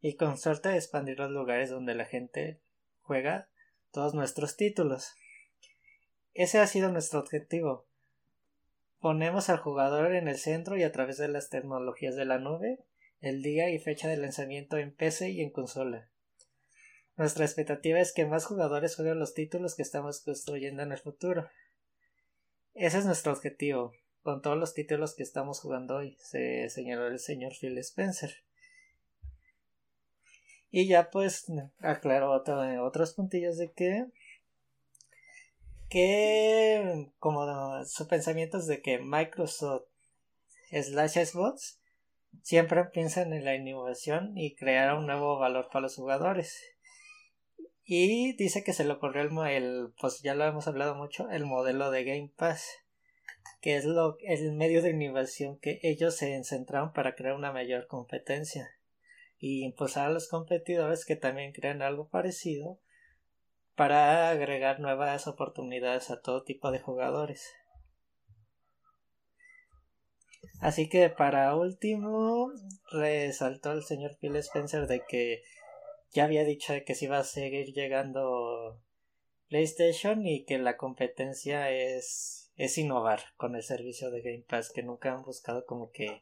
y 0.00 0.16
con 0.16 0.38
suerte 0.38 0.74
expandir 0.74 1.18
los 1.18 1.30
lugares 1.30 1.70
donde 1.70 1.94
la 1.94 2.04
gente 2.04 2.60
juega 3.02 3.48
todos 3.90 4.14
nuestros 4.14 4.56
títulos. 4.56 5.14
Ese 6.34 6.58
ha 6.58 6.66
sido 6.66 6.90
nuestro 6.90 7.20
objetivo. 7.20 7.86
Ponemos 9.02 9.48
al 9.48 9.58
jugador 9.58 10.14
en 10.14 10.28
el 10.28 10.38
centro 10.38 10.76
y 10.76 10.84
a 10.84 10.92
través 10.92 11.18
de 11.18 11.26
las 11.26 11.50
tecnologías 11.50 12.14
de 12.14 12.24
la 12.24 12.38
nube, 12.38 12.78
el 13.20 13.42
día 13.42 13.68
y 13.68 13.80
fecha 13.80 14.06
de 14.06 14.16
lanzamiento 14.16 14.76
en 14.76 14.94
PC 14.94 15.30
y 15.30 15.40
en 15.40 15.50
consola. 15.50 16.08
Nuestra 17.16 17.44
expectativa 17.44 17.98
es 17.98 18.12
que 18.12 18.26
más 18.26 18.46
jugadores 18.46 18.94
jueguen 18.94 19.18
los 19.18 19.34
títulos 19.34 19.74
que 19.74 19.82
estamos 19.82 20.22
construyendo 20.22 20.84
en 20.84 20.92
el 20.92 20.98
futuro. 20.98 21.50
Ese 22.74 22.98
es 22.98 23.04
nuestro 23.04 23.32
objetivo, 23.32 23.92
con 24.22 24.40
todos 24.40 24.56
los 24.56 24.72
títulos 24.72 25.16
que 25.16 25.24
estamos 25.24 25.58
jugando 25.58 25.96
hoy, 25.96 26.16
se 26.20 26.70
señaló 26.70 27.08
el 27.08 27.18
señor 27.18 27.54
Phil 27.60 27.76
Spencer. 27.78 28.30
Y 30.70 30.86
ya 30.86 31.10
pues 31.10 31.46
aclaró 31.80 32.40
otros 32.84 33.14
puntillos 33.14 33.58
de 33.58 33.72
que 33.72 34.06
que 35.92 37.12
como 37.18 37.84
sus 37.84 38.06
pensamientos 38.06 38.66
de 38.66 38.80
que 38.80 38.98
Microsoft 38.98 39.84
slash 40.70 41.22
Xbox 41.22 41.82
siempre 42.40 42.82
piensan 42.86 43.34
en 43.34 43.44
la 43.44 43.54
innovación 43.54 44.32
y 44.38 44.54
crear 44.54 44.96
un 44.96 45.06
nuevo 45.06 45.38
valor 45.38 45.68
para 45.70 45.82
los 45.82 45.96
jugadores. 45.96 46.64
Y 47.84 48.34
dice 48.36 48.64
que 48.64 48.72
se 48.72 48.86
le 48.86 48.94
ocurrió 48.94 49.20
el, 49.44 49.92
pues 50.00 50.22
ya 50.22 50.34
lo 50.34 50.46
hemos 50.46 50.66
hablado 50.66 50.94
mucho, 50.94 51.28
el 51.28 51.44
modelo 51.44 51.90
de 51.90 52.04
Game 52.04 52.32
Pass, 52.34 52.66
que 53.60 53.76
es 53.76 53.84
lo, 53.84 54.16
el 54.22 54.52
medio 54.52 54.80
de 54.80 54.92
innovación 54.92 55.58
que 55.58 55.78
ellos 55.82 56.16
se 56.16 56.42
centraron 56.44 56.94
para 56.94 57.14
crear 57.14 57.34
una 57.34 57.52
mayor 57.52 57.86
competencia 57.86 58.70
y 59.36 59.62
impulsar 59.62 60.06
a 60.06 60.12
los 60.12 60.30
competidores 60.30 61.04
que 61.04 61.16
también 61.16 61.52
crean 61.52 61.82
algo 61.82 62.08
parecido 62.08 62.78
para 63.74 64.30
agregar 64.30 64.80
nuevas 64.80 65.26
oportunidades 65.26 66.10
a 66.10 66.20
todo 66.20 66.44
tipo 66.44 66.70
de 66.70 66.80
jugadores. 66.80 67.54
Así 70.60 70.88
que 70.88 71.08
para 71.08 71.56
último 71.56 72.52
resaltó 72.90 73.72
el 73.72 73.82
señor 73.82 74.16
Phil 74.18 74.36
Spencer 74.36 74.86
de 74.86 75.02
que 75.08 75.42
ya 76.12 76.24
había 76.24 76.44
dicho 76.44 76.74
que 76.86 76.94
se 76.94 77.06
iba 77.06 77.18
a 77.18 77.24
seguir 77.24 77.72
llegando 77.72 78.80
PlayStation 79.48 80.26
y 80.26 80.44
que 80.44 80.58
la 80.58 80.76
competencia 80.76 81.70
es 81.70 82.42
es 82.56 82.78
innovar 82.78 83.20
con 83.36 83.56
el 83.56 83.62
servicio 83.62 84.10
de 84.10 84.22
Game 84.22 84.44
Pass, 84.48 84.70
que 84.70 84.82
nunca 84.82 85.12
han 85.12 85.22
buscado 85.22 85.64
como 85.66 85.90
que 85.90 86.20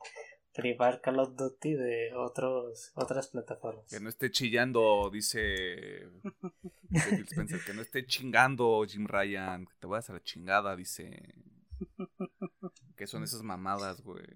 privar 0.53 1.01
Call 1.01 1.21
of 1.21 1.37
Duty 1.37 1.75
de 1.75 2.15
otros, 2.15 2.93
otras 2.95 3.29
plataformas. 3.29 3.87
Que 3.89 4.01
no 4.01 4.09
esté 4.09 4.31
chillando, 4.31 5.11
dice, 5.13 6.09
Phil 6.91 7.27
Spencer, 7.29 7.61
que 7.65 7.75
no 7.75 7.83
esté 7.83 8.05
chingando 8.07 8.85
Jim 8.87 9.07
Ryan, 9.07 9.67
que 9.67 9.75
te 9.79 9.87
vayas 9.87 10.11
a 10.11 10.15
la 10.15 10.23
chingada, 10.23 10.77
dice. 10.77 11.35
¿Qué 12.97 13.07
son 13.07 13.23
esas 13.23 13.43
mamadas, 13.43 14.03
güey? 14.03 14.27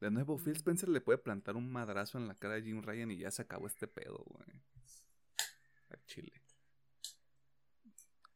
De 0.00 0.10
nuevo, 0.10 0.38
Phil 0.38 0.54
Spencer 0.54 0.88
le 0.88 1.00
puede 1.00 1.18
plantar 1.18 1.56
un 1.56 1.70
madrazo 1.70 2.18
en 2.18 2.28
la 2.28 2.34
cara 2.34 2.56
a 2.56 2.60
Jim 2.60 2.82
Ryan 2.82 3.10
y 3.10 3.18
ya 3.18 3.30
se 3.30 3.42
acabó 3.42 3.66
este 3.66 3.88
pedo, 3.88 4.24
güey. 4.26 4.62
A 5.90 5.96
Chile. 6.06 6.32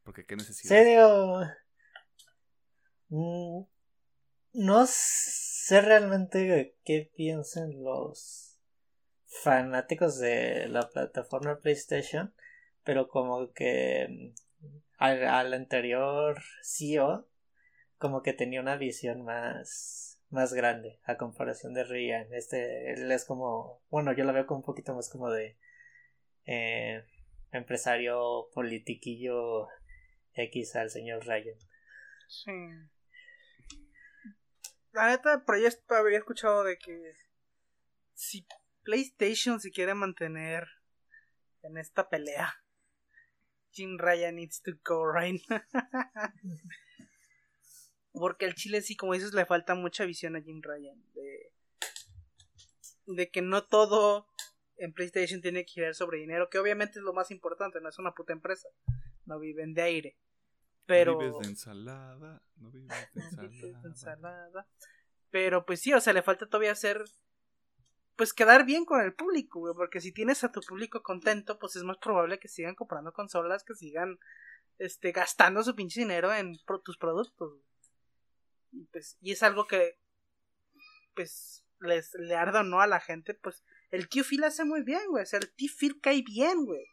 Porque 0.03 0.25
qué 0.25 0.35
necesidad. 0.37 0.69
¿Serio? 0.69 1.47
Mm, 3.09 3.65
no 4.55 4.87
sé 4.87 5.52
realmente 5.81 6.77
qué 6.85 7.11
piensan 7.17 7.83
los 7.83 8.59
fanáticos 9.27 10.19
de 10.19 10.69
la 10.69 10.89
plataforma 10.89 11.59
PlayStation, 11.59 12.35
pero 12.85 13.09
como 13.09 13.53
que 13.53 14.35
mm, 14.61 14.67
al, 14.99 15.55
anterior 15.55 16.43
CEO 16.63 17.27
como 17.99 18.23
que 18.23 18.33
tenía 18.33 18.61
una 18.61 18.77
visión 18.77 19.23
más 19.25 20.19
más 20.31 20.55
grande 20.55 20.99
a 21.05 21.17
comparación 21.19 21.75
de 21.75 21.85
Ryan. 21.85 22.33
Este, 22.33 22.93
él 22.93 23.13
es 23.13 23.27
como, 23.27 23.83
bueno, 23.91 24.13
yo 24.15 24.25
lo 24.25 24.33
veo 24.33 24.47
como 24.47 24.61
un 24.61 24.65
poquito 24.65 24.95
más 24.95 25.11
como 25.11 25.31
de 25.31 25.59
eh, 26.47 27.05
empresario 27.53 28.49
politiquillo 28.55 29.69
X 30.35 30.75
al 30.77 30.91
señor 30.91 31.27
Ryan. 31.27 31.59
Sí. 32.29 32.51
La 34.93 35.09
neta, 35.09 35.45
pero 35.47 35.59
yo 35.59 35.69
había 35.97 36.19
escuchado 36.19 36.65
de 36.65 36.77
que 36.79 37.15
si 38.15 38.47
PlayStation 38.83 39.59
se 39.61 39.71
quiere 39.71 39.95
mantener 39.95 40.69
en 41.63 41.79
esta 41.79 42.09
pelea, 42.09 42.63
Jim 43.71 43.99
Ryan 43.99 44.37
needs 44.37 44.61
to 44.63 44.73
go 44.85 45.11
right. 45.11 45.43
Porque 48.13 48.45
al 48.45 48.55
Chile 48.55 48.83
sí, 48.83 48.95
como 48.95 49.15
dices, 49.15 49.33
le 49.33 49.47
falta 49.47 49.75
mucha 49.75 50.05
visión 50.05 50.37
a 50.37 50.43
Jim 50.43 50.61
Ryan. 50.63 51.03
De, 51.15 51.53
de 53.07 53.31
que 53.31 53.41
no 53.41 53.65
todo 53.65 54.29
en 54.77 54.93
PlayStation 54.93 55.41
tiene 55.41 55.65
que 55.65 55.73
girar 55.73 55.95
sobre 55.95 56.19
dinero, 56.19 56.51
que 56.51 56.59
obviamente 56.59 56.99
es 56.99 57.05
lo 57.05 57.15
más 57.15 57.31
importante, 57.31 57.81
no 57.81 57.89
es 57.89 57.99
una 57.99 58.13
puta 58.13 58.35
empresa. 58.35 58.69
No 59.25 59.39
viven 59.39 59.73
de 59.73 59.83
aire. 59.83 60.19
Pero... 60.93 61.13
No 61.13 61.19
vives 61.19 61.39
de 61.39 61.49
ensalada, 61.49 62.43
no 62.57 62.71
vives 62.71 63.09
de 63.15 63.23
ensalada. 63.23 63.81
ensalada. 63.85 64.69
Pero 65.31 65.65
pues 65.65 65.81
sí, 65.81 65.95
o 65.95 66.01
sea, 66.01 66.13
le 66.13 66.23
falta 66.23 66.47
todavía 66.47 66.73
hacer... 66.73 67.03
Pues 68.15 68.35
quedar 68.35 68.67
bien 68.67 68.85
con 68.85 69.01
el 69.01 69.15
público, 69.15 69.61
güey, 69.61 69.75
porque 69.75 70.03
si 70.03 70.13
tienes 70.13 70.45
a 70.45 70.53
tu 70.53 70.61
público 70.61 71.03
contento, 71.03 71.59
pues 71.59 71.77
es 71.77 71.83
más 71.83 71.97
probable 71.97 72.39
que 72.39 72.47
sigan 72.47 72.75
comprando 72.75 73.15
consolas, 73.15 73.65
que 73.65 73.75
sigan 73.75 74.19
este, 74.79 75.13
gastando 75.13 75.65
su 75.65 75.75
pinche 75.75 76.01
dinero 76.01 76.33
en 76.35 76.59
tus 76.85 76.99
productos. 76.99 77.59
Y 78.71 78.85
pues, 78.93 79.17
y 79.23 79.33
es 79.33 79.43
algo 79.43 79.67
que, 79.67 79.99
pues, 81.15 81.65
les, 81.81 82.13
le 82.15 82.37
arda 82.37 82.61
o 82.61 82.65
no 82.65 82.83
a 82.83 82.87
la 82.87 83.01
gente, 83.01 83.33
pues, 83.33 83.65
el 83.91 84.11
tío 84.11 84.25
Phil 84.25 84.45
hace 84.45 84.65
muy 84.67 84.83
bien, 84.83 85.01
güey. 85.09 85.23
O 85.23 85.27
sea, 85.27 85.39
el 85.39 85.51
tío 85.55 85.71
Phil 85.75 85.99
cae 86.03 86.23
bien, 86.23 86.67
güey. 86.67 86.85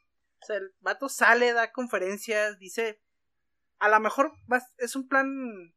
O 0.41 0.45
sea, 0.45 0.55
el 0.55 0.73
vato 0.79 1.09
sale, 1.09 1.51
da 1.51 1.73
conferencias, 1.73 2.57
dice, 2.59 3.01
a 3.79 3.89
lo 3.89 3.99
mejor 3.99 4.33
es 4.77 4.95
un 4.95 5.07
plan 5.07 5.73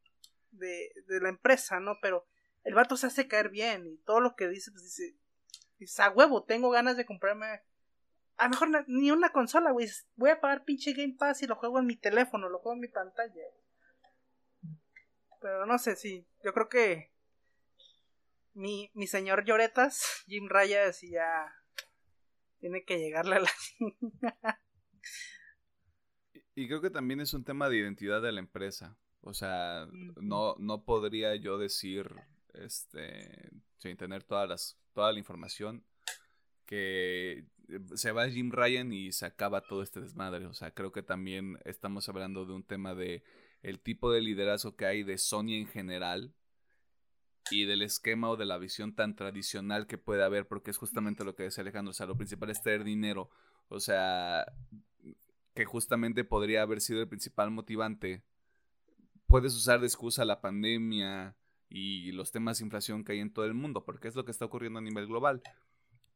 de, 0.50 0.92
de 1.06 1.20
la 1.20 1.28
empresa, 1.28 1.80
¿no? 1.80 1.98
Pero 2.00 2.26
el 2.64 2.74
vato 2.74 2.96
se 2.96 3.06
hace 3.06 3.28
caer 3.28 3.48
bien 3.48 3.86
y 3.86 3.96
todo 3.98 4.20
lo 4.20 4.36
que 4.36 4.48
dice, 4.48 4.70
pues 4.70 4.84
dice, 4.84 5.16
dice 5.78 6.02
a 6.02 6.10
huevo, 6.10 6.44
tengo 6.44 6.70
ganas 6.70 6.96
de 6.96 7.06
comprarme 7.06 7.62
a 8.36 8.44
lo 8.44 8.50
mejor 8.50 8.84
ni 8.88 9.10
una 9.10 9.30
consola, 9.30 9.70
güey. 9.70 9.88
Voy 10.16 10.30
a 10.30 10.40
pagar 10.40 10.64
pinche 10.64 10.94
Game 10.94 11.14
Pass 11.18 11.42
y 11.42 11.46
lo 11.46 11.56
juego 11.56 11.78
en 11.78 11.86
mi 11.86 11.96
teléfono, 11.96 12.48
lo 12.48 12.58
juego 12.58 12.74
en 12.74 12.80
mi 12.80 12.88
pantalla. 12.88 13.42
Pero 15.40 15.66
no 15.66 15.78
sé, 15.78 15.96
sí. 15.96 16.26
Yo 16.42 16.52
creo 16.52 16.68
que 16.68 17.12
mi, 18.54 18.90
mi 18.94 19.06
señor 19.06 19.44
Lloretas, 19.44 20.24
Jim 20.26 20.48
Raya, 20.48 20.92
sí 20.92 21.10
ya 21.10 21.54
tiene 22.60 22.84
que 22.84 22.98
llegarle 22.98 23.36
a 23.36 23.40
la... 23.40 23.50
y 26.54 26.66
creo 26.66 26.80
que 26.80 26.90
también 26.90 27.20
es 27.20 27.34
un 27.34 27.44
tema 27.44 27.68
de 27.68 27.78
identidad 27.78 28.22
de 28.22 28.32
la 28.32 28.40
empresa. 28.40 28.96
O 29.20 29.34
sea, 29.34 29.88
no, 30.20 30.56
no 30.58 30.84
podría 30.84 31.36
yo 31.36 31.56
decir, 31.56 32.14
este, 32.54 33.50
sin 33.78 33.96
tener 33.96 34.24
todas 34.24 34.48
las, 34.48 34.78
toda 34.92 35.12
la 35.12 35.18
información, 35.18 35.84
que 36.66 37.46
se 37.94 38.12
va 38.12 38.28
Jim 38.28 38.50
Ryan 38.50 38.92
y 38.92 39.12
se 39.12 39.26
acaba 39.26 39.62
todo 39.62 39.82
este 39.82 40.00
desmadre. 40.00 40.46
O 40.46 40.54
sea, 40.54 40.72
creo 40.72 40.92
que 40.92 41.02
también 41.02 41.58
estamos 41.64 42.08
hablando 42.08 42.44
de 42.44 42.52
un 42.52 42.64
tema 42.64 42.94
de 42.94 43.22
el 43.62 43.80
tipo 43.80 44.10
de 44.10 44.20
liderazgo 44.20 44.76
que 44.76 44.86
hay 44.86 45.02
de 45.04 45.18
Sony 45.18 45.54
en 45.54 45.68
general 45.68 46.34
y 47.50 47.64
del 47.64 47.82
esquema 47.82 48.30
o 48.30 48.36
de 48.36 48.46
la 48.46 48.58
visión 48.58 48.94
tan 48.94 49.14
tradicional 49.14 49.86
que 49.86 49.98
puede 49.98 50.24
haber, 50.24 50.46
porque 50.48 50.70
es 50.70 50.78
justamente 50.78 51.24
lo 51.24 51.34
que 51.34 51.44
decía 51.44 51.62
Alejandro, 51.62 51.90
o 51.90 51.94
sea, 51.94 52.06
lo 52.06 52.16
principal 52.16 52.50
es 52.50 52.62
tener 52.62 52.84
dinero, 52.84 53.30
o 53.68 53.80
sea, 53.80 54.46
que 55.54 55.64
justamente 55.64 56.24
podría 56.24 56.62
haber 56.62 56.80
sido 56.80 57.00
el 57.00 57.08
principal 57.08 57.50
motivante. 57.50 58.22
Puedes 59.26 59.54
usar 59.54 59.80
de 59.80 59.86
excusa 59.86 60.24
la 60.24 60.40
pandemia 60.40 61.36
y 61.68 62.12
los 62.12 62.32
temas 62.32 62.58
de 62.58 62.64
inflación 62.64 63.04
que 63.04 63.12
hay 63.12 63.20
en 63.20 63.32
todo 63.32 63.44
el 63.44 63.54
mundo, 63.54 63.84
porque 63.84 64.08
es 64.08 64.14
lo 64.14 64.24
que 64.24 64.30
está 64.30 64.44
ocurriendo 64.44 64.78
a 64.78 64.82
nivel 64.82 65.06
global. 65.06 65.42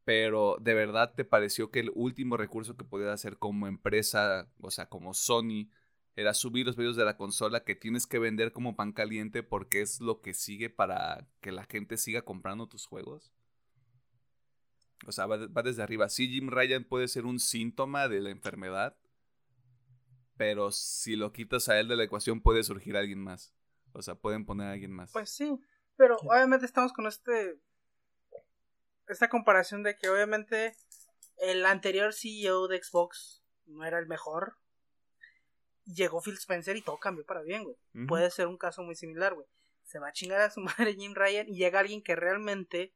Pero 0.04 0.56
de 0.60 0.74
verdad 0.74 1.14
te 1.14 1.24
pareció 1.24 1.70
que 1.70 1.80
el 1.80 1.90
último 1.94 2.36
recurso 2.36 2.76
que 2.76 2.84
podías 2.84 3.10
hacer 3.10 3.38
como 3.38 3.66
empresa, 3.66 4.48
o 4.60 4.70
sea, 4.70 4.88
como 4.88 5.14
Sony, 5.14 5.68
era 6.14 6.32
subir 6.32 6.64
los 6.64 6.76
videos 6.76 6.96
de 6.96 7.04
la 7.04 7.16
consola 7.16 7.64
que 7.64 7.74
tienes 7.74 8.06
que 8.06 8.18
vender 8.18 8.52
como 8.52 8.74
pan 8.74 8.92
caliente 8.92 9.42
porque 9.42 9.82
es 9.82 10.00
lo 10.00 10.22
que 10.22 10.32
sigue 10.32 10.70
para 10.70 11.28
que 11.40 11.52
la 11.52 11.64
gente 11.64 11.98
siga 11.98 12.22
comprando 12.22 12.68
tus 12.68 12.86
juegos. 12.86 13.32
O 15.06 15.12
sea, 15.12 15.26
va, 15.26 15.62
desde 15.62 15.82
arriba. 15.82 16.08
Sí, 16.08 16.28
Jim 16.28 16.48
Ryan 16.48 16.84
puede 16.84 17.08
ser 17.08 17.26
un 17.26 17.38
síntoma 17.38 18.08
de 18.08 18.20
la 18.20 18.30
enfermedad, 18.30 18.96
pero 20.36 20.70
si 20.70 21.16
lo 21.16 21.32
quitas 21.32 21.68
a 21.68 21.78
él 21.78 21.88
de 21.88 21.96
la 21.96 22.04
ecuación 22.04 22.40
puede 22.40 22.62
surgir 22.62 22.96
alguien 22.96 23.22
más. 23.22 23.54
O 23.92 24.02
sea, 24.02 24.14
pueden 24.14 24.44
poner 24.44 24.68
a 24.68 24.72
alguien 24.72 24.92
más. 24.92 25.12
Pues 25.12 25.30
sí, 25.30 25.58
pero 25.96 26.16
obviamente 26.18 26.66
estamos 26.66 26.92
con 26.92 27.06
este 27.06 27.58
esta 29.08 29.28
comparación 29.28 29.82
de 29.82 29.96
que 29.96 30.08
obviamente 30.08 30.76
el 31.38 31.64
anterior 31.64 32.12
CEO 32.12 32.68
de 32.68 32.82
Xbox 32.82 33.42
no 33.66 33.84
era 33.84 33.98
el 33.98 34.06
mejor, 34.06 34.56
llegó 35.84 36.20
Phil 36.20 36.34
Spencer 36.34 36.76
y 36.76 36.82
todo 36.82 36.98
cambió 36.98 37.24
para 37.24 37.42
bien, 37.42 37.64
güey. 37.64 37.76
Puede 38.06 38.30
ser 38.30 38.46
un 38.46 38.58
caso 38.58 38.82
muy 38.82 38.94
similar, 38.94 39.34
güey. 39.34 39.46
Se 39.84 39.98
va 39.98 40.08
a 40.08 40.12
chingar 40.12 40.40
a 40.40 40.50
su 40.50 40.60
madre 40.60 40.94
Jim 40.94 41.14
Ryan 41.14 41.48
y 41.48 41.56
llega 41.56 41.80
alguien 41.80 42.02
que 42.02 42.16
realmente 42.16 42.92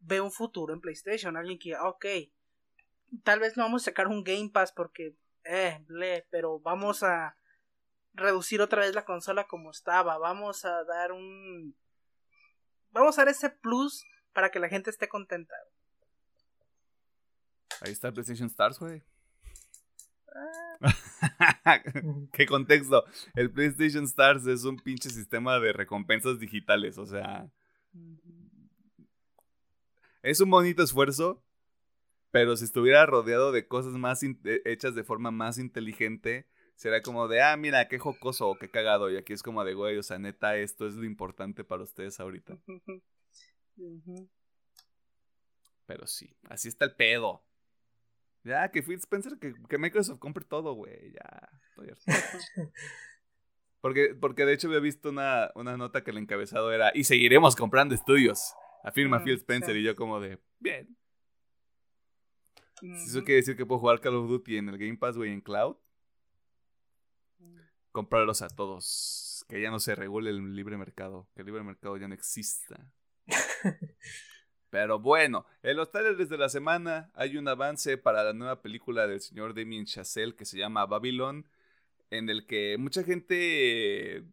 ve 0.00 0.20
un 0.20 0.32
futuro 0.32 0.72
en 0.72 0.80
PlayStation. 0.80 1.36
Alguien 1.36 1.58
que, 1.58 1.76
ok, 1.76 2.06
tal 3.24 3.40
vez 3.40 3.56
no 3.56 3.64
vamos 3.64 3.82
a 3.82 3.86
sacar 3.86 4.08
un 4.08 4.24
Game 4.24 4.50
Pass 4.52 4.72
porque, 4.72 5.16
eh, 5.44 5.84
ble, 5.86 6.26
pero 6.30 6.60
vamos 6.60 7.02
a 7.02 7.36
reducir 8.14 8.60
otra 8.60 8.80
vez 8.80 8.94
la 8.94 9.04
consola 9.04 9.46
como 9.46 9.70
estaba. 9.70 10.18
Vamos 10.18 10.64
a 10.64 10.84
dar 10.84 11.12
un. 11.12 11.76
Vamos 12.90 13.18
a 13.18 13.22
dar 13.22 13.32
ese 13.32 13.50
plus 13.50 14.04
para 14.32 14.50
que 14.50 14.60
la 14.60 14.68
gente 14.68 14.90
esté 14.90 15.08
contenta. 15.08 15.54
Ahí 17.80 17.92
está 17.92 18.12
PlayStation 18.12 18.48
Stars, 18.48 18.78
güey. 18.78 19.02
¿Qué 22.32 22.46
contexto? 22.46 23.04
El 23.34 23.50
PlayStation 23.50 24.04
Stars 24.04 24.46
es 24.46 24.64
un 24.64 24.76
pinche 24.76 25.10
sistema 25.10 25.58
de 25.58 25.72
recompensas 25.72 26.38
digitales, 26.38 26.98
o 26.98 27.06
sea... 27.06 27.50
Es 30.22 30.40
un 30.40 30.50
bonito 30.50 30.82
esfuerzo, 30.82 31.42
pero 32.32 32.56
si 32.56 32.64
estuviera 32.64 33.06
rodeado 33.06 33.52
de 33.52 33.68
cosas 33.68 33.92
más 33.92 34.22
eh, 34.22 34.34
hechas 34.64 34.94
de 34.94 35.04
forma 35.04 35.30
más 35.30 35.58
inteligente, 35.58 36.48
será 36.76 37.02
como 37.02 37.28
de, 37.28 37.42
ah, 37.42 37.56
mira, 37.58 37.86
qué 37.88 37.98
jocoso 37.98 38.48
o 38.48 38.58
qué 38.58 38.70
cagado. 38.70 39.10
Y 39.10 39.18
aquí 39.18 39.34
es 39.34 39.42
como 39.42 39.62
de, 39.64 39.74
güey, 39.74 39.98
o 39.98 40.02
sea, 40.02 40.18
neta, 40.18 40.56
esto 40.56 40.86
es 40.86 40.94
lo 40.94 41.04
importante 41.04 41.62
para 41.62 41.82
ustedes 41.82 42.18
ahorita. 42.18 42.58
Pero 45.86 46.06
sí, 46.06 46.34
así 46.48 46.68
está 46.68 46.86
el 46.86 46.94
pedo. 46.94 47.44
Ya, 48.44 48.70
que 48.70 48.82
Phil 48.82 48.96
Spencer, 48.96 49.38
que, 49.38 49.52
que 49.68 49.76
Microsoft 49.78 50.18
compre 50.18 50.44
todo, 50.46 50.72
güey. 50.72 51.12
Ya, 51.12 51.50
estoy 51.68 51.90
harto. 51.90 52.04
porque, 53.82 54.14
porque 54.18 54.46
de 54.46 54.54
hecho 54.54 54.68
había 54.68 54.80
visto 54.80 55.10
una, 55.10 55.50
una 55.54 55.76
nota 55.76 56.02
que 56.02 56.12
el 56.12 56.18
encabezado 56.18 56.72
era 56.72 56.92
y 56.94 57.04
seguiremos 57.04 57.54
comprando 57.56 57.94
estudios. 57.94 58.54
Afirma 58.82 59.18
mm, 59.18 59.24
Phil 59.24 59.34
Spencer 59.34 59.76
y 59.76 59.82
yo 59.82 59.94
como 59.94 60.18
de, 60.18 60.38
bien. 60.58 60.96
Si 62.82 63.10
eso 63.10 63.22
quiere 63.22 63.36
decir 63.36 63.56
que 63.56 63.64
puedo 63.64 63.78
jugar 63.78 64.00
Call 64.00 64.16
of 64.16 64.28
Duty 64.28 64.56
en 64.56 64.68
el 64.68 64.76
Game 64.76 64.96
Pass, 64.96 65.16
güey, 65.16 65.30
en 65.32 65.40
cloud. 65.40 65.76
Mm. 67.38 67.58
Comprarlos 67.92 68.42
a 68.42 68.48
todos. 68.48 69.44
que 69.48 69.60
ya 69.60 69.70
no 69.70 69.78
se 69.78 69.94
regule 69.94 70.30
el 70.30 70.56
libre 70.56 70.76
mercado, 70.76 71.28
que 71.34 71.42
el 71.42 71.46
libre 71.46 71.62
mercado 71.62 71.96
ya 71.96 72.08
no 72.08 72.14
exista. 72.14 72.92
Pero 74.70 74.98
bueno, 74.98 75.46
en 75.62 75.76
los 75.76 75.90
trailers 75.90 76.28
de 76.28 76.38
la 76.38 76.48
semana 76.48 77.10
hay 77.14 77.36
un 77.36 77.46
avance 77.46 77.98
para 77.98 78.24
la 78.24 78.32
nueva 78.32 78.62
película 78.62 79.06
del 79.06 79.20
señor 79.20 79.54
Damien 79.54 79.84
Chazelle 79.84 80.34
que 80.34 80.46
se 80.46 80.58
llama 80.58 80.86
Babylon, 80.86 81.46
en 82.10 82.30
el 82.30 82.46
que 82.46 82.76
mucha 82.78 83.04
gente 83.04 84.24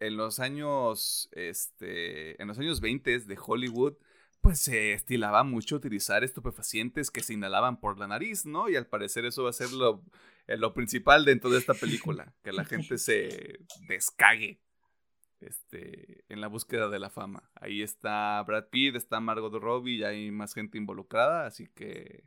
en 0.00 0.16
los 0.16 0.40
años, 0.40 1.28
este, 1.32 2.40
en 2.40 2.48
los 2.48 2.58
años 2.58 2.80
20 2.80 3.20
de 3.20 3.38
Hollywood, 3.40 3.94
pues 4.42 4.58
se 4.58 4.92
estilaba 4.92 5.44
mucho 5.44 5.76
utilizar 5.76 6.24
estupefacientes 6.24 7.10
que 7.10 7.22
se 7.22 7.32
inhalaban 7.32 7.78
por 7.78 7.98
la 7.98 8.08
nariz, 8.08 8.44
¿no? 8.44 8.68
Y 8.68 8.76
al 8.76 8.88
parecer 8.88 9.24
eso 9.24 9.44
va 9.44 9.50
a 9.50 9.54
ser 9.54 9.72
lo, 9.72 10.02
eh, 10.48 10.58
lo 10.58 10.74
principal 10.74 11.24
dentro 11.24 11.48
de 11.48 11.58
esta 11.58 11.74
película, 11.74 12.34
que 12.42 12.52
la 12.52 12.64
gente 12.64 12.98
se 12.98 13.60
descague 13.86 14.60
este, 15.40 16.24
en 16.28 16.40
la 16.40 16.48
búsqueda 16.48 16.88
de 16.88 16.98
la 16.98 17.08
fama. 17.08 17.50
Ahí 17.54 17.82
está 17.82 18.42
Brad 18.42 18.66
Pitt, 18.68 18.96
está 18.96 19.20
Margot 19.20 19.54
Robbie, 19.54 19.98
y 19.98 20.04
hay 20.04 20.30
más 20.32 20.54
gente 20.54 20.76
involucrada, 20.76 21.46
así 21.46 21.68
que 21.68 22.24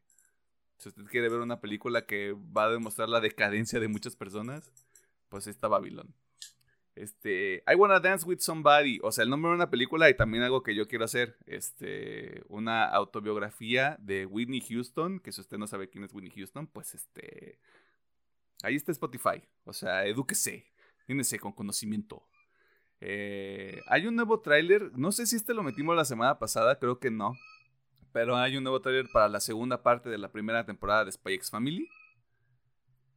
si 0.78 0.90
usted 0.90 1.04
quiere 1.06 1.28
ver 1.28 1.42
una 1.42 1.60
película 1.60 2.06
que 2.06 2.34
va 2.34 2.66
a 2.66 2.72
demostrar 2.72 3.10
la 3.10 3.20
decadencia 3.20 3.82
de 3.82 3.90
muchas 3.90 4.16
personas, 4.16 4.72
pues 5.28 5.48
está 5.48 5.68
Babylon. 5.68 6.16
Este, 6.96 7.62
I 7.68 7.76
Wanna 7.76 8.00
Dance 8.00 8.26
with 8.26 8.40
Somebody, 8.40 9.00
o 9.04 9.12
sea, 9.12 9.26
el 9.26 9.30
nombre 9.30 9.50
de 9.50 9.56
una 9.56 9.70
película 9.70 10.10
y 10.10 10.16
también 10.16 10.44
algo 10.44 10.64
que 10.64 10.76
yo 10.76 10.88
quiero 10.88 11.04
hacer, 11.04 11.38
este, 11.46 12.44
una 12.48 12.86
autobiografía 12.86 13.98
de 14.00 14.26
Whitney 14.26 14.62
Houston, 14.62 15.20
que 15.20 15.34
si 15.34 15.42
usted 15.42 15.58
no 15.58 15.68
sabe 15.68 15.90
quién 15.90 16.06
es 16.06 16.14
Whitney 16.14 16.32
Houston, 16.32 16.68
pues 16.68 16.96
este, 16.96 17.60
ahí 18.64 18.76
está 18.76 18.94
Spotify, 18.94 19.44
o 19.66 19.74
sea, 19.74 20.06
edúquese, 20.06 20.66
Tínese 21.06 21.40
con 21.40 21.52
conocimiento. 21.52 22.24
Eh, 23.00 23.80
hay 23.88 24.08
un 24.08 24.16
nuevo 24.16 24.40
tráiler, 24.40 24.92
no 24.98 25.12
sé 25.12 25.28
si 25.28 25.36
este 25.36 25.54
lo 25.54 25.62
metimos 25.62 25.96
la 25.96 26.06
semana 26.06 26.40
pasada, 26.40 26.80
creo 26.80 27.00
que 27.00 27.12
no, 27.12 27.38
pero 28.12 28.38
hay 28.38 28.58
un 28.58 28.64
nuevo 28.64 28.82
tráiler 28.82 29.08
para 29.14 29.28
la 29.28 29.40
segunda 29.40 29.84
parte 29.84 30.10
de 30.10 30.18
la 30.18 30.32
primera 30.32 30.66
temporada 30.66 31.06
de 31.06 31.12
Spy 31.12 31.34
X 31.36 31.52
Family 31.52 31.88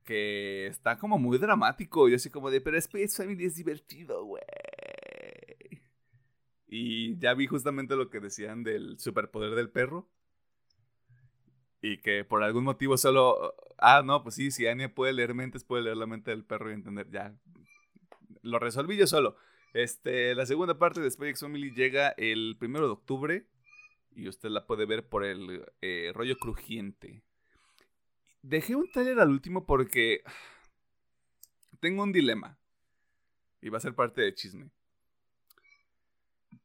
que 0.08 0.66
está 0.68 0.98
como 0.98 1.18
muy 1.18 1.36
dramático. 1.36 2.08
Y 2.08 2.14
así 2.14 2.30
como 2.30 2.50
de, 2.50 2.62
pero 2.62 2.78
Space 2.78 3.14
Family 3.14 3.44
es 3.44 3.56
divertido, 3.56 4.24
güey. 4.24 4.42
Y 6.66 7.18
ya 7.18 7.34
vi 7.34 7.46
justamente 7.46 7.94
lo 7.94 8.08
que 8.08 8.18
decían 8.18 8.64
del 8.64 8.98
superpoder 8.98 9.54
del 9.54 9.68
perro. 9.68 10.08
Y 11.82 11.98
que 11.98 12.24
por 12.24 12.42
algún 12.42 12.64
motivo 12.64 12.96
solo... 12.96 13.54
Ah, 13.76 14.02
no, 14.02 14.22
pues 14.22 14.36
sí, 14.36 14.50
si 14.50 14.66
Anya 14.66 14.94
puede 14.94 15.12
leer 15.12 15.34
mentes, 15.34 15.62
puede 15.62 15.82
leer 15.82 15.98
la 15.98 16.06
mente 16.06 16.30
del 16.30 16.46
perro 16.46 16.70
y 16.70 16.74
entender. 16.74 17.10
Ya. 17.10 17.36
Lo 18.40 18.58
resolví 18.58 18.96
yo 18.96 19.06
solo. 19.06 19.36
Este, 19.74 20.34
la 20.34 20.46
segunda 20.46 20.78
parte 20.78 21.02
de 21.02 21.08
Space 21.08 21.36
Family 21.36 21.70
llega 21.74 22.14
el 22.16 22.56
primero 22.58 22.86
de 22.86 22.92
octubre. 22.92 23.46
Y 24.12 24.26
usted 24.26 24.48
la 24.48 24.66
puede 24.66 24.86
ver 24.86 25.06
por 25.06 25.26
el 25.26 25.66
eh, 25.82 26.12
rollo 26.14 26.38
crujiente. 26.38 27.27
Dejé 28.42 28.76
un 28.76 28.90
taller 28.90 29.18
al 29.20 29.30
último 29.30 29.66
porque 29.66 30.22
tengo 31.80 32.02
un 32.02 32.12
dilema. 32.12 32.58
Y 33.60 33.70
va 33.70 33.78
a 33.78 33.80
ser 33.80 33.94
parte 33.94 34.20
del 34.20 34.34
chisme. 34.34 34.70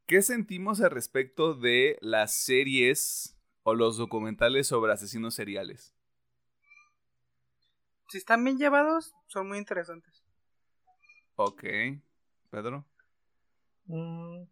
¿Qué 0.06 0.22
sentimos 0.22 0.82
al 0.82 0.92
respecto 0.92 1.54
de 1.54 1.98
las 2.02 2.34
series 2.34 3.38
o 3.64 3.74
los 3.74 3.98
documentales 3.98 4.68
sobre 4.68 4.94
asesinos 4.94 5.34
seriales? 5.34 5.94
Si 8.10 8.18
están 8.18 8.44
bien 8.44 8.58
llevados, 8.58 9.16
son 9.28 9.48
muy 9.48 9.58
interesantes. 9.58 10.24
Ok. 11.36 11.64
Pedro. 12.52 12.86
Mm, 13.86 14.44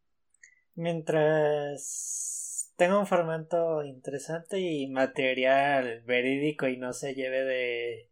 mientras 0.75 2.50
tenga 2.81 2.97
un 2.97 3.05
formato 3.05 3.83
interesante 3.83 4.59
y 4.59 4.87
material 4.87 6.01
verídico 6.07 6.67
y 6.67 6.77
no 6.77 6.93
se 6.93 7.13
lleve 7.13 7.43
de 7.43 8.09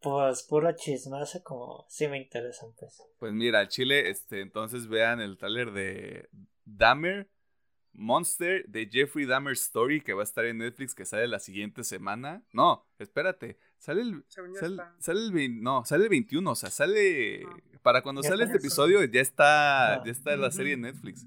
pues 0.00 0.42
puro 0.44 0.72
chismazo 0.72 1.42
como 1.42 1.84
sí 1.86 2.08
me 2.08 2.16
interesan 2.16 2.70
pues. 2.80 3.02
Pues 3.18 3.34
mira, 3.34 3.68
Chile, 3.68 4.08
este, 4.08 4.40
entonces 4.40 4.88
vean 4.88 5.20
el 5.20 5.36
taller 5.36 5.72
de 5.72 6.30
Dahmer 6.64 7.28
Monster 7.92 8.64
de 8.66 8.88
Jeffrey 8.90 9.26
Dahmer 9.26 9.52
Story 9.52 10.00
que 10.00 10.14
va 10.14 10.22
a 10.22 10.24
estar 10.24 10.46
en 10.46 10.56
Netflix 10.56 10.94
que 10.94 11.04
sale 11.04 11.28
la 11.28 11.38
siguiente 11.38 11.84
semana. 11.84 12.42
No, 12.54 12.86
espérate, 12.98 13.58
sale 13.76 14.00
el 14.00 14.24
sale, 14.98 15.26
el 15.26 15.62
no, 15.62 15.84
sale 15.84 16.04
el 16.04 16.08
21, 16.08 16.50
o 16.50 16.54
sea, 16.54 16.70
sale 16.70 17.44
para 17.82 18.00
cuando 18.00 18.22
sale 18.22 18.44
este 18.44 18.56
episodio 18.56 19.04
ya 19.04 19.20
está 19.20 20.02
ya 20.06 20.10
está 20.10 20.38
la 20.38 20.50
serie 20.52 20.72
en 20.72 20.80
Netflix. 20.80 21.26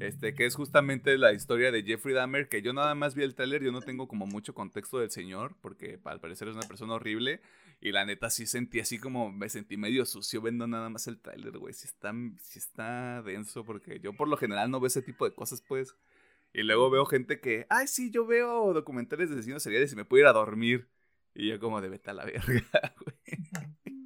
Este, 0.00 0.34
que 0.34 0.46
es 0.46 0.54
justamente 0.54 1.18
la 1.18 1.34
historia 1.34 1.70
de 1.70 1.82
Jeffrey 1.82 2.14
Dahmer, 2.14 2.48
que 2.48 2.62
yo 2.62 2.72
nada 2.72 2.94
más 2.94 3.14
vi 3.14 3.22
el 3.22 3.34
trailer, 3.34 3.62
yo 3.62 3.70
no 3.70 3.82
tengo 3.82 4.08
como 4.08 4.26
mucho 4.26 4.54
contexto 4.54 4.98
del 4.98 5.10
señor, 5.10 5.54
porque 5.60 6.00
al 6.04 6.20
parecer 6.20 6.48
es 6.48 6.54
una 6.54 6.66
persona 6.66 6.94
horrible, 6.94 7.42
y 7.82 7.92
la 7.92 8.06
neta 8.06 8.30
sí 8.30 8.46
sentí 8.46 8.80
así 8.80 8.98
como, 8.98 9.30
me 9.30 9.50
sentí 9.50 9.76
medio 9.76 10.06
sucio 10.06 10.40
viendo 10.40 10.66
nada 10.66 10.88
más 10.88 11.06
el 11.06 11.20
trailer, 11.20 11.58
güey, 11.58 11.74
si 11.74 11.86
está, 11.86 12.14
si 12.40 12.58
está 12.58 13.20
denso, 13.20 13.62
porque 13.62 14.00
yo 14.00 14.14
por 14.14 14.26
lo 14.26 14.38
general 14.38 14.70
no 14.70 14.80
veo 14.80 14.86
ese 14.86 15.02
tipo 15.02 15.26
de 15.26 15.34
cosas, 15.34 15.60
pues, 15.60 15.94
y 16.54 16.62
luego 16.62 16.88
veo 16.88 17.04
gente 17.04 17.38
que, 17.38 17.66
ay, 17.68 17.86
sí, 17.86 18.10
yo 18.10 18.24
veo 18.24 18.72
documentales 18.72 19.28
de 19.28 19.36
asesinos 19.36 19.62
seriales 19.62 19.92
y 19.92 19.96
me 19.96 20.06
puedo 20.06 20.22
ir 20.22 20.28
a 20.28 20.32
dormir, 20.32 20.88
y 21.34 21.50
yo 21.50 21.60
como 21.60 21.82
de 21.82 21.90
vete 21.90 22.08
a 22.08 22.14
la 22.14 22.24
verga, 22.24 22.40
güey. 23.04 24.00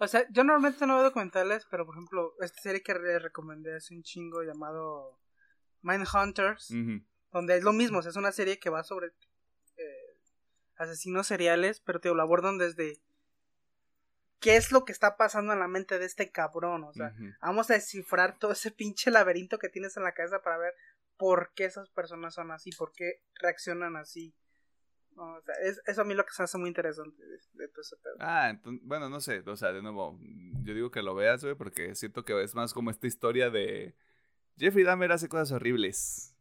O 0.00 0.08
sea, 0.08 0.26
yo 0.30 0.42
normalmente 0.42 0.84
no 0.84 0.94
veo 0.94 1.04
documentales, 1.04 1.64
pero 1.70 1.86
por 1.86 1.94
ejemplo, 1.94 2.34
esta 2.40 2.60
serie 2.60 2.82
que 2.82 2.94
recomendé 3.20 3.76
hace 3.76 3.94
un 3.94 4.02
chingo 4.02 4.42
llamado 4.42 5.18
Mindhunters, 5.82 6.72
donde 7.32 7.56
es 7.56 7.62
lo 7.62 7.72
mismo, 7.72 8.00
es 8.00 8.16
una 8.16 8.32
serie 8.32 8.58
que 8.58 8.70
va 8.70 8.84
sobre 8.84 9.08
eh, 9.76 10.16
asesinos 10.76 11.26
seriales, 11.26 11.80
pero 11.80 12.00
te 12.00 12.08
lo 12.08 12.22
abordan 12.22 12.58
desde 12.58 13.00
qué 14.40 14.56
es 14.56 14.72
lo 14.72 14.84
que 14.84 14.92
está 14.92 15.16
pasando 15.16 15.52
en 15.52 15.58
la 15.58 15.68
mente 15.68 15.98
de 15.98 16.06
este 16.06 16.30
cabrón, 16.30 16.84
o 16.84 16.92
sea, 16.92 17.14
vamos 17.40 17.70
a 17.70 17.74
descifrar 17.74 18.38
todo 18.38 18.52
ese 18.52 18.70
pinche 18.70 19.10
laberinto 19.10 19.58
que 19.58 19.68
tienes 19.68 19.96
en 19.96 20.04
la 20.04 20.14
cabeza 20.14 20.42
para 20.42 20.58
ver 20.58 20.74
por 21.16 21.52
qué 21.54 21.64
esas 21.64 21.90
personas 21.90 22.34
son 22.34 22.50
así, 22.50 22.70
por 22.70 22.92
qué 22.92 23.22
reaccionan 23.34 23.96
así. 23.96 24.34
o 25.16 25.40
sea, 25.42 25.54
es, 25.64 25.82
eso 25.86 26.02
a 26.02 26.04
mí 26.04 26.14
lo 26.14 26.24
que 26.24 26.32
se 26.32 26.44
hace 26.44 26.58
muy 26.58 26.68
interesante 26.68 27.20
de, 27.54 27.68
todo 27.68 27.82
ese 27.82 27.96
pedo. 27.96 28.14
Ah, 28.20 28.50
entonces, 28.50 28.86
bueno, 28.86 29.08
no 29.08 29.20
sé, 29.20 29.42
o 29.44 29.56
sea, 29.56 29.72
de 29.72 29.82
nuevo, 29.82 30.18
yo 30.62 30.74
digo 30.74 30.90
que 30.90 31.02
lo 31.02 31.14
veas, 31.14 31.42
güey, 31.42 31.56
porque 31.56 31.94
siento 31.96 32.24
que 32.24 32.40
es 32.42 32.54
más 32.54 32.72
como 32.72 32.90
esta 32.90 33.08
historia 33.08 33.50
de 33.50 33.96
Jeffrey 34.58 34.84
Dahmer 34.84 35.12
hace 35.12 35.28
cosas 35.28 35.52
horribles. 35.52 36.34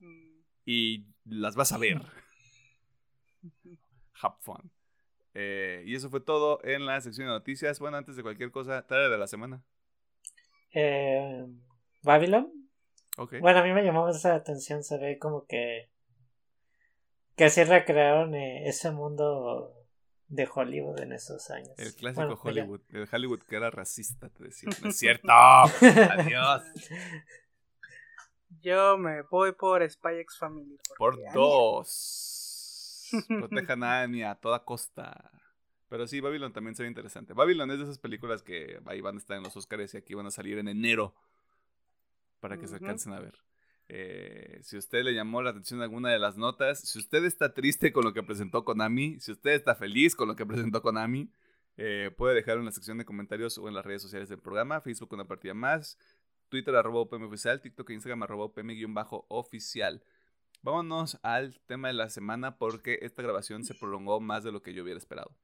Mm. 0.00 0.40
Y 0.64 1.06
las 1.24 1.56
vas 1.56 1.72
a 1.72 1.78
ver. 1.78 2.00
Have 4.22 4.36
fun. 4.40 4.70
Eh, 5.34 5.82
y 5.86 5.94
eso 5.94 6.10
fue 6.10 6.20
todo 6.20 6.60
en 6.64 6.86
la 6.86 7.00
sección 7.00 7.26
de 7.26 7.32
noticias. 7.32 7.80
Bueno, 7.80 7.96
antes 7.96 8.16
de 8.16 8.22
cualquier 8.22 8.50
cosa, 8.50 8.86
tarde 8.86 9.08
de 9.08 9.18
la 9.18 9.26
semana. 9.26 9.62
Eh, 10.72 11.46
Babylon. 12.02 12.52
Bueno, 13.40 13.58
a 13.58 13.62
mí 13.62 13.72
me 13.72 13.84
llamó 13.84 14.08
esa 14.08 14.34
atención. 14.34 14.82
Se 14.82 14.98
ve 14.98 15.18
como 15.18 15.46
que. 15.46 15.90
Que 17.36 17.44
así 17.44 17.64
recrearon 17.64 18.34
eh, 18.34 18.68
ese 18.68 18.90
mundo 18.90 19.81
de 20.32 20.48
Hollywood 20.52 20.98
en 21.00 21.12
esos 21.12 21.50
años. 21.50 21.78
El 21.78 21.94
clásico 21.94 22.40
Hollywood, 22.42 22.80
el 22.90 23.06
Hollywood 23.10 23.40
que 23.42 23.56
era 23.56 23.70
racista, 23.70 24.30
te 24.30 24.44
decía. 24.44 24.70
No 24.82 24.88
es 24.88 24.96
cierto. 24.98 25.30
Adiós. 25.30 26.62
Yo 28.62 28.96
me 28.96 29.22
voy 29.22 29.52
por 29.52 29.88
Spy 29.88 30.20
X 30.20 30.38
Family. 30.38 30.78
Por 30.96 31.18
dos. 31.34 33.10
Protejan 33.28 33.82
a 33.84 34.00
Anya 34.02 34.30
a 34.30 34.34
toda 34.36 34.64
costa. 34.64 35.30
Pero 35.90 36.06
sí, 36.06 36.20
Babylon 36.20 36.54
también 36.54 36.74
sería 36.74 36.88
interesante. 36.88 37.34
Babylon 37.34 37.70
es 37.70 37.78
de 37.78 37.84
esas 37.84 37.98
películas 37.98 38.42
que 38.42 38.80
ahí 38.86 39.02
van 39.02 39.16
a 39.16 39.18
estar 39.18 39.36
en 39.36 39.42
los 39.42 39.54
Oscars 39.54 39.92
y 39.92 39.98
aquí 39.98 40.14
van 40.14 40.26
a 40.26 40.30
salir 40.30 40.56
en 40.56 40.68
enero. 40.68 41.14
Para 42.40 42.56
que 42.56 42.66
se 42.66 42.76
alcancen 42.76 43.12
a 43.12 43.20
ver. 43.20 43.34
Eh, 43.94 44.58
si 44.62 44.78
usted 44.78 45.04
le 45.04 45.12
llamó 45.12 45.42
la 45.42 45.50
atención 45.50 45.82
alguna 45.82 46.08
de 46.08 46.18
las 46.18 46.38
notas, 46.38 46.80
si 46.80 46.98
usted 46.98 47.26
está 47.26 47.52
triste 47.52 47.92
con 47.92 48.04
lo 48.04 48.14
que 48.14 48.22
presentó 48.22 48.64
Konami, 48.64 49.20
si 49.20 49.32
usted 49.32 49.50
está 49.50 49.74
feliz 49.74 50.16
con 50.16 50.28
lo 50.28 50.34
que 50.34 50.46
presentó 50.46 50.80
Konami, 50.80 51.30
eh, 51.76 52.10
puede 52.16 52.34
dejarlo 52.34 52.62
en 52.62 52.66
la 52.66 52.72
sección 52.72 52.96
de 52.96 53.04
comentarios 53.04 53.58
o 53.58 53.68
en 53.68 53.74
las 53.74 53.84
redes 53.84 54.00
sociales 54.00 54.30
del 54.30 54.38
programa, 54.38 54.80
Facebook 54.80 55.12
una 55.12 55.26
partida 55.26 55.52
más, 55.52 55.98
Twitter 56.48 56.74
arroba 56.74 57.02
UPM 57.02 57.24
oficial, 57.26 57.60
TikTok 57.60 57.90
e 57.90 57.92
Instagram 57.92 58.22
arroba 58.22 58.46
UPM-oficial. 58.46 60.02
Vámonos 60.62 61.18
al 61.22 61.60
tema 61.66 61.88
de 61.88 61.94
la 61.94 62.08
semana 62.08 62.56
porque 62.56 62.98
esta 63.02 63.20
grabación 63.20 63.62
se 63.62 63.74
prolongó 63.74 64.20
más 64.20 64.42
de 64.42 64.52
lo 64.52 64.62
que 64.62 64.72
yo 64.72 64.84
hubiera 64.84 64.98
esperado. 64.98 65.36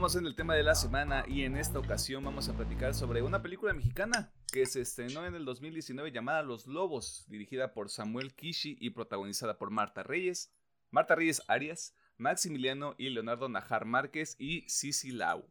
Nos 0.00 0.14
encontramos 0.14 0.22
en 0.22 0.30
el 0.30 0.34
tema 0.34 0.54
de 0.54 0.62
la 0.62 0.74
semana 0.74 1.24
y 1.28 1.42
en 1.42 1.58
esta 1.58 1.78
ocasión 1.78 2.24
vamos 2.24 2.48
a 2.48 2.54
platicar 2.54 2.94
sobre 2.94 3.20
una 3.20 3.42
película 3.42 3.74
mexicana 3.74 4.32
que 4.50 4.64
se 4.64 4.80
estrenó 4.80 5.26
en 5.26 5.34
el 5.34 5.44
2019 5.44 6.10
llamada 6.10 6.42
Los 6.42 6.66
Lobos, 6.66 7.26
dirigida 7.28 7.74
por 7.74 7.90
Samuel 7.90 8.32
Kishi 8.32 8.78
y 8.80 8.90
protagonizada 8.90 9.58
por 9.58 9.70
Marta 9.70 10.02
Reyes, 10.02 10.50
Marta 10.90 11.16
Reyes 11.16 11.42
Arias, 11.48 11.94
Maximiliano 12.16 12.94
y 12.96 13.10
Leonardo 13.10 13.50
Najar 13.50 13.84
Márquez 13.84 14.36
y 14.38 14.62
Cici 14.70 15.10
Lau. 15.10 15.44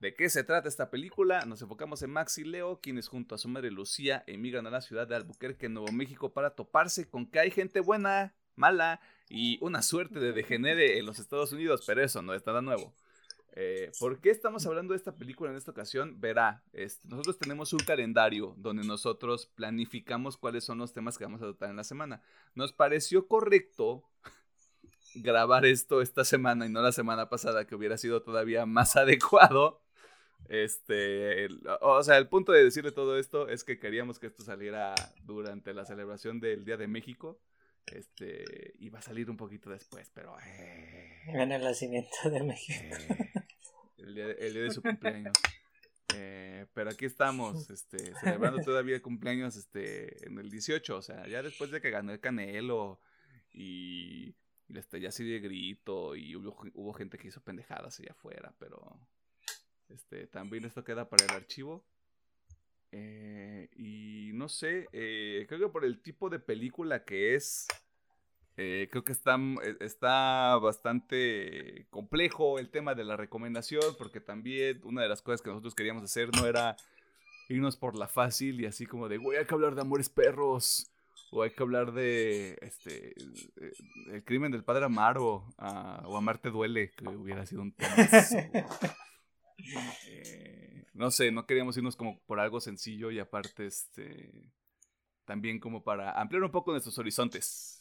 ¿De 0.00 0.16
qué 0.16 0.28
se 0.30 0.42
trata 0.42 0.68
esta 0.68 0.90
película? 0.90 1.44
Nos 1.46 1.62
enfocamos 1.62 2.02
en 2.02 2.10
Max 2.10 2.38
y 2.38 2.44
Leo, 2.44 2.80
quienes 2.80 3.06
junto 3.06 3.36
a 3.36 3.38
su 3.38 3.48
madre 3.48 3.70
Lucía 3.70 4.24
emigran 4.26 4.66
a 4.66 4.70
la 4.70 4.80
ciudad 4.80 5.06
de 5.06 5.14
Albuquerque, 5.14 5.68
Nuevo 5.68 5.92
México, 5.92 6.32
para 6.32 6.56
toparse 6.56 7.08
con 7.08 7.24
que 7.24 7.38
hay 7.38 7.52
gente 7.52 7.78
buena, 7.78 8.34
mala 8.56 9.00
y 9.28 9.58
una 9.64 9.80
suerte 9.82 10.18
de 10.18 10.32
degenere 10.32 10.98
en 10.98 11.06
los 11.06 11.20
Estados 11.20 11.52
Unidos, 11.52 11.84
pero 11.86 12.02
eso 12.02 12.20
no 12.20 12.34
es 12.34 12.44
nada 12.44 12.62
nuevo. 12.62 12.92
Eh, 13.56 13.90
¿Por 13.98 14.20
qué 14.20 14.30
estamos 14.30 14.64
hablando 14.66 14.92
de 14.92 14.98
esta 14.98 15.16
película 15.16 15.50
en 15.50 15.56
esta 15.56 15.72
ocasión? 15.72 16.20
Verá, 16.20 16.62
este, 16.72 17.08
nosotros 17.08 17.38
tenemos 17.38 17.72
un 17.72 17.80
calendario 17.80 18.54
donde 18.56 18.84
nosotros 18.84 19.46
planificamos 19.46 20.36
cuáles 20.36 20.64
son 20.64 20.78
los 20.78 20.92
temas 20.92 21.18
que 21.18 21.24
vamos 21.24 21.42
a 21.42 21.46
tratar 21.46 21.70
en 21.70 21.76
la 21.76 21.84
semana. 21.84 22.22
Nos 22.54 22.72
pareció 22.72 23.26
correcto 23.26 24.04
grabar 25.14 25.66
esto 25.66 26.00
esta 26.00 26.24
semana 26.24 26.66
y 26.66 26.70
no 26.70 26.80
la 26.80 26.92
semana 26.92 27.28
pasada, 27.28 27.66
que 27.66 27.74
hubiera 27.74 27.98
sido 27.98 28.22
todavía 28.22 28.66
más 28.66 28.96
adecuado. 28.96 29.82
Este, 30.48 31.48
o 31.80 32.02
sea, 32.02 32.18
el 32.18 32.28
punto 32.28 32.52
de 32.52 32.64
decirle 32.64 32.92
todo 32.92 33.18
esto 33.18 33.48
es 33.48 33.62
que 33.62 33.78
queríamos 33.78 34.18
que 34.18 34.26
esto 34.26 34.42
saliera 34.42 34.94
durante 35.22 35.74
la 35.74 35.84
celebración 35.84 36.40
del 36.40 36.64
Día 36.64 36.76
de 36.76 36.88
México. 36.88 37.40
Este, 37.86 38.74
iba 38.78 38.98
a 38.98 39.02
salir 39.02 39.30
un 39.30 39.36
poquito 39.36 39.70
después, 39.70 40.10
pero. 40.14 40.36
Eh, 40.40 41.22
en 41.26 41.52
el 41.52 41.62
nacimiento 41.62 42.30
de 42.30 42.42
México. 42.42 42.96
eh, 43.08 43.29
el, 44.10 44.14
día, 44.14 44.26
el, 44.32 44.52
día, 44.52 44.62
de 44.62 44.70
su 44.70 44.82
cumpleaños. 44.82 45.32
Eh, 46.14 46.66
pero 46.74 46.90
aquí 46.90 47.04
estamos, 47.04 47.70
este, 47.70 48.14
celebrando 48.16 48.60
todavía 48.62 48.96
el 48.96 49.02
cumpleaños 49.02 49.56
este, 49.56 50.26
en 50.26 50.38
el 50.38 50.50
18, 50.50 50.96
o 50.96 51.02
sea, 51.02 51.26
ya 51.28 51.42
después 51.42 51.70
de 51.70 51.80
que 51.80 51.90
ganó 51.90 52.12
el 52.12 52.20
Canelo 52.20 53.00
y, 53.52 54.34
y 54.68 54.78
este, 54.78 55.00
ya 55.00 55.12
sí 55.12 55.24
de 55.24 55.40
grito 55.40 56.16
y 56.16 56.34
hubo, 56.34 56.56
hubo 56.74 56.92
gente 56.92 57.16
que 57.16 57.28
hizo 57.28 57.40
pendejadas 57.42 58.00
allá 58.00 58.12
afuera, 58.12 58.54
pero 58.58 58.98
este, 59.88 60.26
también 60.26 60.64
esto 60.64 60.84
queda 60.84 61.08
para 61.08 61.24
el 61.24 61.30
archivo. 61.30 61.84
Eh, 62.92 63.68
y 63.76 64.30
no 64.34 64.48
sé, 64.48 64.88
eh, 64.92 65.44
creo 65.48 65.60
que 65.60 65.68
por 65.68 65.84
el 65.84 66.00
tipo 66.02 66.28
de 66.28 66.40
película 66.40 67.04
que 67.04 67.34
es, 67.34 67.66
eh, 68.62 68.88
creo 68.90 69.04
que 69.04 69.12
está, 69.12 69.38
está 69.80 70.58
bastante 70.58 71.86
complejo 71.88 72.58
el 72.58 72.68
tema 72.68 72.94
de 72.94 73.04
la 73.04 73.16
recomendación, 73.16 73.82
porque 73.96 74.20
también 74.20 74.82
una 74.84 75.00
de 75.00 75.08
las 75.08 75.22
cosas 75.22 75.40
que 75.40 75.48
nosotros 75.48 75.74
queríamos 75.74 76.02
hacer 76.02 76.28
no 76.36 76.46
era 76.46 76.76
irnos 77.48 77.78
por 77.78 77.96
la 77.96 78.06
fácil 78.06 78.60
y 78.60 78.66
así 78.66 78.84
como 78.84 79.08
de, 79.08 79.16
güey, 79.16 79.38
hay 79.38 79.46
que 79.46 79.54
hablar 79.54 79.74
de 79.74 79.80
amores 79.80 80.10
perros. 80.10 80.90
O 81.32 81.42
hay 81.44 81.52
que 81.52 81.62
hablar 81.62 81.92
de 81.92 82.58
este 82.60 83.14
el 84.08 84.24
crimen 84.24 84.50
del 84.50 84.64
padre 84.64 84.86
Amaro 84.86 85.46
uh, 85.58 86.06
o 86.06 86.16
Amarte 86.16 86.50
duele, 86.50 86.90
que 86.90 87.08
hubiera 87.08 87.46
sido 87.46 87.62
un 87.62 87.72
tema. 87.72 87.94
Eh, 90.08 90.86
no 90.94 91.10
sé, 91.10 91.30
no 91.30 91.46
queríamos 91.46 91.76
irnos 91.76 91.94
como 91.94 92.18
por 92.20 92.40
algo 92.40 92.60
sencillo 92.60 93.10
y 93.10 93.18
aparte, 93.20 93.66
este, 93.66 94.32
también 95.26 95.60
como 95.60 95.84
para 95.84 96.18
ampliar 96.18 96.42
un 96.42 96.50
poco 96.50 96.72
nuestros 96.72 96.98
horizontes. 96.98 97.79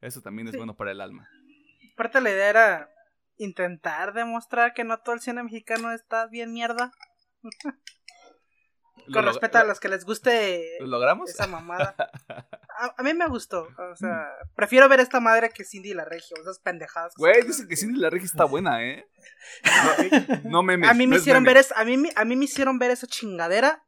Eso 0.00 0.20
también 0.22 0.48
es 0.48 0.52
sí. 0.52 0.58
bueno 0.58 0.76
para 0.76 0.92
el 0.92 1.00
alma. 1.00 1.28
Aparte 1.94 2.20
la 2.20 2.30
idea 2.30 2.48
era 2.48 2.90
intentar 3.36 4.12
demostrar 4.12 4.74
que 4.74 4.84
no 4.84 4.98
todo 4.98 5.14
el 5.14 5.20
cine 5.20 5.42
mexicano 5.42 5.92
está 5.92 6.26
bien 6.26 6.52
mierda. 6.52 6.92
Con 9.12 9.24
respeto 9.24 9.58
a 9.58 9.64
los 9.64 9.80
que 9.80 9.88
les 9.88 10.04
guste 10.04 10.76
¿Lo 10.80 10.86
logramos? 10.86 11.30
esa 11.30 11.46
mamada. 11.46 11.94
A, 12.80 12.94
a, 12.96 13.02
mí 13.02 13.12
me 13.12 13.26
gustó. 13.26 13.66
O 13.90 13.96
sea, 13.96 14.28
prefiero 14.54 14.88
ver 14.88 15.00
esta 15.00 15.18
madre 15.18 15.50
que 15.50 15.64
Cindy 15.64 15.94
la 15.94 16.04
Regio. 16.04 16.36
Esas 16.40 16.60
pendejadas. 16.60 17.12
Güey, 17.16 17.42
dicen 17.42 17.66
que 17.66 17.74
Cindy 17.74 17.98
la 17.98 18.08
Regio 18.08 18.26
está 18.26 18.44
buena, 18.44 18.84
¿eh? 18.84 19.04
No, 20.44 20.50
no 20.50 20.62
memes. 20.62 20.88
A 20.88 20.94
mí 20.94 21.08
me 21.08 21.16
no 21.16 21.20
hicieron 21.20 21.42
ver 21.42 21.56
es, 21.56 21.72
a 21.72 21.84
mí, 21.84 22.08
a 22.14 22.24
mí 22.24 22.36
me 22.36 22.44
hicieron 22.44 22.78
ver 22.78 22.92
esa 22.92 23.08
chingadera 23.08 23.84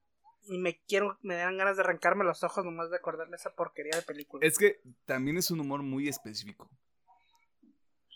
y 0.47 0.59
me 0.59 0.81
quiero, 0.87 1.19
me 1.23 1.37
dan 1.37 1.57
ganas 1.57 1.77
de 1.77 1.83
arrancarme 1.83 2.25
los 2.25 2.43
ojos 2.43 2.65
nomás 2.65 2.91
de 2.91 2.97
acordarme 2.97 3.37
esa 3.37 3.55
porquería 3.55 3.97
de 3.97 4.03
película. 4.03 4.47
Es 4.47 4.59
que 4.59 4.81
también 5.05 5.37
es 5.39 5.51
un 5.51 5.61
humor 5.61 5.83
muy 5.83 6.09
específico. 6.09 6.71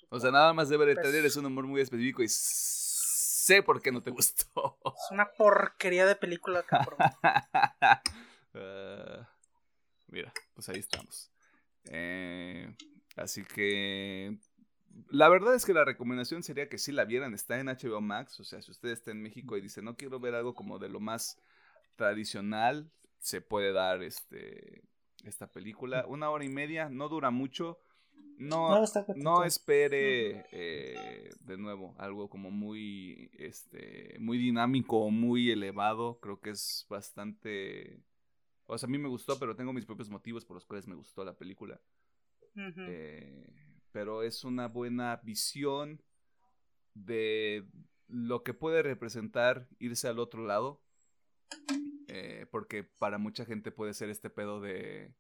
O 0.09 0.21
sea, 0.21 0.31
nada 0.31 0.53
más 0.53 0.69
debe 0.69 0.87
de 0.87 0.95
tener 0.97 1.25
es 1.25 1.37
un 1.37 1.47
humor 1.47 1.67
muy 1.67 1.81
específico 1.81 2.23
y 2.23 2.29
sé 2.29 3.63
por 3.63 3.83
qué 3.83 3.91
no 3.93 4.03
te 4.03 4.11
gustó. 4.13 4.79
Es 4.85 5.11
una 5.11 5.31
porquería 5.33 6.07
de 6.07 6.17
película, 6.17 6.63
cabrón. 6.63 6.99
uh, 8.55 9.25
mira, 10.09 10.33
pues 10.55 10.69
ahí 10.69 10.79
estamos. 10.79 11.31
Eh, 11.87 12.75
así 13.17 13.45
que 13.45 14.39
la 15.09 15.29
verdad 15.29 15.55
es 15.55 15.65
que 15.65 15.75
la 15.75 15.85
recomendación 15.85 16.43
sería 16.43 16.69
que 16.69 16.79
si 16.79 16.93
la 16.93 17.05
vieran, 17.05 17.35
está 17.35 17.59
en 17.59 17.67
HBO 17.67 18.01
Max, 18.01 18.39
o 18.41 18.45
sea, 18.45 18.63
si 18.63 18.71
usted 18.71 18.91
está 18.91 19.11
en 19.11 19.23
México 19.23 19.57
y 19.57 19.61
dice, 19.61 19.83
no 19.83 19.97
quiero 19.97 20.21
ver 20.21 20.35
algo 20.35 20.55
como 20.55 20.79
de 20.79 20.89
lo 20.89 21.01
más 21.01 21.39
tradicional, 21.97 22.91
se 23.19 23.41
puede 23.41 23.73
dar 23.73 24.03
este 24.03 24.83
esta 25.25 25.51
película. 25.51 26.05
Una 26.07 26.31
hora 26.31 26.45
y 26.45 26.49
media, 26.49 26.89
no 26.89 27.09
dura 27.09 27.31
mucho. 27.31 27.79
No, 28.37 28.81
no, 28.81 28.85
no 29.15 29.45
espere 29.45 30.45
eh, 30.51 31.31
de 31.39 31.57
nuevo 31.57 31.95
algo 31.99 32.29
como 32.29 32.51
muy 32.51 33.31
este 33.35 34.17
muy 34.19 34.39
dinámico 34.39 35.09
muy 35.09 35.53
elevado 35.53 36.19
creo 36.21 36.41
que 36.41 36.51
es 36.51 36.85
bastante 36.91 38.03
o 38.67 38.77
sea 38.77 38.89
a 38.89 38.91
mí 38.91 38.99
me 38.99 39.09
gustó 39.09 39.39
pero 39.39 39.55
tengo 39.55 39.73
mis 39.73 39.87
propios 39.87 40.11
motivos 40.11 40.45
por 40.45 40.57
los 40.57 40.67
cuales 40.67 40.89
me 40.89 40.97
gustó 40.97 41.25
la 41.25 41.37
película 41.37 41.81
uh 42.57 42.59
-huh. 42.59 42.87
eh, 42.89 43.55
pero 43.93 44.25
es 44.25 44.43
una 44.43 44.67
buena 44.67 45.21
visión 45.23 46.03
de 46.95 47.65
lo 48.09 48.43
que 48.43 48.53
puede 48.53 48.83
representar 48.83 49.69
irse 49.79 50.09
al 50.09 50.19
otro 50.19 50.45
lado 50.45 50.84
eh, 52.09 52.47
porque 52.51 52.85
para 52.85 53.19
mucha 53.19 53.45
gente 53.45 53.71
puede 53.71 53.95
ser 53.95 54.11
este 54.11 54.31
pedo 54.31 54.61
de 54.61 55.15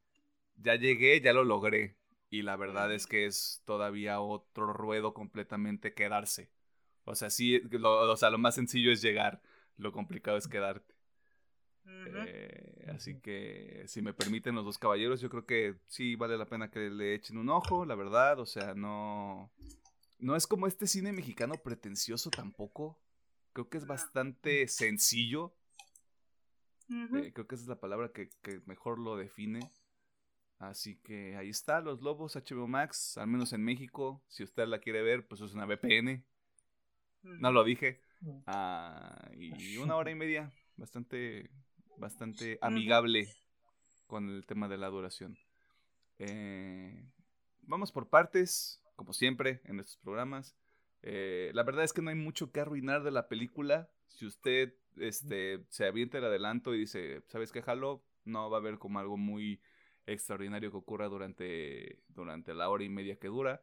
ya 0.57 0.77
llegué 0.77 1.21
ya 1.21 1.33
lo 1.33 1.45
logré 1.45 1.97
y 2.31 2.43
la 2.43 2.57
verdad 2.57 2.93
es 2.93 3.07
que 3.07 3.27
es 3.27 3.63
todavía 3.65 4.21
otro 4.21 4.73
ruedo 4.73 5.15
completamente 5.15 5.95
quedarse. 5.95 6.51
O 7.05 7.15
sea, 7.15 7.31
sí, 7.31 7.61
lo, 7.71 8.11
o 8.11 8.17
sea, 8.17 8.31
lo 8.31 8.39
más 8.39 8.57
sencillo 8.57 8.91
es 8.91 9.03
llegar, 9.03 9.41
lo 9.77 9.93
complicado 9.93 10.37
es 10.37 10.49
quedarte. 10.49 10.95
Uh 11.85 11.89
-huh. 11.89 12.25
eh, 12.27 12.87
así 12.95 13.21
que, 13.21 13.85
si 13.87 14.01
me 14.03 14.15
permiten 14.15 14.55
los 14.55 14.65
dos 14.65 14.79
caballeros, 14.79 15.21
yo 15.21 15.29
creo 15.29 15.47
que 15.47 15.77
sí 15.87 16.17
vale 16.17 16.39
la 16.39 16.47
pena 16.47 16.71
que 16.71 16.91
le 16.91 17.15
echen 17.15 17.37
un 17.37 17.51
ojo, 17.51 17.85
la 17.85 17.95
verdad. 17.95 18.41
O 18.41 18.47
sea, 18.47 18.75
no. 18.75 19.53
No 20.19 20.37
es 20.37 20.47
como 20.47 20.67
este 20.67 20.87
cine 20.87 21.13
mexicano 21.13 21.55
pretencioso 21.63 22.31
tampoco. 22.31 22.99
Creo 23.53 23.69
que 23.69 23.79
es 23.79 23.87
bastante 23.87 24.67
sencillo. 24.69 25.55
Uh 26.89 26.93
-huh. 26.93 27.25
eh, 27.25 27.33
creo 27.33 27.47
que 27.47 27.55
esa 27.55 27.65
es 27.65 27.69
la 27.69 27.81
palabra 27.81 28.13
que, 28.13 28.29
que 28.43 28.61
mejor 28.67 28.99
lo 28.99 29.17
define. 29.17 29.61
Así 30.59 30.97
que 30.97 31.37
ahí 31.37 31.49
está, 31.49 31.81
Los 31.81 32.01
Lobos, 32.01 32.37
HBO 32.37 32.67
Max, 32.67 33.19
al 33.19 33.27
menos 33.27 33.53
en 33.53 33.63
México. 33.63 34.23
Si 34.29 34.43
usted 34.43 34.67
la 34.67 34.79
quiere 34.79 35.03
ver, 35.03 35.27
pues 35.27 35.41
es 35.41 35.53
una 35.53 35.67
VPN. 35.67 36.25
No 37.23 37.53
lo 37.53 37.65
dije. 37.65 38.01
Ah, 38.47 39.31
y 39.37 39.77
una 39.77 39.97
hora 39.97 40.11
y 40.11 40.15
media, 40.15 40.53
bastante, 40.77 41.51
bastante 41.99 42.59
amigable 42.63 43.29
con 44.07 44.29
el 44.31 44.47
tema 44.47 44.69
de 44.69 44.79
la 44.79 44.89
duración. 44.89 45.37
Eh, 46.19 47.11
vamos 47.63 47.93
por 47.93 48.09
partes, 48.09 48.81
como 48.97 49.13
siempre 49.13 49.61
en 49.65 49.81
estos 49.81 49.97
programas. 49.99 50.57
Eh, 51.03 51.51
la 51.55 51.63
verdad 51.65 51.85
es 51.85 51.93
que 51.93 52.01
no 52.01 52.11
hay 52.11 52.17
mucho 52.17 52.53
que 52.53 52.61
arruinar 52.61 53.03
de 53.03 53.11
la 53.11 53.29
película. 53.29 53.91
Si 54.09 54.27
usted 54.27 54.75
este, 54.97 55.65
se 55.69 55.87
avienta 55.87 56.19
el 56.19 56.25
adelanto 56.25 56.75
y 56.75 56.81
dice, 56.81 57.23
¿sabes 57.29 57.53
qué, 57.53 57.63
Jalo? 57.63 58.05
No 58.25 58.51
va 58.51 58.59
a 58.59 58.61
haber 58.61 58.79
como 58.79 58.99
algo 58.99 59.17
muy 59.17 59.61
extraordinario 60.07 60.71
que 60.71 60.77
ocurra 60.77 61.09
durante, 61.09 62.03
durante 62.09 62.55
la 62.55 62.69
hora 62.69 62.85
y 62.85 62.89
media 62.89 63.19
que 63.19 63.29
dura. 63.29 63.63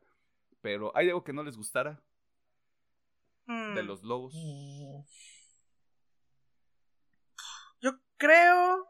Pero 0.61 0.95
¿hay 0.95 1.07
algo 1.07 1.23
que 1.23 1.33
no 1.33 1.43
les 1.43 1.57
gustara? 1.57 2.01
Mm. 3.45 3.75
De 3.75 3.83
los 3.83 4.03
lobos. 4.03 4.33
Yo 7.79 7.99
creo 8.17 8.87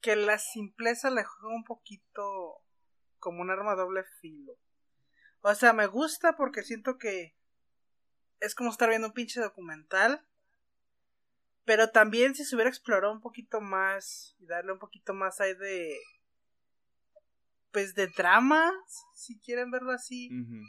que 0.00 0.16
la 0.16 0.38
simpleza 0.38 1.10
le 1.10 1.24
juega 1.24 1.54
un 1.54 1.64
poquito 1.64 2.62
como 3.18 3.40
un 3.42 3.50
arma 3.50 3.74
doble 3.74 4.04
filo. 4.20 4.54
O 5.40 5.54
sea, 5.54 5.72
me 5.72 5.86
gusta 5.86 6.36
porque 6.36 6.62
siento 6.62 6.98
que 6.98 7.36
es 8.40 8.54
como 8.54 8.70
estar 8.70 8.88
viendo 8.88 9.08
un 9.08 9.14
pinche 9.14 9.40
documental 9.40 10.24
pero 11.68 11.90
también 11.90 12.34
si 12.34 12.46
se 12.46 12.56
hubiera 12.56 12.70
explorado 12.70 13.12
un 13.12 13.20
poquito 13.20 13.60
más 13.60 14.34
y 14.38 14.46
darle 14.46 14.72
un 14.72 14.78
poquito 14.78 15.12
más 15.12 15.38
ahí 15.38 15.52
de 15.54 15.98
pues 17.72 17.94
de 17.94 18.06
drama, 18.06 18.72
si 19.12 19.38
quieren 19.38 19.70
verlo 19.70 19.92
así. 19.92 20.30
Uh 20.32 20.46
-huh. 20.46 20.62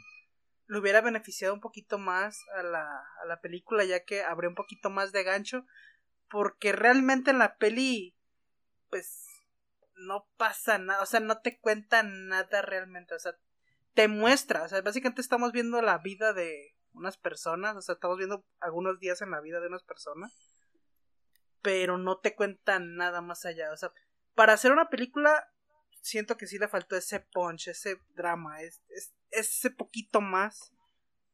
le 0.66 0.78
hubiera 0.78 1.00
beneficiado 1.00 1.54
un 1.54 1.60
poquito 1.62 1.96
más 1.96 2.38
a 2.54 2.62
la, 2.62 2.84
a 3.22 3.24
la 3.26 3.40
película, 3.40 3.82
ya 3.84 4.04
que 4.04 4.22
habría 4.22 4.50
un 4.50 4.54
poquito 4.54 4.90
más 4.90 5.10
de 5.10 5.22
gancho, 5.22 5.64
porque 6.28 6.72
realmente 6.72 7.30
en 7.30 7.38
la 7.38 7.56
peli, 7.56 8.14
pues, 8.90 9.26
no 9.94 10.28
pasa 10.36 10.76
nada, 10.76 11.02
o 11.02 11.06
sea, 11.06 11.20
no 11.20 11.40
te 11.40 11.58
cuenta 11.60 12.02
nada 12.02 12.60
realmente, 12.60 13.14
o 13.14 13.18
sea, 13.18 13.32
te 13.94 14.06
muestra, 14.06 14.64
o 14.64 14.68
sea, 14.68 14.82
básicamente 14.82 15.22
estamos 15.22 15.52
viendo 15.52 15.80
la 15.80 15.96
vida 15.96 16.34
de 16.34 16.76
unas 16.92 17.16
personas, 17.16 17.74
o 17.74 17.80
sea, 17.80 17.94
estamos 17.94 18.18
viendo 18.18 18.44
algunos 18.60 19.00
días 19.00 19.22
en 19.22 19.30
la 19.30 19.40
vida 19.40 19.60
de 19.60 19.68
unas 19.68 19.82
personas, 19.82 20.49
pero 21.62 21.98
no 21.98 22.18
te 22.18 22.34
cuenta 22.34 22.78
nada 22.78 23.20
más 23.20 23.44
allá, 23.44 23.72
o 23.72 23.76
sea, 23.76 23.92
para 24.34 24.54
hacer 24.54 24.72
una 24.72 24.88
película 24.88 25.46
siento 26.02 26.36
que 26.36 26.46
sí 26.46 26.58
le 26.58 26.68
faltó 26.68 26.96
ese 26.96 27.20
punch, 27.20 27.68
ese 27.68 28.00
drama, 28.14 28.60
es, 28.62 28.82
ese 29.30 29.70
poquito 29.70 30.20
más 30.20 30.72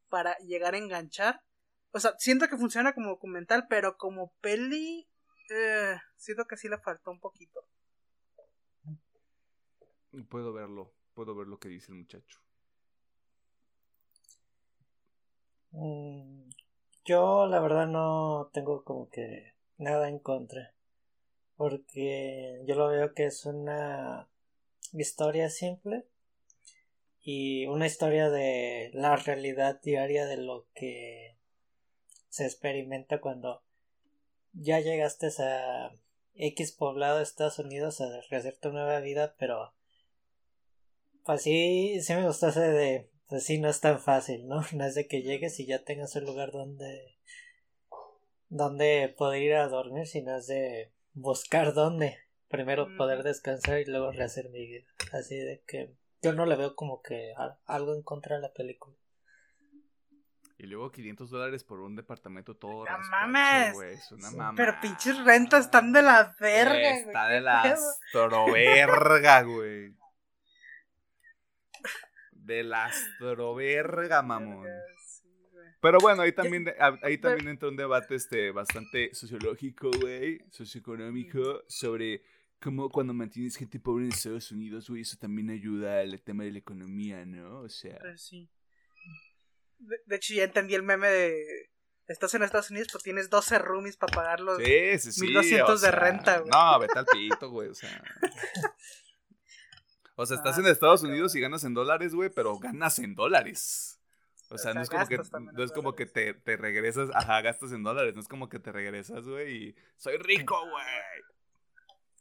para 0.08 0.36
llegar 0.38 0.74
a 0.74 0.78
enganchar. 0.78 1.42
O 1.92 2.00
sea, 2.00 2.14
siento 2.18 2.48
que 2.48 2.56
funciona 2.56 2.94
como 2.94 3.08
documental, 3.08 3.66
pero 3.68 3.96
como 3.96 4.32
peli, 4.40 5.08
eh, 5.50 5.96
siento 6.16 6.46
que 6.46 6.56
sí 6.56 6.68
le 6.68 6.78
faltó 6.78 7.10
un 7.10 7.20
poquito. 7.20 7.66
Puedo 10.28 10.52
verlo, 10.52 10.92
puedo 11.14 11.34
ver 11.34 11.46
lo 11.46 11.58
que 11.58 11.68
dice 11.68 11.92
el 11.92 11.98
muchacho. 11.98 12.40
Mm, 15.72 16.48
yo 17.04 17.46
la 17.46 17.60
verdad 17.60 17.86
no 17.86 18.50
tengo 18.52 18.82
como 18.82 19.10
que 19.10 19.55
nada 19.78 20.08
en 20.08 20.18
contra. 20.18 20.72
Porque 21.56 22.62
yo 22.66 22.74
lo 22.74 22.88
veo 22.88 23.14
que 23.14 23.26
es 23.26 23.46
una 23.46 24.28
historia 24.92 25.50
simple 25.50 26.04
y 27.22 27.66
una 27.66 27.86
historia 27.86 28.30
de 28.30 28.90
la 28.92 29.16
realidad 29.16 29.80
diaria 29.82 30.26
de 30.26 30.36
lo 30.36 30.66
que 30.74 31.36
se 32.28 32.44
experimenta 32.44 33.20
cuando 33.20 33.62
ya 34.52 34.80
llegaste 34.80 35.28
a 35.38 35.92
X 36.34 36.72
poblado 36.72 37.16
de 37.16 37.22
Estados 37.22 37.58
Unidos 37.58 38.00
a 38.00 38.20
rehacer 38.30 38.56
tu 38.56 38.70
nueva 38.70 39.00
vida, 39.00 39.34
pero 39.38 39.72
pues 41.24 41.42
sí, 41.42 42.00
sí 42.02 42.14
me 42.14 42.26
gustó 42.26 42.48
ese 42.48 42.60
de, 42.60 43.10
pues 43.28 43.44
sí, 43.44 43.58
no 43.58 43.68
es 43.68 43.80
tan 43.80 44.00
fácil, 44.00 44.46
¿no? 44.46 44.62
No 44.72 44.84
es 44.84 44.94
de 44.94 45.08
que 45.08 45.22
llegues 45.22 45.58
y 45.58 45.66
ya 45.66 45.84
tengas 45.84 46.14
un 46.16 46.24
lugar 46.24 46.52
donde, 46.52 47.15
donde 48.48 49.14
poder 49.16 49.42
ir 49.42 49.54
a 49.54 49.68
dormir, 49.68 50.06
sino 50.06 50.36
es 50.36 50.46
de 50.46 50.92
buscar 51.14 51.74
dónde 51.74 52.18
primero 52.48 52.96
poder 52.96 53.22
descansar 53.22 53.80
y 53.80 53.84
luego 53.84 54.12
rehacer 54.12 54.48
mi 54.50 54.66
vida. 54.66 54.86
Así 55.12 55.36
de 55.36 55.62
que 55.66 55.94
yo 56.22 56.32
no 56.32 56.46
le 56.46 56.56
veo 56.56 56.74
como 56.74 57.02
que 57.02 57.34
algo 57.66 57.94
en 57.94 58.02
contra 58.02 58.36
de 58.36 58.42
la 58.42 58.52
película. 58.52 58.96
Y 60.58 60.66
luego 60.66 60.90
500 60.90 61.30
dólares 61.30 61.64
por 61.64 61.80
un 61.80 61.96
departamento 61.96 62.56
todo. 62.56 62.86
No 62.86 62.98
mames. 63.10 63.76
Pero 64.56 64.80
pinches 64.80 65.22
rentas 65.24 65.66
están 65.66 65.92
de 65.92 66.02
la 66.02 66.34
verga, 66.40 66.96
Está 66.96 67.28
de 67.28 67.40
la 67.42 67.62
astroverga, 67.62 69.42
güey. 69.42 69.94
De 72.32 72.62
la 72.62 72.86
astroverga, 72.86 74.22
mamón. 74.22 74.66
Pero 75.86 75.98
bueno, 76.00 76.22
ahí 76.22 76.32
también, 76.32 76.74
ahí 77.00 77.16
también 77.16 77.46
entra 77.46 77.68
un 77.68 77.76
debate 77.76 78.16
este, 78.16 78.50
bastante 78.50 79.14
sociológico, 79.14 79.88
güey, 80.00 80.44
socioeconómico, 80.50 81.62
sobre 81.68 82.24
como 82.60 82.88
cuando 82.88 83.14
mantienes 83.14 83.54
gente 83.54 83.78
pobre 83.78 84.06
en 84.06 84.10
Estados 84.10 84.50
Unidos, 84.50 84.90
güey, 84.90 85.02
eso 85.02 85.16
también 85.16 85.48
ayuda 85.48 86.00
al 86.00 86.20
tema 86.22 86.42
de 86.42 86.50
la 86.50 86.58
economía, 86.58 87.24
¿no? 87.24 87.60
O 87.60 87.68
sea. 87.68 88.00
Pues 88.00 88.20
sí. 88.20 88.50
De, 89.78 90.16
hecho, 90.16 90.34
ya 90.34 90.42
entendí 90.42 90.74
el 90.74 90.82
meme 90.82 91.06
de. 91.06 91.70
Estás 92.08 92.34
en 92.34 92.42
Estados 92.42 92.72
Unidos, 92.72 92.88
pues 92.90 93.04
tienes 93.04 93.30
12 93.30 93.56
roomies 93.60 93.96
para 93.96 94.12
pagar 94.12 94.40
los 94.40 94.58
sí, 94.58 94.98
sí, 94.98 95.12
sí, 95.12 95.20
1200 95.20 95.80
de 95.82 95.90
renta, 95.92 96.38
güey. 96.38 96.50
No, 96.50 96.80
vete 96.80 96.98
al 96.98 97.06
pito, 97.06 97.48
güey, 97.48 97.68
o 97.68 97.74
sea. 97.74 98.02
O 100.18 100.24
sea, 100.24 100.38
estás 100.38 100.56
ah, 100.56 100.60
en 100.62 100.66
Estados 100.68 101.02
Unidos 101.02 101.36
y 101.36 101.40
ganas 101.40 101.62
en 101.64 101.74
dólares, 101.74 102.14
güey, 102.14 102.30
pero 102.30 102.58
ganas 102.58 102.98
en 102.98 103.14
dólares. 103.14 104.00
O 104.48 104.58
sea, 104.58 104.74
no 104.74 104.82
es 104.82 104.90
como 104.90 105.06
que, 105.06 105.20
no 105.52 105.62
es 105.62 105.72
como 105.72 105.94
que 105.94 106.06
te, 106.06 106.34
te 106.34 106.56
regresas, 106.56 107.10
ajá, 107.14 107.40
gastas 107.42 107.72
en 107.72 107.82
dólares, 107.82 108.14
no 108.14 108.20
es 108.20 108.28
como 108.28 108.48
que 108.48 108.58
te 108.58 108.70
regresas, 108.70 109.26
güey, 109.26 109.68
y 109.68 109.76
soy 109.96 110.18
rico, 110.18 110.58
güey. 110.70 110.84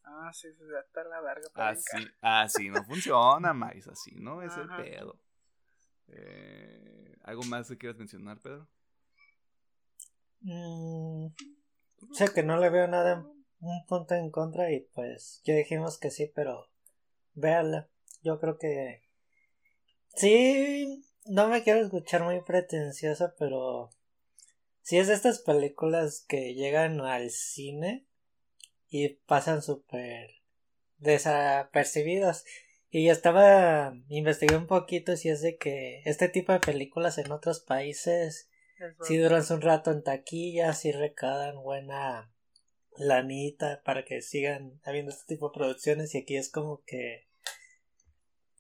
Ah, 0.03 0.31
sí, 0.34 0.52
sí, 0.53 0.64
está 0.80 1.03
la 1.03 1.22
verga. 1.22 1.47
Así, 1.53 2.07
así 2.22 2.69
no 2.69 2.84
funciona, 2.84 3.53
más, 3.53 3.88
así 3.88 4.11
no 4.15 4.41
es 4.41 4.56
el 4.57 4.69
pedo. 4.76 5.19
Eh, 6.07 7.15
¿Algo 7.23 7.43
más 7.43 7.68
que 7.68 7.77
quieras 7.77 7.97
mencionar, 7.97 8.39
Pedro? 8.39 8.68
Mm, 10.41 11.27
sé 12.11 12.31
que 12.34 12.43
no 12.43 12.57
le 12.57 12.69
veo 12.69 12.88
nada, 12.88 13.26
un 13.60 13.85
punto 13.88 14.14
en 14.14 14.30
contra 14.30 14.72
y 14.72 14.81
pues 14.93 15.41
ya 15.43 15.56
dijimos 15.56 15.97
que 15.99 16.11
sí, 16.11 16.31
pero 16.34 16.68
véala. 17.34 17.89
Yo 18.22 18.39
creo 18.39 18.57
que 18.57 19.03
sí, 20.15 21.03
no 21.26 21.47
me 21.47 21.64
quiero 21.64 21.81
escuchar 21.81 22.23
muy 22.23 22.41
pretenciosa, 22.41 23.35
pero 23.38 23.89
si 24.81 24.97
es 24.97 25.07
de 25.07 25.14
estas 25.14 25.39
películas 25.39 26.26
que 26.27 26.53
llegan 26.53 27.02
al 27.02 27.30
cine 27.31 28.06
y 28.89 29.10
pasan 29.10 29.61
súper 29.61 30.30
desapercibidos. 30.97 32.45
Y 32.89 33.10
estaba, 33.10 33.93
investigué 34.07 34.56
un 34.56 34.68
poquito 34.68 35.18
si 35.18 35.30
es 35.30 35.41
de 35.41 35.57
que 35.57 36.02
este 36.06 36.30
tipo 36.30 36.53
de 36.53 36.60
películas 36.60 37.18
en 37.18 37.31
otros 37.31 37.60
países 37.60 38.49
si 39.03 39.18
duran 39.18 39.43
un 39.49 39.61
rato 39.61 39.91
en 39.91 40.03
taquilla, 40.03 40.73
si 40.73 40.91
recadan 40.91 41.61
buena 41.61 42.31
lanita 42.97 43.81
para 43.84 44.06
que 44.06 44.22
sigan 44.22 44.80
habiendo 44.84 45.11
este 45.11 45.35
tipo 45.35 45.49
de 45.49 45.53
producciones 45.53 46.15
y 46.15 46.19
aquí 46.19 46.35
es 46.35 46.49
como 46.49 46.84
que 46.85 47.24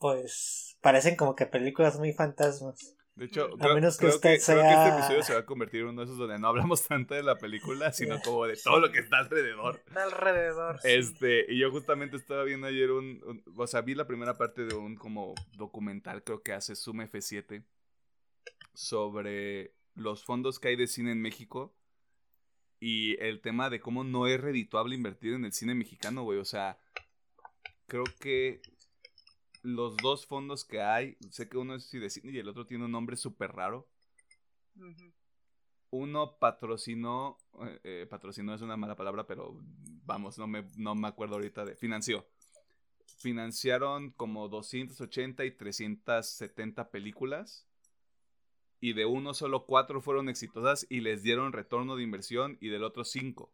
pues 0.05 0.77
parecen 0.81 1.15
como 1.15 1.35
que 1.35 1.47
películas 1.47 1.97
muy 1.97 2.13
fantasmas. 2.13 2.95
De 3.15 3.25
hecho, 3.25 3.49
creo, 3.57 3.75
que, 4.21 4.35
este 4.35 4.53
episodio 4.53 5.23
se 5.23 5.33
va 5.33 5.39
a 5.39 5.45
convertir 5.47 5.81
en 5.81 5.87
uno 5.87 6.01
de 6.01 6.05
esos 6.05 6.19
donde 6.19 6.37
no 6.37 6.49
hablamos 6.49 6.83
tanto 6.87 7.15
de 7.15 7.23
la 7.23 7.39
película, 7.39 7.91
sino 7.91 8.19
como 8.21 8.45
de 8.45 8.55
todo 8.55 8.79
lo 8.79 8.91
que 8.91 8.99
está 8.99 9.17
alrededor. 9.17 9.81
alrededor. 9.95 10.79
Este, 10.83 11.51
y 11.51 11.57
yo 11.57 11.71
justamente 11.71 12.17
estaba 12.17 12.43
viendo 12.43 12.67
ayer 12.67 12.91
un, 12.91 13.43
o 13.57 13.65
sea, 13.65 13.81
vi 13.81 13.95
la 13.95 14.05
primera 14.05 14.37
parte 14.37 14.65
de 14.65 14.75
un 14.75 14.95
como 14.95 15.33
documental, 15.53 16.23
creo 16.23 16.43
que 16.43 16.53
hace 16.53 16.75
Zoom 16.75 16.99
F7, 16.99 17.65
sobre 18.75 19.73
los 19.95 20.23
fondos 20.23 20.59
que 20.59 20.67
hay 20.67 20.75
de 20.75 20.85
cine 20.85 21.13
en 21.13 21.21
México 21.21 21.75
y 22.79 23.19
el 23.23 23.41
tema 23.41 23.71
de 23.71 23.79
cómo 23.79 24.03
no 24.03 24.27
es 24.27 24.39
redituable 24.39 24.93
invertir 24.93 25.33
en 25.33 25.45
el 25.45 25.53
cine 25.53 25.73
mexicano, 25.73 26.21
güey. 26.21 26.37
O 26.37 26.45
sea, 26.45 26.77
creo 27.87 28.03
que 28.19 28.61
los 29.65 29.97
dos 29.97 30.25
fondos 30.27 30.63
que 30.63 30.81
hay, 30.81 31.17
sé 31.31 31.49
que 31.49 31.57
uno 31.57 31.75
es 31.75 31.89
de 31.91 32.09
cine 32.09 32.31
y 32.31 32.37
el 32.37 32.47
otro 32.47 32.65
tiene 32.65 32.85
un 32.85 32.91
nombre 32.91 33.17
súper 33.17 33.51
raro. 33.51 33.87
Uno 35.89 36.37
patrocinó, 36.37 37.37
eh, 37.61 37.79
eh, 37.83 38.07
patrocinó 38.09 38.53
es 38.53 38.61
una 38.61 38.77
mala 38.77 38.95
palabra, 38.95 39.25
pero 39.25 39.59
vamos, 40.05 40.37
no 40.37 40.47
me, 40.47 40.65
no 40.77 40.93
me 40.93 41.07
acuerdo 41.07 41.35
ahorita 41.35 41.65
de, 41.65 41.75
financió. 41.75 42.27
Financiaron 43.17 44.11
como 44.11 44.49
280 44.49 45.45
y 45.45 45.51
370 45.51 46.91
películas 46.91 47.65
y 48.79 48.93
de 48.93 49.05
uno 49.05 49.33
solo 49.33 49.65
cuatro 49.65 50.01
fueron 50.01 50.29
exitosas 50.29 50.85
y 50.89 50.99
les 50.99 51.23
dieron 51.23 51.53
retorno 51.53 51.95
de 51.95 52.03
inversión 52.03 52.57
y 52.61 52.67
del 52.67 52.83
otro 52.83 53.03
cinco. 53.03 53.51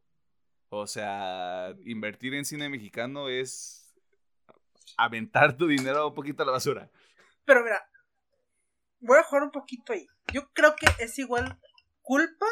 O 0.69 0.87
sea, 0.87 1.75
invertir 1.85 2.33
en 2.33 2.43
cine 2.43 2.69
mexicano 2.69 3.29
es 3.29 3.80
aventar 4.97 5.57
tu 5.57 5.67
dinero 5.67 6.07
un 6.07 6.13
poquito 6.13 6.43
a 6.43 6.45
la 6.45 6.51
basura. 6.53 6.89
Pero 7.45 7.63
mira, 7.63 7.89
voy 8.99 9.17
a 9.17 9.23
jugar 9.23 9.43
un 9.43 9.51
poquito 9.51 9.93
ahí. 9.93 10.07
Yo 10.33 10.51
creo 10.53 10.75
que 10.75 10.87
es 11.03 11.17
igual 11.19 11.59
culpa 12.01 12.47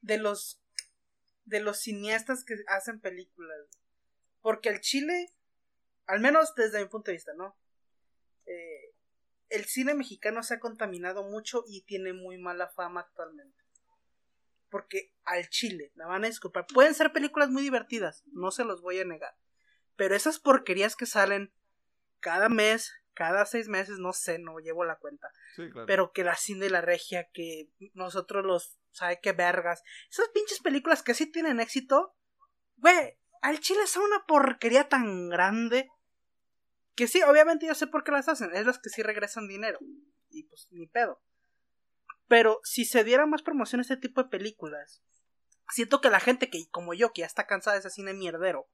de 0.00 0.18
los 0.18 0.60
de 1.44 1.60
los 1.60 1.80
cineastas 1.80 2.44
que 2.44 2.56
hacen 2.68 3.00
películas. 3.00 3.56
Porque 4.40 4.68
el 4.68 4.80
Chile, 4.80 5.32
al 6.06 6.20
menos 6.20 6.54
desde 6.54 6.80
mi 6.80 6.88
punto 6.88 7.10
de 7.10 7.16
vista, 7.16 7.32
¿no? 7.34 7.56
Eh, 8.46 8.94
el 9.48 9.64
cine 9.64 9.94
mexicano 9.94 10.42
se 10.42 10.54
ha 10.54 10.60
contaminado 10.60 11.22
mucho 11.22 11.64
y 11.66 11.82
tiene 11.82 12.12
muy 12.12 12.38
mala 12.38 12.68
fama 12.68 13.00
actualmente. 13.00 13.64
Porque 14.68 15.14
al 15.24 15.48
Chile, 15.48 15.92
me 15.94 16.04
van 16.04 16.24
a 16.24 16.28
disculpar, 16.28 16.66
pueden 16.66 16.94
ser 16.94 17.12
películas 17.12 17.50
muy 17.50 17.62
divertidas, 17.62 18.24
no 18.32 18.50
se 18.50 18.64
los 18.64 18.82
voy 18.82 18.98
a 18.98 19.04
negar. 19.04 19.36
Pero 19.96 20.14
esas 20.14 20.38
porquerías 20.38 20.96
que 20.96 21.06
salen 21.06 21.52
cada 22.20 22.48
mes, 22.48 22.92
cada 23.14 23.46
seis 23.46 23.68
meses, 23.68 23.98
no 23.98 24.12
sé, 24.12 24.38
no 24.38 24.58
llevo 24.58 24.84
la 24.84 24.96
cuenta. 24.96 25.32
Pero 25.86 26.12
que 26.12 26.24
la 26.24 26.36
cine 26.36 26.64
de 26.64 26.70
la 26.70 26.82
regia, 26.82 27.30
que 27.32 27.70
nosotros 27.94 28.44
los, 28.44 28.78
¿sabe 28.92 29.20
qué 29.22 29.32
vergas? 29.32 29.82
Esas 30.10 30.28
pinches 30.28 30.60
películas 30.60 31.02
que 31.02 31.14
sí 31.14 31.26
tienen 31.30 31.60
éxito, 31.60 32.14
güey, 32.76 33.16
al 33.40 33.60
chile 33.60 33.86
son 33.86 34.04
una 34.04 34.24
porquería 34.26 34.88
tan 34.88 35.28
grande. 35.28 35.90
Que 36.94 37.06
sí, 37.06 37.22
obviamente 37.22 37.66
yo 37.66 37.74
sé 37.74 37.86
por 37.86 38.04
qué 38.04 38.12
las 38.12 38.28
hacen, 38.28 38.54
es 38.54 38.66
las 38.66 38.78
que 38.78 38.90
sí 38.90 39.02
regresan 39.02 39.48
dinero. 39.48 39.78
y 40.30 40.44
pues 40.44 40.68
ni 40.70 40.86
pedo. 40.86 41.22
Pero 42.28 42.60
si 42.64 42.84
se 42.84 43.04
diera 43.04 43.26
más 43.26 43.42
promoción 43.42 43.80
a 43.80 43.82
este 43.82 43.96
tipo 43.96 44.22
de 44.22 44.28
películas, 44.28 45.02
siento 45.70 46.00
que 46.00 46.10
la 46.10 46.20
gente 46.20 46.50
que, 46.50 46.68
como 46.70 46.94
yo, 46.94 47.12
que 47.12 47.20
ya 47.20 47.26
está 47.26 47.46
cansada 47.46 47.74
de 47.74 47.80
ese 47.80 47.90
cine 47.90 48.14
mierdero, 48.14 48.68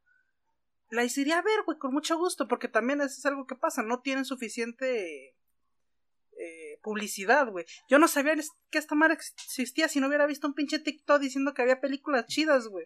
la 0.92 1.04
iría 1.04 1.38
a 1.38 1.42
ver, 1.42 1.62
güey, 1.64 1.78
con 1.78 1.92
mucho 1.92 2.18
gusto, 2.18 2.46
porque 2.46 2.68
también 2.68 3.00
eso 3.00 3.18
es 3.18 3.24
algo 3.24 3.46
que 3.46 3.54
pasa, 3.54 3.82
no 3.82 4.00
tienen 4.00 4.26
suficiente 4.26 5.34
eh, 6.38 6.78
publicidad, 6.82 7.48
güey. 7.48 7.64
Yo 7.88 7.98
no 7.98 8.08
sabía 8.08 8.34
que 8.70 8.78
esta 8.78 8.94
madre 8.94 9.14
existía 9.14 9.88
si 9.88 10.00
no 10.00 10.08
hubiera 10.08 10.26
visto 10.26 10.46
un 10.46 10.52
pinche 10.52 10.78
TikTok 10.78 11.18
diciendo 11.18 11.54
que 11.54 11.62
había 11.62 11.80
películas 11.80 12.26
chidas, 12.26 12.68
güey. 12.68 12.84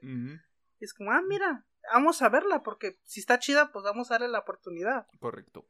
es 0.79 0.95
como, 0.95 1.11
ah, 1.11 1.21
mira, 1.27 1.67
vamos 1.93 2.23
a 2.23 2.29
verla, 2.29 2.63
porque 2.63 3.01
si 3.03 3.19
está 3.19 3.41
chida, 3.41 3.73
pues 3.73 3.85
vamos 3.85 4.09
a 4.11 4.15
darle 4.15 4.29
la 4.29 4.39
oportunidad. 4.39 5.09
Correcto. 5.19 5.67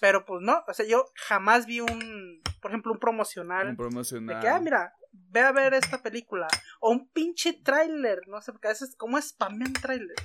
Pero 0.00 0.24
pues 0.24 0.42
no, 0.42 0.62
o 0.68 0.74
sea, 0.74 0.86
yo 0.86 1.06
jamás 1.26 1.66
vi 1.66 1.80
un, 1.80 2.40
por 2.60 2.70
ejemplo, 2.70 2.92
un 2.92 3.00
promocional. 3.00 3.70
Un 3.70 3.76
promocional. 3.76 4.36
De 4.36 4.40
que, 4.40 4.48
ah, 4.48 4.60
mira, 4.60 4.94
ve 5.12 5.40
a 5.40 5.52
ver 5.52 5.74
esta 5.74 6.02
película. 6.02 6.48
O 6.80 6.90
un 6.90 7.08
pinche 7.08 7.52
tráiler, 7.52 8.26
no 8.28 8.40
sé, 8.40 8.52
porque 8.52 8.68
a 8.68 8.72
veces 8.72 8.96
como 8.96 9.20
spamean 9.20 9.72
tráiler. 9.72 10.16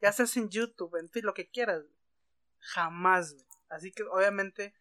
Ya 0.00 0.08
haces 0.08 0.36
en 0.36 0.48
YouTube, 0.48 0.96
en 0.98 1.10
fin, 1.10 1.24
lo 1.26 1.34
que 1.34 1.50
quieras. 1.50 1.84
Jamás, 2.58 3.34
Así 3.72 3.90
que 3.90 4.02
obviamente, 4.02 4.74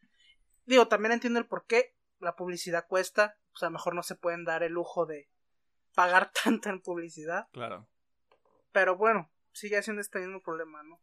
digo, 0.65 0.89
también 0.89 1.13
entiendo 1.13 1.39
el 1.39 1.47
por 1.47 1.65
qué 1.65 1.95
la 2.19 2.35
publicidad 2.35 2.88
cuesta. 2.88 3.38
O 3.53 3.57
sea, 3.57 3.68
a 3.68 3.72
lo 3.72 3.77
mejor 3.77 3.95
no 3.95 4.03
se 4.03 4.15
pueden 4.15 4.43
dar 4.43 4.63
el 4.63 4.73
lujo 4.73 5.05
de 5.05 5.30
pagar 5.95 6.31
tanto 6.43 6.69
en 6.69 6.81
publicidad. 6.81 7.47
Claro. 7.53 7.88
Pero 8.73 8.97
bueno, 8.97 9.31
sigue 9.53 9.81
siendo 9.81 10.01
este 10.01 10.19
mismo 10.19 10.41
problema, 10.41 10.84
¿no? 10.84 10.99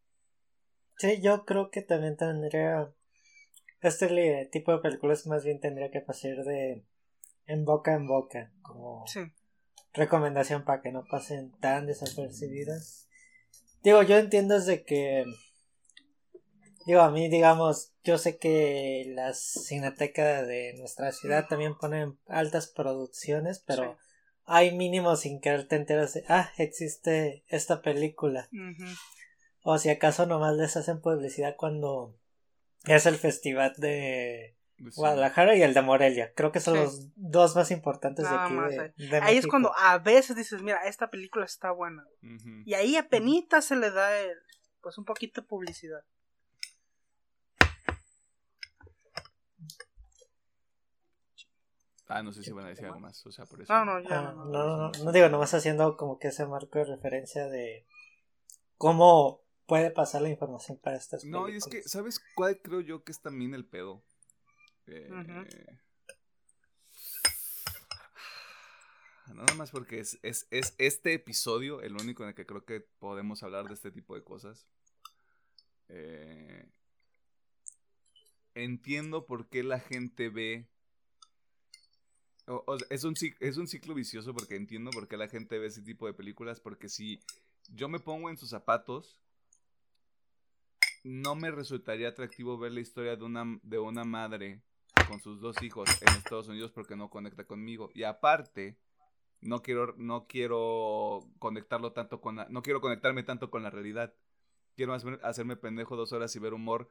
Sí, 0.98 1.20
yo 1.22 1.44
creo 1.44 1.70
que 1.70 1.82
también 1.82 2.16
tendría. 2.16 2.92
Este 3.80 4.48
tipo 4.50 4.72
de 4.72 4.78
películas 4.78 5.26
más 5.26 5.44
bien 5.44 5.60
tendría 5.60 5.90
que 5.90 6.00
pasar 6.00 6.44
de 6.44 6.84
en 7.48 7.64
boca 7.64 7.94
en 7.94 8.06
boca, 8.06 8.52
como 8.62 9.04
recomendación 9.94 10.64
para 10.64 10.80
que 10.80 10.92
no 10.92 11.04
pasen 11.10 11.50
tan 11.60 11.86
desapercibidas. 11.86 13.08
Digo, 13.82 14.02
yo 14.02 14.18
entiendo 14.18 14.54
desde 14.54 14.84
que. 14.84 15.24
Digo, 16.86 17.00
a 17.00 17.10
mí, 17.10 17.28
digamos, 17.28 17.92
yo 18.04 18.16
sé 18.16 18.38
que 18.38 19.04
las 19.14 19.40
cinetecas 19.66 20.46
de 20.46 20.74
nuestra 20.78 21.12
ciudad 21.12 21.46
también 21.48 21.76
ponen 21.76 22.18
altas 22.28 22.68
producciones, 22.68 23.62
pero 23.66 23.98
hay 24.44 24.74
mínimo 24.74 25.16
sin 25.16 25.40
que 25.40 25.50
te 25.64 25.76
enteras 25.76 26.14
de, 26.14 26.24
ah, 26.28 26.50
existe 26.56 27.44
esta 27.48 27.82
película. 27.82 28.48
O 29.62 29.76
si 29.78 29.90
acaso 29.90 30.24
nomás 30.24 30.56
les 30.56 30.76
hacen 30.76 31.00
publicidad 31.00 31.56
cuando 31.56 32.14
es 32.86 33.04
el 33.04 33.16
festival 33.16 33.74
de 33.76 34.57
Guadalajara 34.78 35.56
y 35.56 35.62
el 35.62 35.74
de 35.74 35.82
Morelia. 35.82 36.32
Creo 36.34 36.52
que 36.52 36.60
son 36.60 36.76
los 36.76 37.08
dos 37.16 37.56
más 37.56 37.70
importantes 37.70 38.28
de 38.28 38.36
aquí. 38.36 38.54
De, 38.96 39.18
ahí 39.18 39.36
es 39.36 39.46
cuando 39.46 39.72
a 39.76 39.98
veces 39.98 40.36
dices, 40.36 40.62
mira, 40.62 40.78
esta 40.86 41.10
película 41.10 41.44
está 41.44 41.70
buena. 41.72 42.06
Y 42.64 42.74
ahí 42.74 42.96
apenas 42.96 43.64
se 43.64 43.76
le 43.76 43.90
da 43.90 44.18
el, 44.18 44.36
pues 44.80 44.98
un 44.98 45.04
poquito 45.04 45.40
de 45.40 45.46
publicidad. 45.46 46.04
Ah, 52.08 52.22
no 52.22 52.32
sé 52.32 52.42
si 52.42 52.52
van 52.52 52.64
a 52.64 52.68
decir 52.70 52.86
algo 52.86 53.00
más, 53.00 53.24
o 53.26 53.30
sea, 53.30 53.44
por 53.44 53.60
eso. 53.60 53.70
No, 53.72 53.84
no, 53.84 54.00
ya. 54.00 54.30
Ah, 54.30 54.32
no, 54.34 54.46
no, 54.46 54.90
no, 54.90 55.12
digo, 55.12 55.28
nomás 55.28 55.52
haciendo 55.52 55.96
como 55.98 56.18
que 56.18 56.28
ese 56.28 56.46
marco 56.46 56.78
de 56.78 56.86
referencia 56.86 57.48
de 57.48 57.86
cómo 58.78 59.42
puede 59.66 59.90
pasar 59.90 60.22
la 60.22 60.30
información 60.30 60.78
para 60.78 60.96
estas 60.96 61.24
No, 61.24 61.50
y 61.50 61.56
es 61.56 61.66
que, 61.66 61.82
¿sabes 61.82 62.24
cuál 62.34 62.58
creo 62.62 62.80
yo 62.80 63.04
que 63.04 63.12
es 63.12 63.20
también 63.20 63.52
el 63.52 63.66
pedo? 63.66 64.02
Eh, 64.88 65.08
nada 69.34 69.54
más 69.54 69.70
porque 69.70 70.00
es, 70.00 70.18
es, 70.22 70.46
es, 70.50 70.74
este 70.78 71.12
episodio 71.14 71.82
el 71.82 71.94
único 71.94 72.22
en 72.22 72.30
el 72.30 72.34
que 72.34 72.46
creo 72.46 72.64
que 72.64 72.80
podemos 72.80 73.42
hablar 73.42 73.66
de 73.66 73.74
este 73.74 73.90
tipo 73.90 74.14
de 74.14 74.24
cosas. 74.24 74.66
Eh, 75.88 76.66
entiendo 78.54 79.26
por 79.26 79.48
qué 79.48 79.62
la 79.62 79.80
gente 79.80 80.28
ve 80.28 80.68
es, 82.90 83.04
un, 83.04 83.14
es 83.40 83.56
un 83.56 83.68
ciclo 83.68 83.94
vicioso 83.94 84.32
porque 84.34 84.56
entiendo 84.56 84.90
por 84.90 85.06
qué 85.06 85.16
la 85.16 85.28
gente 85.28 85.58
ve 85.58 85.66
ese 85.66 85.82
tipo 85.82 86.06
de 86.06 86.14
películas. 86.14 86.60
Porque 86.60 86.88
si 86.88 87.20
yo 87.68 87.88
me 87.88 87.98
pongo 87.98 88.30
en 88.30 88.38
sus 88.38 88.50
zapatos, 88.50 89.20
no 91.04 91.34
me 91.34 91.50
resultaría 91.50 92.08
atractivo 92.08 92.58
ver 92.58 92.72
la 92.72 92.80
historia 92.80 93.16
de 93.16 93.24
una, 93.24 93.58
de 93.62 93.78
una 93.78 94.04
madre 94.04 94.62
con 95.08 95.20
sus 95.20 95.40
dos 95.40 95.62
hijos 95.62 95.88
en 96.02 96.08
Estados 96.14 96.48
Unidos 96.48 96.70
porque 96.72 96.96
no 96.96 97.08
conecta 97.10 97.44
conmigo. 97.44 97.90
Y 97.94 98.04
aparte, 98.04 98.78
no 99.40 99.62
quiero, 99.62 99.94
no 99.96 100.26
quiero 100.26 101.20
conectarlo 101.38 101.92
tanto 101.92 102.20
con 102.20 102.36
no 102.48 102.62
quiero 102.62 102.80
conectarme 102.80 103.22
tanto 103.22 103.50
con 103.50 103.62
la 103.62 103.70
realidad. 103.70 104.14
Quiero 104.76 104.94
hacerme 104.94 105.56
pendejo 105.56 105.96
dos 105.96 106.12
horas 106.12 106.34
y 106.36 106.38
ver 106.38 106.54
humor 106.54 106.88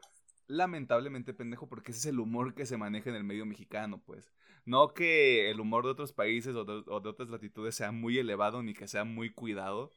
lamentablemente 0.48 1.34
pendejo 1.34 1.68
porque 1.68 1.92
ese 1.92 2.00
es 2.00 2.06
el 2.08 2.20
humor 2.20 2.56
que 2.56 2.66
se 2.66 2.78
maneja 2.78 3.10
en 3.10 3.16
el 3.16 3.24
medio 3.24 3.46
mexicano, 3.46 4.02
pues. 4.06 4.34
No 4.66 4.94
que 4.94 5.50
el 5.50 5.60
humor 5.60 5.86
de 5.86 5.92
otros 5.92 6.12
países 6.12 6.56
o 6.56 6.66
de, 6.66 6.84
otras 6.88 7.30
latitudes 7.30 7.76
sea 7.76 7.92
muy 7.92 8.18
elevado 8.18 8.64
ni 8.64 8.74
que 8.74 8.88
sea 8.88 9.04
muy 9.04 9.30
cuidado. 9.32 9.92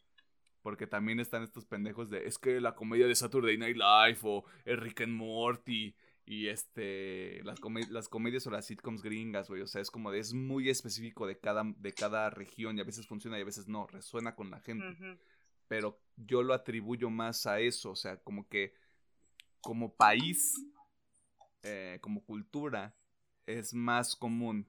Porque 0.63 0.87
también 0.87 1.21
están 1.21 1.43
estos 1.43 1.65
pendejos 1.65 2.11
de 2.11 2.27
es 2.27 2.39
que 2.39 2.61
la 2.61 2.75
comedia 2.75 3.07
de 3.07 3.15
Saturday 3.15 3.57
Night 3.57 3.79
Live 3.79 4.19
o 4.25 4.45
Rick 4.67 5.01
and 5.01 5.15
Morty 5.15 5.95
y 6.31 6.47
este 6.47 7.43
las, 7.43 7.59
las 7.91 8.09
comedias 8.09 8.47
o 8.47 8.53
las 8.53 8.65
sitcoms 8.65 9.03
gringas, 9.03 9.49
güey, 9.49 9.63
o 9.63 9.67
sea, 9.67 9.81
es 9.81 9.91
como 9.91 10.13
de, 10.13 10.21
es 10.21 10.33
muy 10.33 10.71
específico 10.71 11.27
de 11.27 11.41
cada 11.41 11.65
de 11.77 11.93
cada 11.93 12.31
región 12.31 12.79
y 12.79 12.81
a 12.81 12.85
veces 12.85 13.09
funciona 13.09 13.37
y 13.37 13.43
a 13.43 13.45
veces 13.45 13.67
no, 13.67 13.89
resuena 13.89 14.37
con 14.37 14.49
la 14.49 14.61
gente. 14.61 15.19
Pero 15.67 16.01
yo 16.17 16.45
lo 16.45 16.55
atribuyo 16.55 17.11
más 17.11 17.49
a 17.49 17.59
eso, 17.59 17.91
o 17.91 17.97
sea, 17.97 18.17
como 18.19 18.49
que 18.49 18.75
como 19.61 19.97
país, 19.97 20.55
eh, 21.65 21.99
como 22.01 22.25
cultura, 22.25 22.95
es 23.47 23.75
más 23.75 24.15
común 24.15 24.69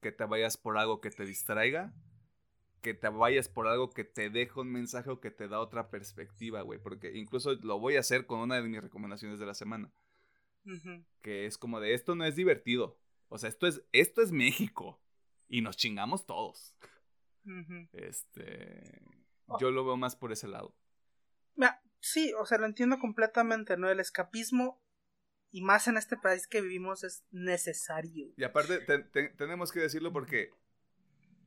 que 0.00 0.12
te 0.12 0.24
vayas 0.24 0.56
por 0.56 0.78
algo 0.78 1.02
que 1.02 1.10
te 1.10 1.26
distraiga, 1.26 1.92
que 2.80 2.94
te 2.94 3.10
vayas 3.10 3.50
por 3.50 3.66
algo 3.66 3.90
que 3.90 4.04
te 4.04 4.30
deja 4.30 4.62
un 4.62 4.72
mensaje 4.72 5.10
o 5.10 5.20
que 5.20 5.30
te 5.30 5.46
da 5.46 5.60
otra 5.60 5.90
perspectiva, 5.90 6.62
güey. 6.62 6.78
Porque 6.78 7.12
incluso 7.18 7.52
lo 7.52 7.78
voy 7.78 7.96
a 7.96 8.00
hacer 8.00 8.24
con 8.24 8.40
una 8.40 8.54
de 8.54 8.62
mis 8.62 8.80
recomendaciones 8.80 9.38
de 9.38 9.44
la 9.44 9.52
semana. 9.52 9.92
Que 11.22 11.46
es 11.46 11.58
como 11.58 11.80
de 11.80 11.94
esto 11.94 12.14
no 12.14 12.24
es 12.24 12.36
divertido. 12.36 12.98
O 13.28 13.38
sea, 13.38 13.48
esto 13.48 13.66
es, 13.66 13.82
esto 13.92 14.22
es 14.22 14.32
México. 14.32 15.00
Y 15.48 15.60
nos 15.60 15.76
chingamos 15.76 16.26
todos. 16.26 16.76
Este. 17.92 19.02
Oh. 19.46 19.58
Yo 19.60 19.70
lo 19.70 19.84
veo 19.84 19.96
más 19.96 20.16
por 20.16 20.32
ese 20.32 20.48
lado. 20.48 20.74
Sí, 22.06 22.32
o 22.38 22.46
sea, 22.46 22.58
lo 22.58 22.66
entiendo 22.66 23.00
completamente, 23.00 23.76
¿no? 23.76 23.90
El 23.90 23.98
escapismo, 23.98 24.80
y 25.50 25.62
más 25.62 25.88
en 25.88 25.96
este 25.96 26.16
país 26.16 26.46
que 26.46 26.60
vivimos, 26.60 27.02
es 27.02 27.24
necesario. 27.32 28.32
Y 28.36 28.44
aparte, 28.44 28.78
tenemos 29.36 29.72
que 29.72 29.80
decirlo 29.80 30.12
porque 30.12 30.50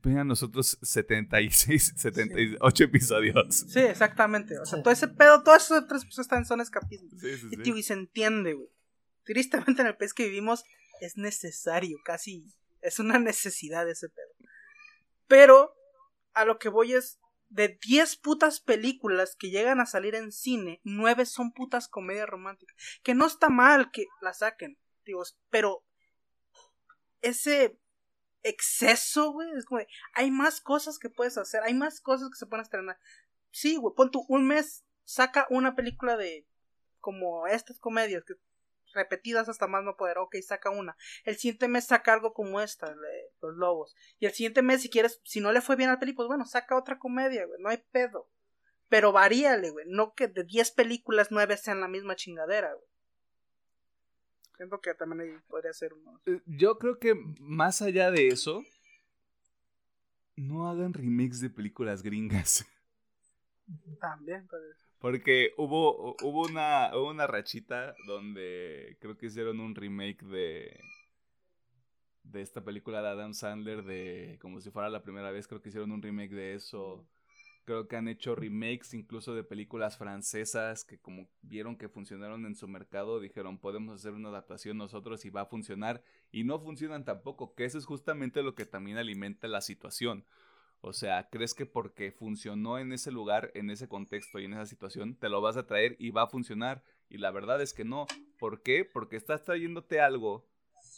vean 0.04 0.28
nosotros 0.28 0.78
76, 0.82 1.94
78 1.96 2.84
episodios. 2.84 3.56
Sí, 3.56 3.80
exactamente. 3.80 4.60
O 4.60 4.66
sea, 4.66 4.82
todo 4.82 4.92
ese 4.92 5.08
pedo, 5.08 5.44
todas 5.44 5.64
esas 5.66 5.88
tres 5.88 6.04
cosas 6.04 6.26
están 6.26 6.46
son 6.46 6.60
escapismo. 6.60 7.10
Sí, 7.18 7.38
sí, 7.38 7.48
y, 7.52 7.58
tío, 7.58 7.78
y 7.78 7.84
se 7.84 7.94
entiende, 7.94 8.54
güey. 8.54 8.70
Tristemente 9.30 9.84
en 9.84 9.88
el 9.88 9.96
país 9.96 10.16
que 10.16 10.24
vivimos 10.24 10.64
es 11.02 11.16
necesario, 11.16 12.00
casi 12.04 12.48
es 12.82 12.98
una 12.98 13.20
necesidad 13.20 13.88
ese 13.88 14.10
pedo. 14.10 14.34
Pero 15.28 15.76
a 16.34 16.46
lo 16.46 16.58
que 16.58 16.68
voy 16.68 16.94
es, 16.94 17.20
de 17.50 17.78
10 17.80 18.18
putas 18.18 18.60
películas 18.60 19.36
que 19.36 19.52
llegan 19.52 19.80
a 19.82 19.86
salir 19.86 20.16
en 20.16 20.32
cine, 20.32 20.82
9 20.84 21.28
son 21.28 21.52
putas 21.52 21.88
comedias 21.88 22.28
románticas. 22.28 22.76
Que 23.04 23.14
no 23.14 23.28
está 23.28 23.50
mal 23.50 23.92
que 23.92 24.08
la 24.20 24.34
saquen, 24.34 24.80
digo, 25.06 25.22
pero 25.52 25.86
ese 27.22 27.80
exceso, 28.42 29.32
güey, 29.32 29.48
es 29.56 29.66
como 29.66 29.82
hay 30.16 30.32
más 30.32 30.60
cosas 30.60 30.98
que 30.98 31.12
puedes 31.12 31.38
hacer, 31.38 31.62
hay 31.62 31.76
más 31.76 32.02
cosas 32.02 32.32
que 32.32 32.38
se 32.40 32.48
pueden 32.48 32.64
estrenar. 32.64 32.98
Sí, 33.52 33.76
güey, 33.76 33.94
pon 33.96 34.10
tú 34.10 34.26
un 34.28 34.48
mes, 34.48 34.86
saca 35.04 35.46
una 35.52 35.76
película 35.76 36.18
de 36.18 36.48
como 37.00 37.46
estas 37.46 37.78
comedias 37.78 38.24
que 38.26 38.34
repetidas 38.94 39.50
hasta 39.50 39.68
más 39.68 39.84
no 39.84 39.96
poder. 39.96 40.18
Ok, 40.18 40.36
saca 40.44 40.70
una. 40.70 40.96
El 41.24 41.36
siguiente 41.38 41.68
mes 41.68 41.86
saca 41.86 42.14
algo 42.14 42.34
como 42.34 42.62
esta, 42.62 42.96
Los 43.42 43.56
Lobos. 43.56 43.96
Y 44.20 44.26
el 44.26 44.34
siguiente 44.34 44.62
mes, 44.62 44.82
si 44.82 44.90
quieres, 44.90 45.22
si 45.24 45.42
no 45.42 45.52
le 45.52 45.62
fue 45.62 45.76
bien 45.76 45.90
al 45.90 46.00
peli, 46.00 46.14
pues 46.14 46.28
bueno, 46.28 46.46
saca 46.46 46.78
otra 46.78 47.00
comedia, 47.00 47.46
güey. 47.46 47.62
No 47.62 47.70
hay 47.70 47.78
pedo. 47.92 48.30
Pero 48.90 49.12
varíale, 49.12 49.70
güey. 49.70 49.86
No 49.88 50.14
que 50.14 50.28
de 50.28 50.44
10 50.44 50.72
películas, 50.72 51.28
9 51.32 51.58
sean 51.58 51.82
la 51.82 51.88
misma 51.88 52.16
chingadera, 52.16 52.74
güey. 52.74 52.88
Siento 54.58 54.82
que 54.82 54.94
también 54.94 55.22
ahí 55.22 55.42
podría 55.48 55.72
ser 55.72 55.94
uno. 55.94 56.20
Eh, 56.26 56.42
yo 56.46 56.78
creo 56.80 57.00
que 57.00 57.16
más 57.40 57.82
allá 57.82 58.12
de 58.12 58.28
eso, 58.28 58.66
no 60.36 60.70
hagan 60.70 60.94
remakes 60.94 61.40
de 61.40 61.50
películas 61.50 62.04
gringas. 62.04 62.66
También 64.02 64.48
ser. 64.50 64.89
Porque 65.00 65.54
hubo, 65.58 66.16
hubo, 66.22 66.44
una, 66.44 66.92
una 66.98 67.26
rachita 67.26 67.96
donde 68.06 68.98
creo 69.00 69.18
que 69.18 69.28
hicieron 69.28 69.62
un 69.62 69.74
remake 69.74 70.26
de, 70.26 70.78
de 72.24 72.42
esta 72.42 72.64
película 72.64 73.02
de 73.02 73.08
Adam 73.08 73.34
Sandler 73.34 73.84
de 73.84 74.38
como 74.42 74.60
si 74.60 74.72
fuera 74.72 74.90
la 74.90 75.02
primera 75.02 75.32
vez, 75.32 75.48
creo 75.48 75.62
que 75.62 75.70
hicieron 75.70 75.92
un 75.92 76.02
remake 76.02 76.34
de 76.34 76.54
eso. 76.54 77.08
Creo 77.64 77.88
que 77.88 77.96
han 77.98 78.08
hecho 78.08 78.36
remakes 78.36 78.96
incluso 78.96 79.36
de 79.36 79.44
películas 79.44 79.96
francesas 79.96 80.84
que 80.84 80.98
como 80.98 81.30
vieron 81.44 81.78
que 81.78 81.88
funcionaron 81.88 82.46
en 82.46 82.56
su 82.56 82.68
mercado, 82.68 83.20
dijeron 83.20 83.60
podemos 83.60 83.94
hacer 83.94 84.14
una 84.14 84.30
adaptación 84.30 84.78
nosotros 84.78 85.24
y 85.24 85.30
va 85.30 85.42
a 85.42 85.46
funcionar. 85.46 86.04
Y 86.32 86.44
no 86.44 86.60
funcionan 86.60 87.06
tampoco, 87.06 87.54
que 87.56 87.66
eso 87.66 87.78
es 87.78 87.86
justamente 87.86 88.42
lo 88.42 88.56
que 88.56 88.66
también 88.66 88.98
alimenta 88.98 89.48
la 89.48 89.62
situación. 89.62 90.26
O 90.82 90.94
sea, 90.94 91.28
¿crees 91.30 91.54
que 91.54 91.66
porque 91.66 92.12
funcionó 92.12 92.80
en 92.80 92.94
ese 92.94 93.12
lugar, 93.12 93.52
en 93.54 93.70
ese 93.70 93.90
contexto 93.90 94.40
y 94.40 94.46
en 94.46 94.54
esa 94.54 94.66
situación, 94.66 95.16
te 95.16 95.30
lo 95.30 95.42
vas 95.42 95.58
a 95.58 95.68
traer 95.68 95.96
y 96.00 96.12
va 96.12 96.24
a 96.24 96.28
funcionar? 96.28 96.84
Y 97.10 97.18
la 97.18 97.32
verdad 97.32 97.62
es 97.62 97.74
que 97.74 97.84
no. 97.84 98.08
¿Por 98.38 98.62
qué? 98.62 98.86
Porque 98.86 99.18
estás 99.18 99.44
trayéndote 99.44 100.00
algo 100.00 100.48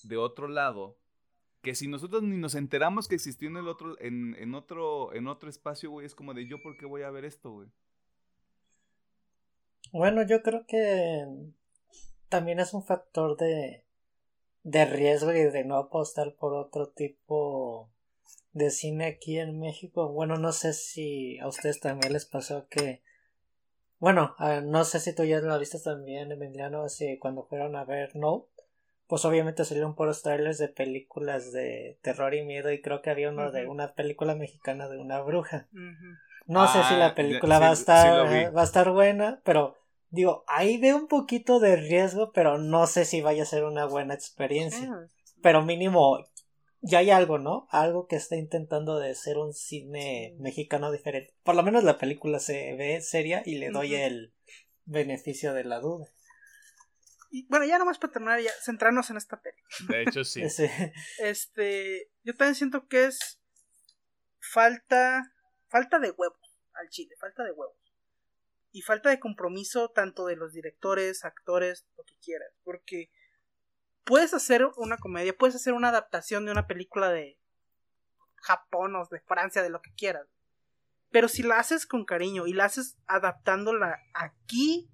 de 0.04 0.18
otro 0.18 0.48
lado 0.48 0.98
que 1.62 1.76
si 1.76 1.88
nosotros 1.88 2.24
ni 2.24 2.38
nos 2.38 2.56
enteramos 2.56 3.08
que 3.08 3.16
existió 3.16 3.48
en 3.48 3.58
el 3.58 3.68
otro, 3.68 3.96
en, 4.00 4.56
otro, 4.56 5.14
en 5.14 5.28
otro 5.28 5.50
espacio, 5.50 5.92
güey, 5.92 6.06
es 6.06 6.16
como 6.16 6.34
de 6.34 6.48
yo 6.48 6.62
por 6.62 6.78
qué 6.78 6.86
voy 6.86 7.04
a 7.04 7.12
ver 7.12 7.26
esto, 7.26 7.52
güey. 7.52 7.68
Bueno, 9.92 10.24
yo 10.24 10.42
creo 10.42 10.66
que 10.66 11.28
también 12.30 12.60
es 12.60 12.74
un 12.74 12.84
factor 12.84 13.38
de, 13.38 13.84
de 14.64 14.86
riesgo 14.86 15.34
y 15.34 15.44
de 15.44 15.64
no 15.64 15.78
apostar 15.78 16.34
por 16.36 16.54
otro 16.54 16.90
tipo 16.90 17.90
de 18.54 18.70
cine 18.70 19.06
aquí 19.06 19.40
en 19.40 19.60
México. 19.60 20.10
Bueno, 20.10 20.38
no 20.38 20.52
sé 20.52 20.74
si 20.74 21.40
a 21.40 21.48
ustedes 21.48 21.80
también 21.80 22.14
les 22.14 22.26
pasó 22.26 22.68
que 22.70 23.02
bueno, 24.00 24.36
no 24.64 24.84
sé 24.84 25.00
si 25.00 25.14
tú 25.14 25.24
ya 25.24 25.40
lo 25.42 25.60
viste 25.60 25.80
también, 25.80 26.32
Emiliano, 26.32 26.84
así 26.84 27.20
cuando 27.20 27.44
fueron 27.44 27.76
a 27.76 27.86
ver 27.86 28.16
No 28.16 28.48
pues 29.12 29.26
obviamente 29.26 29.66
salieron 29.66 29.94
puros 29.94 30.24
trailers 30.24 30.58
de 30.58 30.70
películas 30.70 31.52
de 31.52 32.00
terror 32.02 32.34
y 32.34 32.46
miedo 32.46 32.72
y 32.72 32.82
creo 32.82 33.02
que 33.02 33.10
había 33.10 33.28
uno 33.28 33.52
de 33.52 33.68
una 33.68 33.94
película 33.94 34.36
mexicana 34.36 34.88
de 34.88 35.00
una 35.00 35.20
bruja. 35.20 35.68
No 36.46 36.66
sé 36.70 36.82
si 36.86 36.96
la 36.96 37.08
ah, 37.08 37.14
película 37.14 37.60
va 37.60 37.72
a 37.72 37.74
estar 37.74 38.56
va 38.56 38.62
a 38.62 38.64
estar 38.64 38.90
buena, 38.92 39.42
pero 39.44 39.76
digo, 40.12 40.46
ahí 40.48 40.78
veo 40.78 40.96
un 40.96 41.10
poquito 41.10 41.60
de 41.60 41.76
riesgo, 41.76 42.32
pero 42.32 42.58
no 42.58 42.88
sé 42.88 43.04
si 43.04 43.20
vaya 43.20 43.44
a 43.44 43.48
ser 43.48 43.66
una 43.66 43.86
buena 43.86 44.14
experiencia. 44.14 44.90
Pero 45.42 45.62
mínimo 45.62 46.26
ya 46.82 47.00
hay 47.00 47.12
algo, 47.12 47.38
¿no? 47.38 47.68
Algo 47.70 48.08
que 48.08 48.16
está 48.16 48.36
intentando 48.36 49.00
de 49.00 49.14
ser 49.16 49.38
un 49.38 49.54
cine 49.54 50.36
mexicano 50.40 50.92
diferente. 50.92 51.34
Por 51.44 51.56
lo 51.56 51.64
menos 51.64 51.84
la 51.84 51.98
película 51.98 52.40
se 52.40 52.76
ve 52.76 53.02
seria 53.02 53.44
y 53.46 53.58
le 53.58 53.70
doy 53.70 53.96
el 53.96 54.34
beneficio 54.86 55.54
de 55.54 55.64
la 55.64 55.80
duda. 55.80 56.08
Y 57.30 57.48
bueno, 57.48 57.66
ya 57.66 57.78
nomás 57.78 57.98
para 57.98 58.12
terminar, 58.12 58.42
ya 58.42 58.52
centrarnos 58.62 59.10
en 59.10 59.18
esta 59.18 59.42
peli. 59.42 59.58
De 59.88 60.02
hecho, 60.02 60.24
sí. 60.26 60.44
Este, 61.20 62.12
yo 62.24 62.36
también 62.36 62.56
siento 62.56 62.88
que 62.88 63.06
es 63.06 63.40
falta, 64.40 65.32
falta 65.70 66.00
de 66.00 66.12
huevos 66.12 66.60
al 66.74 66.90
chile, 66.90 67.16
falta 67.20 67.44
de 67.44 67.52
huevos. 67.52 67.78
Y 68.74 68.82
falta 68.82 69.10
de 69.10 69.20
compromiso 69.20 69.90
tanto 69.90 70.26
de 70.26 70.36
los 70.36 70.54
directores, 70.54 71.26
actores, 71.26 71.86
lo 71.96 72.04
que 72.04 72.18
quieras. 72.22 72.50
Porque 72.64 73.12
puedes 74.04 74.34
hacer 74.34 74.70
una 74.78 74.98
comedia, 74.98 75.36
puedes 75.38 75.56
hacer 75.56 75.74
una 75.74 75.90
adaptación 75.90 76.46
de 76.46 76.52
una 76.52 76.68
película 76.68 77.10
de 77.10 77.40
Japón 78.36 78.96
o 78.96 79.06
de 79.10 79.22
Francia, 79.22 79.62
de 79.62 79.70
lo 79.70 79.82
que 79.82 79.94
quieras. 79.94 80.28
Pero 81.10 81.28
si 81.28 81.44
la 81.44 81.60
haces 81.60 81.86
con 81.86 82.06
cariño 82.06 82.48
y 82.48 82.54
la 82.54 82.66
haces 82.66 82.98
adaptándola 83.08 84.00
aquí 84.14 84.90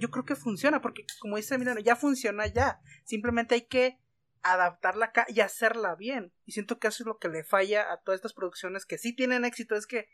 yo 0.00 0.10
creo 0.10 0.24
que 0.24 0.34
funciona, 0.34 0.80
porque 0.80 1.04
como 1.20 1.36
dice 1.36 1.54
Emiliano, 1.54 1.80
ya 1.80 1.94
funciona 1.94 2.46
ya. 2.46 2.80
Simplemente 3.04 3.54
hay 3.54 3.66
que 3.66 4.00
adaptarla 4.42 5.06
acá 5.06 5.26
y 5.28 5.40
hacerla 5.40 5.94
bien. 5.94 6.32
Y 6.46 6.52
siento 6.52 6.78
que 6.78 6.88
eso 6.88 7.02
es 7.02 7.06
lo 7.06 7.18
que 7.18 7.28
le 7.28 7.44
falla 7.44 7.92
a 7.92 8.00
todas 8.00 8.18
estas 8.18 8.32
producciones 8.32 8.86
que 8.86 8.96
sí 8.96 9.14
tienen 9.14 9.44
éxito, 9.44 9.76
es 9.76 9.86
que 9.86 10.08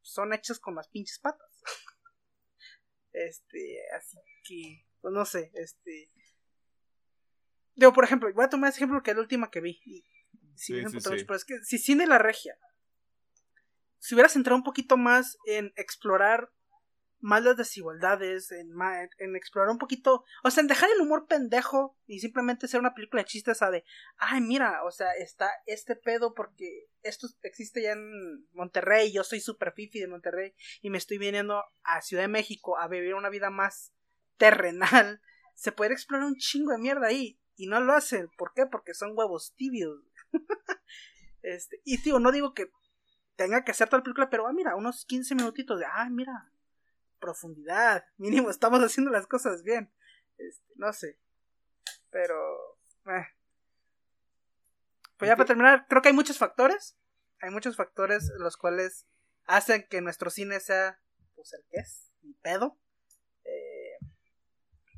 son 0.00 0.32
hechas 0.32 0.58
con 0.58 0.74
las 0.74 0.88
pinches 0.88 1.18
patas. 1.18 1.62
este, 3.12 3.80
así 3.94 4.16
que, 4.44 4.86
pues 5.02 5.12
no 5.12 5.26
sé, 5.26 5.50
este. 5.54 6.10
Digo, 7.78 7.92
por 7.92 8.02
ejemplo, 8.02 8.28
voy 8.34 8.44
a 8.44 8.50
tomar 8.50 8.70
ese 8.70 8.80
ejemplo 8.80 9.02
que 9.02 9.12
es 9.12 9.16
la 9.16 9.22
última 9.22 9.50
que 9.50 9.60
vi. 9.60 9.80
Y, 9.86 10.04
sí, 10.56 10.82
Pero 10.82 11.34
es 11.34 11.44
que 11.44 11.58
si 11.62 11.78
Cine 11.78 12.06
La 12.06 12.18
Regia 12.18 12.58
si 13.98 14.14
hubiera 14.14 14.28
centrado 14.28 14.56
un 14.56 14.64
poquito 14.64 14.96
más 14.96 15.38
en 15.44 15.72
explorar 15.76 16.50
más 17.20 17.42
las 17.42 17.56
desigualdades, 17.56 18.52
en, 18.52 18.70
en, 19.18 19.34
explorar 19.34 19.70
un 19.70 19.78
poquito, 19.78 20.24
o 20.44 20.50
sea, 20.50 20.60
en 20.60 20.68
dejar 20.68 20.88
el 20.90 21.00
humor 21.00 21.26
pendejo 21.26 21.96
y 22.06 22.20
simplemente 22.20 22.68
ser 22.68 22.78
una 22.78 22.94
película 22.94 23.22
de 23.22 23.28
chistes 23.28 23.60
a 23.60 23.70
de, 23.70 23.84
ay, 24.18 24.40
mira, 24.40 24.84
o 24.84 24.92
sea, 24.92 25.12
está 25.14 25.50
este 25.66 25.96
pedo 25.96 26.32
porque 26.32 26.86
esto 27.02 27.26
existe 27.42 27.82
ya 27.82 27.92
en 27.92 28.46
Monterrey, 28.52 29.12
yo 29.12 29.24
soy 29.24 29.40
super 29.40 29.72
fifi 29.72 29.98
de 29.98 30.06
Monterrey 30.06 30.54
y 30.80 30.90
me 30.90 30.98
estoy 30.98 31.18
viniendo 31.18 31.64
a 31.82 32.02
Ciudad 32.02 32.22
de 32.22 32.28
México 32.28 32.78
a 32.78 32.86
vivir 32.86 33.14
una 33.14 33.30
vida 33.30 33.50
más 33.50 33.92
terrenal, 34.36 35.20
se 35.54 35.72
puede 35.72 35.94
explorar 35.94 36.24
un 36.24 36.36
chingo 36.36 36.70
de 36.70 36.78
mierda 36.78 37.08
ahí 37.08 37.40
y 37.58 37.66
no 37.66 37.80
lo 37.80 37.92
hacen, 37.92 38.30
¿por 38.38 38.54
qué? 38.54 38.66
Porque 38.66 38.94
son 38.94 39.12
huevos 39.14 39.52
tibios. 39.56 40.00
este, 41.42 41.82
y 41.84 42.00
tío, 42.00 42.20
no 42.20 42.30
digo 42.30 42.54
que 42.54 42.70
tenga 43.34 43.64
que 43.64 43.72
hacer 43.72 43.88
toda 43.88 43.98
la 43.98 44.04
película, 44.04 44.30
pero 44.30 44.46
ah, 44.46 44.52
mira, 44.52 44.76
unos 44.76 45.04
15 45.04 45.34
minutitos 45.34 45.78
de, 45.78 45.84
ay, 45.84 46.08
mira, 46.10 46.52
profundidad. 47.18 48.06
Mínimo, 48.16 48.48
estamos 48.48 48.80
haciendo 48.80 49.10
las 49.10 49.26
cosas 49.26 49.64
bien. 49.64 49.92
Este, 50.38 50.72
no 50.76 50.92
sé. 50.92 51.18
Pero. 52.10 52.78
Eh. 53.06 53.26
Pues 55.16 55.28
ya 55.28 55.34
para 55.34 55.48
terminar, 55.48 55.86
creo 55.88 56.00
que 56.00 56.08
hay 56.08 56.14
muchos 56.14 56.38
factores. 56.38 56.96
Hay 57.40 57.50
muchos 57.50 57.76
factores 57.76 58.30
los 58.38 58.56
cuales 58.56 59.08
hacen 59.46 59.84
que 59.88 60.00
nuestro 60.00 60.30
cine 60.30 60.60
sea 60.60 61.00
pues 61.34 61.52
el 61.54 61.64
que 61.70 61.80
es, 61.80 62.12
mi 62.22 62.34
pedo. 62.34 62.78
Eh, 63.44 63.98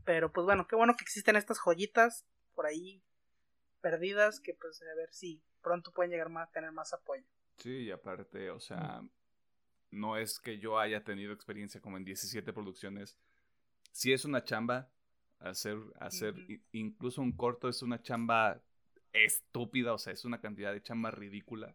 pero 0.05 0.31
pues 0.31 0.45
bueno, 0.45 0.67
qué 0.67 0.77
bueno 0.77 0.95
que 0.97 1.05
existen 1.05 1.37
estas 1.37 1.59
joyitas 1.59 2.27
por 2.61 2.67
ahí 2.67 3.03
perdidas 3.81 4.39
que 4.39 4.53
pues 4.53 4.83
a 4.83 4.95
ver 4.95 5.11
si 5.11 5.43
pronto 5.63 5.93
pueden 5.93 6.11
llegar 6.11 6.29
más, 6.29 6.47
a 6.47 6.53
tener 6.53 6.73
más 6.73 6.93
apoyo. 6.93 7.25
Sí, 7.57 7.85
y 7.85 7.91
aparte, 7.91 8.51
o 8.51 8.61
sea, 8.61 9.01
no 9.91 10.19
es 10.19 10.39
que 10.39 10.59
yo 10.59 10.79
haya 10.79 11.03
tenido 11.03 11.33
experiencia 11.33 11.81
como 11.81 11.97
en 11.97 12.05
17 12.05 12.53
producciones. 12.53 13.17
Si 13.93 14.13
es 14.13 14.27
una 14.27 14.45
chamba, 14.45 14.91
hacer, 15.39 15.79
hacer 16.01 16.35
incluso 16.73 17.23
un 17.23 17.33
corto 17.33 17.67
es 17.67 17.81
una 17.81 18.03
chamba 18.03 18.61
estúpida, 19.15 19.95
o 19.95 19.99
sea, 19.99 20.13
es 20.13 20.27
una 20.27 20.43
cantidad 20.43 20.75
de 20.75 20.83
chamba 20.83 21.11
ridícula. 21.11 21.75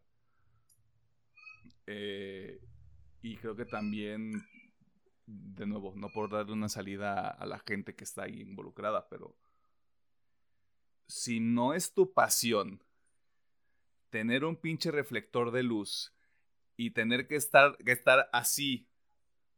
Eh, 1.87 2.61
y 3.23 3.37
creo 3.37 3.55
que 3.55 3.65
también, 3.65 4.33
de 5.25 5.65
nuevo, 5.65 5.95
no 5.95 6.09
por 6.09 6.29
darle 6.29 6.53
una 6.53 6.69
salida 6.69 7.27
a 7.27 7.47
la 7.47 7.57
gente 7.57 7.95
que 7.95 8.03
está 8.03 8.25
ahí 8.25 8.41
involucrada, 8.41 9.09
pero 9.09 9.35
si 11.07 11.39
no 11.39 11.73
es 11.73 11.93
tu 11.93 12.13
pasión 12.13 12.81
tener 14.09 14.45
un 14.45 14.55
pinche 14.55 14.91
reflector 14.91 15.51
de 15.51 15.63
luz 15.63 16.13
y 16.77 16.91
tener 16.91 17.27
que 17.27 17.35
estar, 17.35 17.77
que 17.77 17.91
estar 17.91 18.29
así 18.31 18.87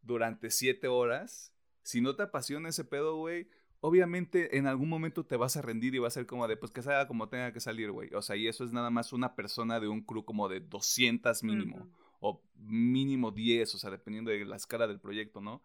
durante 0.01 0.49
siete 0.49 0.87
horas, 0.87 1.53
si 1.83 2.01
no 2.01 2.15
te 2.15 2.23
apasiona 2.23 2.69
ese 2.69 2.83
pedo, 2.83 3.17
güey, 3.17 3.49
obviamente 3.81 4.57
en 4.57 4.67
algún 4.67 4.89
momento 4.89 5.25
te 5.25 5.37
vas 5.37 5.57
a 5.57 5.61
rendir 5.61 5.95
y 5.95 5.99
va 5.99 6.07
a 6.07 6.11
ser 6.11 6.25
como 6.25 6.47
de, 6.47 6.57
pues 6.57 6.71
que 6.71 6.81
salga 6.81 7.07
como 7.07 7.29
tenga 7.29 7.53
que 7.53 7.59
salir, 7.59 7.91
güey. 7.91 8.13
O 8.13 8.21
sea, 8.21 8.35
y 8.35 8.47
eso 8.47 8.63
es 8.63 8.71
nada 8.71 8.89
más 8.89 9.13
una 9.13 9.35
persona 9.35 9.79
de 9.79 9.87
un 9.87 10.01
crew 10.01 10.25
como 10.25 10.49
de 10.49 10.59
200 10.59 11.43
mínimo, 11.43 11.87
o 12.19 12.41
mínimo 12.55 13.31
10, 13.31 13.75
o 13.75 13.77
sea, 13.77 13.91
dependiendo 13.91 14.31
de 14.31 14.43
la 14.45 14.55
escala 14.55 14.87
del 14.87 14.99
proyecto, 14.99 15.39
¿no? 15.39 15.61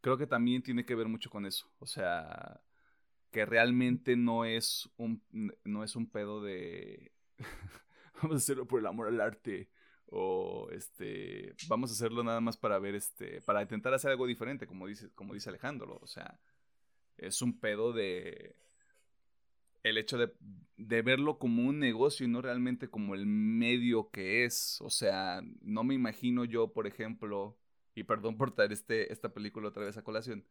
Creo 0.00 0.16
que 0.16 0.26
también 0.26 0.62
tiene 0.62 0.86
que 0.86 0.94
ver 0.94 1.08
mucho 1.08 1.28
con 1.28 1.44
eso. 1.44 1.70
O 1.78 1.86
sea, 1.86 2.60
que 3.30 3.46
realmente 3.46 4.16
no 4.16 4.44
es 4.44 4.90
un, 4.96 5.22
no 5.64 5.84
es 5.84 5.96
un 5.96 6.08
pedo 6.08 6.42
de... 6.42 7.12
Vamos 8.22 8.34
a 8.34 8.38
hacerlo 8.38 8.66
por 8.66 8.80
el 8.80 8.86
amor 8.86 9.08
al 9.08 9.20
arte 9.20 9.70
o 10.10 10.68
este 10.72 11.54
vamos 11.68 11.90
a 11.90 11.92
hacerlo 11.92 12.24
nada 12.24 12.40
más 12.40 12.56
para 12.56 12.78
ver 12.78 12.96
este 12.96 13.40
para 13.42 13.62
intentar 13.62 13.94
hacer 13.94 14.10
algo 14.10 14.26
diferente 14.26 14.66
como 14.66 14.86
dice 14.86 15.08
como 15.14 15.34
dice 15.34 15.48
Alejandro. 15.48 15.98
O 16.02 16.06
sea 16.06 16.38
es 17.16 17.42
un 17.42 17.58
pedo 17.58 17.92
de 17.92 18.56
el 19.82 19.96
hecho 19.96 20.18
de, 20.18 20.34
de, 20.76 21.00
verlo 21.00 21.38
como 21.38 21.62
un 21.66 21.78
negocio 21.78 22.26
y 22.26 22.28
no 22.28 22.42
realmente 22.42 22.88
como 22.88 23.14
el 23.14 23.24
medio 23.24 24.10
que 24.10 24.44
es. 24.44 24.80
O 24.82 24.90
sea 24.90 25.42
no 25.60 25.84
me 25.84 25.94
imagino 25.94 26.44
yo 26.44 26.72
por 26.72 26.86
ejemplo 26.86 27.56
y 27.94 28.02
perdón 28.04 28.36
por 28.36 28.52
traer 28.52 28.72
este 28.72 29.12
esta 29.12 29.32
película 29.32 29.68
otra 29.68 29.84
vez 29.84 29.96
a 29.96 30.02
colación 30.02 30.44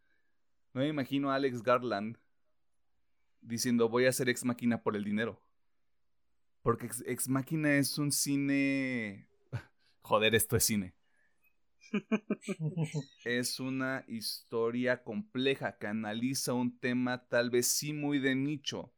no 0.73 0.81
me 0.81 0.87
imagino 0.87 1.31
a 1.31 1.35
Alex 1.35 1.63
Garland 1.63 2.17
diciendo 3.41 3.89
voy 3.89 4.05
a 4.05 4.09
hacer 4.09 4.29
ex 4.29 4.45
máquina 4.45 4.81
por 4.83 4.95
el 4.95 5.03
dinero 5.03 5.41
porque 6.61 6.87
ex, 6.87 7.03
ex 7.05 7.29
máquina 7.29 7.75
es 7.75 7.97
un 7.97 8.11
cine 8.11 9.27
joder, 10.01 10.35
esto 10.35 10.55
es 10.57 10.63
cine. 10.63 10.95
es 13.25 13.59
una 13.59 14.03
historia 14.07 15.03
compleja 15.03 15.77
que 15.77 15.87
analiza 15.87 16.53
un 16.53 16.77
tema 16.79 17.27
tal 17.27 17.49
vez 17.49 17.67
sí 17.67 17.93
muy 17.93 18.19
de 18.19 18.35
nicho, 18.35 18.93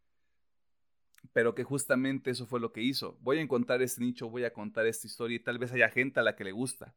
pero 1.34 1.56
que 1.56 1.64
justamente 1.64 2.32
eso 2.32 2.46
fue 2.48 2.60
lo 2.60 2.74
que 2.74 2.82
hizo. 2.82 3.18
Voy 3.22 3.38
a 3.38 3.42
encontrar 3.42 3.82
este 3.82 4.02
nicho, 4.02 4.30
voy 4.30 4.44
a 4.44 4.54
contar 4.54 4.86
esta 4.88 5.08
historia 5.08 5.36
y 5.36 5.44
tal 5.44 5.58
vez 5.58 5.72
haya 5.72 5.90
gente 5.90 6.20
a 6.20 6.24
la 6.24 6.36
que 6.36 6.44
le 6.44 6.52
gusta. 6.52 6.96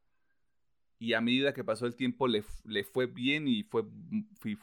Y 1.05 1.13
a 1.13 1.21
medida 1.21 1.53
que 1.53 1.63
pasó 1.63 1.85
el 1.85 1.97
tiempo 1.97 2.27
le, 2.27 2.43
le 2.65 2.83
fue 2.83 3.05
bien 3.05 3.47
y 3.47 3.63
fue, 3.63 3.85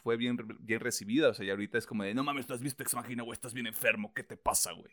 fue 0.01 0.17
bien, 0.17 0.39
bien 0.59 0.79
recibida. 0.79 1.29
O 1.29 1.33
sea, 1.35 1.45
y 1.45 1.51
ahorita 1.51 1.77
es 1.77 1.85
como 1.85 2.03
de, 2.03 2.15
no 2.15 2.23
mames, 2.23 2.47
tú 2.47 2.55
has 2.55 2.63
visto 2.63 2.81
Ex 2.81 2.95
Machina, 2.95 3.21
güey, 3.21 3.33
estás 3.33 3.53
bien 3.53 3.67
enfermo, 3.67 4.11
¿qué 4.15 4.23
te 4.23 4.37
pasa, 4.37 4.71
güey? 4.71 4.91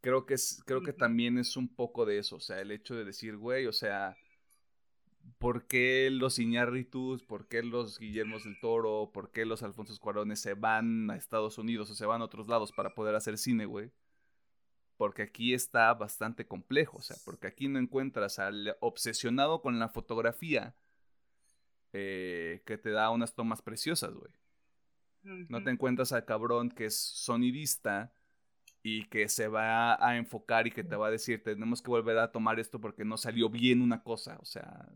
Creo 0.00 0.24
que, 0.24 0.32
es, 0.32 0.62
creo 0.64 0.82
que 0.82 0.94
también 0.94 1.36
es 1.36 1.54
un 1.58 1.68
poco 1.68 2.06
de 2.06 2.16
eso, 2.16 2.36
o 2.36 2.40
sea, 2.40 2.60
el 2.60 2.70
hecho 2.70 2.94
de 2.94 3.04
decir, 3.04 3.36
güey, 3.36 3.66
o 3.66 3.72
sea, 3.72 4.16
¿por 5.38 5.66
qué 5.66 6.08
los 6.10 6.38
Iñárritus, 6.38 7.22
por 7.22 7.46
qué 7.46 7.62
los 7.62 7.98
Guillermos 7.98 8.44
del 8.44 8.58
Toro, 8.58 9.10
por 9.12 9.32
qué 9.32 9.44
los 9.44 9.62
Alfonso 9.62 9.94
Cuarones 10.00 10.40
se 10.40 10.54
van 10.54 11.10
a 11.10 11.16
Estados 11.16 11.58
Unidos 11.58 11.90
o 11.90 11.94
se 11.94 12.06
van 12.06 12.22
a 12.22 12.24
otros 12.24 12.48
lados 12.48 12.72
para 12.72 12.94
poder 12.94 13.14
hacer 13.16 13.36
cine, 13.36 13.66
güey? 13.66 13.92
Porque 15.02 15.22
aquí 15.22 15.52
está 15.52 15.92
bastante 15.94 16.46
complejo, 16.46 16.98
o 16.98 17.02
sea, 17.02 17.16
porque 17.24 17.48
aquí 17.48 17.66
no 17.66 17.80
encuentras 17.80 18.38
al 18.38 18.76
obsesionado 18.78 19.60
con 19.60 19.80
la 19.80 19.88
fotografía 19.88 20.76
eh, 21.92 22.62
que 22.64 22.78
te 22.78 22.92
da 22.92 23.10
unas 23.10 23.34
tomas 23.34 23.62
preciosas, 23.62 24.14
güey. 24.14 24.30
No 25.48 25.60
te 25.64 25.70
encuentras 25.70 26.12
al 26.12 26.24
cabrón 26.24 26.70
que 26.70 26.84
es 26.84 26.96
sonidista 26.96 28.12
y 28.84 29.06
que 29.06 29.28
se 29.28 29.48
va 29.48 29.94
a 30.08 30.16
enfocar 30.16 30.68
y 30.68 30.70
que 30.70 30.84
te 30.84 30.94
va 30.94 31.08
a 31.08 31.10
decir, 31.10 31.42
tenemos 31.42 31.82
que 31.82 31.90
volver 31.90 32.18
a 32.18 32.30
tomar 32.30 32.60
esto 32.60 32.80
porque 32.80 33.04
no 33.04 33.16
salió 33.16 33.50
bien 33.50 33.82
una 33.82 34.04
cosa, 34.04 34.38
o 34.40 34.44
sea, 34.44 34.88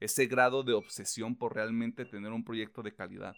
ese 0.00 0.26
grado 0.26 0.64
de 0.64 0.72
obsesión 0.72 1.36
por 1.36 1.54
realmente 1.54 2.04
tener 2.04 2.32
un 2.32 2.42
proyecto 2.42 2.82
de 2.82 2.96
calidad. 2.96 3.36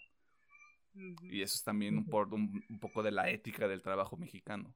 Y 1.21 1.43
eso 1.43 1.57
es 1.57 1.65
también 1.65 1.99
un, 1.99 2.65
un, 2.71 2.79
poco 2.81 3.03
de 3.03 3.13
la 3.13 3.29
ética 3.29 3.69
del 3.69 3.83
trabajo 3.83 4.17
mexicano. 4.17 4.75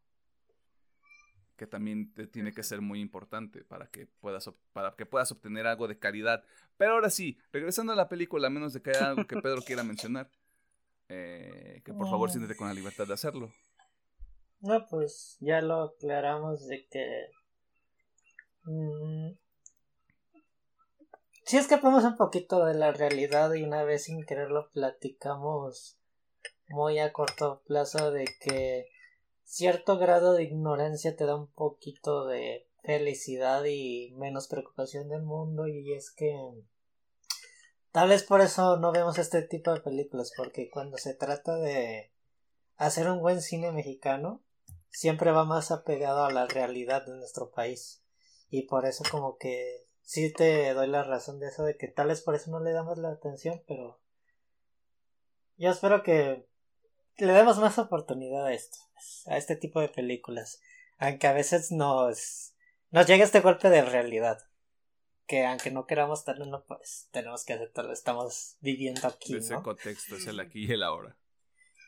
Que 1.58 1.66
también 1.66 2.14
te 2.14 2.26
tiene 2.26 2.54
que 2.54 2.62
ser 2.62 2.80
muy 2.80 3.00
importante 3.00 3.64
para 3.64 3.88
que, 3.88 4.06
puedas, 4.06 4.50
para 4.72 4.96
que 4.96 5.04
puedas 5.04 5.30
obtener 5.32 5.66
algo 5.66 5.88
de 5.88 5.98
calidad. 5.98 6.42
Pero 6.78 6.92
ahora 6.92 7.10
sí, 7.10 7.36
regresando 7.52 7.92
a 7.92 7.96
la 7.96 8.08
película, 8.08 8.46
a 8.46 8.50
menos 8.50 8.72
de 8.72 8.80
que 8.80 8.90
haya 8.90 9.10
algo 9.10 9.26
que 9.26 9.42
Pedro 9.42 9.60
quiera 9.60 9.82
mencionar, 9.82 10.30
eh, 11.10 11.82
que 11.84 11.92
por 11.92 12.08
favor 12.08 12.30
siéntete 12.30 12.56
con 12.56 12.68
la 12.68 12.74
libertad 12.74 13.06
de 13.06 13.14
hacerlo. 13.14 13.52
No, 14.60 14.86
pues 14.88 15.36
ya 15.40 15.60
lo 15.60 15.82
aclaramos 15.82 16.66
de 16.66 16.86
que 16.88 17.26
mm, 18.64 19.30
si 21.44 21.56
escapamos 21.56 22.04
un 22.04 22.16
poquito 22.16 22.64
de 22.64 22.74
la 22.74 22.92
realidad 22.92 23.54
y 23.54 23.62
una 23.62 23.82
vez 23.84 24.04
sin 24.04 24.24
quererlo 24.24 24.70
platicamos 24.72 25.98
muy 26.68 26.98
a 26.98 27.12
corto 27.12 27.62
plazo 27.66 28.10
de 28.10 28.26
que 28.40 28.86
cierto 29.48 29.96
grado 29.96 30.34
de 30.34 30.42
ignorancia 30.44 31.16
te 31.16 31.24
da 31.24 31.34
un 31.34 31.46
poquito 31.46 32.26
de 32.26 32.68
felicidad 32.82 33.64
y 33.64 34.12
menos 34.16 34.46
preocupación 34.46 35.08
del 35.08 35.22
mundo 35.22 35.66
y 35.66 35.94
es 35.94 36.10
que 36.10 36.36
tal 37.90 38.10
vez 38.10 38.24
por 38.24 38.42
eso 38.42 38.76
no 38.76 38.92
vemos 38.92 39.16
este 39.16 39.40
tipo 39.40 39.72
de 39.72 39.80
películas 39.80 40.32
porque 40.36 40.68
cuando 40.70 40.98
se 40.98 41.14
trata 41.14 41.56
de 41.56 42.12
hacer 42.76 43.08
un 43.10 43.20
buen 43.20 43.40
cine 43.40 43.72
mexicano 43.72 44.42
siempre 44.90 45.32
va 45.32 45.46
más 45.46 45.70
apegado 45.70 46.24
a 46.24 46.30
la 46.30 46.46
realidad 46.46 47.06
de 47.06 47.16
nuestro 47.16 47.50
país. 47.50 48.02
Y 48.50 48.62
por 48.62 48.84
eso 48.84 49.02
como 49.10 49.38
que 49.38 49.86
sí 50.02 50.30
te 50.32 50.74
doy 50.74 50.88
la 50.88 51.04
razón 51.04 51.40
de 51.40 51.48
eso, 51.48 51.64
de 51.64 51.76
que 51.76 51.88
tal 51.88 52.08
vez 52.08 52.20
por 52.20 52.34
eso 52.34 52.50
no 52.50 52.60
le 52.60 52.72
damos 52.72 52.98
la 52.98 53.10
atención, 53.10 53.62
pero 53.66 53.98
yo 55.56 55.70
espero 55.70 56.02
que 56.02 56.46
le 57.16 57.32
demos 57.32 57.58
más 57.58 57.78
oportunidad 57.78 58.46
a 58.46 58.52
esto, 58.52 58.78
a 59.26 59.36
este 59.36 59.56
tipo 59.56 59.80
de 59.80 59.88
películas, 59.88 60.60
aunque 60.98 61.26
a 61.26 61.32
veces 61.32 61.70
nos, 61.72 62.54
nos 62.90 63.06
llega 63.06 63.24
este 63.24 63.40
golpe 63.40 63.70
de 63.70 63.82
realidad, 63.82 64.38
que 65.26 65.44
aunque 65.46 65.70
no 65.70 65.86
queramos 65.86 66.24
tenerlo, 66.24 66.64
pues 66.66 67.08
tenemos 67.10 67.44
que 67.44 67.52
aceptarlo, 67.52 67.92
estamos 67.92 68.56
viviendo 68.60 69.06
aquí. 69.06 69.36
Ese 69.36 69.54
contexto 69.56 70.16
es 70.16 70.26
el 70.26 70.40
aquí 70.40 70.64
y 70.64 70.72
el 70.72 70.82
ahora. 70.82 71.16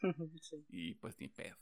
Y 0.69 0.95
pues 0.95 1.19
ni 1.19 1.29
pedo. 1.29 1.57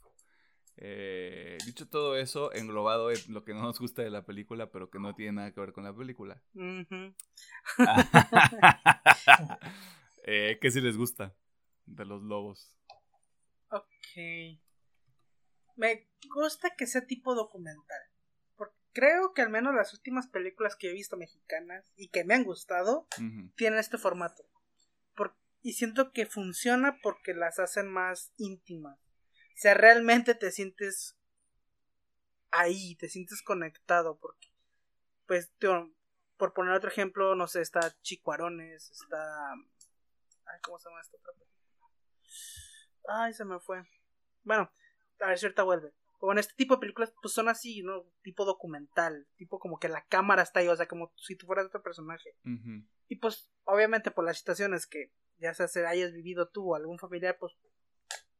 Eh, 0.81 1.57
dicho 1.65 1.89
todo 1.89 2.15
eso, 2.15 2.53
englobado 2.53 3.11
en 3.11 3.19
lo 3.27 3.43
que 3.43 3.53
no 3.53 3.61
nos 3.61 3.77
gusta 3.79 4.01
de 4.01 4.09
la 4.09 4.25
película, 4.25 4.71
pero 4.71 4.89
que 4.89 4.97
no 4.97 5.13
tiene 5.13 5.33
nada 5.33 5.53
que 5.53 5.59
ver 5.59 5.73
con 5.73 5.83
la 5.83 5.93
película. 5.93 6.41
eh, 10.23 10.57
¿Qué 10.61 10.71
si 10.71 10.79
les 10.79 10.95
gusta 10.95 11.35
de 11.85 12.05
los 12.05 12.23
lobos? 12.23 12.73
Ok. 13.71 14.61
Me 15.79 16.07
gusta 16.33 16.75
que 16.77 16.87
sea 16.87 17.05
tipo 17.05 17.35
documental. 17.35 18.01
Porque 18.55 18.75
creo 18.93 19.33
que 19.33 19.41
al 19.41 19.49
menos 19.49 19.73
las 19.73 19.93
últimas 19.93 20.27
películas 20.27 20.75
que 20.75 20.89
he 20.89 20.93
visto 20.93 21.17
mexicanas 21.17 21.91
y 21.95 22.09
que 22.09 22.23
me 22.23 22.35
han 22.35 22.43
gustado 22.43 23.07
tienen 23.55 23.79
este 23.79 23.97
formato. 23.97 24.43
y 25.61 25.73
siento 25.73 26.13
que 26.13 26.25
funciona 26.25 26.99
porque 27.03 27.33
las 27.33 27.59
hacen 27.59 27.91
más 27.91 28.31
íntimas 28.37 28.97
o 29.59 29.61
sea, 29.61 29.73
realmente 29.73 30.35
te 30.35 30.51
sientes 30.51 31.17
ahí, 32.49 32.95
te 32.95 33.09
sientes 33.09 33.41
conectado, 33.41 34.17
porque, 34.17 34.47
pues, 35.27 35.51
por 36.37 36.53
poner 36.53 36.75
otro 36.75 36.89
ejemplo, 36.89 37.35
no 37.35 37.45
sé, 37.45 37.59
está 37.59 37.93
Chicuarones, 38.01 38.89
está... 38.89 39.51
Ay, 40.45 40.61
¿cómo 40.63 40.79
se 40.79 40.87
llama 40.87 41.01
esta 41.01 41.17
otra 41.17 41.33
película? 41.33 41.89
Ay, 43.09 43.33
se 43.33 43.43
me 43.43 43.59
fue. 43.59 43.83
Bueno, 44.45 44.71
a 45.21 45.27
ver 45.27 45.37
si 45.37 45.45
ahorita 45.45 45.63
vuelve. 45.63 45.93
Bueno, 46.19 46.41
este 46.41 46.53
tipo 46.55 46.75
de 46.75 46.81
películas 46.81 47.13
pues 47.21 47.33
son 47.33 47.47
así, 47.47 47.81
¿no? 47.81 48.03
Tipo 48.23 48.43
documental, 48.43 49.27
tipo 49.37 49.57
como 49.57 49.79
que 49.79 49.87
la 49.87 50.05
cámara 50.05 50.41
está 50.41 50.59
ahí, 50.59 50.67
o 50.67 50.75
sea, 50.75 50.87
como 50.87 51.13
si 51.15 51.35
tú 51.35 51.45
fueras 51.45 51.67
otro 51.67 51.81
personaje. 51.81 52.35
Y 53.07 53.15
pues, 53.15 53.49
obviamente 53.63 54.11
por 54.11 54.25
las 54.25 54.37
situaciones 54.37 54.85
que 54.85 55.13
ya 55.37 55.53
sea 55.53 55.69
se 55.69 55.85
hayas 55.85 56.11
vivido 56.11 56.49
tú 56.49 56.71
o 56.71 56.75
algún 56.75 56.99
familiar, 56.99 57.37
pues 57.39 57.53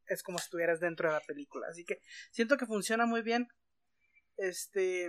es 0.06 0.22
como 0.22 0.38
si 0.38 0.44
estuvieras 0.44 0.80
dentro 0.80 1.08
de 1.08 1.14
la 1.14 1.22
película. 1.22 1.68
Así 1.68 1.84
que 1.84 2.00
siento 2.30 2.58
que 2.58 2.66
funciona 2.66 3.06
muy 3.06 3.22
bien. 3.22 3.48
Este. 4.36 5.08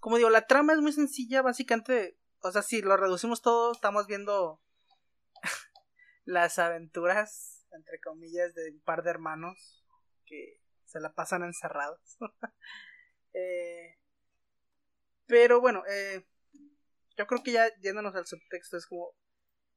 Como 0.00 0.16
digo, 0.16 0.30
la 0.30 0.46
trama 0.46 0.72
es 0.72 0.80
muy 0.80 0.92
sencilla, 0.92 1.42
básicamente. 1.42 2.18
O 2.40 2.50
sea, 2.50 2.62
si 2.62 2.82
lo 2.82 2.96
reducimos 2.96 3.42
todo, 3.42 3.70
estamos 3.72 4.06
viendo 4.06 4.60
las 6.24 6.58
aventuras, 6.58 7.66
entre 7.70 8.00
comillas, 8.00 8.54
de 8.54 8.70
un 8.70 8.80
par 8.80 9.02
de 9.04 9.10
hermanos 9.10 9.79
que 10.30 10.60
se 10.86 11.00
la 11.00 11.12
pasan 11.12 11.42
encerrados. 11.42 12.16
eh, 13.34 13.98
pero 15.26 15.60
bueno, 15.60 15.82
eh, 15.90 16.24
yo 17.16 17.26
creo 17.26 17.42
que 17.42 17.52
ya 17.52 17.68
yéndonos 17.80 18.14
al 18.14 18.26
subtexto, 18.26 18.76
es 18.76 18.86
como. 18.86 19.12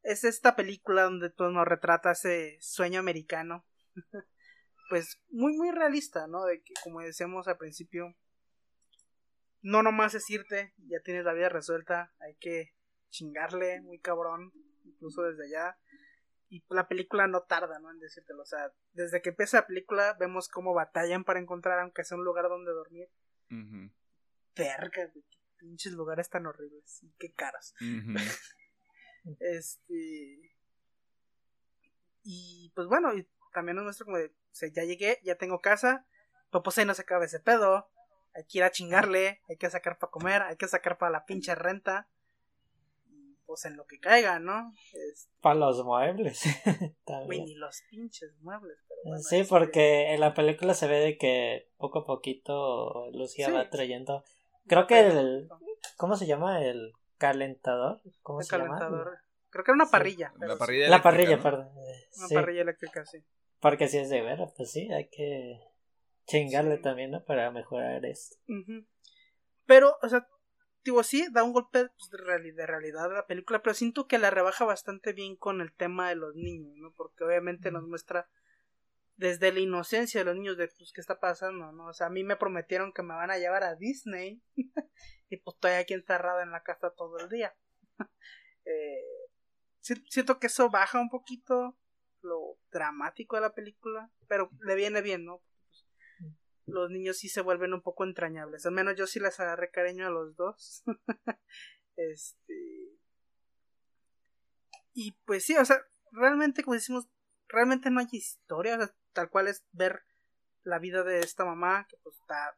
Es 0.03 0.25
esta 0.25 0.57
película 0.57 1.03
donde 1.03 1.29
todo 1.29 1.49
nos 1.49 1.65
retrata 1.65 2.11
ese 2.11 2.57
sueño 2.59 2.99
americano 2.99 3.65
pues 4.89 5.21
muy 5.29 5.55
muy 5.55 5.71
realista, 5.71 6.27
¿no? 6.27 6.43
De 6.43 6.61
que 6.61 6.73
como 6.83 6.99
decíamos 6.99 7.47
al 7.47 7.57
principio, 7.57 8.15
no 9.61 9.81
nomás 9.81 10.13
es 10.13 10.29
irte, 10.29 10.73
ya 10.89 10.99
tienes 11.03 11.23
la 11.23 11.33
vida 11.33 11.49
resuelta, 11.49 12.13
hay 12.19 12.35
que 12.35 12.73
chingarle 13.09 13.81
muy 13.81 13.99
cabrón, 13.99 14.51
incluso 14.83 15.23
desde 15.23 15.45
allá. 15.45 15.77
Y 16.53 16.63
la 16.69 16.87
película 16.87 17.25
no 17.25 17.41
tarda, 17.41 17.79
¿no? 17.79 17.89
En 17.89 17.97
decírtelo. 17.97 18.43
O 18.43 18.45
sea, 18.45 18.71
desde 18.91 19.23
que 19.23 19.29
empieza 19.29 19.61
la 19.61 19.65
película 19.65 20.15
vemos 20.19 20.49
cómo 20.49 20.75
batallan 20.75 21.23
para 21.23 21.39
encontrar, 21.39 21.79
aunque 21.79 22.03
sea 22.03 22.15
un 22.15 22.23
lugar 22.23 22.47
donde 22.47 22.71
dormir. 22.71 23.09
Uh 23.49 23.89
Verga, 24.55 24.91
qué 24.91 25.23
pinches 25.57 25.93
lugares 25.93 26.29
tan 26.29 26.45
horribles 26.45 27.01
y 27.01 27.11
qué 27.17 27.33
caras. 27.33 27.73
este. 29.39 30.53
Y 32.21 32.71
pues 32.75 32.87
bueno, 32.87 33.11
también 33.51 33.77
nos 33.77 33.85
muestra 33.85 34.05
como 34.05 34.19
de, 34.19 34.27
o 34.27 34.31
sea, 34.51 34.69
ya 34.69 34.83
llegué, 34.83 35.19
ya 35.23 35.39
tengo 35.39 35.59
casa, 35.59 36.05
pero 36.51 36.61
pues 36.61 36.77
ahí 36.77 36.85
no 36.85 36.93
se 36.93 37.01
acaba 37.01 37.25
ese 37.25 37.39
pedo, 37.39 37.89
hay 38.35 38.45
que 38.45 38.59
ir 38.59 38.63
a 38.63 38.69
chingarle, 38.69 39.41
hay 39.49 39.57
que 39.57 39.71
sacar 39.71 39.97
para 39.97 40.11
comer, 40.11 40.43
hay 40.43 40.55
que 40.55 40.67
sacar 40.67 40.99
para 40.99 41.11
la 41.11 41.25
pinche 41.25 41.55
renta, 41.55 42.07
y 42.21 42.22
pues 43.53 43.65
en 43.65 43.77
lo 43.77 43.85
que 43.85 43.99
caiga, 43.99 44.39
¿no? 44.39 44.73
Para 45.39 45.53
los 45.53 45.85
muebles. 45.85 46.41
Güey, 47.27 47.41
ni 47.41 47.53
los 47.53 47.83
pinches 47.87 48.35
muebles, 48.41 48.79
pero 48.87 49.17
Sí, 49.19 49.43
porque 49.47 50.11
en 50.11 50.19
la 50.21 50.33
película 50.33 50.73
se 50.73 50.87
ve 50.87 50.97
de 50.99 51.17
que 51.19 51.69
poco 51.77 51.99
a 51.99 52.03
poquito 52.03 53.11
Lucía 53.11 53.51
va 53.51 53.69
trayendo, 53.69 54.23
creo 54.65 54.87
que 54.87 55.01
el, 55.01 55.49
¿cómo 55.97 56.15
se 56.15 56.25
llama? 56.25 56.65
El 56.65 56.93
calentador, 57.19 58.01
¿cómo 58.23 58.41
se 58.41 58.49
calentador. 58.49 59.05
llama? 59.05 59.23
Creo 59.51 59.63
que 59.63 59.69
era 59.71 59.75
una 59.75 59.91
parrilla. 59.91 60.33
La 60.39 60.57
parrilla, 60.57 60.89
la 60.89 61.03
parrilla 61.03 61.43
perdón. 61.43 61.69
Una 62.17 62.27
parrilla 62.33 62.61
eléctrica, 62.63 63.05
sí. 63.05 63.19
Porque 63.59 63.87
si 63.87 63.99
es 63.99 64.09
de 64.09 64.21
veras, 64.21 64.51
pues 64.57 64.71
sí, 64.71 64.91
hay 64.91 65.09
que 65.09 65.59
chingarle 66.25 66.79
también, 66.79 67.11
¿no? 67.11 67.23
Para 67.23 67.51
mejorar 67.51 68.03
esto. 68.03 68.35
Pero, 69.67 69.95
o 70.01 70.09
sea, 70.09 70.27
digo, 70.83 71.03
sí, 71.03 71.27
da 71.31 71.43
un 71.43 71.53
golpe 71.53 71.89
pues, 71.97 72.09
de, 72.09 72.65
realidad 72.65 73.05
a 73.05 73.13
la 73.13 73.27
película, 73.27 73.61
pero 73.61 73.73
siento 73.73 74.07
que 74.07 74.17
la 74.17 74.29
rebaja 74.29 74.65
bastante 74.65 75.13
bien 75.13 75.35
con 75.35 75.61
el 75.61 75.73
tema 75.73 76.09
de 76.09 76.15
los 76.15 76.35
niños, 76.35 76.75
¿no? 76.77 76.91
Porque 76.93 77.23
obviamente 77.23 77.71
nos 77.71 77.87
muestra 77.87 78.29
desde 79.15 79.51
la 79.53 79.59
inocencia 79.59 80.21
de 80.21 80.25
los 80.25 80.35
niños 80.35 80.57
de 80.57 80.67
pues 80.67 80.91
qué 80.93 81.01
está 81.01 81.19
pasando, 81.19 81.71
¿no? 81.71 81.87
O 81.87 81.93
sea, 81.93 82.07
a 82.07 82.09
mí 82.09 82.23
me 82.23 82.35
prometieron 82.35 82.91
que 82.91 83.03
me 83.03 83.13
van 83.13 83.31
a 83.31 83.37
llevar 83.37 83.63
a 83.63 83.75
Disney 83.75 84.41
y 85.29 85.37
pues 85.37 85.55
estoy 85.55 85.71
aquí 85.71 85.93
encerrado 85.93 86.41
en 86.41 86.51
la 86.51 86.63
casa 86.63 86.91
todo 86.91 87.19
el 87.19 87.29
día. 87.29 87.55
eh, 88.65 89.03
siento 89.79 90.39
que 90.39 90.47
eso 90.47 90.69
baja 90.69 90.99
un 90.99 91.09
poquito 91.09 91.77
lo 92.21 92.57
dramático 92.71 93.35
de 93.35 93.41
la 93.41 93.53
película, 93.53 94.09
pero 94.27 94.49
le 94.61 94.75
viene 94.75 95.01
bien, 95.01 95.25
¿no? 95.25 95.41
Los 96.65 96.89
niños 96.89 97.17
sí 97.17 97.29
se 97.29 97.41
vuelven 97.41 97.73
un 97.73 97.81
poco 97.81 98.03
entrañables, 98.03 98.65
al 98.65 98.73
menos 98.73 98.95
yo 98.95 99.07
sí 99.07 99.19
les 99.19 99.39
agarré 99.39 99.69
cariño 99.71 100.07
a 100.07 100.11
los 100.11 100.35
dos. 100.35 100.83
este 101.95 102.93
y 104.93 105.11
pues 105.25 105.45
sí, 105.45 105.57
o 105.57 105.65
sea, 105.65 105.77
realmente 106.11 106.63
como 106.63 106.75
decimos, 106.75 107.07
realmente 107.47 107.89
no 107.89 107.99
hay 107.99 108.07
historia, 108.11 108.77
tal 109.11 109.29
cual 109.29 109.47
es 109.47 109.65
ver 109.71 110.03
la 110.63 110.79
vida 110.79 111.03
de 111.03 111.19
esta 111.19 111.45
mamá 111.45 111.87
que 111.89 111.97
pues 111.97 112.15
está 112.15 112.57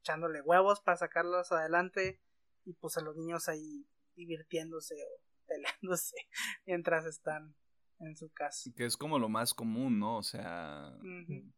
echándole 0.00 0.42
huevos 0.42 0.80
para 0.80 0.96
sacarlos 0.96 1.52
adelante 1.52 2.20
y 2.64 2.74
pues 2.74 2.96
a 2.96 3.00
los 3.00 3.16
niños 3.16 3.48
ahí 3.48 3.86
divirtiéndose 4.14 4.94
o 4.94 5.22
peleándose 5.46 6.16
mientras 6.66 7.06
están 7.06 7.54
en 8.00 8.16
su 8.16 8.30
casa. 8.32 8.70
Que 8.76 8.84
es 8.84 8.96
como 8.96 9.18
lo 9.18 9.28
más 9.28 9.54
común, 9.54 9.98
¿no? 9.98 10.18
O 10.18 10.22
sea, 10.22 10.96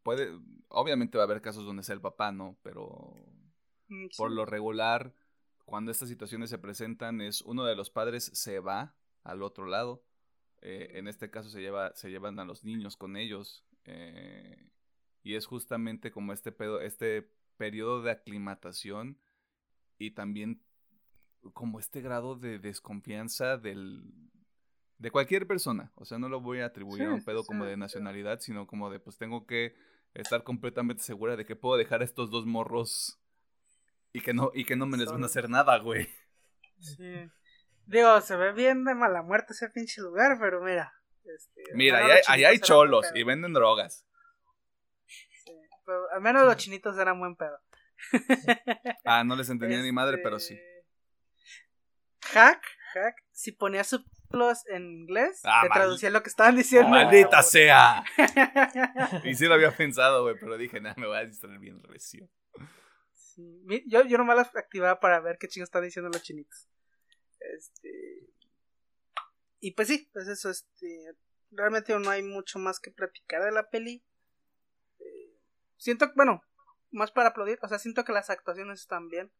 puede, 0.03 0.31
obviamente 0.67 1.17
va 1.17 1.23
a 1.23 1.27
haber 1.27 1.41
casos 1.41 1.65
donde 1.65 1.83
sea 1.83 1.95
el 1.95 2.01
papá, 2.01 2.31
¿no? 2.31 2.57
Pero 2.63 3.15
mm, 3.87 4.07
por 4.17 4.31
lo 4.31 4.45
regular, 4.45 5.13
cuando 5.65 5.91
estas 5.91 6.09
situaciones 6.09 6.49
se 6.49 6.57
presentan, 6.57 7.21
es 7.21 7.41
uno 7.41 7.65
de 7.65 7.75
los 7.75 7.89
padres 7.89 8.31
se 8.33 8.59
va 8.59 8.95
al 9.23 9.43
otro 9.43 9.65
lado. 9.65 10.03
Eh, 10.61 10.91
en 10.93 11.07
este 11.07 11.29
caso 11.29 11.49
se 11.49 11.61
lleva, 11.61 11.93
se 11.95 12.09
llevan 12.09 12.39
a 12.39 12.45
los 12.45 12.63
niños 12.63 12.97
con 12.97 13.17
ellos. 13.17 13.65
Eh, 13.85 14.69
y 15.23 15.35
es 15.35 15.45
justamente 15.45 16.11
como 16.11 16.33
este 16.33 16.51
pedo, 16.51 16.81
este 16.81 17.31
periodo 17.57 18.01
de 18.01 18.11
aclimatación 18.11 19.19
y 19.97 20.11
también 20.11 20.63
como 21.53 21.79
este 21.79 22.01
grado 22.01 22.35
de 22.35 22.59
desconfianza 22.59 23.57
del 23.57 24.03
de 25.01 25.09
cualquier 25.09 25.47
persona, 25.47 25.91
o 25.95 26.05
sea, 26.05 26.19
no 26.19 26.29
lo 26.29 26.41
voy 26.41 26.59
a 26.59 26.67
atribuir 26.67 27.05
a 27.05 27.13
un 27.13 27.25
pedo 27.25 27.43
como 27.43 27.65
de 27.65 27.75
nacionalidad, 27.75 28.39
sino 28.39 28.67
como 28.67 28.91
de 28.91 28.99
pues 28.99 29.17
tengo 29.17 29.47
que 29.47 29.75
estar 30.13 30.43
completamente 30.43 31.01
segura 31.01 31.35
de 31.35 31.43
que 31.43 31.55
puedo 31.55 31.75
dejar 31.75 32.01
a 32.01 32.03
estos 32.05 32.29
dos 32.29 32.45
morros 32.45 33.19
y 34.13 34.21
que 34.21 34.35
no 34.35 34.51
y 34.53 34.63
que 34.63 34.75
no 34.75 34.85
me 34.85 34.97
les 34.97 35.11
van 35.11 35.23
a 35.23 35.25
hacer 35.25 35.49
nada, 35.49 35.79
güey. 35.79 36.07
Sí. 36.79 37.31
Digo, 37.87 38.21
se 38.21 38.35
ve 38.35 38.53
bien 38.53 38.85
de 38.85 38.93
mala 38.93 39.23
muerte 39.23 39.53
ese 39.53 39.69
pinche 39.69 40.01
lugar, 40.01 40.37
pero 40.39 40.61
mira. 40.61 40.93
Este, 41.25 41.63
mira, 41.73 42.05
ahí 42.27 42.43
hay, 42.43 42.59
cholos 42.59 43.07
y 43.15 43.23
venden 43.23 43.53
drogas. 43.53 44.05
Sí, 45.07 45.51
pero 45.83 46.11
al 46.11 46.21
menos 46.21 46.45
los 46.45 46.57
chinitos 46.57 46.95
eran 46.99 47.19
buen 47.19 47.35
pedo. 47.35 47.59
ah, 49.05 49.23
no 49.23 49.35
les 49.35 49.49
entendía 49.49 49.81
ni 49.81 49.91
madre, 49.91 50.19
pero 50.19 50.39
sí. 50.39 50.53
Este, 50.53 50.85
hack, 52.33 52.63
hack, 52.93 53.15
si 53.31 53.51
ponía 53.51 53.83
subtítulos 54.31 54.65
en 54.67 54.91
inglés, 54.91 55.41
ah, 55.43 55.61
te 55.63 55.69
traducía 55.69 56.09
lo 56.09 56.23
que 56.23 56.29
estaban 56.29 56.55
diciendo. 56.55 56.89
¡Maldita 56.89 57.41
sea! 57.43 58.03
y 59.23 59.35
sí 59.35 59.45
lo 59.45 59.55
había 59.55 59.75
pensado, 59.75 60.23
güey, 60.23 60.35
pero 60.39 60.57
dije, 60.57 60.79
nada, 60.79 60.95
me 60.97 61.07
voy 61.07 61.17
a 61.17 61.25
distraer 61.25 61.59
bien 61.59 61.81
recio. 61.83 62.29
Sí. 63.13 63.83
Yo, 63.87 64.03
yo 64.03 64.17
nomás 64.17 64.37
las 64.37 64.55
activaba 64.55 64.99
para 64.99 65.19
ver 65.19 65.37
qué 65.39 65.47
chingos 65.47 65.67
están 65.67 65.83
diciendo 65.83 66.09
los 66.09 66.21
chinitos. 66.21 66.69
Este. 67.39 68.29
Y 69.59 69.71
pues 69.71 69.87
sí, 69.87 70.09
pues 70.13 70.27
eso, 70.27 70.49
este. 70.49 71.15
Realmente 71.51 71.97
no 71.99 72.09
hay 72.09 72.23
mucho 72.23 72.59
más 72.59 72.79
que 72.79 72.91
platicar 72.91 73.43
de 73.43 73.51
la 73.51 73.69
peli. 73.69 74.05
Eh, 74.99 75.37
siento, 75.75 76.11
bueno, 76.15 76.41
más 76.91 77.11
para 77.11 77.29
aplaudir, 77.29 77.59
o 77.61 77.67
sea, 77.67 77.77
siento 77.77 78.05
que 78.05 78.13
las 78.13 78.29
actuaciones 78.29 78.79
están 78.79 79.09
bien. 79.09 79.31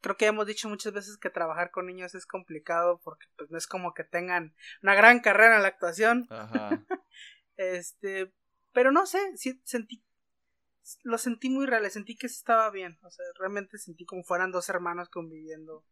Creo 0.00 0.16
que 0.16 0.26
hemos 0.26 0.46
dicho 0.46 0.68
muchas 0.68 0.92
veces 0.92 1.16
que 1.18 1.30
trabajar 1.30 1.70
con 1.70 1.86
niños 1.86 2.14
es 2.14 2.26
complicado 2.26 3.00
porque 3.02 3.26
pues 3.36 3.50
no 3.50 3.58
es 3.58 3.66
como 3.66 3.94
que 3.94 4.04
tengan 4.04 4.54
una 4.82 4.94
gran 4.94 5.20
carrera 5.20 5.56
en 5.56 5.62
la 5.62 5.68
actuación. 5.68 6.28
este, 7.56 8.32
pero 8.72 8.92
no 8.92 9.06
sé, 9.06 9.18
sentí 9.64 10.02
lo 11.02 11.18
sentí 11.18 11.50
muy 11.50 11.66
real, 11.66 11.90
sentí 11.90 12.16
que 12.16 12.28
estaba 12.28 12.70
bien, 12.70 12.96
o 13.02 13.10
sea, 13.10 13.24
realmente 13.40 13.76
sentí 13.76 14.04
como 14.04 14.22
fueran 14.22 14.52
dos 14.52 14.68
hermanos 14.68 15.08
conviviendo 15.08 15.84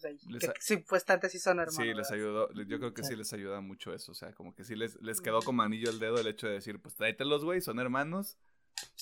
pues, 0.00 0.52
sí, 0.60 0.76
pues 0.78 1.04
tanto 1.04 1.28
sí 1.28 1.38
son 1.38 1.58
hermanos. 1.58 1.76
Sí, 1.76 1.94
les 1.94 2.10
ayudó, 2.10 2.52
yo 2.52 2.78
creo 2.78 2.94
que 2.94 3.02
sí. 3.02 3.16
les 3.16 3.32
ayuda 3.32 3.60
mucho 3.60 3.94
eso, 3.94 4.12
o 4.12 4.14
sea, 4.14 4.32
como 4.32 4.54
que 4.54 4.64
sí 4.64 4.74
les, 4.74 5.00
les 5.00 5.20
quedó 5.20 5.40
como 5.42 5.62
anillo 5.62 5.90
el 5.90 5.98
dedo 5.98 6.18
el 6.18 6.26
hecho 6.26 6.46
de 6.46 6.54
decir, 6.54 6.80
pues 6.80 6.96
los 7.20 7.44
güey, 7.44 7.60
son 7.60 7.78
hermanos, 7.78 8.38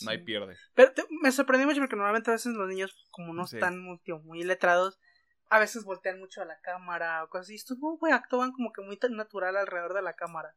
no 0.03 0.11
hay 0.11 0.25
pierde. 0.25 0.57
Pero 0.75 0.93
me 1.23 1.33
sorprendió 1.33 1.67
mucho 1.67 1.81
porque 1.81 1.97
normalmente 1.97 2.31
a 2.31 2.35
veces 2.35 2.55
los 2.55 2.69
niños, 2.69 3.07
como 3.11 3.33
no 3.35 3.45
están 3.45 3.81
muy, 3.81 4.01
muy 4.25 4.43
letrados, 4.43 4.99
a 5.49 5.59
veces 5.59 5.85
voltean 5.85 6.19
mucho 6.19 6.43
a 6.43 6.45
la 6.45 6.59
cámara 6.61 7.25
o 7.25 7.29
cosas 7.29 7.47
así. 7.47 7.55
Estos 7.55 7.79
no, 7.79 7.97
güey, 7.97 8.13
actúan 8.13 8.53
como 8.53 8.73
que 8.73 8.83
muy 8.83 8.99
natural 9.11 9.57
alrededor 9.57 9.95
de 9.95 10.03
la 10.03 10.15
cámara. 10.15 10.55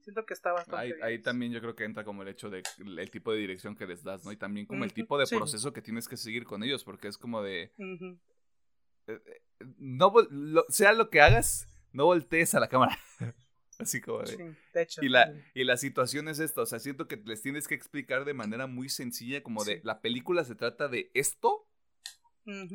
siento 0.00 0.24
que 0.26 0.34
está 0.34 0.52
bastante 0.52 0.80
ahí, 0.80 0.92
ahí, 1.02 1.22
también 1.22 1.52
yo 1.52 1.60
creo 1.60 1.74
que 1.74 1.84
entra 1.84 2.04
como 2.04 2.22
el 2.22 2.28
hecho 2.28 2.50
de 2.50 2.62
el 2.78 3.10
tipo 3.10 3.32
de 3.32 3.38
dirección 3.38 3.76
que 3.76 3.86
les 3.86 4.02
das, 4.02 4.24
¿no? 4.24 4.32
Y 4.32 4.36
también 4.36 4.66
como 4.66 4.84
el 4.84 4.92
tipo 4.92 5.18
de 5.18 5.26
proceso 5.26 5.72
que 5.72 5.82
tienes 5.82 6.08
que 6.08 6.16
seguir 6.16 6.44
con 6.44 6.62
ellos, 6.62 6.84
porque 6.84 7.08
es 7.08 7.18
como 7.18 7.42
de 7.42 7.72
no 9.78 10.12
sea 10.68 10.92
lo 10.92 11.10
que 11.10 11.20
hagas, 11.20 11.66
no 11.92 12.06
voltees 12.06 12.54
a 12.54 12.60
la 12.60 12.68
cámara. 12.68 12.98
Así 13.78 14.00
como 14.00 14.22
de. 14.22 14.56
hecho. 14.74 15.02
Y 15.02 15.08
la, 15.08 15.32
y 15.54 15.64
la 15.64 15.76
situación 15.76 16.28
es 16.28 16.38
esta. 16.40 16.62
O 16.62 16.66
sea, 16.66 16.78
siento 16.78 17.06
que 17.06 17.16
les 17.24 17.42
tienes 17.42 17.68
que 17.68 17.74
explicar 17.74 18.24
de 18.24 18.34
manera 18.34 18.66
muy 18.66 18.88
sencilla, 18.88 19.42
como 19.42 19.64
de 19.64 19.80
la 19.84 20.00
película 20.00 20.44
se 20.44 20.54
trata 20.54 20.88
de 20.88 21.10
esto. 21.14 21.64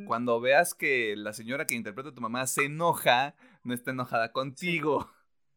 Cuando 0.06 0.40
veas 0.40 0.76
que 0.76 1.16
la 1.16 1.34
señora 1.34 1.66
que 1.66 1.74
interpreta 1.74 2.10
a 2.10 2.14
tu 2.14 2.22
mamá 2.22 2.46
se 2.46 2.66
enoja, 2.66 3.36
no 3.64 3.74
está 3.74 3.90
enojada 3.90 4.32
contigo. 4.32 5.12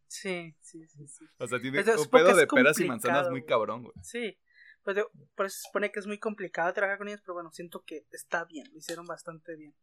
Sí, 0.08 0.54
sí, 0.60 0.86
sí. 0.86 1.06
sí. 1.06 1.26
O 1.36 1.46
sea, 1.46 1.60
tiene 1.60 1.80
un 1.80 2.06
pedo 2.08 2.34
de 2.34 2.46
peras 2.46 2.80
y 2.80 2.84
manzanas 2.86 3.28
muy 3.28 3.44
cabrón, 3.44 3.82
güey. 3.82 3.94
Sí. 4.02 4.38
Pues 4.86 4.96
por 5.34 5.46
eso 5.46 5.56
se 5.56 5.66
supone 5.66 5.90
que 5.90 5.98
es 5.98 6.06
muy 6.06 6.18
complicado 6.18 6.72
trabajar 6.72 6.96
con 6.96 7.08
ellos, 7.08 7.20
pero 7.20 7.34
bueno, 7.34 7.50
siento 7.50 7.84
que 7.84 8.06
está 8.12 8.44
bien, 8.44 8.70
lo 8.70 8.78
hicieron 8.78 9.04
bastante 9.04 9.56
bien. 9.56 9.74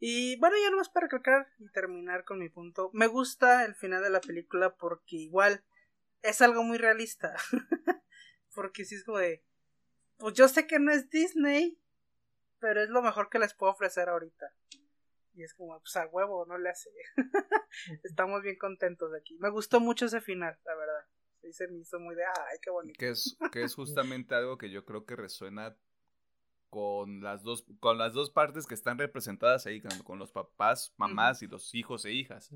Y 0.00 0.38
bueno, 0.38 0.56
ya 0.62 0.70
nomás 0.70 0.88
para 0.88 1.06
recalcar 1.06 1.48
y 1.58 1.68
terminar 1.70 2.24
con 2.24 2.38
mi 2.38 2.48
punto. 2.48 2.90
Me 2.92 3.06
gusta 3.06 3.64
el 3.64 3.74
final 3.74 4.02
de 4.02 4.10
la 4.10 4.20
película 4.20 4.76
porque 4.76 5.16
igual 5.16 5.64
es 6.22 6.42
algo 6.42 6.62
muy 6.62 6.78
realista. 6.78 7.34
porque 8.54 8.84
si 8.84 8.96
es 8.96 9.04
como 9.04 9.18
de. 9.18 9.44
Pues 10.16 10.34
yo 10.34 10.48
sé 10.48 10.66
que 10.66 10.78
no 10.78 10.92
es 10.92 11.10
Disney, 11.10 11.78
pero 12.60 12.82
es 12.82 12.88
lo 12.88 13.02
mejor 13.02 13.28
que 13.28 13.38
les 13.38 13.54
puedo 13.54 13.72
ofrecer 13.72 14.08
ahorita. 14.08 14.52
Y 15.34 15.42
es 15.42 15.52
como, 15.54 15.78
pues 15.80 15.96
a 15.96 16.06
huevo, 16.06 16.46
no 16.46 16.56
le 16.58 16.70
hace. 16.70 16.90
Estamos 18.04 18.42
bien 18.42 18.56
contentos 18.56 19.10
de 19.10 19.18
aquí. 19.18 19.36
Me 19.40 19.50
gustó 19.50 19.80
mucho 19.80 20.06
ese 20.06 20.20
final, 20.20 20.58
la 20.64 20.74
verdad. 20.76 21.06
se 21.50 21.66
me 21.68 21.80
hizo 21.80 21.98
muy 21.98 22.14
de, 22.14 22.24
ay, 22.24 22.58
qué 22.62 22.70
bonito. 22.70 22.96
Que 22.98 23.10
es, 23.10 23.36
que 23.50 23.64
es 23.64 23.74
justamente 23.74 24.34
algo 24.34 24.56
que 24.56 24.70
yo 24.70 24.84
creo 24.84 25.04
que 25.04 25.16
resuena 25.16 25.76
con 26.74 27.20
las 27.20 27.44
dos, 27.44 27.64
con 27.78 27.98
las 27.98 28.14
dos 28.14 28.30
partes 28.30 28.66
que 28.66 28.74
están 28.74 28.98
representadas 28.98 29.64
ahí, 29.64 29.80
con, 30.02 30.18
los 30.18 30.32
papás, 30.32 30.92
mamás 30.96 31.40
y 31.40 31.46
los 31.46 31.72
hijos 31.72 32.04
e 32.04 32.10
hijas. 32.10 32.50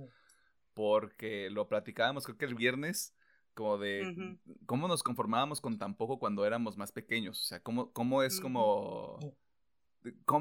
Porque 0.74 1.48
lo 1.50 1.68
platicábamos, 1.68 2.24
creo 2.24 2.36
que 2.36 2.46
el 2.46 2.56
viernes, 2.56 3.14
como 3.54 3.78
de 3.78 4.36
cómo 4.66 4.88
nos 4.88 5.04
conformábamos 5.04 5.60
con 5.60 5.78
tan 5.78 5.94
poco 5.94 6.18
cuando 6.18 6.44
éramos 6.44 6.76
más 6.76 6.90
pequeños. 6.90 7.40
O 7.40 7.44
sea, 7.44 7.60
cómo, 7.60 7.92
cómo 7.92 8.24
es 8.24 8.40
como... 8.40 9.20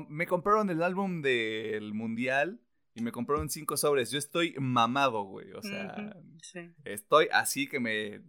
me 0.10 0.26
compraron 0.26 0.72
el 0.72 0.82
álbum 0.82 1.22
del 1.22 1.94
mundial 1.94 2.60
y 2.96 3.04
me 3.04 3.12
compraron 3.12 3.48
cinco 3.48 3.78
sobres. 3.78 4.10
Yo 4.10 4.18
estoy 4.18 4.56
mamado, 4.58 5.22
güey. 5.22 5.52
O 5.52 5.62
sea, 5.62 6.18
estoy 6.84 7.28
así 7.32 7.68
que 7.68 7.80
me, 7.80 8.24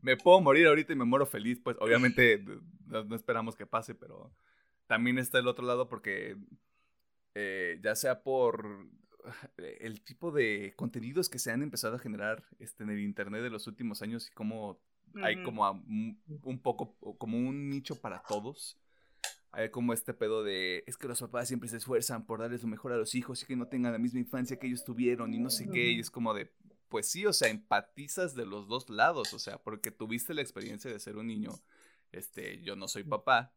me 0.00 0.16
puedo 0.16 0.40
morir 0.40 0.66
ahorita 0.66 0.92
y 0.92 0.96
me 0.96 1.04
muero 1.04 1.24
feliz. 1.24 1.60
Pues 1.62 1.76
obviamente 1.78 2.44
no 2.86 3.14
esperamos 3.14 3.54
que 3.54 3.64
pase, 3.64 3.94
pero 3.94 4.34
también 4.86 5.18
está 5.18 5.38
el 5.38 5.48
otro 5.48 5.66
lado 5.66 5.88
porque 5.88 6.36
eh, 7.34 7.80
ya 7.82 7.94
sea 7.94 8.22
por 8.22 8.88
el 9.56 10.02
tipo 10.02 10.32
de 10.32 10.74
contenidos 10.76 11.28
que 11.28 11.38
se 11.38 11.50
han 11.52 11.62
empezado 11.62 11.96
a 11.96 11.98
generar 11.98 12.44
este, 12.58 12.84
en 12.84 12.90
el 12.90 13.00
internet 13.00 13.42
de 13.42 13.50
los 13.50 13.66
últimos 13.66 14.02
años 14.02 14.28
y 14.28 14.34
cómo 14.34 14.80
hay 15.22 15.42
como 15.42 15.70
un, 15.70 16.60
poco 16.62 16.96
como 17.18 17.36
un 17.38 17.68
nicho 17.68 18.00
para 18.00 18.22
todos. 18.22 18.78
Hay 19.50 19.68
como 19.70 19.92
este 19.92 20.14
pedo 20.14 20.42
de 20.42 20.82
es 20.86 20.96
que 20.96 21.08
los 21.08 21.20
papás 21.20 21.48
siempre 21.48 21.68
se 21.68 21.76
esfuerzan 21.76 22.24
por 22.24 22.40
darles 22.40 22.62
lo 22.62 22.68
mejor 22.68 22.92
a 22.92 22.96
los 22.96 23.14
hijos 23.14 23.42
y 23.42 23.46
que 23.46 23.56
no 23.56 23.68
tengan 23.68 23.92
la 23.92 23.98
misma 23.98 24.20
infancia 24.20 24.58
que 24.58 24.66
ellos 24.66 24.84
tuvieron 24.84 25.34
y 25.34 25.38
no 25.38 25.50
sé 25.50 25.68
qué. 25.68 25.90
Y 25.90 26.00
es 26.00 26.10
como 26.10 26.32
de, 26.32 26.50
pues 26.88 27.10
sí, 27.10 27.26
o 27.26 27.32
sea, 27.32 27.48
empatizas 27.48 28.34
de 28.34 28.46
los 28.46 28.66
dos 28.66 28.88
lados, 28.88 29.34
o 29.34 29.38
sea, 29.38 29.58
porque 29.58 29.90
tuviste 29.90 30.32
la 30.32 30.40
experiencia 30.40 30.90
de 30.90 30.98
ser 30.98 31.16
un 31.16 31.26
niño. 31.26 31.52
Este, 32.12 32.62
yo 32.62 32.76
no 32.76 32.88
soy 32.88 33.04
papá, 33.04 33.52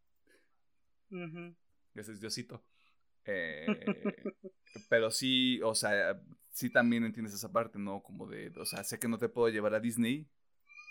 ese 1.96 2.12
es 2.12 2.20
Diosito. 2.20 2.64
Eh, 3.26 3.66
pero 4.90 5.10
sí, 5.12 5.62
o 5.64 5.74
sea, 5.76 6.22
sí 6.52 6.70
también 6.70 7.04
entiendes 7.04 7.34
esa 7.34 7.52
parte, 7.52 7.80
¿no? 7.80 8.02
Como 8.04 8.28
de, 8.28 8.52
o 8.58 8.66
sea, 8.66 8.84
sé 8.84 9.00
que 9.00 9.08
no 9.08 9.18
te 9.18 9.30
puedo 9.30 9.50
llevar 9.50 9.74
a 9.74 9.80
Disney, 9.80 10.28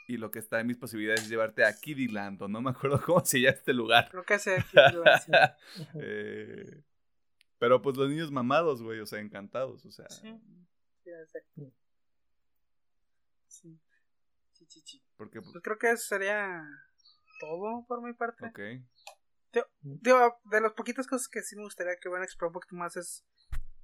Y 0.07 0.19
lo 0.19 0.31
que 0.31 0.39
está 0.39 0.61
en 0.61 0.67
mis 0.67 0.77
posibilidades 0.77 1.23
es 1.23 1.29
llevarte 1.31 1.65
a 1.65 1.75
Kiddyland, 1.75 2.43
o 2.43 2.49
no 2.49 2.61
me 2.61 2.71
acuerdo 2.71 3.01
cómo 3.07 3.25
se 3.25 3.41
llama 3.41 3.57
este 3.57 3.73
lugar. 3.73 4.09
Creo 4.11 4.25
que 4.25 4.39
sea 4.39 4.63
Kiddyland. 4.63 5.21
sí. 5.23 5.33
Eh, 6.01 6.83
pero 7.59 7.81
pues 7.81 7.97
los 7.97 8.11
niños 8.11 8.31
mamados, 8.31 8.83
güey, 8.83 9.01
o 9.01 9.07
sea, 9.07 9.21
encantados, 9.21 9.87
o 9.87 9.91
sea. 9.93 10.09
Sí. 10.11 10.29
Sí, 11.03 11.11
exacto. 11.11 11.73
Sí. 13.49 13.81
Sí, 14.53 14.67
sí, 14.69 14.83
sí. 14.85 15.03
Porque, 15.17 15.41
pues, 15.41 15.53
Pues 15.53 15.63
creo 15.65 15.79
que 15.79 15.91
eso 15.93 16.05
sería 16.05 16.63
todo 17.41 17.85
por 17.87 18.03
mi 18.03 18.13
parte. 18.13 18.47
ok. 18.47 18.61
Digo, 19.83 20.41
de 20.45 20.61
las 20.61 20.73
poquitas 20.73 21.07
cosas 21.07 21.29
que 21.29 21.43
sí 21.43 21.57
me 21.57 21.63
gustaría 21.63 21.97
que 22.01 22.09
a 22.09 22.23
explorar 22.25 22.49
un 22.51 22.55
poquito 22.55 22.77
más 22.77 22.97
es 22.97 23.25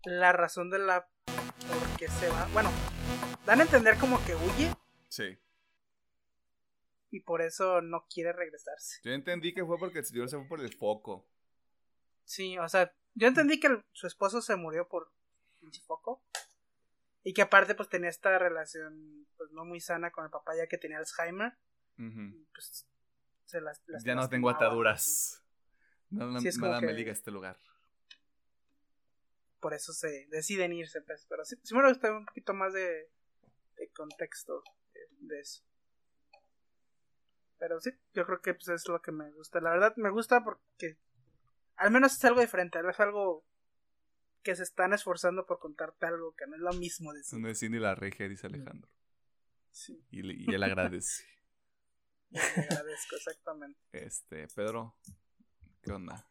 la 0.05 0.33
razón 0.33 0.71
de 0.71 0.79
la 0.79 1.09
por 1.27 1.97
qué 1.99 2.09
se 2.09 2.29
va. 2.29 2.47
Bueno, 2.53 2.71
dan 3.47 3.61
a 3.61 3.65
entender 3.65 3.99
como 3.99 4.23
que 4.25 4.35
huye 4.35 4.73
Sí. 5.09 5.39
y 7.11 7.21
por 7.21 7.43
eso 7.43 7.81
no 7.83 8.07
quiere 8.13 8.33
regresarse. 8.33 9.01
Yo 9.03 9.13
entendí 9.13 9.53
que 9.53 9.65
fue 9.65 9.79
porque 9.79 9.99
el 10.01 10.05
señor 10.05 10.29
se 10.29 10.37
fue 10.39 10.47
por 10.49 10.61
el 10.61 10.73
foco. 10.75 11.27
Sí, 12.25 12.57
o 12.59 12.69
sea, 12.69 12.95
yo 13.15 13.27
entendí 13.27 13.59
que 13.59 13.67
el- 13.67 13.85
su 13.93 14.07
esposo 14.07 14.41
se 14.41 14.55
murió 14.57 14.89
por 14.89 15.13
pinche 15.61 15.81
foco 15.83 16.23
y 17.25 17.35
que 17.35 17.43
aparte 17.43 17.75
pues 17.75 17.89
tenía 17.89 18.09
esta 18.09 18.39
relación 18.39 19.27
pues 19.37 19.51
no 19.51 19.65
muy 19.65 19.81
sana 19.81 20.11
con 20.11 20.25
el 20.25 20.31
papá 20.31 20.57
ya 20.57 20.67
que 20.69 20.79
tenía 20.79 20.99
Alzheimer 20.99 21.53
Ujú. 21.99 22.21
y 22.35 22.47
pues 22.55 22.87
se 23.45 23.61
las, 23.61 23.83
las 23.87 24.05
Ya 24.05 24.15
no 24.15 24.29
tengo 24.29 24.49
ataduras. 24.49 25.45
Nada, 26.11 26.41
Sí, 26.41 26.49
es 26.49 26.59
nada 26.59 26.81
me 26.81 26.89
que- 26.89 26.93
liga 26.95 27.11
a 27.11 27.15
este 27.15 27.31
lugar. 27.31 27.59
por 29.61 29.75
eso 29.75 29.93
se 29.93 30.27
deciden 30.31 30.73
irse, 30.73 31.03
pues. 31.03 31.27
Pero 31.29 31.45
sí, 31.45 31.57
sí 31.63 31.75
me 31.75 31.87
gusta 31.89 32.11
un 32.13 32.25
poquito 32.27 32.55
más 32.55 32.73
de, 32.73 33.11
de 33.77 33.89
contexto 33.95 34.63
de, 34.95 35.01
de 35.35 35.41
eso. 35.41 35.63
Pero 37.59 37.79
sí, 37.81 37.91
yo 38.15 38.25
creo 38.25 38.41
que 38.41 38.55
pues, 38.55 38.69
es 38.69 38.89
lo 38.89 39.03
que 39.03 39.13
me 39.13 39.31
gusta. 39.33 39.61
La 39.61 39.71
verdad, 39.71 39.95
me 39.97 40.11
gusta 40.11 40.43
porque 40.43 40.97
al 41.77 41.91
menos 41.91 42.15
es 42.15 42.25
algo 42.25 42.41
diferente. 42.41 42.79
Es 42.89 43.01
algo 43.01 43.45
que 44.43 44.57
se 44.57 44.63
están 44.63 44.95
esforzando 44.95 45.45
por 45.45 45.59
contarte 45.59 46.07
algo 46.07 46.35
que 46.35 46.47
no 46.47 46.55
es 46.57 46.63
lo 46.63 46.73
mismo 46.73 47.13
de. 47.13 47.21
No 47.39 47.49
es 47.49 47.59
Cindy 47.61 47.79
la 47.79 47.95
regia, 47.95 48.29
dice 48.29 48.47
Alejandro. 48.47 48.91
Sí, 49.73 50.03
Y, 50.11 50.51
y 50.51 50.55
él 50.55 50.63
agradece. 50.63 51.25
le 52.31 52.41
agradezco 52.41 53.17
exactamente. 53.17 53.79
Este, 53.93 54.49
Pedro, 54.49 54.97
¿qué 55.83 55.93
onda? 55.93 56.27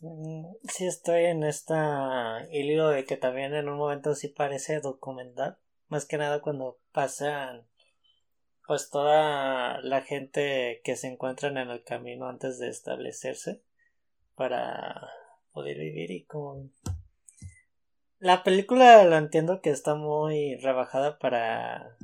Mm, 0.00 0.46
Sí 0.68 0.86
estoy 0.86 1.24
en 1.24 1.42
esta 1.42 2.46
hilo 2.50 2.88
de 2.88 3.04
que 3.04 3.16
también 3.16 3.54
en 3.54 3.68
un 3.68 3.78
momento 3.78 4.14
sí 4.14 4.28
parece 4.28 4.80
documental. 4.80 5.58
Más 5.88 6.04
que 6.04 6.18
nada 6.18 6.40
cuando 6.40 6.78
pasan 6.92 7.66
pues 8.66 8.90
toda 8.90 9.80
la 9.82 10.02
gente 10.02 10.80
que 10.82 10.96
se 10.96 11.06
encuentran 11.06 11.56
en 11.56 11.70
el 11.70 11.84
camino 11.84 12.28
antes 12.28 12.58
de 12.58 12.68
establecerse 12.68 13.62
para 14.34 15.08
poder 15.52 15.78
vivir 15.78 16.10
y 16.10 16.24
como 16.24 16.68
la 18.18 18.42
película 18.42 19.04
lo 19.04 19.16
entiendo 19.16 19.60
que 19.60 19.70
está 19.70 19.94
muy 19.94 20.56
rebajada 20.56 21.18
para 21.18 21.96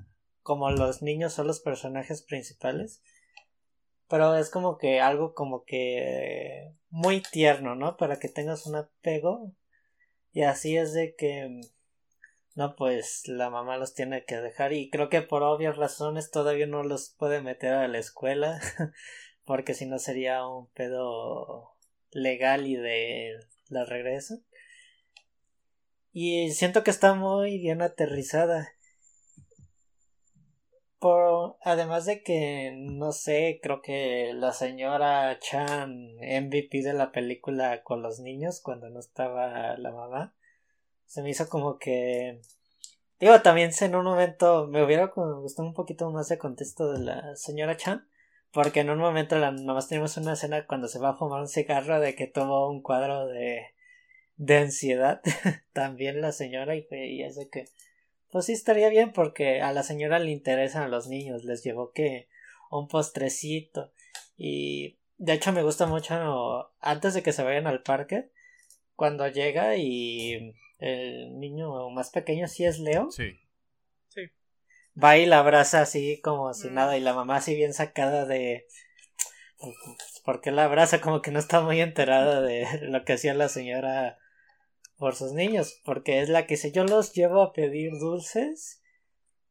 como 0.43 0.71
los 0.71 1.03
niños 1.03 1.33
son 1.33 1.49
los 1.49 1.61
personajes 1.61 2.23
principales 2.23 3.03
pero 4.13 4.37
es 4.37 4.51
como 4.51 4.77
que 4.77 5.01
algo 5.01 5.33
como 5.33 5.65
que 5.65 6.75
muy 6.91 7.23
tierno, 7.23 7.77
¿no? 7.77 7.97
Para 7.97 8.19
que 8.19 8.29
tengas 8.29 8.67
un 8.67 8.77
apego. 8.77 9.55
Y 10.33 10.43
así 10.43 10.77
es 10.77 10.93
de 10.93 11.15
que 11.15 11.63
no, 12.55 12.77
pues 12.77 13.27
la 13.27 13.49
mamá 13.49 13.79
los 13.79 13.95
tiene 13.95 14.27
que 14.27 14.37
dejar 14.37 14.75
y 14.75 14.91
creo 14.91 15.09
que 15.09 15.23
por 15.23 15.43
obvias 15.43 15.79
razones 15.79 16.31
todavía 16.31 16.67
no 16.67 16.83
los 16.83 17.15
puede 17.19 17.41
meter 17.41 17.73
a 17.73 17.89
la 17.89 17.97
escuela 17.97 18.61
porque 19.47 19.73
si 19.73 19.87
no 19.87 19.99
sería 19.99 20.47
un 20.47 20.67
pedo 20.73 21.71
legal 22.11 22.67
y 22.67 22.77
de 22.77 23.39
la 23.71 23.87
regreso. 23.87 24.43
Y 26.13 26.51
siento 26.51 26.85
que 26.85 26.91
está 26.91 27.15
muy 27.15 27.57
bien 27.57 27.81
aterrizada. 27.81 28.75
Por, 31.03 31.57
además 31.65 32.07
de 32.07 32.23
que, 32.23 32.73
no 32.77 33.11
sé, 33.11 33.59
creo 33.61 33.83
que 33.83 34.33
la 34.35 34.53
señora 34.53 35.37
Chan, 35.41 36.15
MVP 36.15 36.81
de 36.81 36.93
la 36.93 37.11
película 37.11 37.83
con 37.83 38.03
los 38.03 38.21
niños, 38.21 38.61
cuando 38.61 38.89
no 38.89 39.01
estaba 39.01 39.77
la 39.79 39.91
mamá, 39.91 40.33
se 41.07 41.25
me 41.25 41.31
hizo 41.31 41.49
como 41.49 41.81
que... 41.81 42.41
Digo, 43.19 43.43
también 43.43 43.73
en 43.81 43.97
un 43.97 44.05
momento 44.05 44.69
me 44.69 44.85
hubiera 44.85 45.07
gustado 45.07 45.67
un 45.67 45.75
poquito 45.75 46.09
más 46.13 46.29
de 46.29 46.39
contexto 46.39 46.93
de 46.93 47.01
la 47.01 47.35
señora 47.35 47.77
Chan, 47.77 48.07
porque 48.53 48.79
en 48.79 48.91
un 48.91 49.01
momento 49.01 49.37
la, 49.39 49.51
nomás 49.51 49.89
tenemos 49.89 50.17
una 50.19 50.35
escena 50.35 50.69
cuando 50.69 50.87
se 50.87 51.01
va 51.01 51.09
a 51.11 51.17
fumar 51.17 51.41
un 51.41 51.49
cigarro 51.49 51.99
de 51.99 52.15
que 52.15 52.29
tuvo 52.29 52.71
un 52.71 52.81
cuadro 52.81 53.27
de, 53.27 53.75
de 54.37 54.57
ansiedad, 54.57 55.21
también 55.73 56.21
la 56.21 56.31
señora, 56.31 56.77
y, 56.77 56.87
y 56.93 57.25
es 57.25 57.35
de 57.35 57.49
que... 57.49 57.65
Pues 58.33 58.47
sí 58.47 58.53
estaría 58.53 58.89
bien 58.89 59.13
porque 59.13 59.61
a 59.61 59.73
la 59.73 59.83
señora 59.83 60.19
le 60.19 60.31
interesan 60.31 60.85
a 60.85 60.89
los 60.89 61.07
niños, 61.07 61.45
les 61.45 61.63
llevó 61.63 61.93
que 61.93 62.29
un 62.71 62.89
postrecito 62.89 63.93
y 64.39 64.97
de 65.19 65.35
hecho 65.35 65.53
me 65.53 65.63
gusta 65.63 65.87
mucho 65.87 66.73
antes 66.81 67.13
de 67.13 67.23
que 67.23 67.35
se 67.35 67.43
vayan 67.43 67.67
al 67.67 67.83
parque 67.83 68.31
cuando 68.97 69.29
llega 69.29 69.77
y 69.77 70.55
el 70.79 71.39
niño 71.39 71.91
más 71.91 72.09
pequeño 72.09 72.49
sí 72.49 72.65
es 72.65 72.79
Leo 72.79 73.11
Sí. 73.11 73.39
va 75.03 75.19
y 75.19 75.27
la 75.27 75.39
abraza 75.41 75.83
así 75.83 76.19
como 76.23 76.55
si 76.55 76.69
Mm. 76.69 76.75
nada 76.75 76.97
y 76.97 77.01
la 77.01 77.13
mamá 77.13 77.37
así 77.37 77.55
bien 77.55 77.75
sacada 77.75 78.25
de 78.25 78.67
¿por 80.25 80.41
qué 80.41 80.51
la 80.53 80.65
abraza? 80.65 81.03
como 81.03 81.21
que 81.21 81.31
no 81.31 81.39
está 81.39 81.61
muy 81.61 81.83
enterada 81.83 82.41
de 82.41 82.67
lo 82.83 83.05
que 83.05 83.13
hacía 83.13 83.35
la 83.35 83.51
señora 83.51 84.19
por 85.03 85.17
sus 85.17 85.33
niños, 85.33 85.81
porque 85.85 86.21
es 86.21 86.29
la 86.29 86.47
que 86.47 86.55
dice 86.55 86.71
yo 86.71 86.85
los 86.85 87.13
llevo 87.13 87.43
a 87.43 87.53
pedir 87.53 87.99
dulces 87.99 88.85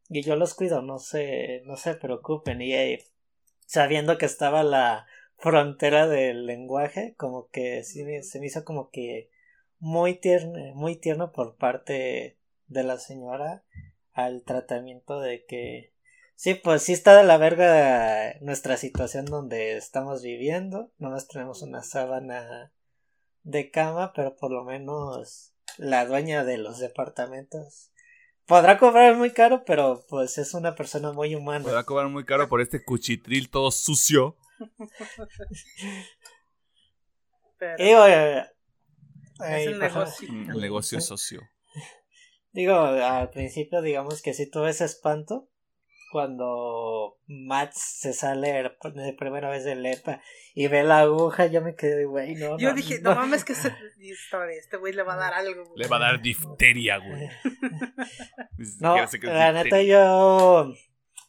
y 0.08 0.22
yo 0.22 0.34
los 0.34 0.54
cuido, 0.54 0.80
no 0.80 0.98
se, 0.98 1.60
no 1.66 1.76
se 1.76 1.94
preocupen 1.94 2.62
y 2.62 2.72
eh, 2.72 3.04
sabiendo 3.66 4.16
que 4.16 4.24
estaba 4.24 4.62
la 4.62 5.04
frontera 5.36 6.08
del 6.08 6.46
lenguaje, 6.46 7.14
como 7.18 7.50
que 7.50 7.84
sí 7.84 8.02
se 8.22 8.40
me 8.40 8.46
hizo 8.46 8.64
como 8.64 8.88
que 8.88 9.28
muy 9.78 10.14
tierno, 10.14 10.74
muy 10.74 10.96
tierno 10.96 11.32
por 11.32 11.56
parte 11.56 12.38
de 12.68 12.82
la 12.82 12.96
señora 12.96 13.62
al 14.14 14.44
tratamiento 14.44 15.20
de 15.20 15.44
que 15.44 15.92
sí, 16.34 16.54
pues 16.54 16.82
sí 16.82 16.94
está 16.94 17.14
de 17.14 17.24
la 17.24 17.36
verga 17.36 18.36
nuestra 18.40 18.78
situación 18.78 19.26
donde 19.26 19.76
estamos 19.76 20.22
viviendo, 20.22 20.90
nomás 20.96 21.28
tenemos 21.28 21.60
una 21.60 21.82
sábana 21.82 22.72
de 23.42 23.70
cama, 23.70 24.12
pero 24.14 24.36
por 24.36 24.50
lo 24.50 24.64
menos 24.64 25.54
la 25.78 26.06
dueña 26.06 26.44
de 26.44 26.58
los 26.58 26.78
departamentos 26.78 27.90
podrá 28.46 28.78
cobrar 28.78 29.16
muy 29.16 29.32
caro, 29.32 29.64
pero 29.64 30.04
pues 30.08 30.38
es 30.38 30.54
una 30.54 30.74
persona 30.74 31.12
muy 31.12 31.34
humana. 31.34 31.64
Podrá 31.64 31.84
cobrar 31.84 32.08
muy 32.08 32.24
caro 32.24 32.48
por 32.48 32.60
este 32.60 32.84
cuchitril 32.84 33.50
todo 33.50 33.70
sucio. 33.70 34.36
Pero 37.58 38.06
eh, 38.06 38.38
es 38.40 38.48
ay, 39.38 39.64
el 39.64 39.78
pues, 39.78 39.92
negocio. 39.92 40.32
Mm, 40.32 40.50
El 40.50 40.60
negocio 40.60 41.00
socio. 41.00 41.48
Digo, 42.52 42.74
al 42.74 43.30
principio 43.30 43.80
digamos 43.80 44.20
que 44.20 44.34
sí 44.34 44.50
tuve 44.50 44.70
ese 44.70 44.84
espanto 44.84 45.48
cuando 46.12 47.18
Matt 47.26 47.72
se 47.72 48.12
sale 48.12 48.52
de 48.52 49.12
primera 49.14 49.48
vez 49.48 49.64
de 49.64 49.74
Lepa 49.74 50.20
y 50.54 50.68
ve 50.68 50.82
la 50.82 51.00
aguja, 51.00 51.46
yo 51.46 51.62
me 51.62 51.74
quedé, 51.74 52.04
güey, 52.04 52.34
no, 52.34 52.58
Yo 52.58 52.68
no, 52.68 52.74
dije, 52.74 53.00
no, 53.00 53.14
mames 53.14 53.44
que 53.44 53.54
se... 53.54 53.68
este 54.58 54.76
güey 54.76 54.92
le 54.92 55.02
va 55.02 55.14
a 55.14 55.16
dar 55.16 55.32
algo. 55.32 55.64
güey. 55.64 55.76
Le 55.76 55.88
va 55.88 55.96
a 55.96 56.00
dar 56.00 56.20
difteria, 56.20 56.98
güey. 56.98 57.28
Ni 58.58 58.66
No, 58.78 58.96
la 59.22 59.52
neta 59.52 59.82
yo 59.82 60.72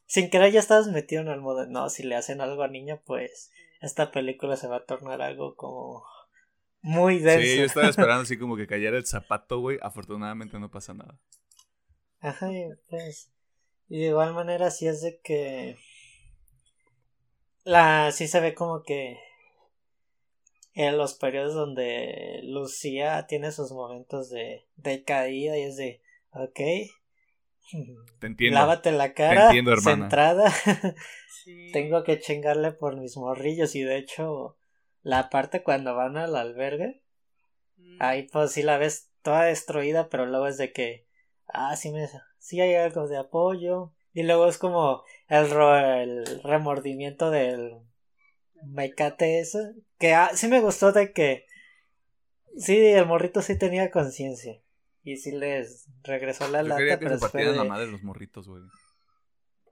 sin 0.05 0.29
querer 0.29 0.51
ya 0.51 0.59
estabas 0.59 0.89
metido 0.89 1.21
en 1.21 1.29
el 1.29 1.41
modo, 1.41 1.65
no, 1.65 1.89
si 1.89 2.03
le 2.03 2.15
hacen 2.15 2.41
algo 2.41 2.61
a 2.61 2.67
niño, 2.67 3.01
pues 3.05 3.51
esta 3.81 4.11
película 4.11 4.57
se 4.57 4.67
va 4.67 4.77
a 4.77 4.85
tornar 4.85 5.21
algo 5.21 5.55
como 5.55 6.03
muy 6.83 7.19
denso. 7.19 7.47
Sí, 7.47 7.57
yo 7.57 7.63
estaba 7.63 7.87
esperando 7.87 8.23
así 8.23 8.37
como 8.39 8.57
que 8.57 8.67
cayera 8.67 8.97
el 8.97 9.05
zapato, 9.05 9.59
güey. 9.59 9.79
Afortunadamente 9.81 10.59
no 10.59 10.69
pasa 10.69 10.93
nada. 10.93 11.17
Ajá, 12.19 12.49
pues. 12.89 13.31
Y 13.89 13.99
de 13.99 14.07
igual 14.07 14.33
manera, 14.33 14.71
sí 14.71 14.87
es 14.87 15.01
de 15.01 15.19
que. 15.19 15.77
La. 17.63 18.11
Sí 18.11 18.27
se 18.27 18.39
ve 18.39 18.53
como 18.53 18.83
que. 18.83 19.19
En 20.75 20.97
los 20.97 21.13
periodos 21.13 21.53
donde 21.53 22.39
Lucía 22.43 23.27
tiene 23.27 23.51
sus 23.51 23.71
momentos 23.71 24.29
de, 24.29 24.65
de 24.75 25.03
caída 25.03 25.57
y 25.57 25.61
es 25.61 25.77
de. 25.77 26.01
Ok. 26.31 26.59
Te 28.19 28.27
entiendo. 28.27 28.59
Lávate 28.59 28.91
la 28.91 29.13
cara. 29.13 29.45
entiendo, 29.45 29.71
hermana. 29.71 30.03
Centrada. 30.03 30.53
Sí. 31.43 31.73
Tengo 31.73 32.05
que 32.05 32.21
chingarle 32.21 32.71
por 32.71 32.95
mis 32.95 33.17
morrillos. 33.17 33.75
Y 33.75 33.81
de 33.81 33.97
hecho, 33.97 34.55
la 35.01 35.29
parte 35.29 35.61
cuando 35.61 35.93
van 35.93 36.15
al 36.15 36.37
albergue. 36.37 37.03
Mm. 37.75 37.97
Ahí 37.99 38.23
pues 38.23 38.53
sí 38.53 38.63
la 38.63 38.77
ves 38.77 39.11
toda 39.21 39.43
destruida, 39.43 40.09
pero 40.09 40.25
luego 40.25 40.47
es 40.47 40.57
de 40.57 40.71
que, 40.71 41.05
ah, 41.47 41.75
sí, 41.75 41.91
me, 41.91 42.07
sí 42.43 42.59
hay 42.59 42.75
algo 42.75 43.07
de 43.07 43.17
apoyo, 43.17 43.93
Y 44.13 44.23
luego 44.23 44.47
es 44.47 44.57
como 44.57 45.03
el, 45.29 45.45
el 45.51 46.43
remordimiento 46.43 47.31
del 47.31 47.79
mecate 48.65 49.39
eso. 49.39 49.59
Que 49.97 50.13
ah, 50.13 50.31
sí 50.35 50.47
me 50.49 50.59
gustó 50.59 50.91
de 50.91 51.13
que 51.13 51.45
sí, 52.57 52.77
el 52.77 53.05
morrito 53.05 53.41
sí 53.41 53.57
tenía 53.57 53.89
conciencia. 53.91 54.59
Y 55.03 55.17
sí 55.17 55.31
les 55.31 55.87
regresó 56.03 56.47
la 56.49 56.61
Yo 56.61 56.69
lata, 56.69 56.79
quería 56.79 56.99
que 56.99 57.05
pero 57.05 57.15
se 57.15 57.21
partieran 57.21 57.57
la 57.57 57.63
de- 57.63 57.69
madre 57.69 57.87
los 57.87 58.03
morritos, 58.03 58.47
güey. 58.47 58.61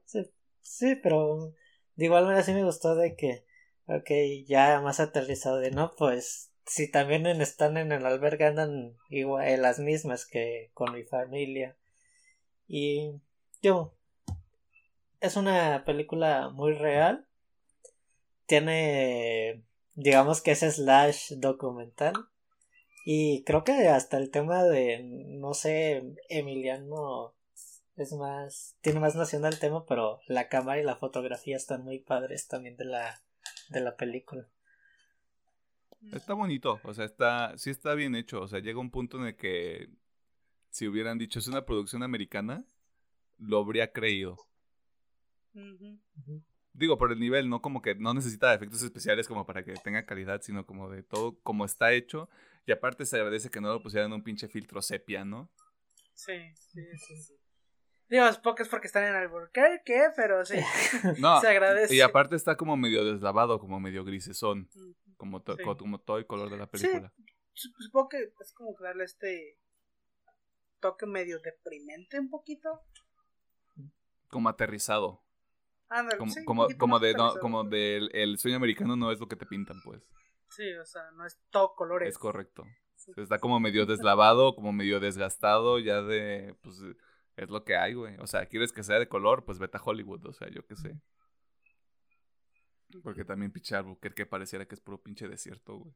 Sí, 0.06 0.30
sí, 0.62 0.96
pero 0.96 1.54
de 1.96 2.06
igual 2.06 2.26
manera 2.26 2.44
sí 2.44 2.54
me 2.54 2.64
gustó 2.64 2.96
de 2.96 3.16
que, 3.16 3.46
ok, 3.86 4.10
ya 4.48 4.82
más 4.82 5.00
aterrizado 5.00 5.58
de 5.58 5.72
no, 5.72 5.94
pues 5.98 6.52
si 6.66 6.90
también 6.90 7.26
en- 7.28 7.42
están 7.42 7.78
en 7.78 7.92
el 7.92 8.06
albergue 8.06 8.46
andan 8.46 8.98
igual 9.10 9.48
en 9.48 9.62
las 9.62 9.80
mismas 9.80 10.26
que 10.26 10.72
con 10.74 10.94
mi 10.94 11.04
familia. 11.04 11.78
Y 12.74 13.20
yo, 13.62 13.94
es 15.20 15.36
una 15.36 15.84
película 15.84 16.48
muy 16.48 16.72
real. 16.72 17.28
Tiene, 18.46 19.66
digamos 19.96 20.40
que 20.40 20.52
es 20.52 20.60
slash 20.60 21.34
documental. 21.34 22.14
Y 23.06 23.44
creo 23.44 23.66
que 23.66 23.90
hasta 23.90 24.18
el 24.18 24.32
tema 24.32 24.64
de, 24.64 25.04
no 25.04 25.54
sé, 25.54 26.16
Emiliano 26.30 27.34
es 27.98 28.14
más, 28.14 28.78
tiene 28.80 29.02
más 29.02 29.16
noción 29.16 29.42
del 29.42 29.60
tema, 29.60 29.86
pero 29.86 30.22
la 30.28 30.48
cámara 30.48 30.80
y 30.80 30.86
la 30.86 30.96
fotografía 30.96 31.58
están 31.58 31.84
muy 31.84 32.00
padres 32.00 32.48
también 32.48 32.78
de 32.78 32.86
la, 32.86 33.22
de 33.68 33.82
la 33.82 33.98
película. 33.98 34.48
Está 36.14 36.36
bonito, 36.36 36.80
o 36.86 36.94
sea, 36.94 37.04
está, 37.04 37.58
sí 37.58 37.70
está 37.70 37.96
bien 37.96 38.16
hecho. 38.16 38.40
O 38.40 38.48
sea, 38.48 38.62
llega 38.62 38.80
un 38.80 38.92
punto 38.92 39.18
en 39.18 39.26
el 39.26 39.36
que 39.36 39.90
si 40.72 40.88
hubieran 40.88 41.18
dicho 41.20 41.38
es 41.40 41.48
una 41.48 41.66
producción 41.66 42.02
americana, 42.04 42.66
lo 43.38 43.60
habría 43.60 43.92
creído. 43.92 44.38
Digo, 46.74 46.98
por 46.98 47.12
el 47.12 47.20
nivel, 47.20 47.50
no 47.50 47.62
como 47.62 47.82
que 47.82 47.96
no 47.96 48.14
necesita 48.14 48.54
efectos 48.54 48.82
especiales 48.82 49.28
como 49.28 49.46
para 49.46 49.64
que 49.64 49.74
tenga 49.74 50.06
calidad, 50.06 50.42
sino 50.42 50.66
como 50.66 50.90
de 50.90 51.04
todo 51.04 51.38
como 51.44 51.66
está 51.66 51.92
hecho. 51.92 52.30
Y 52.66 52.72
aparte 52.72 53.06
se 53.06 53.18
agradece 53.18 53.50
que 53.50 53.60
no 53.60 53.74
lo 53.74 53.84
pusieran 53.84 54.14
un 54.14 54.24
pinche 54.24 54.48
filtro 54.48 54.82
sepia, 54.82 55.26
¿no? 55.26 55.50
Sí, 56.14 56.34
sí, 56.56 56.82
sí, 56.98 57.18
sí. 57.18 57.34
Digo, 58.08 58.26
es 58.26 58.38
pocas 58.38 58.68
porque 58.70 58.88
están 58.88 59.04
en 59.06 59.16
Albuquerque, 59.16 60.10
pero 60.16 60.46
sí. 60.46 60.56
No, 61.20 61.40
Se 61.42 61.48
agradece. 61.48 61.96
y 61.96 62.02
aparte 62.02 62.36
está 62.36 62.56
como 62.56 62.78
medio 62.78 63.04
deslavado, 63.06 63.60
como 63.60 63.80
medio 63.80 64.04
grisesón, 64.06 64.70
como, 65.18 65.42
to- 65.42 65.56
Sí. 65.58 65.64
co- 65.64 65.78
como 65.78 66.00
todo 66.00 66.18
el 66.18 66.26
color 66.26 66.50
de 66.50 66.58
la 66.58 66.68
película. 66.68 67.12
Sup- 67.54 67.76
Supongo 67.80 68.10
que 68.10 68.32
es 68.40 68.54
como 68.54 68.76
que 68.76 68.84
darle 68.84 69.04
este 69.06 69.58
toque 70.82 71.06
medio 71.06 71.40
deprimente 71.40 72.20
un 72.20 72.30
poquito. 72.30 72.82
Como 74.28 74.50
aterrizado. 74.50 75.24
Ándale, 75.88 76.18
Como, 76.18 76.32
sí, 76.32 76.78
como, 76.78 77.00
de, 77.00 77.14
no, 77.14 77.36
como 77.40 77.64
del 77.66 78.10
el 78.14 78.38
sueño 78.38 78.58
americano 78.58 78.96
no 78.96 79.12
es 79.12 79.20
lo 79.20 79.28
que 79.28 79.36
te 79.36 79.46
pintan, 79.46 79.82
pues. 79.84 80.02
Sí, 80.50 80.74
o 80.74 80.86
sea, 80.86 81.12
no 81.12 81.26
es 81.26 81.40
todo 81.50 81.76
colores. 81.76 82.10
Es 82.10 82.18
correcto. 82.18 82.66
Sí. 82.96 83.12
Está 83.18 83.40
como 83.40 83.60
medio 83.60 83.86
deslavado, 83.86 84.56
como 84.56 84.72
medio 84.72 85.00
desgastado, 85.00 85.80
ya 85.80 86.02
de, 86.02 86.56
pues, 86.62 86.82
es 87.36 87.50
lo 87.50 87.64
que 87.64 87.76
hay, 87.76 87.94
güey. 87.94 88.16
O 88.20 88.28
sea, 88.28 88.46
quieres 88.46 88.72
que 88.72 88.84
sea 88.84 89.00
de 89.00 89.08
color, 89.08 89.44
pues 89.46 89.60
vete 89.60 89.78
a 89.78 89.84
Hollywood, 89.84 90.26
o 90.26 90.34
sea, 90.34 90.50
yo 90.50 90.66
qué 90.66 90.76
sé. 90.76 91.00
Porque 93.04 93.26
también 93.26 93.52
pinche 93.52 93.76
Albuquerque 93.76 94.26
pareciera 94.26 94.66
que 94.68 94.76
es 94.76 94.82
puro 94.82 95.02
pinche 95.02 95.28
desierto, 95.28 95.78
güey. 95.78 95.96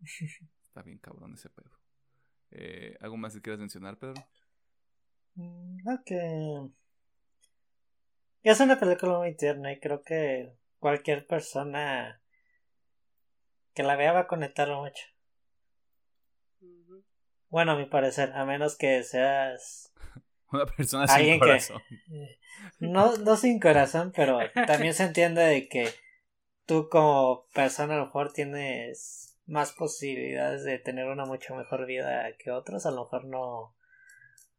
Está 0.66 0.82
bien 0.82 0.98
cabrón 0.98 1.34
ese 1.34 1.50
pedo. 1.50 1.70
Eh, 2.50 2.96
¿Algo 3.00 3.16
más 3.16 3.34
que 3.34 3.42
quieras 3.42 3.60
mencionar, 3.60 3.98
Pedro? 3.98 4.14
Mm, 5.34 5.86
Ok. 5.88 6.70
Es 8.42 8.60
una 8.60 8.78
película 8.78 9.18
muy 9.18 9.34
tierna 9.36 9.72
y 9.72 9.80
creo 9.80 10.02
que 10.02 10.52
cualquier 10.78 11.26
persona 11.26 12.20
que 13.74 13.82
la 13.82 13.96
vea 13.96 14.12
va 14.12 14.20
a 14.20 14.26
conectar 14.26 14.68
mucho. 14.70 15.04
Bueno, 17.50 17.72
a 17.72 17.76
mi 17.76 17.86
parecer, 17.86 18.32
a 18.34 18.44
menos 18.44 18.76
que 18.76 19.02
seas 19.02 19.92
Una 20.52 20.66
persona 20.66 21.06
sin 21.06 21.16
Alguien 21.16 21.40
que- 21.40 21.46
corazón. 21.46 21.82
no, 22.80 23.16
no 23.18 23.36
sin 23.36 23.60
corazón, 23.60 24.12
pero 24.14 24.38
también 24.66 24.94
se 24.94 25.04
entiende 25.04 25.42
de 25.42 25.68
que 25.68 25.88
tú 26.66 26.88
como 26.90 27.46
persona 27.54 27.94
a 27.94 27.98
lo 27.98 28.06
mejor 28.06 28.32
tienes 28.32 29.27
más 29.48 29.72
posibilidades 29.72 30.62
de 30.64 30.78
tener 30.78 31.06
una 31.08 31.24
mucho 31.24 31.56
mejor 31.56 31.86
vida 31.86 32.30
que 32.38 32.52
otros, 32.52 32.86
a 32.86 32.90
lo 32.92 33.02
mejor 33.04 33.24
no 33.24 33.74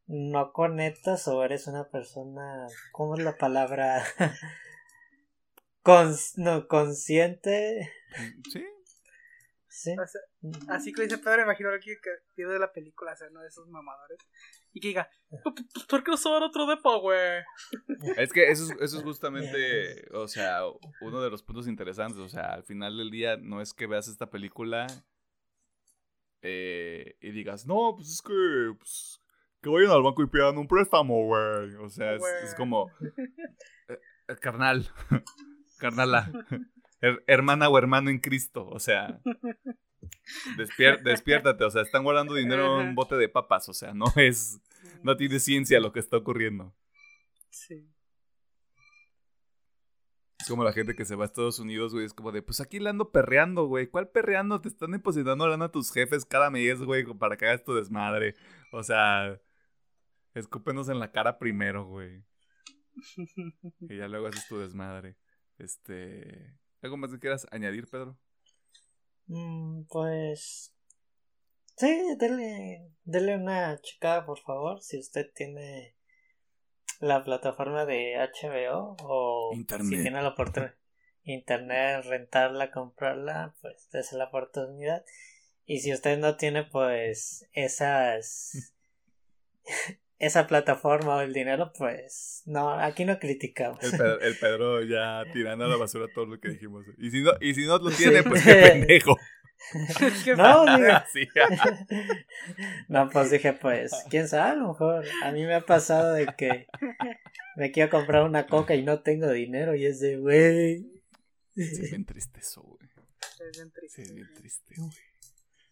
no 0.08 0.54
conectas 0.54 1.28
o 1.28 1.44
eres 1.44 1.68
una 1.68 1.88
persona, 1.88 2.68
¿cómo 2.92 3.16
es 3.16 3.24
la 3.24 3.38
palabra? 3.38 4.04
Cons- 5.84 6.34
no, 6.38 6.68
consciente, 6.68 7.92
Sí, 8.52 8.66
sí. 9.68 9.96
O 9.98 10.06
sea, 10.08 10.22
así 10.76 10.92
que 10.92 11.04
dice 11.04 11.20
Pedro, 11.20 11.44
imagino 11.44 11.70
que 11.82 11.96
pido 12.36 12.52
de 12.52 12.60
la 12.60 12.74
película, 12.74 13.14
o 13.14 13.16
sea, 13.16 13.30
no 13.30 13.42
de 13.42 13.48
esos 13.48 13.68
mamadores. 13.68 14.18
Y 14.74 14.80
que 14.82 14.90
diga, 14.90 15.10
"Pues, 15.30 15.42
pues, 15.74 15.86
¿por 15.86 16.04
qué 16.04 16.12
no 16.12 16.18
se 16.18 16.30
va 16.30 16.38
a 16.38 16.40
dar 16.40 16.50
otro 16.50 16.66
depa, 16.68 16.96
güey? 16.98 17.42
Es 18.18 18.32
que 18.32 18.50
eso 18.52 18.66
es, 18.66 18.72
eso 18.82 18.98
es 18.98 19.04
justamente, 19.04 20.08
o 20.14 20.28
sea, 20.28 20.62
uno 21.02 21.22
de 21.22 21.30
los 21.30 21.42
puntos 21.44 21.68
interesantes. 21.68 22.20
O 22.20 22.30
sea, 22.30 22.54
al 22.54 22.64
final 22.64 22.98
del 22.98 23.10
día 23.12 23.38
no 23.38 23.62
es 23.62 23.74
que 23.74 23.88
veas 23.88 24.08
esta 24.08 24.30
película 24.30 24.88
eh, 26.42 27.16
y 27.22 27.32
digas, 27.32 27.66
no, 27.66 27.94
pues 27.96 28.10
es 28.10 28.22
que, 28.22 28.74
pues, 28.78 29.22
que 29.62 29.70
vayan 29.70 29.92
al 29.92 30.04
banco 30.04 30.24
y 30.24 30.28
pidan 30.28 30.58
un 30.58 30.68
préstamo, 30.68 31.26
güey. 31.26 31.76
O 31.76 31.90
sea, 31.90 32.14
es, 32.16 32.56
como, 32.56 32.90
eh, 33.90 34.00
eh, 34.30 34.36
carnal, 34.40 34.88
carnala, 35.80 36.32
her- 37.02 37.24
hermana 37.28 37.70
o 37.70 37.78
hermano 37.78 38.10
en 38.10 38.20
Cristo. 38.20 38.68
O 38.68 38.80
sea, 38.80 39.20
despier- 40.58 41.02
despiértate. 41.04 41.64
O 41.64 41.70
sea, 41.70 41.82
están 41.82 42.04
guardando 42.04 42.34
dinero 42.36 42.80
en 42.82 42.88
un 42.90 42.96
bote 42.96 43.16
de 43.16 43.30
papas. 43.30 43.68
O 43.70 43.74
sea, 43.74 43.94
no 43.94 44.06
es, 44.16 44.60
no 45.04 45.16
tiene 45.18 45.40
ciencia 45.40 45.80
lo 45.80 45.92
que 45.92 46.00
está 46.00 46.18
ocurriendo. 46.18 46.76
Sí. 47.50 47.90
Es 50.40 50.48
como 50.48 50.64
la 50.64 50.72
gente 50.72 50.96
que 50.96 51.04
se 51.06 51.16
va 51.16 51.26
a 51.26 51.28
Estados 51.28 51.60
Unidos, 51.60 51.94
güey. 51.94 52.06
Es 52.06 52.14
como 52.14 52.32
de, 52.32 52.42
pues 52.42 52.62
aquí 52.62 52.80
la 52.80 52.92
ando 52.92 53.12
perreando, 53.12 53.66
güey. 53.66 53.88
¿Cuál 53.88 54.08
perreando? 54.10 54.62
Te 54.62 54.70
están 54.70 54.92
depositando 54.92 55.48
lana 55.48 55.66
a 55.66 55.72
tus 55.72 55.92
jefes 55.92 56.24
cada 56.26 56.50
mes, 56.50 56.82
güey, 56.82 57.04
para 57.18 57.36
que 57.38 57.46
hagas 57.46 57.64
tu 57.64 57.74
desmadre. 57.76 58.36
O 58.72 58.82
sea, 58.84 59.40
escúpenos 60.34 60.88
en 60.90 61.00
la 61.00 61.12
cara 61.12 61.38
primero, 61.40 61.86
güey. 61.86 62.24
Y 63.82 63.98
ya 63.98 64.08
luego 64.08 64.28
haces 64.28 64.48
tu 64.48 64.58
desmadre. 64.60 65.18
Este. 65.58 66.58
¿Algo 66.82 66.96
más 66.96 67.12
que 67.12 67.20
quieras 67.20 67.46
añadir, 67.52 67.88
Pedro? 67.90 68.18
Mm, 69.30 69.84
pues 69.84 70.74
sí, 71.78 72.16
dele, 72.18 72.92
dele 73.06 73.36
una 73.36 73.80
checada 73.80 74.26
por 74.26 74.40
favor 74.40 74.82
si 74.82 74.98
usted 74.98 75.32
tiene 75.34 75.96
la 77.00 77.24
plataforma 77.24 77.86
de 77.86 78.16
HBO 78.18 78.98
o 79.04 79.52
Internet. 79.54 79.90
si 79.90 80.02
tiene 80.02 80.22
la 80.22 80.30
oportunidad 80.30 80.74
internet, 81.24 82.06
rentarla, 82.06 82.72
comprarla, 82.72 83.54
pues 83.62 83.88
dése 83.92 84.18
la 84.18 84.26
oportunidad. 84.26 85.06
Y 85.66 85.80
si 85.80 85.94
usted 85.94 86.18
no 86.18 86.36
tiene 86.36 86.64
pues 86.64 87.48
esas 87.54 88.74
esa 90.20 90.48
plataforma 90.48 91.16
o 91.16 91.22
el 91.22 91.34
dinero, 91.34 91.72
pues 91.78 92.44
no, 92.46 92.70
aquí 92.72 93.06
no 93.06 93.20
criticamos. 93.20 93.82
El 93.84 93.92
Pedro, 93.92 94.20
el 94.20 94.38
Pedro 94.38 94.84
ya 94.84 95.24
tirando 95.34 95.66
a 95.66 95.68
la 95.68 95.78
basura 95.78 96.08
todo 96.14 96.26
lo 96.26 96.40
que 96.40 96.50
dijimos. 96.50 96.86
Y 96.98 97.10
si 97.10 97.24
no, 97.24 97.32
y 97.40 97.54
si 97.56 97.66
no 97.66 97.78
lo 97.80 97.90
Sí. 97.90 98.04
tiene, 98.04 98.24
pues 98.24 98.44
qué 98.44 98.56
pendejo. 98.70 99.18
Qué 100.24 100.36
No. 100.36 100.66
No, 102.88 103.10
pues 103.10 103.32
dije, 103.32 103.54
pues, 103.54 103.92
quién 104.10 104.28
sabe, 104.28 104.52
a 104.52 104.56
lo 104.56 104.70
mejor. 104.70 105.06
A 105.24 105.32
mí 105.32 105.44
me 105.46 105.56
ha 105.56 105.62
pasado 105.62 106.14
de 106.14 106.28
que 106.38 106.68
me 107.56 107.72
quiero 107.72 107.90
comprar 107.90 108.24
una 108.24 108.46
coca 108.48 108.76
y 108.76 108.84
no 108.84 109.02
tengo 109.02 109.30
dinero 109.32 109.76
y 109.76 109.86
es 109.86 110.00
de, 110.00 110.18
güey. 110.18 110.80
Sí, 111.56 111.64
es 111.84 111.90
bien 111.92 112.06
triste 112.06 112.40
eso, 112.40 112.62
güey. 112.62 112.90
Es 113.50 113.58
bien 113.58 113.72
triste. 113.72 113.96
Sí, 113.96 114.02
es 114.10 114.16
bien 114.16 114.34
triste, 114.34 114.74
güey. 114.78 114.92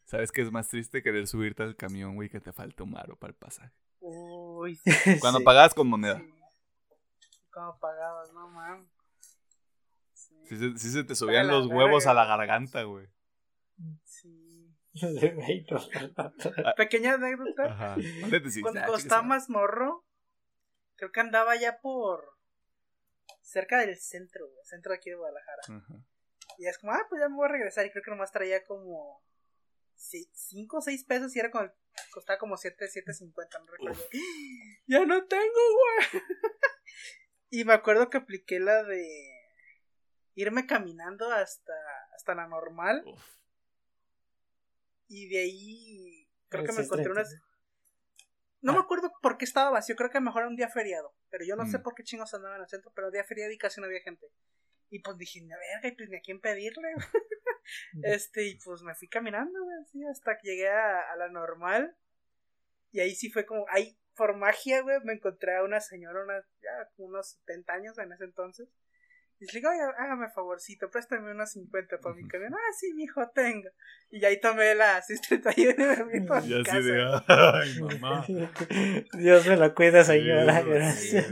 ¿Sabes 0.05 0.31
qué 0.31 0.41
es 0.41 0.51
más 0.51 0.69
triste? 0.69 1.01
Querer 1.01 1.27
subirte 1.27 1.63
al 1.63 1.75
camión, 1.75 2.15
güey, 2.15 2.29
que 2.29 2.39
te 2.39 2.53
falta 2.53 2.83
un 2.83 2.91
maro 2.91 3.17
para 3.17 3.31
el 3.31 3.37
pasaje. 3.37 3.73
Uy, 3.99 4.79
Cuando 5.21 5.39
Sí. 5.39 5.45
pagabas 5.45 5.73
con 5.73 5.87
moneda. 5.87 6.21
¿Cómo 7.51 7.79
pagabas? 7.79 8.31
No, 8.33 8.47
man. 8.49 8.87
Sí. 10.13 10.35
Sí, 10.49 10.57
se- 10.57 10.77
sí 10.77 10.91
se 10.91 11.03
te 11.03 11.15
subían 11.15 11.47
la 11.47 11.53
los 11.53 11.67
huevos 11.67 12.05
a 12.07 12.13
la 12.13 12.25
garganta, 12.25 12.83
güey. 12.83 13.07
sí. 14.03 14.43
No. 14.99 15.09
Pequeña 16.77 17.13
anécdota. 17.13 17.95
Cuando, 18.63 18.79
ah, 18.79 18.83
cuando 18.85 18.95
estaba 18.95 19.21
más 19.21 19.47
morro, 19.49 20.03
creo 20.95 21.11
que 21.11 21.19
andaba 21.19 21.55
ya 21.55 21.79
por 21.81 22.23
cerca 23.41 23.77
del 23.79 23.95
centro, 23.97 24.45
güey, 24.47 24.65
centro 24.65 24.91
de 24.91 24.97
aquí 24.97 25.09
de 25.11 25.15
Guadalajara. 25.17 25.61
Ajá. 25.69 25.93
Y 26.57 26.65
es 26.65 26.79
como, 26.79 26.93
ah, 26.93 27.05
pues 27.09 27.21
ya 27.21 27.29
me 27.29 27.35
voy 27.35 27.45
a 27.45 27.49
regresar. 27.51 27.85
Y 27.85 27.91
creo 27.91 28.03
que 28.03 28.09
nomás 28.11 28.31
traía 28.31 28.63
como 28.65 29.21
5 29.97 30.77
o 30.77 30.81
6 30.81 31.03
pesos 31.05 31.35
y 31.35 31.39
era 31.39 31.51
como, 31.51 31.69
costaba 32.11 32.39
como 32.39 32.57
7, 32.57 32.85
7.50, 32.85 33.59
no 33.59 33.65
recuerdo. 33.65 34.03
Ya 34.87 35.05
no 35.05 35.25
tengo, 35.25 35.43
güey. 35.43 36.23
Y 37.49 37.63
me 37.65 37.73
acuerdo 37.73 38.09
que 38.09 38.17
apliqué 38.17 38.59
la 38.59 38.83
de 38.83 39.05
irme 40.35 40.65
caminando 40.65 41.31
hasta, 41.31 41.73
hasta 42.13 42.35
la 42.35 42.47
normal. 42.47 43.03
Y 45.07 45.29
de 45.29 45.39
ahí 45.39 46.29
creo 46.49 46.65
que 46.65 46.73
me 46.73 46.83
encontré 46.83 47.11
unas... 47.11 47.35
No 48.61 48.73
me 48.73 48.79
ah. 48.79 48.81
acuerdo 48.81 49.11
por 49.21 49.37
qué 49.37 49.45
estaba 49.45 49.69
vacío, 49.69 49.95
creo 49.95 50.09
que 50.09 50.19
mejor 50.19 50.41
era 50.41 50.49
un 50.49 50.55
día 50.55 50.69
feriado. 50.69 51.13
Pero 51.29 51.45
yo 51.45 51.55
no 51.55 51.65
sé 51.65 51.79
mm. 51.79 51.83
por 51.83 51.95
qué 51.95 52.03
chingos 52.03 52.33
andaba 52.33 52.55
en 52.55 52.61
el 52.61 52.69
centro, 52.69 52.91
pero 52.93 53.11
día 53.11 53.23
feriado 53.23 53.51
y 53.51 53.57
casi 53.57 53.79
no 53.79 53.87
había 53.87 54.01
gente. 54.01 54.27
Y 54.89 54.99
pues 54.99 55.17
dije, 55.17 55.39
a 55.39 55.57
verga, 55.57 55.87
y 55.89 55.95
pues 55.95 56.09
ni 56.09 56.17
a 56.17 56.21
quién 56.21 56.39
pedirle. 56.39 56.89
este, 58.03 58.47
y 58.47 58.59
pues 58.63 58.81
me 58.81 58.95
fui 58.95 59.07
caminando, 59.07 59.59
así, 59.81 60.03
hasta 60.05 60.37
que 60.37 60.49
llegué 60.49 60.69
a, 60.69 61.15
la 61.17 61.29
normal. 61.29 61.95
Y 62.91 62.99
ahí 62.99 63.15
sí 63.15 63.29
fue 63.29 63.45
como, 63.45 63.65
ahí 63.69 63.97
por 64.15 64.35
magia, 64.35 64.81
güey, 64.81 64.97
me 65.03 65.13
encontré 65.13 65.55
a 65.55 65.63
una 65.63 65.81
señora, 65.81 66.23
una, 66.23 66.39
ya 66.61 66.89
unos 66.97 67.37
70 67.45 67.73
años 67.73 67.97
en 67.99 68.11
ese 68.11 68.23
entonces. 68.23 68.69
Y 69.39 69.45
le 69.45 69.51
digo, 69.53 69.69
oye, 69.69 69.81
hágame 69.99 70.29
favorcito, 70.29 70.89
préstame 70.89 71.31
unos 71.31 71.51
50 71.51 71.99
para 71.99 72.15
mi 72.15 72.27
camión. 72.27 72.53
Ah, 72.55 72.73
sí, 72.79 72.91
mijo, 72.95 73.29
tengo. 73.35 73.69
Y 74.09 74.25
ahí 74.25 74.39
tomé 74.39 74.73
la 74.73 74.99
631 75.03 75.83
y 75.83 75.87
me 75.87 76.11
fui 76.11 76.27
para 76.27 76.41
mi 76.41 76.63
casa. 76.63 76.79
De, 76.79 77.21
ay, 77.27 77.79
mamá. 77.79 78.25
Dios 79.13 79.45
me 79.45 79.57
lo 79.57 79.75
cuida, 79.75 80.03
señora, 80.03 80.61
gracias. 80.61 81.27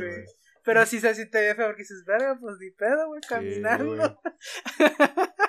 Pero 0.66 0.86
si 0.86 1.00
se 1.00 1.14
siente 1.16 1.42
bien 1.42 1.56
feo 1.56 1.68
porque 1.68 1.84
dices, 1.84 2.04
verga, 2.06 2.38
pues 2.40 2.58
ni 2.60 2.72
pedo, 2.72 3.08
güey, 3.08 3.22
caminando. 3.22 4.22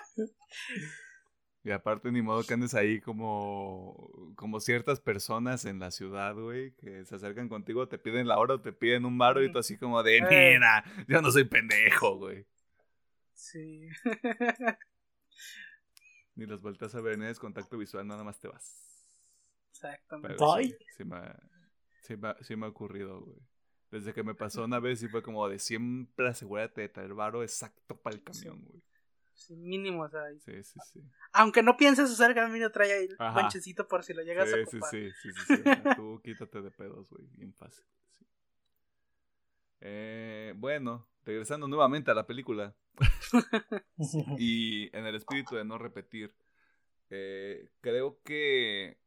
Y 1.66 1.72
aparte, 1.72 2.12
ni 2.12 2.22
modo 2.22 2.44
que 2.44 2.54
andes 2.54 2.74
ahí 2.74 3.00
como, 3.00 4.32
como 4.36 4.60
ciertas 4.60 5.00
personas 5.00 5.64
en 5.64 5.80
la 5.80 5.90
ciudad, 5.90 6.32
güey, 6.36 6.70
que 6.76 7.04
se 7.04 7.16
acercan 7.16 7.48
contigo, 7.48 7.88
te 7.88 7.98
piden 7.98 8.28
la 8.28 8.38
hora 8.38 8.54
o 8.54 8.60
te 8.60 8.72
piden 8.72 9.04
un 9.04 9.18
baro 9.18 9.42
y 9.42 9.50
tú 9.50 9.58
así 9.58 9.76
como 9.76 10.00
de, 10.04 10.18
eh. 10.18 10.22
mira, 10.54 10.84
yo 11.08 11.20
no 11.20 11.28
soy 11.32 11.42
pendejo, 11.42 12.18
güey. 12.18 12.46
Sí. 13.34 13.88
Ni 16.36 16.46
las 16.46 16.60
vueltas 16.60 16.94
a 16.94 17.00
ver, 17.00 17.18
ni 17.18 17.26
es 17.26 17.40
contacto 17.40 17.76
visual, 17.76 18.06
nada 18.06 18.22
más 18.22 18.38
te 18.38 18.46
vas. 18.46 19.04
Exactamente. 19.72 20.36
Sí, 20.96 21.04
me, 21.04 21.20
sí, 22.02 22.16
me, 22.16 22.34
sí 22.42 22.54
me 22.54 22.66
ha 22.66 22.68
ocurrido, 22.68 23.22
güey. 23.22 23.38
Desde 23.90 24.14
que 24.14 24.22
me 24.22 24.36
pasó 24.36 24.64
una 24.64 24.78
vez 24.78 25.02
y 25.02 25.08
fue 25.08 25.20
como 25.20 25.48
de 25.48 25.58
siempre 25.58 26.28
asegúrate 26.28 26.82
de 26.82 26.88
traer 26.90 27.12
varo 27.12 27.42
exacto 27.42 28.00
para 28.00 28.14
el 28.14 28.22
camión, 28.22 28.62
güey 28.62 28.80
mínimo, 29.50 30.02
o 30.02 30.08
sea. 30.08 30.22
Sí, 30.44 30.62
sí, 30.62 30.78
sí. 30.92 31.02
Aunque 31.32 31.62
no 31.62 31.76
pienses 31.76 32.10
usar 32.10 32.30
el 32.30 32.36
camino, 32.36 32.70
trae 32.70 32.92
ahí 32.92 33.04
el 33.04 33.16
ponchecito 33.16 33.86
por 33.88 34.02
si 34.02 34.14
lo 34.14 34.22
llegas 34.22 34.52
a 34.52 34.56
ocupar. 34.62 34.90
Sí, 34.90 35.10
sí, 35.22 35.30
sí, 35.32 35.44
sí, 35.46 35.62
Tú 35.96 36.20
quítate 36.22 36.62
de 36.62 36.70
pedos, 36.70 37.10
güey, 37.10 37.26
bien 37.34 37.52
fácil. 37.54 37.84
Eh, 39.80 40.54
bueno, 40.56 41.06
regresando 41.24 41.68
nuevamente 41.68 42.10
a 42.10 42.14
la 42.14 42.26
película. 42.26 42.74
y 44.38 44.96
en 44.96 45.06
el 45.06 45.14
espíritu 45.14 45.56
de 45.56 45.64
no 45.64 45.78
repetir, 45.78 46.34
eh, 47.10 47.68
creo 47.80 48.18
que 48.24 48.98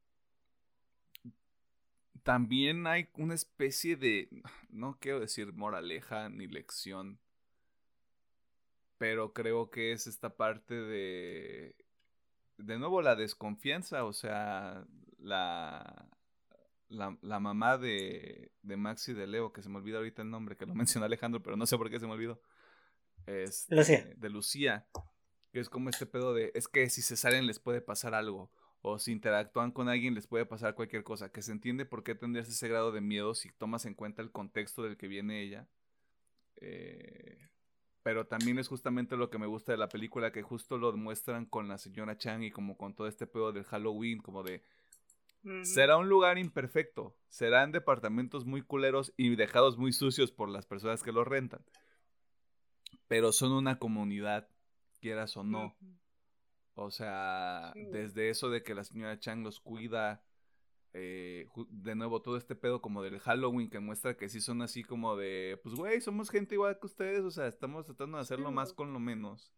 también 2.24 2.86
hay 2.88 3.10
una 3.18 3.34
especie 3.34 3.96
de, 3.96 4.30
no 4.70 4.98
quiero 5.00 5.20
decir 5.20 5.54
moraleja 5.54 6.30
ni 6.30 6.48
lección, 6.48 7.20
pero 9.00 9.34
creo 9.34 9.72
que 9.72 9.94
es 9.94 10.06
esta 10.06 10.36
parte 10.36 10.76
de, 10.76 11.76
de 12.58 12.78
nuevo, 12.78 13.02
la 13.02 13.16
desconfianza, 13.16 14.04
o 14.04 14.12
sea, 14.14 14.86
la, 15.18 16.06
la, 16.90 17.40
mamá 17.40 17.78
de, 17.78 18.52
de 18.62 18.78
Max 18.78 19.08
y 19.08 19.14
de 19.14 19.26
Leo, 19.26 19.54
que 19.54 19.64
se 19.64 19.70
me 19.70 19.78
olvida 19.78 19.98
ahorita 19.98 20.22
el 20.22 20.30
nombre, 20.30 20.58
que 20.58 20.66
lo 20.66 20.76
mencionó 20.76 21.06
Alejandro, 21.06 21.42
pero 21.42 21.56
no 21.56 21.66
sé 21.66 21.78
por 21.78 21.90
qué 21.90 22.00
se 22.00 22.06
me 22.06 22.12
olvidó. 22.12 22.42
Este, 23.26 23.76
Lucía. 23.76 24.14
De 24.18 24.30
Lucía, 24.30 24.86
que 25.54 25.62
es 25.62 25.70
como 25.70 25.90
este 25.90 26.06
pedo 26.06 26.34
de, 26.34 26.52
es 26.54 26.68
que 26.68 26.90
si 26.90 27.02
se 27.02 27.16
salen 27.16 27.48
les 27.48 27.60
puede 27.60 27.80
pasar 27.80 28.14
algo, 28.14 28.52
o 28.82 29.00
si 29.00 29.14
interactúan 29.14 29.72
con 29.72 29.88
alguien 29.88 30.14
les 30.14 30.28
puede 30.28 30.46
pasar 30.46 30.76
cualquier 30.76 31.06
cosa, 31.06 31.32
que 31.32 31.42
se 31.42 31.54
entiende 31.54 31.86
por 31.86 32.04
qué 32.04 32.16
tendrías 32.16 32.50
ese 32.50 32.68
grado 32.68 32.92
de 32.92 33.00
miedo 33.00 33.34
si 33.34 33.50
tomas 33.52 33.86
en 33.86 33.94
cuenta 33.94 34.22
el 34.22 34.32
contexto 34.32 34.84
del 34.84 34.98
que 34.98 35.08
viene 35.08 35.42
ella. 35.42 35.68
Eh, 36.58 37.50
pero 38.04 38.28
también 38.28 38.60
es 38.60 38.68
justamente 38.68 39.18
lo 39.18 39.30
que 39.30 39.38
me 39.38 39.48
gusta 39.48 39.72
de 39.72 39.78
la 39.78 39.90
película, 39.90 40.32
que 40.32 40.42
justo 40.42 40.78
lo 40.78 40.92
demuestran 40.92 41.46
con 41.46 41.68
la 41.68 41.78
señora 41.78 42.18
Chang 42.18 42.44
y 42.44 42.52
como 42.52 42.78
con 42.78 42.94
todo 42.94 43.08
este 43.08 43.28
pedo 43.28 43.52
del 43.52 43.66
Halloween, 43.66 44.20
como 44.20 44.44
de... 44.44 44.64
Será 45.64 45.96
un 45.96 46.10
lugar 46.10 46.38
imperfecto, 46.38 47.16
serán 47.30 47.72
departamentos 47.72 48.46
muy 48.46 48.62
culeros 48.62 49.14
y 49.16 49.36
dejados 49.38 49.78
muy 49.78 49.94
sucios 49.94 50.34
por 50.34 50.50
las 50.50 50.66
personas 50.66 51.02
que 51.02 51.14
los 51.14 51.26
rentan, 51.26 51.64
pero 53.08 53.32
son 53.32 53.54
una 53.54 53.80
comunidad, 53.80 54.50
quieras 55.00 55.38
o 55.38 55.44
no. 55.44 55.78
O 56.74 56.92
sea, 56.92 57.72
desde 57.74 58.30
eso 58.30 58.50
de 58.50 58.64
que 58.64 58.76
la 58.76 58.84
señora 58.84 59.18
Chang 59.18 59.44
los 59.44 59.62
cuida, 59.62 60.22
eh, 60.94 61.48
de 61.70 61.96
nuevo 61.96 62.22
todo 62.22 62.36
este 62.38 62.56
pedo 62.56 62.82
como 62.82 63.04
del 63.04 63.20
Halloween 63.20 63.70
que 63.70 63.80
muestra 63.80 64.18
que 64.18 64.28
sí 64.28 64.42
son 64.42 64.62
así 64.62 64.84
como 64.84 65.16
de, 65.16 65.60
pues 65.62 65.76
güey, 65.76 66.02
somos 66.02 66.30
gente 66.30 66.56
igual 66.56 66.80
que 66.80 66.88
ustedes, 66.88 67.22
o 67.22 67.32
sea, 67.32 67.48
estamos 67.48 67.86
tratando 67.86 68.18
de 68.18 68.24
hacerlo 68.24 68.52
más 68.52 68.74
con 68.74 68.92
lo 68.94 69.00
menos. 69.00 69.54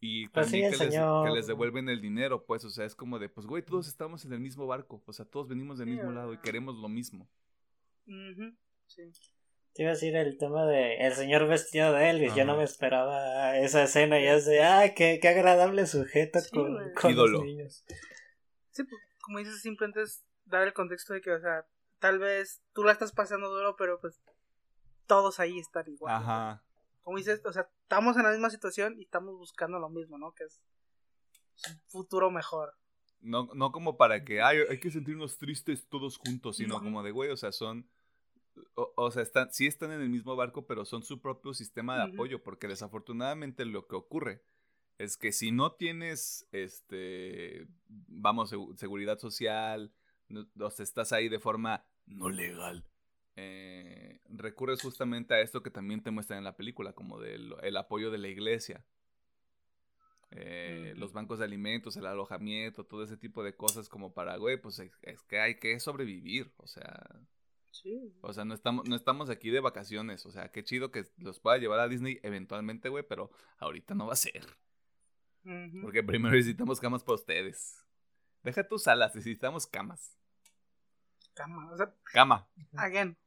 Y 0.00 0.28
pues 0.28 0.46
también 0.46 0.72
que, 0.72 1.30
les, 1.34 1.46
devuelven 1.46 1.88
el 1.88 2.00
dinero, 2.00 2.44
pues, 2.44 2.64
o 2.64 2.70
sea, 2.70 2.84
es 2.84 2.94
como 2.94 3.18
de, 3.18 3.28
pues 3.28 3.46
güey, 3.46 3.62
todos 3.62 3.88
estamos 3.88 4.24
en 4.24 4.32
el 4.32 4.40
mismo 4.40 4.66
barco, 4.66 5.02
o 5.04 5.12
sea, 5.12 5.24
todos 5.24 5.48
venimos 5.48 5.78
del 5.78 5.88
mismo 5.88 6.10
lado 6.12 6.32
y 6.32 6.38
queremos 6.38 6.76
lo 6.76 6.88
mismo. 6.88 7.28
Sí. 8.86 9.02
Te 9.72 9.82
iba 9.82 9.90
a 9.90 9.94
decir 9.94 10.16
el 10.16 10.38
tema 10.38 10.64
de 10.64 10.96
el 10.96 11.12
señor 11.12 11.46
vestido 11.48 11.92
de 11.92 12.08
Elvis. 12.08 12.34
Yo 12.34 12.46
no 12.46 12.56
me 12.56 12.64
esperaba 12.64 13.58
esa 13.58 13.82
escena. 13.82 14.18
Ya 14.18 14.40
sé, 14.40 14.62
ah, 14.62 14.94
qué, 14.94 15.18
qué 15.20 15.28
agradable 15.28 15.84
sujeto 15.86 16.38
con, 16.50 16.78
con 16.94 17.14
los 17.14 17.44
niños. 17.44 17.84
Sí, 18.70 18.84
pues, 18.84 19.02
como 19.20 19.38
dices, 19.38 19.60
simplemente 19.60 20.00
es 20.00 20.24
dar 20.46 20.62
el 20.62 20.72
contexto 20.72 21.12
de 21.12 21.20
que, 21.20 21.32
o 21.32 21.40
sea, 21.40 21.66
tal 21.98 22.18
vez 22.18 22.62
tú 22.72 22.84
la 22.84 22.92
estás 22.92 23.12
pasando 23.12 23.48
duro, 23.50 23.76
pero 23.76 24.00
pues 24.00 24.20
todos 25.06 25.40
ahí 25.40 25.58
están 25.58 25.88
igual. 25.88 26.14
Ajá. 26.14 26.62
Como 27.02 27.18
dices, 27.18 27.40
o 27.44 27.52
sea, 27.52 27.68
estamos 27.82 28.16
en 28.16 28.24
la 28.24 28.30
misma 28.30 28.50
situación 28.50 28.98
y 28.98 29.02
estamos 29.02 29.36
buscando 29.36 29.78
lo 29.78 29.88
mismo, 29.88 30.18
¿no? 30.18 30.32
Que 30.32 30.44
es 30.44 30.60
un 31.68 31.78
futuro 31.88 32.30
mejor. 32.30 32.74
No, 33.20 33.48
no 33.54 33.72
como 33.72 33.96
para 33.96 34.24
que 34.24 34.42
Ay, 34.42 34.58
hay 34.68 34.78
que 34.78 34.90
sentirnos 34.90 35.38
tristes 35.38 35.88
todos 35.88 36.18
juntos, 36.18 36.56
sino 36.56 36.80
como 36.80 37.02
de, 37.02 37.10
güey, 37.10 37.30
o 37.30 37.36
sea, 37.36 37.52
son... 37.52 37.88
O, 38.74 39.10
sea, 39.10 39.22
están, 39.22 39.52
sí 39.52 39.66
están 39.66 39.92
en 39.92 40.00
el 40.00 40.08
mismo 40.08 40.34
barco, 40.34 40.66
pero 40.66 40.86
son 40.86 41.02
su 41.02 41.20
propio 41.20 41.52
sistema 41.52 41.96
de 41.96 42.14
apoyo, 42.14 42.42
porque 42.42 42.66
desafortunadamente 42.66 43.66
lo 43.66 43.86
que 43.86 43.96
ocurre 43.96 44.42
es 44.96 45.18
que 45.18 45.30
si 45.30 45.52
no 45.52 45.72
tienes, 45.72 46.48
este, 46.52 47.68
vamos, 47.88 48.54
seguridad 48.76 49.18
social, 49.18 49.92
o 50.30 50.70
sea, 50.70 50.82
estás 50.84 51.12
ahí 51.12 51.28
de 51.28 51.38
forma 51.38 51.84
no 52.06 52.28
legal, 52.28 52.84
eh, 53.36 54.20
recurres 54.28 54.80
justamente 54.80 55.34
a 55.34 55.40
esto 55.40 55.62
que 55.62 55.70
también 55.70 56.02
te 56.02 56.10
muestran 56.10 56.38
en 56.38 56.44
la 56.44 56.56
película, 56.56 56.92
como 56.94 57.20
del 57.20 57.54
el 57.62 57.76
apoyo 57.76 58.10
de 58.10 58.18
la 58.18 58.28
iglesia. 58.28 58.84
Eh, 60.32 60.94
los 60.96 61.12
bancos 61.12 61.38
de 61.38 61.44
alimentos, 61.44 61.96
el 61.96 62.06
alojamiento, 62.06 62.84
todo 62.84 63.04
ese 63.04 63.16
tipo 63.16 63.44
de 63.44 63.54
cosas 63.54 63.88
como 63.88 64.12
para, 64.12 64.36
güey, 64.36 64.60
pues 64.60 64.78
es, 64.80 65.22
que 65.22 65.38
hay 65.38 65.58
que 65.58 65.78
sobrevivir, 65.80 66.52
o 66.56 66.66
sea... 66.66 67.20
O 68.22 68.32
sea, 68.32 68.46
no 68.46 68.54
estamos, 68.54 68.88
no 68.88 68.96
estamos 68.96 69.28
aquí 69.28 69.50
de 69.50 69.60
vacaciones, 69.60 70.24
o 70.24 70.30
sea, 70.30 70.50
qué 70.50 70.64
chido 70.64 70.90
que 70.90 71.04
los 71.18 71.40
pueda 71.40 71.58
llevar 71.58 71.78
a 71.78 71.88
Disney 71.88 72.18
eventualmente, 72.22 72.88
güey, 72.88 73.04
pero 73.06 73.30
ahorita 73.58 73.94
no 73.94 74.06
va 74.06 74.14
a 74.14 74.16
ser. 74.16 74.46
Porque 75.82 76.02
primero 76.02 76.34
necesitamos 76.34 76.80
camas 76.80 77.04
para 77.04 77.16
ustedes. 77.16 77.85
Deja 78.46 78.62
tus 78.62 78.84
salas, 78.84 79.12
necesitamos 79.12 79.66
camas. 79.66 80.16
Cama, 81.34 81.68
o 81.72 81.76
sea. 81.76 81.92
Cama. 82.12 82.46
Again, 82.76 83.18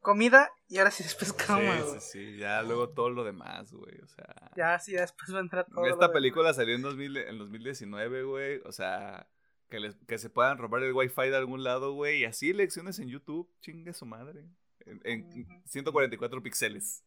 comida 0.00 0.50
y 0.66 0.78
ahora 0.78 0.90
sí 0.90 1.02
después 1.02 1.30
cama. 1.34 1.76
Sí, 1.76 1.82
sí, 1.92 2.00
sí, 2.00 2.36
ya 2.38 2.62
luego 2.62 2.88
todo 2.88 3.10
lo 3.10 3.22
demás, 3.22 3.70
güey, 3.70 4.00
o 4.00 4.06
sea. 4.06 4.50
Ya, 4.56 4.78
sí, 4.78 4.92
después 4.92 5.30
va 5.34 5.40
a 5.40 5.42
entrar 5.42 5.66
todo. 5.66 5.84
Esta 5.84 6.10
película 6.10 6.54
salió 6.54 6.74
en, 6.74 6.80
2000, 6.80 7.18
en 7.18 7.36
2019, 7.36 8.22
güey, 8.22 8.62
o 8.64 8.72
sea, 8.72 9.28
que, 9.68 9.78
les, 9.78 9.94
que 10.08 10.16
se 10.16 10.30
puedan 10.30 10.56
robar 10.56 10.82
el 10.84 10.94
wifi 10.94 11.28
de 11.28 11.36
algún 11.36 11.64
lado, 11.64 11.92
güey, 11.92 12.20
y 12.20 12.24
así 12.24 12.54
lecciones 12.54 12.98
en 12.98 13.08
YouTube, 13.08 13.52
chingue 13.60 13.92
su 13.92 14.06
madre. 14.06 14.48
En, 14.86 15.46
144 15.66 16.42
píxeles. 16.42 17.04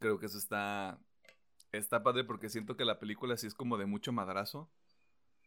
Creo 0.00 0.18
que 0.18 0.26
eso 0.26 0.38
está 0.38 0.98
está 1.72 2.02
padre 2.02 2.24
porque 2.24 2.48
siento 2.48 2.76
que 2.76 2.84
la 2.84 2.98
película 2.98 3.36
sí 3.36 3.46
es 3.46 3.54
como 3.54 3.78
de 3.78 3.86
mucho 3.86 4.12
madrazo. 4.12 4.70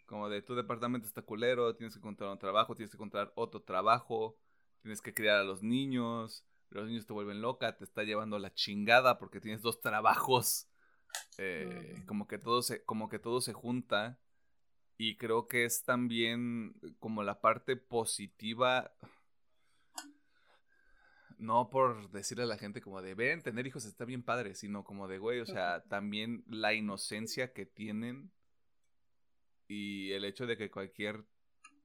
Como 0.06 0.30
de 0.30 0.42
tu 0.42 0.56
departamento 0.56 1.08
está 1.08 1.22
culero, 1.22 1.76
tienes 1.76 1.94
que 1.94 2.00
encontrar 2.00 2.30
un 2.30 2.38
trabajo, 2.38 2.76
tienes 2.76 2.92
que 2.92 2.98
encontrar 2.98 3.32
otro 3.36 3.62
trabajo, 3.62 4.38
tienes 4.82 5.02
que 5.02 5.14
criar 5.14 5.40
a 5.40 5.44
los 5.44 5.64
niños, 5.64 6.46
los 6.70 6.88
niños 6.88 7.06
te 7.06 7.14
vuelven 7.14 7.42
loca, 7.42 7.78
te 7.78 7.84
está 7.84 8.04
llevando 8.04 8.38
la 8.38 8.54
chingada 8.54 9.18
porque 9.18 9.40
tienes 9.40 9.62
dos 9.62 9.82
trabajos. 9.82 10.68
Eh, 11.38 12.04
como 12.08 12.28
que 12.28 12.38
todo 12.38 12.62
se, 12.62 12.84
como 12.84 13.10
que 13.10 13.20
todo 13.20 13.40
se 13.42 13.54
junta. 13.54 14.20
Y 14.98 15.18
creo 15.18 15.48
que 15.48 15.66
es 15.66 15.84
también 15.84 16.76
como 17.00 17.24
la 17.24 17.42
parte 17.42 17.76
positiva 17.76 18.92
no 21.44 21.70
por 21.70 22.10
decirle 22.12 22.44
a 22.44 22.48
la 22.48 22.58
gente 22.58 22.82
como 22.82 23.02
de, 23.02 23.14
ven, 23.16 23.42
tener 23.42 23.68
hijos 23.68 23.86
está 23.86 24.06
bien 24.06 24.24
padre, 24.24 24.56
sino 24.56 24.84
como 24.84 25.08
de, 25.08 25.18
güey, 25.20 25.42
o 25.42 25.46
sea, 25.46 25.84
también 25.84 26.44
la 26.48 26.74
inocencia 26.74 27.54
que 27.54 27.66
tienen 27.66 28.32
y 29.68 30.12
el 30.12 30.26
hecho 30.26 30.48
de 30.48 30.58
que 30.58 30.72
cualquier 30.72 31.26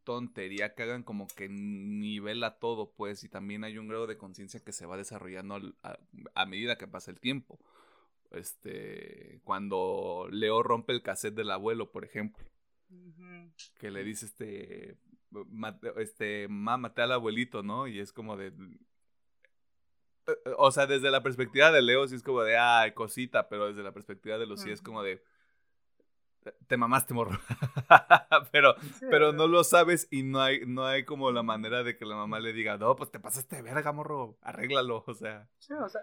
tontería 0.05 0.75
que 0.75 0.85
hagan 0.85 1.03
como 1.03 1.27
que 1.27 1.49
nivela 1.49 2.59
todo, 2.59 2.93
pues, 2.93 3.25
y 3.25 3.29
también 3.29 3.65
hay 3.65 3.79
un 3.79 3.89
grado 3.89 4.07
de 4.07 4.17
conciencia 4.17 4.61
que 4.61 4.73
se 4.73 4.87
va 4.87 4.97
desarrollando 4.97 5.61
a, 6.35 6.47
medida 6.47 6.79
que 6.79 6.87
pasa 6.87 7.11
el 7.11 7.21
tiempo. 7.21 7.59
Este, 8.31 9.41
cuando 9.45 10.29
Leo 10.31 10.63
rompe 10.63 10.93
el 10.93 11.03
cassette 11.03 11.35
del 11.35 11.51
abuelo, 11.51 11.91
por 11.91 12.05
ejemplo, 12.05 12.45
que 13.79 13.91
le 13.91 14.05
dice 14.05 14.27
este, 14.27 14.99
este, 15.97 16.47
mamá, 16.49 16.93
al 16.97 17.13
abuelito, 17.13 17.63
¿no? 17.63 17.87
Y 17.87 17.99
es 17.99 18.13
como 18.13 18.37
de, 18.37 18.53
o 20.57 20.71
sea, 20.71 20.87
desde 20.87 21.11
la 21.11 21.23
perspectiva 21.23 21.71
de 21.71 21.83
Leo 21.83 22.07
sí 22.09 22.15
es 22.15 22.23
como 22.23 22.43
de, 22.43 22.57
ay, 22.57 22.93
cosita, 22.93 23.49
pero 23.49 23.69
desde 23.69 23.83
la 23.83 23.93
perspectiva 23.93 24.39
de 24.39 24.47
Lucía 24.47 24.73
es 24.73 24.83
como 24.83 25.03
de, 25.03 25.23
te 26.67 26.77
mamaste, 26.77 27.15
morro. 27.15 27.39
pero, 28.53 28.75
pero 29.11 29.33
no 29.33 29.47
lo 29.47 29.65
sabes 29.65 30.09
y 30.11 30.23
no 30.23 30.41
hay, 30.41 30.65
no 30.67 30.87
hay 30.87 31.05
como 31.05 31.31
la 31.31 31.43
manera 31.43 31.83
de 31.83 31.97
que 31.97 32.05
la 32.05 32.17
mamá 32.17 32.41
le 32.41 32.53
diga, 32.53 32.77
no, 32.77 32.97
pues 32.97 33.11
te 33.11 33.21
pasaste 33.21 33.57
de 33.57 33.63
verga, 33.63 33.93
morro, 33.93 34.39
arréglalo, 34.43 35.05
o 35.07 35.15
sea. 35.15 35.49
Sí, 35.59 35.73
o 35.75 35.89
sea, 35.89 36.03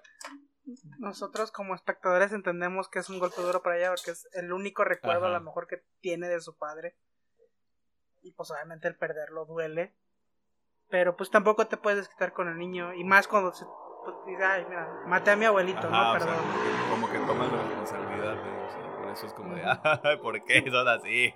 nosotros 1.00 1.52
como 1.52 1.76
espectadores 1.76 2.32
entendemos 2.32 2.90
que 2.90 3.00
es 3.00 3.10
un 3.10 3.20
golpe 3.20 3.42
duro 3.42 3.62
para 3.62 3.78
ella 3.78 3.90
porque 3.90 4.12
es 4.12 4.28
el 4.34 4.52
único 4.52 4.84
recuerdo 4.84 5.26
a 5.28 5.32
lo 5.32 5.42
mejor 5.42 5.68
que 5.68 5.84
tiene 6.02 6.28
de 6.28 6.42
su 6.42 6.58
padre. 6.58 6.96
Y 8.22 8.32
pues 8.32 8.50
obviamente 8.50 8.88
el 8.88 8.96
perderlo 8.96 9.46
duele. 9.46 9.96
Pero 10.90 11.16
pues 11.16 11.30
tampoco 11.30 11.68
te 11.68 11.78
puedes 11.78 12.08
quitar 12.10 12.34
con 12.34 12.48
el 12.48 12.58
niño. 12.58 12.94
Y 12.94 13.04
más 13.04 13.28
cuando 13.28 13.54
se 13.54 13.66
pues 14.06 14.16
dice, 14.26 14.44
ay, 14.44 14.66
mira, 14.70 15.04
maté 15.08 15.32
a 15.32 15.36
mi 15.36 15.46
abuelito, 15.46 15.90
¿no? 15.90 16.14
Perdón. 16.14 16.36
como 16.90 17.10
que 17.10 17.18
toman 17.20 17.52
la 17.52 17.64
responsabilidad 17.64 18.44
de, 18.44 18.66
o 18.66 18.70
sea, 18.70 18.98
por 18.98 19.10
eso 19.10 19.26
es 19.26 19.34
como 19.34 19.56
de, 19.56 19.64
ay, 19.66 20.18
¿por 20.22 20.44
qué 20.46 20.64
son 20.72 20.88
así? 20.88 21.34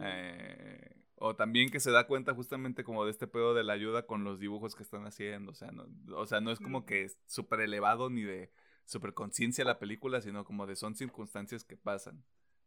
Eh, 0.00 0.94
o 1.16 1.34
también 1.36 1.70
que 1.70 1.80
se 1.80 1.90
da 1.90 2.06
cuenta 2.06 2.34
justamente 2.34 2.84
como 2.84 3.04
de 3.04 3.10
este 3.10 3.26
pedo 3.26 3.54
de 3.54 3.64
la 3.64 3.72
ayuda 3.72 4.06
con 4.06 4.24
los 4.24 4.38
dibujos 4.38 4.74
que 4.74 4.82
están 4.82 5.06
haciendo. 5.06 5.52
O 5.52 5.54
sea, 5.54 5.70
no, 5.70 5.86
o 6.16 6.26
sea, 6.26 6.40
no 6.40 6.50
es 6.50 6.58
como 6.58 6.84
que 6.84 7.04
es 7.04 7.18
súper 7.26 7.60
elevado 7.60 8.10
ni 8.10 8.22
de 8.22 8.52
súper 8.84 9.14
conciencia 9.14 9.64
la 9.64 9.78
película, 9.78 10.20
sino 10.20 10.44
como 10.44 10.66
de 10.66 10.76
son 10.76 10.94
circunstancias 10.94 11.64
que 11.64 11.76
pasan. 11.76 12.24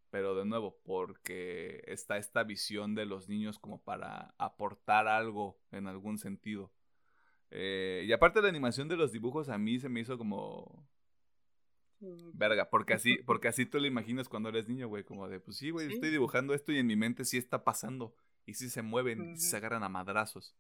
Pero 0.10 0.36
de 0.36 0.46
nuevo, 0.46 0.80
porque 0.86 1.84
está 1.86 2.18
esta 2.18 2.44
visión 2.44 2.96
de 2.96 3.06
los 3.06 3.28
niños 3.28 3.60
como 3.60 3.84
para 3.84 4.34
aportar 4.38 5.08
algo 5.08 5.60
en 5.72 5.88
algún 5.88 6.18
sentido. 6.18 6.72
Eh, 7.50 8.04
y 8.06 8.12
aparte 8.12 8.42
la 8.42 8.50
animación 8.50 8.88
de 8.88 8.98
los 8.98 9.12
dibujos 9.12 9.50
a 9.50 9.58
mí 9.58 9.80
se 9.80 9.90
me 9.90 10.02
hizo 10.02 10.18
como... 10.18 10.88
Verga, 12.00 12.70
porque 12.70 12.94
así, 12.94 13.18
porque 13.26 13.48
así 13.48 13.66
tú 13.66 13.80
lo 13.80 13.88
imaginas 13.88 14.30
cuando 14.30 14.50
eres 14.50 14.68
niño, 14.68 14.88
güey, 14.88 15.04
como 15.04 15.28
de, 15.28 15.40
pues 15.40 15.58
sí, 15.58 15.72
güey, 15.72 15.92
estoy 15.92 16.12
dibujando 16.12 16.54
esto 16.54 16.72
y 16.72 16.78
en 16.78 16.86
mi 16.86 16.96
mente 16.96 17.26
sí 17.26 17.38
está 17.38 17.64
pasando. 17.64 18.16
Y 18.46 18.54
sí 18.54 18.70
se 18.70 18.84
mueven, 18.84 19.34
y 19.34 19.38
se 19.38 19.58
agarran 19.58 19.84
a 19.84 19.90
madrazos. 19.90 20.56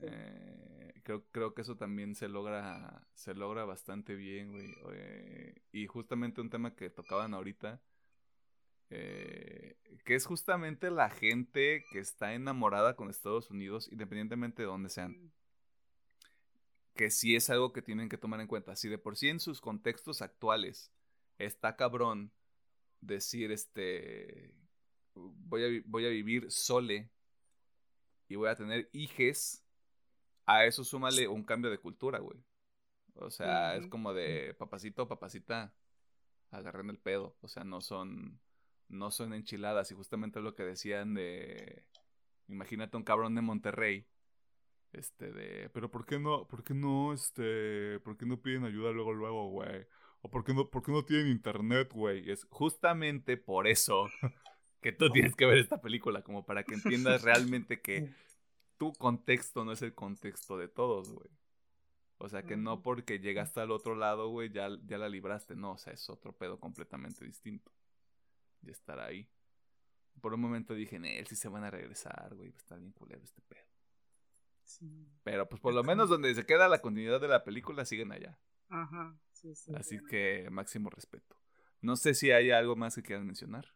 Eh, 0.00 0.92
creo, 1.02 1.24
creo 1.32 1.54
que 1.54 1.62
eso 1.62 1.76
también 1.76 2.14
se 2.14 2.28
logra, 2.28 3.04
se 3.14 3.34
logra 3.34 3.64
bastante 3.64 4.14
bien, 4.14 4.52
güey. 4.52 4.72
Eh, 4.92 5.60
y 5.72 5.88
justamente 5.88 6.40
un 6.40 6.50
tema 6.50 6.76
que 6.76 6.88
tocaban 6.88 7.34
ahorita, 7.34 7.82
que 8.88 10.14
es 10.14 10.24
justamente 10.24 10.90
la 10.90 11.10
gente 11.10 11.84
que 11.90 11.98
está 11.98 12.32
enamorada 12.34 12.94
con 12.94 13.10
Estados 13.10 13.50
Unidos, 13.50 13.90
independientemente 13.90 14.62
de 14.62 14.68
dónde 14.68 14.88
sean 14.88 15.32
que 16.98 17.10
sí 17.10 17.36
es 17.36 17.48
algo 17.48 17.72
que 17.72 17.80
tienen 17.80 18.08
que 18.08 18.18
tomar 18.18 18.40
en 18.40 18.48
cuenta. 18.48 18.74
Si 18.74 18.88
de 18.88 18.98
por 18.98 19.16
sí 19.16 19.28
en 19.28 19.38
sus 19.38 19.60
contextos 19.60 20.20
actuales 20.20 20.92
está 21.38 21.76
cabrón 21.76 22.32
decir, 23.00 23.52
este, 23.52 24.52
voy 25.14 25.62
a, 25.62 25.82
voy 25.86 26.06
a 26.06 26.08
vivir 26.08 26.50
sole 26.50 27.08
y 28.26 28.34
voy 28.34 28.48
a 28.48 28.56
tener 28.56 28.90
hijes, 28.92 29.64
a 30.44 30.64
eso 30.64 30.82
súmale 30.82 31.28
un 31.28 31.44
cambio 31.44 31.70
de 31.70 31.78
cultura, 31.78 32.18
güey. 32.18 32.42
O 33.14 33.30
sea, 33.30 33.76
es 33.76 33.86
como 33.86 34.12
de 34.12 34.54
papacito, 34.54 35.06
papacita, 35.06 35.72
agarren 36.50 36.90
el 36.90 36.98
pedo. 36.98 37.36
O 37.42 37.46
sea, 37.46 37.62
no 37.62 37.80
son, 37.80 38.40
no 38.88 39.12
son 39.12 39.34
enchiladas. 39.34 39.92
Y 39.92 39.94
justamente 39.94 40.40
lo 40.40 40.56
que 40.56 40.64
decían 40.64 41.14
de, 41.14 41.84
imagínate 42.48 42.96
un 42.96 43.04
cabrón 43.04 43.36
de 43.36 43.42
Monterrey 43.42 44.08
este, 44.98 45.32
de, 45.32 45.70
pero 45.70 45.90
¿por 45.90 46.04
qué 46.04 46.18
no, 46.18 46.46
por 46.46 46.64
qué 46.64 46.74
no, 46.74 47.12
este, 47.12 48.00
por 48.00 48.16
qué 48.16 48.26
no 48.26 48.40
piden 48.42 48.64
ayuda 48.64 48.90
luego, 48.90 49.12
luego, 49.12 49.48
güey? 49.48 49.86
O 50.20 50.30
¿por 50.30 50.44
qué 50.44 50.52
no, 50.52 50.68
por 50.68 50.82
qué 50.82 50.92
no 50.92 51.04
tienen 51.04 51.28
internet, 51.28 51.92
güey? 51.92 52.30
Es 52.30 52.46
justamente 52.50 53.36
por 53.36 53.68
eso 53.68 54.08
que 54.80 54.92
tú 54.92 55.10
tienes 55.10 55.34
que 55.34 55.46
ver 55.46 55.58
esta 55.58 55.80
película, 55.80 56.22
como 56.22 56.44
para 56.44 56.64
que 56.64 56.74
entiendas 56.74 57.22
realmente 57.22 57.80
que 57.80 58.12
tu 58.78 58.92
contexto 58.92 59.64
no 59.64 59.72
es 59.72 59.82
el 59.82 59.94
contexto 59.94 60.58
de 60.58 60.68
todos, 60.68 61.12
güey. 61.12 61.30
O 62.20 62.28
sea, 62.28 62.42
que 62.42 62.56
no 62.56 62.82
porque 62.82 63.20
llegaste 63.20 63.60
al 63.60 63.70
otro 63.70 63.94
lado, 63.94 64.28
güey, 64.28 64.50
ya, 64.50 64.68
ya 64.86 64.98
la 64.98 65.08
libraste. 65.08 65.54
No, 65.54 65.72
o 65.72 65.78
sea, 65.78 65.92
es 65.92 66.10
otro 66.10 66.32
pedo 66.32 66.58
completamente 66.58 67.24
distinto. 67.24 67.70
De 68.60 68.72
estar 68.72 68.98
ahí. 68.98 69.28
Por 70.20 70.34
un 70.34 70.40
momento 70.40 70.74
dije, 70.74 70.96
él 70.96 71.26
sí 71.28 71.36
se 71.36 71.48
van 71.48 71.62
a 71.62 71.70
regresar, 71.70 72.34
güey. 72.34 72.50
Va 72.50 72.56
a 72.56 72.58
estar 72.58 72.80
bien 72.80 72.90
culero 72.90 73.22
este 73.22 73.40
pedo. 73.42 73.67
Pero 75.22 75.48
pues 75.48 75.60
por 75.60 75.74
lo 75.74 75.82
menos 75.82 76.08
donde 76.08 76.34
se 76.34 76.46
queda 76.46 76.68
la 76.68 76.80
continuidad 76.80 77.20
de 77.20 77.28
la 77.28 77.44
película 77.44 77.84
siguen 77.84 78.12
allá. 78.12 78.38
Ajá, 78.68 79.16
sí, 79.32 79.54
sí. 79.54 79.72
Así 79.74 79.98
que 80.08 80.48
máximo 80.50 80.90
respeto. 80.90 81.36
No 81.80 81.96
sé 81.96 82.14
si 82.14 82.30
hay 82.30 82.50
algo 82.50 82.76
más 82.76 82.94
que 82.94 83.02
quieran 83.02 83.26
mencionar. 83.26 83.74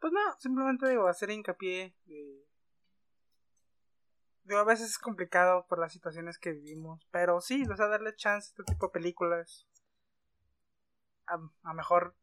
pues 0.00 0.12
no, 0.12 0.20
simplemente 0.38 0.88
digo, 0.88 1.06
hacer 1.06 1.30
hincapié 1.30 1.94
de... 2.06 2.46
Digo, 4.44 4.60
a 4.60 4.64
veces 4.64 4.90
es 4.90 4.98
complicado 4.98 5.66
por 5.68 5.78
las 5.78 5.92
situaciones 5.92 6.38
que 6.38 6.52
vivimos, 6.52 7.06
pero 7.12 7.40
sí, 7.40 7.64
o 7.70 7.76
sea, 7.76 7.86
darle 7.86 8.16
chance 8.16 8.48
a 8.48 8.50
este 8.50 8.64
tipo 8.64 8.86
de 8.86 8.92
películas. 8.92 9.68
A, 11.26 11.38
a 11.62 11.74
mejor 11.74 12.16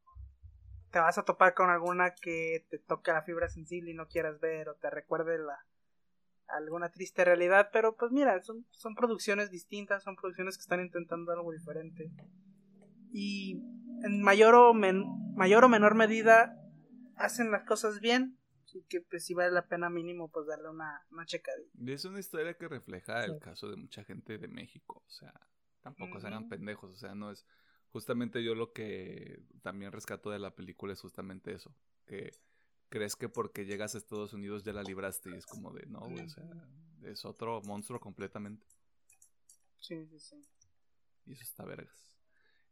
te 0.92 1.00
vas 1.00 1.18
a 1.18 1.24
topar 1.24 1.54
con 1.54 1.70
alguna 1.70 2.14
que 2.14 2.66
te 2.70 2.80
toque 2.80 3.12
la 3.12 3.24
fibra 3.24 3.50
sensible 3.50 3.92
y 3.92 3.94
no 3.94 4.08
quieras 4.08 4.40
ver 4.40 4.70
o 4.70 4.76
te 4.76 4.90
recuerde 4.90 5.38
la 5.38 5.66
alguna 6.48 6.90
triste 6.90 7.26
realidad, 7.26 7.70
pero 7.74 7.96
pues 7.96 8.12
mira, 8.12 8.42
son, 8.42 8.66
son 8.72 8.96
producciones 8.96 9.52
distintas, 9.52 10.04
son 10.04 10.16
producciones 10.16 10.58
que 10.58 10.62
están 10.62 10.80
intentando 10.80 11.32
algo 11.32 11.52
diferente. 11.52 12.10
Y 13.12 13.62
en 14.04 14.22
mayor 14.22 14.56
o, 14.56 14.74
mayor 14.74 15.66
o 15.66 15.70
menor 15.70 15.96
medida 15.96 16.58
hacen 17.16 17.52
las 17.52 17.66
cosas 17.66 18.00
bien, 18.00 18.38
así 18.64 18.84
que 18.88 19.02
pues 19.02 19.26
si 19.26 19.34
vale 19.34 19.52
la 19.52 19.68
pena 19.68 19.90
mínimo 19.90 20.30
pues 20.30 20.48
darle 20.48 20.70
una, 20.70 21.06
una 21.12 21.26
checadita. 21.26 21.70
Es 21.86 22.06
una 22.06 22.20
historia 22.20 22.54
que 22.54 22.68
refleja 22.68 23.26
el 23.26 23.40
caso 23.40 23.70
de 23.70 23.76
mucha 23.76 24.04
gente 24.04 24.38
de 24.38 24.48
México, 24.48 25.04
o 25.06 25.12
sea, 25.12 25.34
tampoco 25.82 26.20
se 26.20 26.28
hagan 26.28 26.48
pendejos, 26.48 26.94
o 26.94 26.98
sea, 26.98 27.16
no 27.16 27.32
es 27.32 27.46
justamente 27.92 28.44
yo 28.44 28.56
lo 28.56 28.74
que 28.74 29.42
también 29.62 29.92
rescato 29.92 30.30
de 30.30 30.40
la 30.40 30.56
película 30.56 30.94
es 30.94 31.02
justamente 31.02 31.54
eso, 31.54 31.76
que 32.06 32.32
crees 32.90 33.16
que 33.16 33.30
porque 33.30 33.66
llegas 33.66 33.96
a 33.96 33.98
Estados 33.98 34.34
Unidos 34.34 34.64
ya 34.64 34.74
la 34.74 34.84
libraste 34.84 35.30
y 35.30 35.36
es 35.36 35.46
como 35.46 35.72
de, 35.72 35.86
no, 35.88 36.00
o 36.00 36.30
sea, 36.30 36.44
es 37.04 37.26
otro 37.26 37.62
monstruo 37.62 38.00
completamente. 38.00 38.66
Sí, 39.80 40.06
sí, 40.08 40.20
sí. 40.20 40.42
Y 41.26 41.34
eso 41.34 41.44
está 41.44 41.66
vergas. 41.66 42.08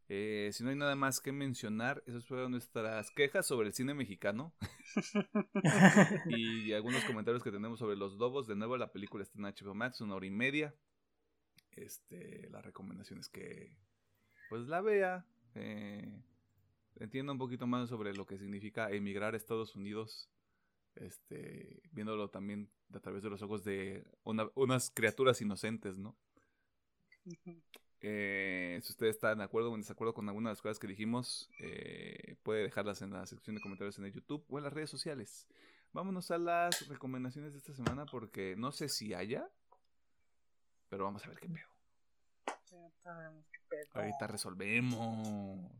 Eh, 0.08 0.50
si 0.52 0.62
no 0.62 0.70
hay 0.70 0.76
nada 0.76 0.94
más 0.94 1.20
que 1.20 1.32
mencionar, 1.32 2.02
esas 2.06 2.24
fueron 2.26 2.52
nuestras 2.52 3.10
quejas 3.10 3.46
sobre 3.46 3.68
el 3.68 3.74
cine 3.74 3.94
mexicano. 3.94 4.54
y 6.26 6.72
algunos 6.72 7.04
comentarios 7.04 7.42
que 7.42 7.50
tenemos 7.50 7.78
sobre 7.78 7.96
los 7.96 8.16
Dobos. 8.16 8.46
De 8.46 8.54
nuevo, 8.54 8.76
la 8.76 8.92
película 8.92 9.24
está 9.24 9.38
en 9.38 9.44
HBO 9.44 9.74
Max, 9.74 10.00
una 10.00 10.14
hora 10.14 10.26
y 10.26 10.30
media. 10.30 10.74
Este, 11.72 12.48
las 12.50 12.64
recomendaciones 12.64 13.28
que, 13.28 13.76
pues 14.48 14.66
la 14.66 14.80
vea, 14.80 15.24
eh, 15.54 16.22
entienda 16.96 17.32
un 17.32 17.38
poquito 17.38 17.66
más 17.66 17.88
sobre 17.88 18.14
lo 18.14 18.26
que 18.26 18.38
significa 18.38 18.90
emigrar 18.90 19.34
a 19.34 19.36
Estados 19.36 19.76
Unidos, 19.76 20.28
este, 20.94 21.82
viéndolo 21.92 22.28
también 22.28 22.70
a 22.92 23.00
través 23.00 23.22
de 23.22 23.30
los 23.30 23.42
ojos 23.42 23.64
de 23.64 24.04
unas 24.22 24.90
criaturas 24.90 25.40
inocentes, 25.40 25.98
¿no? 25.98 26.16
Eh, 28.00 28.78
si 28.82 28.92
ustedes 28.92 29.16
están 29.16 29.38
de 29.38 29.44
acuerdo 29.44 29.70
o 29.70 29.74
en 29.74 29.80
desacuerdo 29.80 30.14
con 30.14 30.28
alguna 30.28 30.50
de 30.50 30.52
las 30.52 30.62
cosas 30.62 30.78
que 30.78 30.86
dijimos, 30.86 31.50
eh, 31.58 32.36
puede 32.42 32.62
dejarlas 32.62 33.02
en 33.02 33.10
la 33.10 33.26
sección 33.26 33.56
de 33.56 33.62
comentarios 33.62 33.98
en 33.98 34.04
el 34.04 34.12
YouTube 34.12 34.44
o 34.48 34.58
en 34.58 34.64
las 34.64 34.72
redes 34.72 34.90
sociales. 34.90 35.46
Vámonos 35.92 36.30
a 36.30 36.38
las 36.38 36.88
recomendaciones 36.88 37.52
de 37.52 37.58
esta 37.58 37.74
semana 37.74 38.06
porque 38.06 38.54
no 38.56 38.70
sé 38.70 38.88
si 38.88 39.14
haya, 39.14 39.50
pero 40.88 41.04
vamos 41.04 41.24
a 41.24 41.28
ver 41.28 41.40
qué 41.40 41.48
pedo. 41.48 41.75
Ahorita 43.94 44.26
resolvemos. 44.26 45.70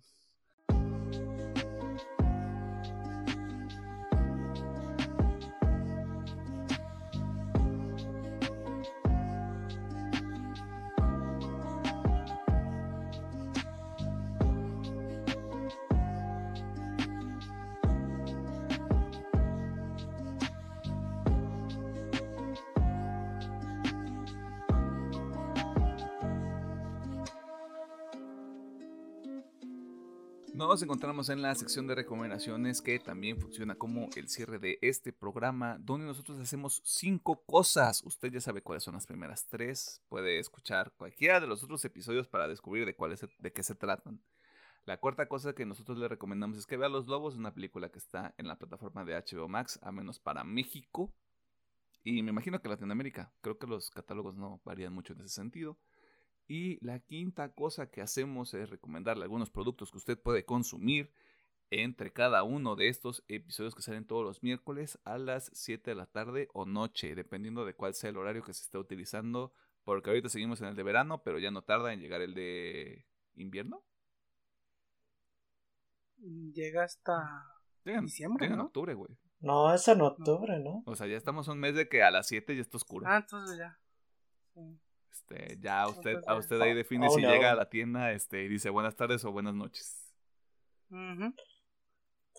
Nos 30.76 30.82
encontramos 30.82 31.30
en 31.30 31.40
la 31.40 31.54
sección 31.54 31.86
de 31.86 31.94
recomendaciones 31.94 32.82
que 32.82 32.98
también 32.98 33.40
funciona 33.40 33.76
como 33.76 34.10
el 34.14 34.28
cierre 34.28 34.58
de 34.58 34.78
este 34.82 35.10
programa, 35.10 35.78
donde 35.80 36.04
nosotros 36.04 36.38
hacemos 36.38 36.82
cinco 36.84 37.42
cosas. 37.46 38.02
Usted 38.04 38.30
ya 38.30 38.42
sabe 38.42 38.60
cuáles 38.60 38.84
son 38.84 38.92
las 38.92 39.06
primeras 39.06 39.46
tres. 39.46 40.02
Puede 40.10 40.38
escuchar 40.38 40.92
cualquiera 40.98 41.40
de 41.40 41.46
los 41.46 41.64
otros 41.64 41.82
episodios 41.86 42.28
para 42.28 42.46
descubrir 42.46 42.84
de, 42.84 42.94
cuáles, 42.94 43.26
de 43.38 43.52
qué 43.54 43.62
se 43.62 43.74
tratan. 43.74 44.20
La 44.84 44.98
cuarta 44.98 45.28
cosa 45.28 45.54
que 45.54 45.64
nosotros 45.64 45.96
le 45.96 46.08
recomendamos 46.08 46.58
es 46.58 46.66
que 46.66 46.76
vea 46.76 46.90
Los 46.90 47.06
Lobos, 47.06 47.36
una 47.36 47.54
película 47.54 47.88
que 47.88 47.98
está 47.98 48.34
en 48.36 48.46
la 48.46 48.58
plataforma 48.58 49.02
de 49.06 49.14
HBO 49.14 49.48
Max, 49.48 49.78
a 49.80 49.92
menos 49.92 50.20
para 50.20 50.44
México. 50.44 51.10
Y 52.04 52.22
me 52.22 52.32
imagino 52.32 52.60
que 52.60 52.68
Latinoamérica. 52.68 53.32
Creo 53.40 53.56
que 53.56 53.66
los 53.66 53.88
catálogos 53.88 54.36
no 54.36 54.60
varían 54.62 54.92
mucho 54.92 55.14
en 55.14 55.20
ese 55.22 55.30
sentido. 55.30 55.78
Y 56.48 56.84
la 56.84 57.00
quinta 57.00 57.52
cosa 57.52 57.90
que 57.90 58.02
hacemos 58.02 58.54
es 58.54 58.70
recomendarle 58.70 59.24
algunos 59.24 59.50
productos 59.50 59.90
que 59.90 59.98
usted 59.98 60.18
puede 60.18 60.44
consumir 60.44 61.12
entre 61.70 62.12
cada 62.12 62.44
uno 62.44 62.76
de 62.76 62.88
estos 62.88 63.24
episodios 63.28 63.74
que 63.74 63.82
salen 63.82 64.06
todos 64.06 64.24
los 64.24 64.42
miércoles 64.42 65.00
a 65.04 65.18
las 65.18 65.50
7 65.52 65.90
de 65.90 65.94
la 65.96 66.06
tarde 66.06 66.48
o 66.52 66.64
noche, 66.64 67.14
dependiendo 67.14 67.64
de 67.64 67.74
cuál 67.74 67.94
sea 67.94 68.10
el 68.10 68.16
horario 68.16 68.44
que 68.44 68.54
se 68.54 68.62
esté 68.62 68.78
utilizando, 68.78 69.52
porque 69.82 70.10
ahorita 70.10 70.28
seguimos 70.28 70.60
en 70.60 70.68
el 70.68 70.76
de 70.76 70.82
verano, 70.84 71.22
pero 71.24 71.38
ya 71.38 71.50
no 71.50 71.62
tarda 71.62 71.92
en 71.92 72.00
llegar 72.00 72.20
el 72.20 72.34
de 72.34 73.06
invierno. 73.34 73.84
Llega 76.18 76.84
hasta 76.84 77.52
diciembre, 77.84 78.46
en 78.46 78.60
octubre, 78.60 78.94
güey. 78.94 79.16
No, 79.40 79.72
es 79.74 79.86
en 79.88 80.00
octubre, 80.00 80.58
¿no? 80.60 80.82
O 80.86 80.96
sea, 80.96 81.06
ya 81.06 81.16
estamos 81.16 81.48
un 81.48 81.58
mes 81.58 81.74
de 81.74 81.88
que 81.88 82.02
a 82.02 82.10
las 82.10 82.28
7 82.28 82.54
ya 82.54 82.62
está 82.62 82.76
oscuro. 82.76 83.06
Ah, 83.08 83.18
entonces 83.18 83.58
ya. 83.58 83.78
Este, 85.16 85.56
ya 85.60 85.88
usted, 85.88 86.18
a 86.26 86.34
usted 86.34 86.60
ahí 86.60 86.74
define 86.74 87.06
oh, 87.08 87.14
si 87.14 87.22
llega 87.22 87.52
a 87.52 87.54
la 87.54 87.70
tienda 87.70 88.12
este, 88.12 88.44
y 88.44 88.48
dice 88.48 88.68
buenas 88.68 88.96
tardes 88.96 89.24
o 89.24 89.32
buenas 89.32 89.54
noches. 89.54 90.14
Pues 90.88 91.32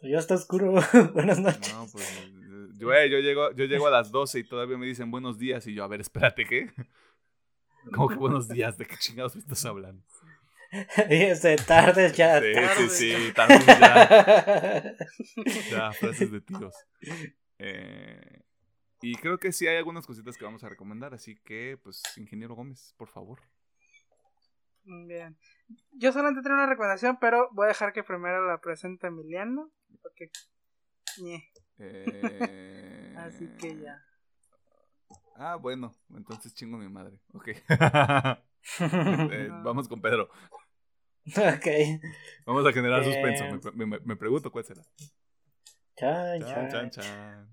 ya 0.04 0.20
está 0.20 0.36
oscuro. 0.36 0.76
buenas 1.14 1.40
noches. 1.40 1.74
No, 1.74 1.88
pues 1.92 2.32
yo, 2.78 2.94
eh, 2.94 3.10
yo, 3.10 3.18
llego, 3.18 3.52
yo 3.54 3.66
llego 3.66 3.88
a 3.88 3.92
las 3.92 4.12
12 4.12 4.40
y 4.40 4.44
todavía 4.44 4.78
me 4.78 4.86
dicen 4.86 5.10
buenos 5.10 5.40
días 5.40 5.66
y 5.66 5.74
yo, 5.74 5.84
a 5.84 5.88
ver, 5.88 6.02
espérate, 6.02 6.46
¿qué? 6.46 6.72
¿Cómo 7.94 8.10
que 8.10 8.16
buenos 8.16 8.48
días? 8.48 8.78
¿De 8.78 8.86
qué 8.86 8.96
chingados 8.98 9.36
me 9.36 9.42
estás 9.42 9.66
hablando? 9.66 10.04
Este, 11.10 11.56
tardes 11.56 12.14
ya. 12.14 12.42
Sí, 12.42 12.90
sí, 12.90 13.16
sí, 13.16 13.34
tardes 13.34 13.66
ya. 13.66 14.96
ya, 15.72 15.92
frases 15.94 16.30
de 16.30 16.42
tiros. 16.42 16.76
Eh, 17.58 18.42
y 19.02 19.16
creo 19.16 19.38
que 19.38 19.52
sí 19.52 19.68
hay 19.68 19.78
algunas 19.78 20.08
cositas 20.08 20.38
que 20.38 20.46
vamos 20.46 20.64
a 20.64 20.70
recomendar, 20.70 21.14
así 21.14 21.36
que, 21.44 21.80
pues, 21.84 22.02
ingeniero 22.18 22.56
Gómez, 22.56 22.94
por 22.98 23.10
favor. 23.10 23.40
Bien. 24.88 25.38
Yo 25.92 26.12
solamente 26.12 26.42
tengo 26.42 26.56
una 26.56 26.66
recomendación, 26.66 27.18
pero 27.20 27.50
voy 27.52 27.66
a 27.66 27.70
dejar 27.70 27.92
que 27.92 28.04
primero 28.04 28.48
la 28.48 28.60
presente 28.60 29.08
Emiliano. 29.08 29.70
Porque. 30.02 30.32
Eh... 31.80 33.14
así 33.18 33.48
que 33.58 33.78
ya. 33.78 34.02
Ah, 35.36 35.56
bueno, 35.56 35.94
entonces 36.16 36.54
chingo 36.54 36.78
a 36.78 36.80
mi 36.80 36.90
madre. 36.90 37.20
Ok. 37.34 37.50
Eh, 38.82 39.48
vamos 39.64 39.88
con 39.88 40.02
Pedro. 40.02 40.30
Ok. 41.28 41.68
Vamos 42.46 42.66
a 42.66 42.74
generar 42.74 43.02
suspenso. 43.02 43.46
Eh, 43.46 43.86
me, 43.86 44.16
pregunto 44.18 44.52
cuál 44.52 44.66
será. 44.66 44.82
Chan, 45.96 46.42
chan, 46.70 46.90
chan, 46.90 47.50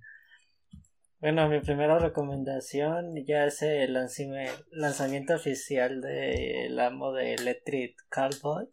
Bueno, 1.24 1.48
mi 1.48 1.58
primera 1.58 1.98
recomendación 1.98 3.24
ya 3.24 3.46
es 3.46 3.62
el 3.62 3.94
lanzamiento 3.94 5.34
oficial 5.34 6.02
del 6.02 6.78
amo 6.78 7.14
de 7.14 7.32
Electric 7.32 7.96
Cowboy 8.10 8.68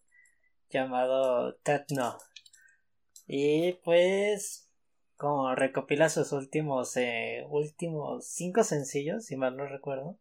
llamado 0.70 1.56
Techno. 1.64 2.18
Y 3.26 3.80
pues, 3.86 4.68
como 5.16 5.56
recopila 5.56 6.10
sus 6.10 6.34
últimos, 6.34 6.98
eh, 6.98 7.46
últimos 7.48 8.26
cinco 8.26 8.66
sencillos, 8.66 9.24
si 9.24 9.38
mal 9.38 9.56
no 9.56 9.66
recuerdo, 9.66 10.18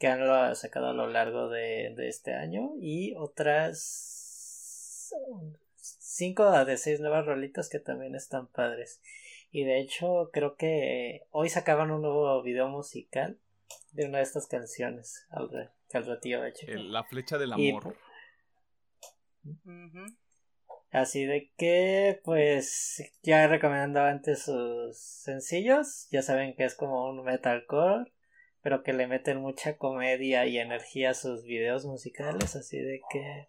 que 0.00 0.08
han 0.08 0.56
sacado 0.56 0.88
a 0.88 0.94
lo 0.94 1.06
largo 1.06 1.48
de, 1.48 1.94
este 2.08 2.34
año 2.34 2.72
y 2.80 3.14
otras 3.14 5.12
5 5.78 6.64
de 6.64 6.76
6 6.76 6.98
nuevas 6.98 7.24
rolitas 7.24 7.68
que 7.68 7.78
también 7.78 8.16
están 8.16 8.48
padres. 8.48 9.00
Y 9.52 9.64
de 9.64 9.80
hecho 9.80 10.30
creo 10.32 10.56
que 10.56 11.26
hoy 11.30 11.48
sacaban 11.48 11.92
un 11.92 12.02
nuevo 12.02 12.42
video 12.42 12.68
musical 12.68 13.38
de 13.92 14.06
una 14.06 14.18
de 14.18 14.24
estas 14.24 14.48
canciones 14.48 15.26
al, 15.30 15.70
que 15.88 15.98
al 15.98 16.92
La 16.92 17.04
flecha 17.04 17.38
del 17.38 17.52
amor. 17.52 17.96
Así 20.90 21.24
de 21.24 21.52
que, 21.56 22.20
pues, 22.24 23.02
ya 23.22 23.46
recomendado 23.46 24.08
antes 24.08 24.42
sus 24.42 24.98
sencillos. 24.98 26.08
Ya 26.10 26.22
saben 26.22 26.54
que 26.54 26.64
es 26.64 26.74
como 26.74 27.08
un 27.08 27.22
metalcore 27.22 28.12
pero 28.62 28.82
que 28.82 28.92
le 28.92 29.08
meten 29.08 29.40
mucha 29.40 29.76
comedia 29.76 30.46
y 30.46 30.58
energía 30.58 31.10
a 31.10 31.14
sus 31.14 31.42
videos 31.42 31.84
musicales, 31.84 32.54
así 32.56 32.78
de 32.78 33.02
que 33.10 33.48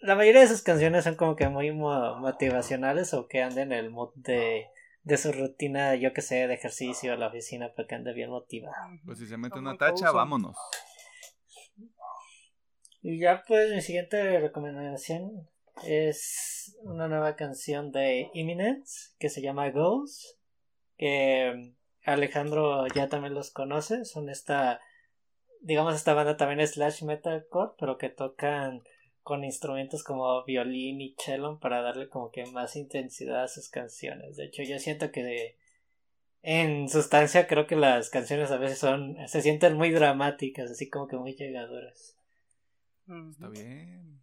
la 0.00 0.16
mayoría 0.16 0.40
de 0.40 0.48
sus 0.48 0.62
canciones 0.62 1.04
son 1.04 1.14
como 1.14 1.36
que 1.36 1.48
muy 1.48 1.70
motivacionales 1.70 3.14
o 3.14 3.28
que 3.28 3.42
anden 3.42 3.72
en 3.72 3.78
el 3.78 3.90
mood 3.90 4.10
de, 4.16 4.66
de 5.02 5.16
su 5.16 5.32
rutina, 5.32 5.94
yo 5.94 6.12
que 6.12 6.22
sé, 6.22 6.46
de 6.46 6.54
ejercicio 6.54 7.12
a 7.12 7.16
la 7.16 7.28
oficina 7.28 7.72
para 7.74 7.88
que 7.88 7.94
ande 7.94 8.12
bien 8.12 8.30
motivado. 8.30 8.74
Pues 9.04 9.18
si 9.18 9.26
se 9.26 9.36
mete 9.36 9.58
una 9.58 9.76
tacha, 9.76 10.12
vámonos. 10.12 10.56
Y 13.00 13.18
ya 13.18 13.42
pues 13.46 13.72
mi 13.72 13.80
siguiente 13.80 14.38
recomendación 14.38 15.48
es 15.84 16.76
una 16.82 17.08
nueva 17.08 17.34
canción 17.34 17.90
de 17.90 18.30
Imminence 18.34 19.10
que 19.18 19.28
se 19.28 19.42
llama 19.42 19.70
Ghost 19.70 20.36
que 21.02 21.74
Alejandro 22.04 22.86
ya 22.94 23.08
también 23.08 23.34
los 23.34 23.50
conoce, 23.50 24.04
son 24.04 24.28
esta, 24.28 24.80
digamos, 25.60 25.96
esta 25.96 26.14
banda 26.14 26.36
también 26.36 26.60
es 26.60 26.74
slash 26.74 27.02
metalcore, 27.02 27.72
pero 27.76 27.98
que 27.98 28.08
tocan 28.08 28.84
con 29.22 29.44
instrumentos 29.44 30.02
como 30.02 30.44
violín 30.44 31.00
y 31.00 31.14
cello 31.18 31.58
para 31.60 31.80
darle 31.80 32.08
como 32.08 32.30
que 32.30 32.44
más 32.46 32.76
intensidad 32.76 33.44
a 33.44 33.48
sus 33.48 33.68
canciones. 33.68 34.36
De 34.36 34.46
hecho, 34.46 34.62
yo 34.62 34.78
siento 34.78 35.12
que 35.12 35.56
en 36.42 36.88
sustancia 36.88 37.46
creo 37.46 37.66
que 37.66 37.76
las 37.76 38.10
canciones 38.10 38.50
a 38.50 38.58
veces 38.58 38.78
son, 38.78 39.16
se 39.28 39.42
sienten 39.42 39.76
muy 39.76 39.90
dramáticas, 39.90 40.70
así 40.70 40.90
como 40.90 41.06
que 41.06 41.16
muy 41.16 41.34
llegadoras. 41.34 42.16
Está 43.30 43.48
bien. 43.48 44.20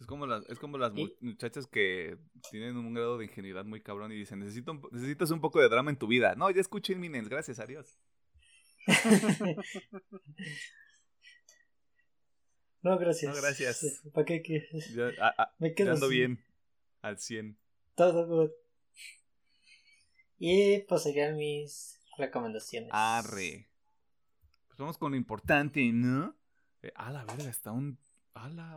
Es 0.00 0.06
como 0.06 0.26
las, 0.26 0.48
es 0.48 0.60
como 0.60 0.78
las 0.78 0.92
muchachas 1.20 1.66
que 1.66 2.16
tienen 2.50 2.76
un 2.76 2.94
grado 2.94 3.18
de 3.18 3.24
ingenuidad 3.24 3.64
muy 3.64 3.80
cabrón 3.80 4.12
y 4.12 4.16
dicen, 4.16 4.38
Necesito 4.38 4.80
necesitas 4.92 5.32
un 5.32 5.40
poco 5.40 5.60
de 5.60 5.68
drama 5.68 5.90
en 5.90 5.98
tu 5.98 6.06
vida. 6.06 6.36
No, 6.36 6.48
ya 6.50 6.60
escuché 6.60 6.92
Imminence, 6.92 7.28
gracias 7.28 7.58
a 7.58 7.66
Dios. 7.66 7.98
no, 12.88 12.98
gracias. 12.98 13.34
No, 13.34 13.40
gracias. 13.40 14.02
¿Para 14.12 14.24
qué 14.24 14.42
quieres? 14.42 14.94
Me 15.58 15.74
quedo 15.74 16.08
bien, 16.08 16.42
al 17.02 17.18
100. 17.18 17.56
Todo 17.94 18.26
good. 18.26 18.50
Y 20.38 20.80
pues 20.80 21.02
serían 21.02 21.36
mis 21.36 21.98
recomendaciones. 22.16 22.90
Arre. 22.92 23.68
Pues 24.68 24.78
vamos 24.78 24.98
con 24.98 25.12
lo 25.12 25.16
importante, 25.16 25.90
¿no? 25.92 26.36
Eh, 26.82 26.92
a 26.94 27.10
la 27.10 27.24
verga, 27.24 27.50
está 27.50 27.72
un 27.72 27.98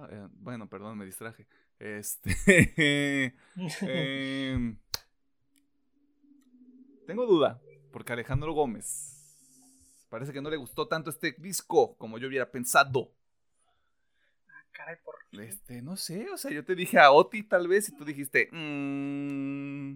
eh, 0.10 0.28
bueno, 0.34 0.68
perdón, 0.68 0.98
me 0.98 1.06
distraje. 1.06 1.48
Este. 1.80 2.36
Em, 3.82 4.78
tengo 7.06 7.26
duda, 7.26 7.62
porque 7.92 8.14
Alejandro 8.14 8.54
Gómez 8.54 9.18
parece 10.10 10.34
que 10.34 10.42
no 10.42 10.50
le 10.50 10.58
gustó 10.58 10.88
tanto 10.88 11.10
este 11.10 11.36
disco 11.38 11.96
como 11.98 12.18
yo 12.18 12.28
hubiera 12.28 12.52
pensado. 12.52 13.12
Caray, 14.72 14.98
¿por 15.04 15.16
Este, 15.42 15.82
no 15.82 15.98
sé, 15.98 16.30
o 16.30 16.38
sea, 16.38 16.52
yo 16.52 16.64
te 16.64 16.76
dije 16.76 16.98
a 17.00 17.12
Oti 17.12 17.44
tal 17.44 17.68
vez 17.68 17.90
y 17.90 17.96
tú 17.96 18.06
dijiste. 18.06 18.50
Mmm, 18.52 19.96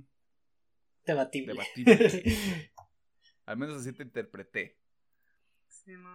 debatible. 1.05 1.53
Debatible. 1.53 2.71
Al 3.45 3.57
menos 3.57 3.77
así 3.77 3.93
te 3.93 4.03
interpreté. 4.03 4.77
Sí, 5.67 5.91
no. 5.91 6.09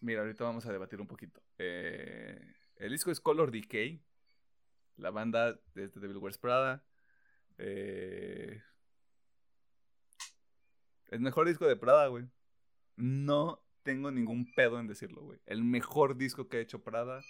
Mira, 0.00 0.22
ahorita 0.22 0.44
vamos 0.44 0.64
a 0.66 0.72
debatir 0.72 1.00
un 1.00 1.06
poquito. 1.06 1.42
Eh, 1.58 2.40
el 2.76 2.90
disco 2.90 3.10
es 3.10 3.20
Color 3.20 3.50
Decay. 3.50 4.02
La 4.96 5.10
banda 5.10 5.58
de 5.74 5.88
Devil 5.88 6.16
Wears 6.16 6.38
Prada. 6.38 6.82
Eh, 7.58 8.62
el 11.08 11.20
mejor 11.20 11.46
disco 11.46 11.66
de 11.66 11.76
Prada, 11.76 12.06
güey. 12.06 12.24
No 12.96 13.62
tengo 13.82 14.10
ningún 14.10 14.52
pedo 14.54 14.78
en 14.80 14.86
decirlo, 14.86 15.22
güey. 15.22 15.38
El 15.46 15.64
mejor 15.64 16.16
disco 16.16 16.48
que 16.48 16.58
ha 16.58 16.60
hecho 16.60 16.82
Prada. 16.82 17.22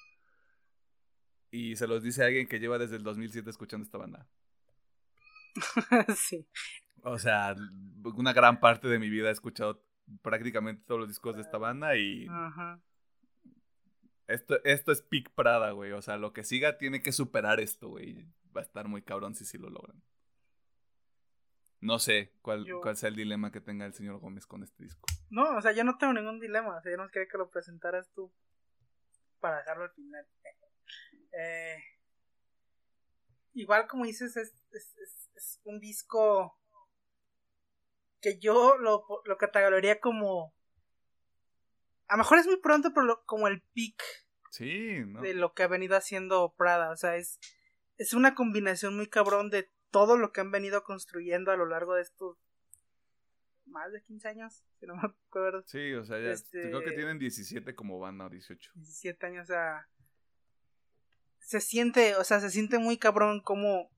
Y 1.50 1.76
se 1.76 1.86
los 1.88 2.02
dice 2.02 2.22
alguien 2.24 2.46
que 2.46 2.60
lleva 2.60 2.78
desde 2.78 2.96
el 2.96 3.02
2007 3.02 3.50
escuchando 3.50 3.84
esta 3.84 3.98
banda. 3.98 4.28
sí. 6.16 6.46
O 7.02 7.18
sea, 7.18 7.56
una 8.16 8.32
gran 8.32 8.60
parte 8.60 8.88
de 8.88 8.98
mi 8.98 9.08
vida 9.08 9.28
he 9.28 9.32
escuchado 9.32 9.84
prácticamente 10.22 10.82
todos 10.86 11.00
los 11.00 11.08
discos 11.08 11.34
de 11.36 11.42
esta 11.42 11.58
banda 11.58 11.96
y 11.96 12.26
Esto, 14.28 14.62
esto 14.64 14.92
es 14.92 15.02
Peak 15.02 15.30
Prada, 15.34 15.72
güey. 15.72 15.92
O 15.92 16.02
sea, 16.02 16.18
lo 16.18 16.32
que 16.32 16.44
siga 16.44 16.78
tiene 16.78 17.02
que 17.02 17.10
superar 17.12 17.58
esto, 17.58 17.88
güey. 17.88 18.26
Va 18.56 18.60
a 18.60 18.64
estar 18.64 18.86
muy 18.86 19.02
cabrón 19.02 19.34
si 19.34 19.44
sí 19.44 19.58
lo 19.58 19.70
logran. 19.70 20.00
No 21.80 21.98
sé 21.98 22.32
cuál, 22.42 22.64
Yo- 22.64 22.80
cuál 22.80 22.96
sea 22.96 23.08
el 23.08 23.16
dilema 23.16 23.50
que 23.50 23.60
tenga 23.60 23.86
el 23.86 23.94
señor 23.94 24.18
Gómez 24.20 24.46
con 24.46 24.62
este 24.62 24.84
disco. 24.84 25.08
No, 25.31 25.57
o 25.57 25.60
sea, 25.62 25.73
yo 25.73 25.84
no 25.84 25.97
tengo 25.97 26.12
ningún 26.12 26.41
dilema. 26.41 26.76
O 26.76 26.83
sea, 26.83 26.91
yo 26.92 26.99
no 26.99 27.09
quería 27.09 27.28
que 27.31 27.39
lo 27.39 27.49
presentaras 27.50 28.10
tú 28.12 28.33
para 29.41 29.59
dejarlo 29.59 29.84
al 29.84 29.92
final. 29.92 30.26
Eh, 31.33 31.76
igual 33.55 33.86
como 33.86 34.05
dices, 34.05 34.36
es, 34.36 34.52
es, 34.73 34.97
es- 34.99 35.31
es 35.34 35.60
un 35.65 35.81
disco 35.81 36.59
que 38.20 38.39
yo 38.39 38.76
lo, 38.76 39.05
lo 39.25 39.36
catalogaría 39.39 40.00
como... 40.00 40.55
A 42.09 42.15
lo 42.15 42.18
mejor 42.18 42.39
es 42.39 42.47
muy 42.47 42.57
pronto, 42.60 42.91
pero 42.92 43.07
lo- 43.07 43.25
como 43.25 43.47
el 43.49 43.62
peak 43.73 44.02
Sí, 44.50 44.99
¿no? 45.07 45.20
de 45.23 45.33
lo 45.34 45.55
que 45.55 45.62
ha 45.62 45.68
venido 45.68 45.97
haciendo 45.97 46.55
Prada. 46.57 46.91
O 46.91 46.97
sea, 46.97 47.17
es, 47.17 47.39
es 47.97 48.12
una 48.12 48.34
combinación 48.34 48.97
muy 48.97 49.09
cabrón 49.09 49.49
de 49.49 49.70
todo 49.91 50.18
lo 50.18 50.33
que 50.33 50.41
han 50.41 50.50
venido 50.50 50.83
construyendo 50.83 51.50
a 51.52 51.57
lo 51.57 51.67
largo 51.67 51.94
de 51.94 52.02
estos 52.02 52.36
más 53.70 53.92
de 53.92 54.02
15 54.02 54.28
años, 54.28 54.62
si 54.78 54.86
no 54.86 54.94
me 54.97 55.02
acuerdo. 55.05 55.62
Sí, 55.66 55.92
o 55.94 56.05
sea, 56.05 56.18
ya 56.18 56.31
Este- 56.32 56.62
creo 56.62 56.82
que 56.82 56.92
tienen 56.92 57.18
17 57.18 57.74
como 57.74 57.99
banda 57.99 58.26
o 58.26 58.31
18. 58.31 58.70
17 58.74 59.26
años, 59.26 59.44
o 59.44 59.52
sea, 59.52 59.89
se 61.39 61.60
siente, 61.60 62.16
o 62.16 62.24
sea, 62.24 62.40
se 62.40 62.50
siente 62.50 62.78
muy 62.78 62.99
cabrón 62.99 63.40
como 63.40 63.90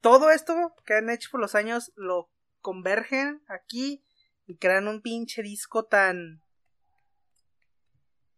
todo 0.00 0.30
esto 0.30 0.74
que 0.84 0.94
han 0.94 1.10
hecho 1.10 1.30
por 1.30 1.40
los 1.40 1.54
años 1.54 1.92
lo 1.96 2.30
convergen 2.60 3.42
aquí 3.48 4.04
y 4.46 4.56
crean 4.56 4.88
un 4.88 5.00
pinche 5.02 5.42
disco 5.42 5.84
tan 5.84 6.42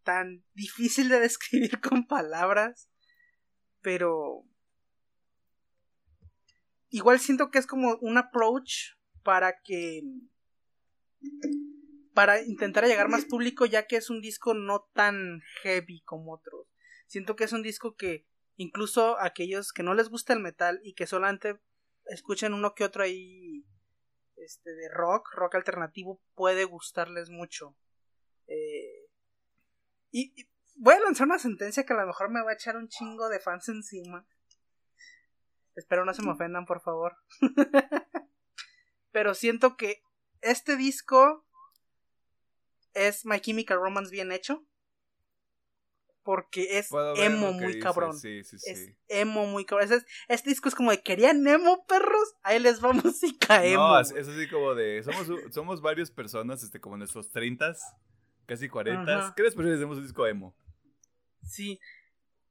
tan 0.03 0.43
difícil 0.53 1.09
de 1.09 1.19
describir 1.27 1.81
con 1.81 2.05
palabras, 2.05 2.89
pero 3.81 4.43
igual 6.89 7.19
siento 7.19 7.49
que 7.49 7.57
es 7.59 7.67
como 7.67 7.97
un 8.01 8.17
approach 8.17 8.93
para 9.23 9.59
que 9.63 10.01
para 12.13 12.41
intentar 12.41 12.85
llegar 12.85 13.09
más 13.09 13.25
público 13.25 13.65
ya 13.65 13.87
que 13.87 13.97
es 13.97 14.09
un 14.09 14.21
disco 14.21 14.53
no 14.53 14.89
tan 14.93 15.41
heavy 15.61 16.01
como 16.01 16.33
otros. 16.33 16.67
Siento 17.07 17.35
que 17.35 17.43
es 17.43 17.53
un 17.53 17.61
disco 17.61 17.95
que 17.95 18.25
incluso 18.55 19.19
aquellos 19.19 19.73
que 19.73 19.83
no 19.83 19.93
les 19.93 20.09
gusta 20.09 20.33
el 20.33 20.39
metal 20.39 20.79
y 20.83 20.93
que 20.93 21.07
solamente 21.07 21.59
escuchan 22.05 22.53
uno 22.53 22.73
que 22.73 22.85
otro 22.85 23.03
ahí 23.03 23.65
este 24.37 24.73
de 24.73 24.89
rock, 24.89 25.29
rock 25.33 25.55
alternativo 25.55 26.21
puede 26.35 26.65
gustarles 26.65 27.29
mucho. 27.29 27.75
Eh, 28.47 29.09
y, 30.11 30.33
y 30.39 30.49
voy 30.75 30.95
a 30.95 30.99
lanzar 30.99 31.27
una 31.27 31.39
sentencia 31.39 31.85
que 31.85 31.93
a 31.93 31.97
lo 31.97 32.07
mejor 32.07 32.29
me 32.29 32.43
va 32.43 32.51
a 32.51 32.55
echar 32.55 32.77
un 32.77 32.87
chingo 32.87 33.29
de 33.29 33.39
fans 33.39 33.67
encima. 33.69 34.25
Espero 35.75 36.05
no 36.05 36.13
se 36.13 36.21
me 36.21 36.31
ofendan, 36.31 36.65
por 36.65 36.81
favor. 36.81 37.17
Pero 39.11 39.33
siento 39.33 39.75
que 39.75 40.01
este 40.45 40.75
disco 40.77 41.45
es 42.93 43.25
My 43.25 43.39
Chemical 43.39 43.77
Romance 43.79 44.11
bien 44.11 44.31
hecho. 44.31 44.65
Porque 46.23 46.79
es 46.79 46.89
emo 47.17 47.51
muy 47.53 47.79
cabrón. 47.79 48.17
Sí, 48.17 48.43
sí, 48.43 48.57
sí. 48.57 48.71
Es 48.71 48.89
emo 49.09 49.45
muy 49.45 49.63
cabrón. 49.63 49.85
Ese 49.85 49.97
es- 49.97 50.05
este 50.27 50.49
disco 50.49 50.67
es 50.69 50.73
como 50.73 50.89
de 50.89 51.03
querían 51.03 51.45
emo, 51.45 51.85
perros. 51.85 52.33
Ahí 52.41 52.57
les 52.59 52.83
va 52.83 52.93
música 53.13 53.63
emo. 53.63 53.89
No, 53.89 53.99
es, 53.99 54.11
así 54.11 54.49
como 54.49 54.73
de. 54.73 55.03
Somos, 55.03 55.27
somos 55.53 55.81
varias 55.81 56.09
personas, 56.09 56.63
este, 56.63 56.79
como 56.81 56.95
en 56.95 56.99
nuestros 56.99 57.29
30 57.29 57.75
casi 58.47 58.67
40 58.69 59.17
Ajá. 59.19 59.33
¿Qué 59.37 59.43
les 59.43 59.53
parece 59.53 59.75
hacemos 59.75 59.97
un 59.97 60.03
disco 60.03 60.25
emo? 60.25 60.55
Sí. 61.43 61.79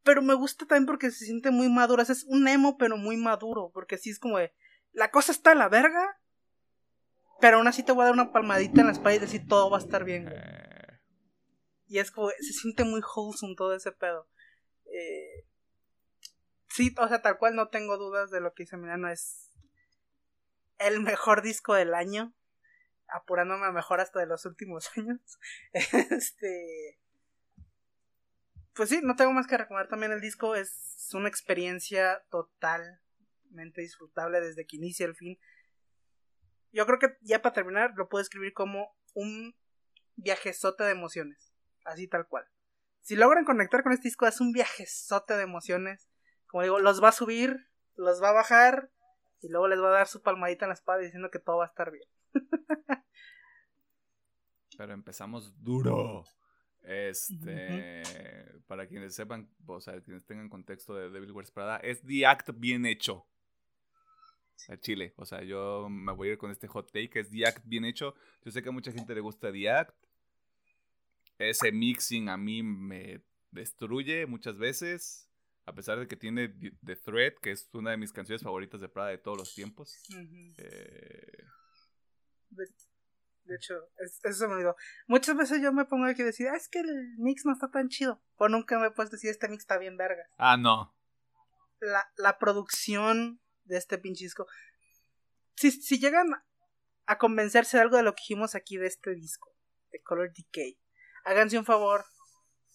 Pero 0.05 0.23
me 0.23 0.35
gusta 0.35 0.67
también 0.67 0.87
porque 0.87 1.11
se 1.11 1.25
siente 1.25 1.51
muy 1.51 1.69
maduro. 1.69 2.01
Es 2.01 2.23
un 2.29 2.47
emo, 2.47 2.77
pero 2.79 2.97
muy 2.97 3.17
maduro. 3.17 3.73
Porque 3.75 3.99
sí 3.99 4.11
es 4.11 4.21
como 4.21 4.39
de. 4.39 4.53
La 4.93 5.11
cosa 5.11 5.33
está 5.33 5.51
a 5.51 5.57
la 5.57 5.69
verga. 5.69 6.17
Pero 7.45 7.59
aún 7.59 7.69
así 7.69 7.83
te 7.83 7.93
voy 7.93 8.01
a 8.01 8.05
dar 8.07 8.15
una 8.15 8.33
palmadita 8.33 8.81
en 8.81 8.87
la 8.87 8.95
espalda 8.95 9.17
y 9.17 9.19
decir 9.19 9.47
todo 9.47 9.69
va 9.69 9.77
a 9.77 9.81
estar 9.81 10.03
bien. 10.03 10.25
güey. 10.25 10.35
Eh, 10.35 10.99
Y 11.89 11.99
es 11.99 12.11
como. 12.11 12.31
Se 12.31 12.55
siente 12.55 12.85
muy 12.85 13.03
wholesome 13.03 13.55
todo 13.55 13.75
ese 13.75 13.93
pedo. 13.93 14.27
Eh, 14.87 15.45
sí, 16.69 16.95
o 16.97 17.07
sea, 17.07 17.21
tal 17.21 17.37
cual 17.37 17.55
no 17.55 17.69
tengo 17.69 17.99
dudas 17.99 18.31
de 18.31 18.41
lo 18.41 18.55
que 18.55 18.63
dice 18.63 18.79
Milano. 18.79 19.11
Es 19.11 19.51
el 20.79 21.01
mejor 21.01 21.43
disco 21.43 21.75
del 21.75 21.93
año. 21.93 22.35
Apurándome 23.09 23.67
a 23.67 23.73
mejor 23.73 24.01
hasta 24.01 24.21
de 24.21 24.27
los 24.27 24.47
últimos 24.47 24.89
años. 24.97 25.21
este. 25.75 26.99
Pues 28.73 28.89
sí, 28.89 29.01
no 29.03 29.17
tengo 29.17 29.33
más 29.35 29.47
que 29.47 29.59
recomendar 29.59 29.91
también 29.91 30.13
el 30.13 30.23
disco. 30.23 30.55
Es 30.55 31.11
una 31.13 31.29
experiencia 31.29 32.25
totalmente 32.31 33.83
disfrutable 33.83 34.41
desde 34.41 34.65
que 34.65 34.77
inicia 34.79 35.05
el 35.05 35.15
fin. 35.15 35.39
Yo 36.75 36.87
creo 36.87 36.99
que 36.99 37.17
ya 37.23 37.41
para 37.41 37.55
terminar 37.55 37.93
lo 37.97 38.09
puedo 38.09 38.21
escribir 38.21 38.53
como 38.53 38.95
un 39.15 39.55
viajezote 40.17 40.83
de 40.83 40.91
emociones. 40.91 41.55
Así 41.85 42.09
tal 42.09 42.27
cual. 42.27 42.45
Si 43.01 43.15
logran 43.15 43.45
conectar 43.45 43.83
con 43.83 43.93
este 43.93 44.09
disco, 44.09 44.27
es 44.27 44.41
un 44.41 44.53
viajezote 44.53 45.37
de 45.37 45.45
emociones. 45.45 46.09
Como 46.47 46.65
digo, 46.65 46.81
los 46.81 47.03
va 47.03 47.11
a 47.11 47.13
subir, 47.13 47.69
los 47.95 48.21
va 48.23 48.31
a 48.31 48.33
bajar 48.33 48.91
y 49.41 49.49
luego 49.49 49.69
les 49.69 49.81
va 49.81 49.89
a 49.89 49.99
dar 49.99 50.09
su 50.09 50.21
palmadita 50.21 50.65
en 50.65 50.71
la 50.71 50.75
espalda 50.75 51.05
diciendo 51.05 51.31
que 51.31 51.39
todo 51.39 51.59
va 51.59 51.65
a 51.65 51.69
estar 51.69 51.93
bien. 51.93 52.09
pero 54.77 54.93
empezamos 54.93 55.63
duro. 55.63 56.25
Este. 56.83 58.03
Para 58.67 58.89
quienes 58.89 59.15
sepan, 59.15 59.49
o 59.67 59.81
sea, 59.81 60.01
quienes 60.01 60.27
tengan 60.27 60.49
contexto 60.49 60.97
de 60.97 61.11
Devil 61.11 61.33
Wears 61.33 61.53
Prada, 61.53 61.77
es 61.79 62.03
The 62.03 62.27
Act 62.27 62.51
bien 62.55 62.85
hecho. 62.85 63.27
A 64.69 64.77
Chile. 64.79 65.13
O 65.17 65.25
sea, 65.27 65.43
yo 65.43 65.89
me 65.91 66.13
voy 66.13 66.29
a 66.29 66.33
ir 66.33 66.39
con 66.39 66.51
este 66.51 66.67
hot 66.69 66.91
take. 66.93 67.21
Es 67.21 67.31
The 67.31 67.47
Act 67.47 67.63
bien 67.67 67.85
hecho. 67.85 68.15
Yo 68.45 68.51
sé 68.51 68.63
que 68.63 68.69
a 68.71 68.73
mucha 68.73 68.93
gente 68.93 69.15
le 69.15 69.21
gusta 69.21 69.53
The 69.53 69.71
Act. 69.71 69.95
Ese 71.39 71.73
mixing 71.73 72.29
a 72.29 72.37
mí 72.37 72.63
me 72.63 73.23
destruye 73.51 74.27
muchas 74.27 74.57
veces. 74.57 75.29
A 75.67 75.75
pesar 75.75 75.99
de 75.99 76.07
que 76.07 76.17
tiene 76.17 76.49
The- 76.85 76.97
Thread, 76.97 77.35
que 77.43 77.51
es 77.51 77.69
una 77.73 77.91
de 77.91 77.97
mis 77.97 78.13
canciones 78.13 78.43
favoritas 78.43 78.81
de 78.81 78.89
Prada 78.89 79.11
de 79.11 79.19
todos 79.19 79.39
los 79.39 79.55
tiempos. 79.55 79.97
Eh, 80.59 81.45
De, 82.51 82.65
de 83.47 83.57
hecho, 83.57 83.75
es- 83.99 84.21
eso 84.25 84.47
me 84.49 84.55
olvidó. 84.55 84.77
Muchas 85.09 85.37
veces 85.37 85.61
yo 85.63 85.73
me 85.73 85.85
pongo 85.87 86.07
aquí 86.07 86.23
a 86.23 86.27
decir, 86.27 86.47
"Ah, 86.49 86.57
es 86.57 86.69
que 86.69 86.79
el 86.81 87.15
mix 87.19 87.45
no 87.45 87.53
está 87.53 87.71
tan 87.71 87.89
chido. 87.89 88.23
O 88.37 88.49
nunca 88.49 88.79
me 88.79 88.87
he 88.87 88.91
puesto 88.91 89.15
a 89.15 89.17
decir, 89.17 89.31
este 89.31 89.49
mix 89.49 89.63
está 89.65 89.77
bien 89.79 89.97
verga. 89.97 90.23
Ah, 90.39 90.57
no. 90.57 90.95
la, 91.81 92.03
la 92.17 92.39
producción 92.39 93.41
de 93.65 93.77
este 93.77 93.99
pinche 93.99 94.25
disco. 94.25 94.47
Si, 95.57 95.71
si 95.71 95.99
llegan 95.99 96.27
a 97.07 97.19
convencerse 97.19 97.77
de 97.77 97.83
algo 97.83 97.97
de 97.97 98.03
lo 98.03 98.15
que 98.15 98.21
dijimos 98.23 98.55
aquí 98.55 98.77
de 98.77 98.87
este 98.87 99.15
disco, 99.15 99.55
de 99.93 100.01
Color 100.03 100.33
Decay, 100.33 100.79
háganse 101.25 101.59
un 101.59 101.65
favor. 101.65 102.05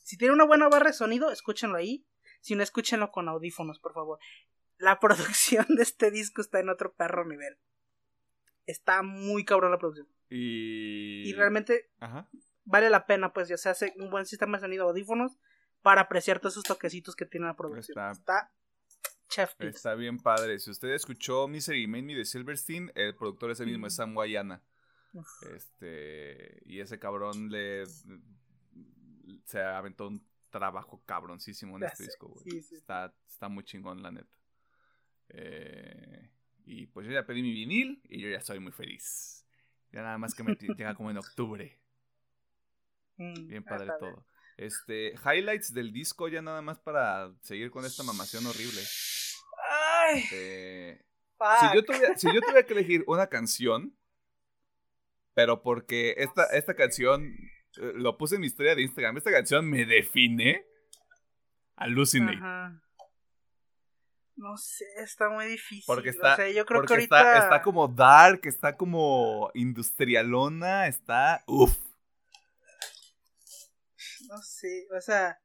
Si 0.04 0.18
tiene 0.18 0.34
una 0.34 0.46
buena 0.46 0.68
barra 0.70 0.88
de 0.88 0.94
sonido, 0.94 1.32
escúchenlo 1.32 1.78
ahí. 1.78 2.06
Si 2.42 2.56
no, 2.56 2.64
escúchenlo 2.64 3.12
con 3.12 3.28
audífonos, 3.28 3.80
por 3.80 3.94
favor. 3.94 4.20
La 4.78 5.00
producción 5.00 5.66
de 5.70 5.84
este 5.84 6.10
disco 6.12 6.42
está 6.42 6.60
en 6.60 6.70
otro 6.70 6.94
perro 6.94 7.26
nivel. 7.26 7.58
Está 8.66 9.02
muy 9.02 9.46
cabrón 9.46 9.72
la 9.72 9.80
producción. 9.80 10.08
Y. 10.30 11.28
Y 11.30 11.34
realmente 11.34 11.90
Ajá. 12.00 12.30
vale 12.66 12.90
la 12.90 13.06
pena, 13.08 13.34
pues 13.34 13.48
ya 13.50 13.58
se 13.58 13.70
hace 13.70 13.94
un 13.98 14.10
buen 14.12 14.26
sistema 14.26 14.58
de 14.58 14.62
sonido 14.62 14.88
audífonos 14.88 15.38
para 15.82 16.02
apreciar 16.02 16.40
todos 16.40 16.54
esos 16.54 16.64
toquecitos 16.66 17.16
que 17.16 17.26
tiene 17.26 17.48
la 17.48 17.56
producción. 17.56 17.98
Está- 17.98 18.12
Está, 18.12 18.54
chef. 19.30 19.54
Está 19.60 19.96
bien 19.96 20.18
padre. 20.18 20.60
Si 20.60 20.70
usted 20.70 20.90
escuchó 20.90 21.48
Misery 21.48 21.88
Made 21.88 22.04
Me 22.04 22.16
de 22.16 22.26
Silverstein, 22.26 22.92
el 22.96 23.16
productor 23.16 23.52
es 23.52 23.60
el 23.60 23.68
mismo, 23.68 23.88
es 23.88 23.96
Sam 23.96 24.14
Guayana. 24.14 24.62
Este. 25.56 26.62
Y 26.66 26.80
ese 26.80 27.00
cabrón 27.00 27.50
le. 27.50 27.86
Se 29.46 29.62
aventó 29.62 30.08
un 30.08 30.28
trabajo 30.50 31.02
cabroncísimo 31.06 31.78
en 31.78 31.84
este 31.84 32.04
disco, 32.04 32.28
güey. 32.28 32.44
sí, 32.44 32.62
sí. 32.62 32.76
Está, 32.76 33.14
está 33.28 33.48
muy 33.50 33.64
chingón, 33.64 34.02
la 34.02 34.12
neta. 34.12 34.36
Eh, 35.30 36.30
y 36.66 36.88
pues 36.88 37.06
yo 37.08 37.14
ya 37.14 37.26
pedí 37.26 37.42
mi 37.42 37.52
vinil 37.54 38.02
y 38.10 38.20
yo 38.22 38.30
ya 38.30 38.42
soy 38.42 38.60
muy 38.60 38.72
feliz. 38.72 39.46
Ya 39.92 40.02
nada 40.02 40.18
más 40.18 40.36
que 40.36 40.44
me 40.44 40.56
llega 40.56 40.96
como 40.96 41.10
en 41.12 41.18
octubre. 41.18 41.80
Mm, 43.18 43.48
Bien 43.48 43.64
padre 43.64 43.92
todo. 44.00 44.26
Este, 44.58 45.14
highlights 45.26 45.74
del 45.74 45.92
disco 45.92 46.28
ya 46.28 46.42
nada 46.42 46.62
más 46.62 46.80
para 46.80 47.34
seguir 47.42 47.72
con 47.72 47.86
esta 47.86 48.04
mamación 48.04 48.46
horrible. 48.46 48.82
Ay, 50.10 50.24
Eh, 50.32 51.02
fuck. 51.38 51.60
si, 51.60 51.76
yo 51.76 51.86
tuviera, 51.86 52.18
si 52.18 52.28
yo 52.34 52.42
tuviera 52.42 52.64
que 52.64 52.74
elegir 52.74 53.04
una 53.08 53.28
canción, 53.28 53.96
pero 55.34 55.62
porque 55.62 56.16
esta, 56.18 56.46
esta 56.48 56.74
canción 56.74 57.26
eh, 57.78 57.94
lo 57.96 58.18
puse 58.18 58.36
en 58.36 58.42
mi 58.42 58.48
historia 58.48 58.76
de 58.76 58.82
Instagram, 58.82 59.18
esta 59.18 59.32
canción 59.32 59.70
me 59.70 59.86
define. 59.86 60.66
Ajá. 62.38 62.82
No 64.36 64.56
sé, 64.56 64.86
está 64.98 65.30
muy 65.30 65.46
difícil. 65.48 65.84
Porque 65.86 66.10
está, 66.10 66.34
o 66.34 66.36
sea, 66.38 66.50
yo 66.50 66.66
creo 66.66 66.84
que 66.84 66.94
ahorita 66.94 67.20
está, 67.20 67.38
está 67.40 67.62
como 67.62 67.88
dark, 67.90 68.40
está 68.46 68.78
como 68.78 69.52
industrialona, 69.54 70.88
está. 70.88 71.44
Uff. 71.46 71.78
no 74.30 74.38
sé, 74.42 74.88
o 74.96 75.02
sea, 75.02 75.38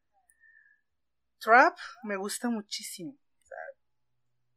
Trap 1.40 1.76
me 2.04 2.16
gusta 2.16 2.48
muchísimo. 2.48 3.18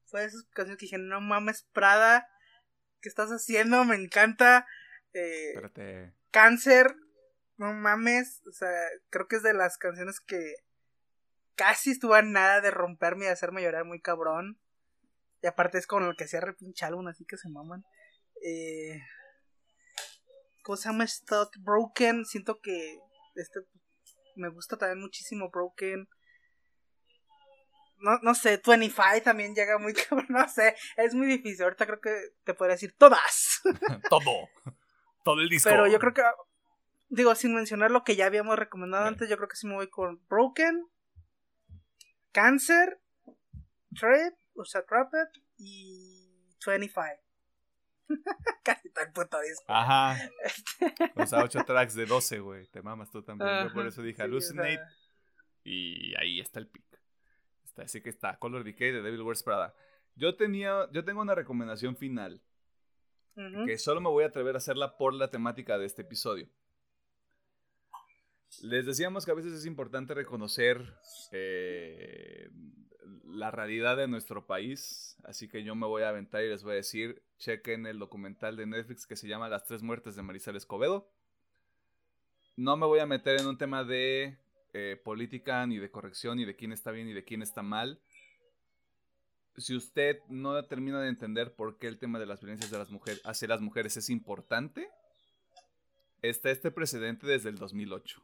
Fue 0.08 0.22
de 0.22 0.28
esas 0.28 0.44
canciones 0.54 0.80
que 0.80 0.86
dije, 0.86 0.98
no 0.98 1.22
mames, 1.22 1.64
Prada, 1.74 2.28
¿qué 3.02 3.10
estás 3.10 3.30
haciendo? 3.30 3.84
Me 3.86 3.96
encanta. 3.96 4.66
Eh, 5.14 5.50
Espérate. 5.50 6.14
Cáncer, 6.32 6.96
no 7.58 7.74
mames. 7.74 8.42
O 8.48 8.52
sea, 8.52 8.70
creo 9.10 9.28
que 9.28 9.38
es 9.38 9.44
de 9.44 9.54
las 9.54 9.78
canciones 9.78 10.20
que 10.20 10.56
casi 11.56 11.92
estuvo 11.92 12.14
a 12.14 12.22
nada 12.22 12.62
de 12.62 12.72
romperme 12.72 13.26
y 13.26 13.30
hacerme 13.30 13.62
llorar 13.62 13.86
muy 13.86 14.02
cabrón. 14.02 14.60
Y 15.42 15.48
aparte 15.48 15.78
es 15.78 15.88
con 15.88 16.04
el 16.04 16.16
que 16.16 16.24
hacía 16.24 16.40
repinche 16.40 16.86
álbum, 16.86 17.08
así 17.08 17.26
que 17.26 17.38
se 17.38 17.50
maman. 17.50 17.84
Eh, 18.44 19.02
¿Cómo 20.64 20.78
se 20.78 20.90
llama? 20.90 21.06
Broken. 21.60 22.26
Siento 22.26 22.60
que 22.62 23.00
este 23.36 23.62
me 24.36 24.50
gusta 24.50 24.78
también 24.78 25.00
muchísimo 25.00 25.50
Broken. 25.50 26.08
No, 28.00 28.20
no 28.22 28.36
sé, 28.36 28.62
25 28.66 29.22
también 29.24 29.56
llega 29.56 29.78
muy 29.78 29.94
cabrón, 30.10 30.28
no 30.30 30.48
sé, 30.48 30.76
es 30.98 31.14
muy 31.14 31.28
difícil. 31.28 31.64
Ahorita 31.64 31.86
creo 31.86 32.02
que 32.02 32.16
te 32.44 32.54
podría 32.54 32.76
decir 32.76 32.94
todas. 32.98 33.62
Todo. 34.10 34.50
Todo 35.24 35.42
el 35.42 35.50
disco. 35.50 35.70
Pero 35.70 35.88
yo 35.88 36.00
creo 36.00 36.14
que, 36.14 36.24
digo, 37.10 37.36
sin 37.36 37.54
mencionar 37.54 37.92
lo 37.92 38.04
que 38.04 38.16
ya 38.16 38.26
habíamos 38.26 38.58
recomendado 38.58 39.06
antes, 39.06 39.30
yo 39.30 39.38
creo 39.38 39.50
que 39.50 39.58
sí 39.58 39.68
me 39.68 39.76
voy 39.76 39.90
con 39.90 40.22
Broken, 40.30 40.88
Cancer, 42.32 43.02
Trip, 43.94 44.36
o 44.56 44.64
sea, 44.64 44.84
Trapped 44.86 45.42
y 45.58 46.56
25. 46.66 47.06
Casi 48.64 48.90
todo 48.90 49.06
el 49.06 49.12
puto 49.12 49.40
disco. 49.42 49.66
Ajá. 49.68 50.18
O 51.16 51.26
sea, 51.26 51.44
8 51.44 51.66
tracks 51.66 51.96
de 51.96 52.06
12, 52.06 52.40
güey. 52.40 52.68
Te 52.68 52.82
mamas 52.82 53.10
tú 53.12 53.22
también. 53.24 53.68
Yo 53.68 53.74
por 53.74 53.86
eso 53.88 54.02
dije 54.02 54.18
sí, 54.18 54.22
o 54.22 54.26
Hallucinate. 54.26 54.76
sea, 54.76 54.88
Y 55.64 56.16
ahí 56.16 56.40
está 56.40 56.60
el 56.60 56.68
pick. 56.68 56.87
Así 57.78 58.02
que 58.02 58.10
está 58.10 58.38
Color 58.40 58.64
Decay 58.64 58.92
de 58.92 59.02
Devil 59.02 59.22
Wears 59.22 59.44
Prada. 59.44 59.74
Yo 60.16 60.36
tenía, 60.36 60.90
yo 60.92 61.04
tengo 61.06 61.22
una 61.22 61.36
recomendación 61.36 61.96
final 61.96 62.42
que 63.66 63.78
solo 63.78 64.02
me 64.02 64.10
voy 64.10 64.24
a 64.24 64.28
atrever 64.28 64.56
a 64.56 64.58
hacerla 64.58 64.98
por 64.98 65.14
la 65.14 65.30
temática 65.30 65.78
de 65.78 65.86
este 65.86 66.02
episodio. 66.02 66.50
Les 68.64 68.86
decíamos 68.86 69.26
que 69.26 69.32
a 69.32 69.36
veces 69.36 69.54
es 69.54 69.66
importante 69.68 70.16
reconocer 70.16 70.96
eh, 71.32 72.50
la 73.26 73.52
realidad 73.52 73.96
de 73.96 74.08
nuestro 74.08 74.48
país, 74.48 75.18
así 75.24 75.48
que 75.48 75.64
yo 75.64 75.76
me 75.76 75.86
voy 75.86 76.02
a 76.02 76.10
aventar 76.10 76.44
y 76.44 76.50
les 76.50 76.64
voy 76.64 76.74
a 76.74 76.76
decir, 76.76 77.22
chequen 77.38 77.86
el 77.86 78.00
documental 78.00 78.56
de 78.56 78.66
Netflix 78.66 79.06
que 79.06 79.16
se 79.16 79.28
llama 79.28 79.50
Las 79.50 79.66
tres 79.66 79.84
muertes 79.84 80.16
de 80.16 80.24
Marisol 80.24 80.56
Escobedo. 80.56 81.08
No 82.56 82.76
me 82.76 82.88
voy 82.88 83.00
a 83.00 83.06
meter 83.06 83.40
en 83.40 83.46
un 83.46 83.60
tema 83.60 83.84
de 83.84 84.40
eh, 84.78 84.96
política, 84.96 85.66
ni 85.66 85.80
de 85.80 85.90
corrección, 85.90 86.38
ni 86.38 86.46
de 86.46 86.56
quién 86.56 86.72
está 86.72 86.92
bien 86.92 87.08
y 87.08 87.14
de 87.14 87.24
quién 87.24 87.42
está 87.42 87.64
mal. 87.64 88.00
Si 89.58 89.76
usted 89.76 90.20
no 90.30 90.64
termina 90.66 91.02
de 91.02 91.10
entender 91.10 91.56
por 91.56 91.80
qué 91.80 91.88
el 91.88 91.98
tema 91.98 92.20
de 92.20 92.28
las 92.28 92.42
violencias 92.42 92.70
de 92.70 92.78
las 92.78 92.92
mujeres 92.92 93.20
hacia 93.26 93.48
las 93.48 93.60
mujeres 93.60 93.98
es 93.98 94.12
importante, 94.12 94.88
está 96.22 96.52
este 96.52 96.70
precedente 96.70 97.26
desde 97.26 97.50
el 97.50 97.58
2008. 97.58 98.22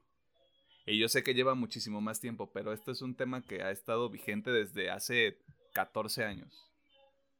Y 0.85 0.99
yo 0.99 1.09
sé 1.09 1.23
que 1.23 1.33
lleva 1.33 1.56
muchísimo 1.56 2.01
más 2.01 2.19
tiempo, 2.19 2.51
pero 2.53 2.72
esto 2.72 2.91
es 2.91 3.01
un 3.01 3.15
tema 3.15 3.41
que 3.41 3.64
ha 3.64 3.72
estado 3.72 4.11
vigente 4.11 4.51
desde 4.51 4.91
hace 4.91 5.40
14 5.73 6.23
años. 6.23 6.69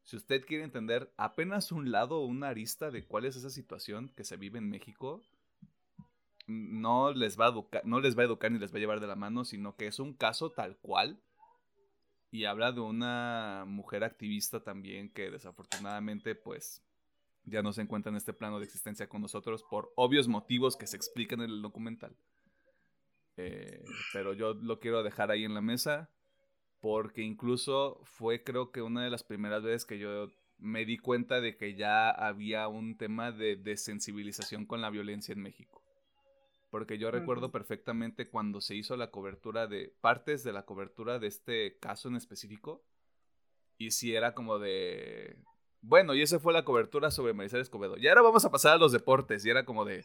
Si 0.06 0.16
usted 0.16 0.44
quiere 0.44 0.64
entender 0.64 1.14
apenas 1.18 1.72
un 1.72 1.92
lado 1.92 2.20
o 2.20 2.26
una 2.26 2.50
arista 2.50 2.90
de 2.90 3.06
cuál 3.06 3.26
es 3.26 3.36
esa 3.36 3.52
situación 3.52 4.10
que 4.16 4.24
se 4.24 4.38
vive 4.38 4.58
en 4.58 4.70
México, 4.70 5.22
no 6.48 7.14
les 7.14 7.40
va 7.40 7.46
a 7.46 7.50
educar, 7.50 7.82
no 7.86 8.00
les 8.00 8.18
va 8.18 8.24
a 8.24 8.26
educar 8.26 8.52
ni 8.52 8.60
les 8.60 8.74
va 8.74 8.78
a 8.78 8.80
llevar 8.80 9.00
de 9.00 9.08
la 9.08 9.16
mano, 9.16 9.46
sino 9.46 9.76
que 9.76 9.88
es 9.88 10.00
un 10.00 10.14
caso 10.14 10.52
tal 10.52 10.78
cual 10.78 11.22
y 12.34 12.46
habla 12.46 12.72
de 12.72 12.82
una 12.82 13.64
mujer 13.68 14.04
activista 14.04 14.64
también 14.64 15.12
que 15.12 15.30
desafortunadamente 15.30 16.34
pues 16.34 16.84
ya 17.46 17.62
no 17.62 17.74
se 17.74 17.82
encuentra 17.82 18.10
en 18.10 18.16
este 18.16 18.34
plano 18.34 18.58
de 18.58 18.66
existencia 18.66 19.08
con 19.08 19.22
nosotros 19.22 19.64
por 19.70 19.94
obvios 19.96 20.28
motivos 20.28 20.76
que 20.76 20.88
se 20.88 20.98
explican 20.98 21.42
en 21.42 21.52
el 21.52 21.62
documental. 21.62 22.16
Eh, 23.38 23.84
pero 24.14 24.34
yo 24.34 24.56
lo 24.56 24.80
quiero 24.80 25.04
dejar 25.04 25.30
ahí 25.30 25.44
en 25.44 25.54
la 25.54 25.62
mesa 25.62 26.10
porque 26.80 27.22
incluso 27.22 28.02
fue 28.04 28.44
creo 28.44 28.72
que 28.72 28.82
una 28.82 29.04
de 29.04 29.12
las 29.12 29.24
primeras 29.24 29.62
veces 29.62 29.86
que 29.86 30.00
yo 30.00 30.32
me 30.58 30.86
di 30.86 30.98
cuenta 30.98 31.40
de 31.40 31.56
que 31.56 31.76
ya 31.76 32.10
había 32.10 32.68
un 32.68 32.98
tema 32.98 33.32
de 33.32 33.58
desensibilización 33.58 34.66
con 34.66 34.82
la 34.82 34.90
violencia 34.90 35.34
en 35.34 35.42
México. 35.42 35.83
Porque 36.74 36.98
yo 36.98 37.12
recuerdo 37.12 37.52
perfectamente 37.52 38.28
cuando 38.28 38.60
se 38.60 38.74
hizo 38.74 38.98
la 38.98 39.12
cobertura 39.12 39.68
de 39.68 39.96
partes 40.02 40.44
de 40.44 40.52
la 40.54 40.66
cobertura 40.66 41.20
de 41.20 41.28
este 41.28 41.78
caso 41.78 42.08
en 42.08 42.16
específico. 42.16 42.84
Y 43.78 43.92
si 43.92 44.16
era 44.16 44.34
como 44.34 44.58
de... 44.58 45.38
Bueno, 45.82 46.16
y 46.16 46.24
esa 46.24 46.40
fue 46.40 46.52
la 46.52 46.66
cobertura 46.66 47.12
sobre 47.12 47.34
Marisol 47.34 47.62
Escobedo. 47.62 47.96
Y 48.00 48.08
ahora 48.08 48.24
vamos 48.24 48.44
a 48.44 48.50
pasar 48.50 48.74
a 48.74 48.78
los 48.78 48.92
deportes. 48.92 49.46
Y 49.46 49.52
era 49.52 49.66
como 49.66 49.86
de... 49.86 50.04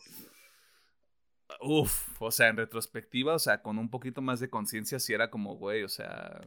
Uf, 1.63 2.21
o 2.21 2.31
sea, 2.31 2.49
en 2.49 2.59
retrospectiva, 2.59 3.35
o 3.35 3.39
sea, 3.39 3.63
con 3.63 3.79
un 3.79 3.89
poquito 3.89 4.21
más 4.21 4.39
de 4.39 4.51
conciencia, 4.51 4.99
sí 4.99 5.15
era 5.15 5.31
como, 5.31 5.57
güey, 5.57 5.85
o 5.85 5.89
sea... 5.89 6.47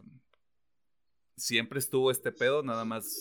Siempre 1.35 1.79
estuvo 1.79 2.11
este 2.11 2.31
pedo, 2.31 2.61
nada 2.61 2.85
más 2.85 3.17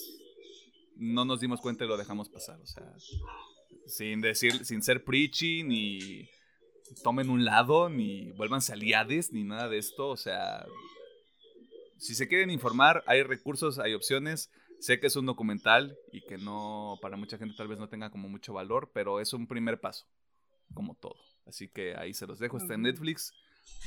no 0.97 1.25
nos 1.25 1.41
dimos 1.41 1.63
cuenta 1.63 1.87
y 1.87 1.89
lo 1.89 1.97
dejamos 1.97 2.29
pasar, 2.29 2.61
o 2.61 2.67
sea... 2.67 2.93
Sin 3.87 4.21
decir, 4.21 4.67
sin 4.67 4.83
ser 4.83 5.03
preachy, 5.03 5.63
ni 5.63 6.29
tomen 7.03 7.31
un 7.31 7.45
lado, 7.45 7.89
ni 7.89 8.31
vuélvanse 8.33 8.73
aliades, 8.73 9.33
ni 9.33 9.45
nada 9.45 9.69
de 9.69 9.79
esto. 9.79 10.09
O 10.09 10.17
sea, 10.17 10.67
si 11.99 12.15
se 12.15 12.29
quieren 12.29 12.51
informar, 12.51 13.05
hay 13.07 13.23
recursos, 13.23 13.79
hay 13.79 13.95
opciones. 13.95 14.51
Sé 14.81 14.99
que 14.99 15.09
es 15.09 15.17
un 15.17 15.27
documental 15.27 15.97
y 16.11 16.23
que 16.23 16.39
no, 16.39 16.99
para 17.03 17.17
mucha 17.17 17.37
gente 17.37 17.55
tal 17.57 17.69
vez 17.69 17.79
no 17.79 17.89
tenga 17.89 18.11
como 18.11 18.29
mucho 18.29 18.55
valor, 18.55 18.91
pero 18.95 19.21
es 19.21 19.33
un 19.35 19.47
primer 19.47 19.81
paso, 19.81 20.07
como 20.73 20.95
todo. 20.95 21.17
Así 21.47 21.69
que 21.69 21.95
ahí 21.97 22.15
se 22.15 22.27
los 22.27 22.39
dejo, 22.39 22.57
está 22.57 22.75
en. 22.75 22.83
Netflix, 22.83 23.35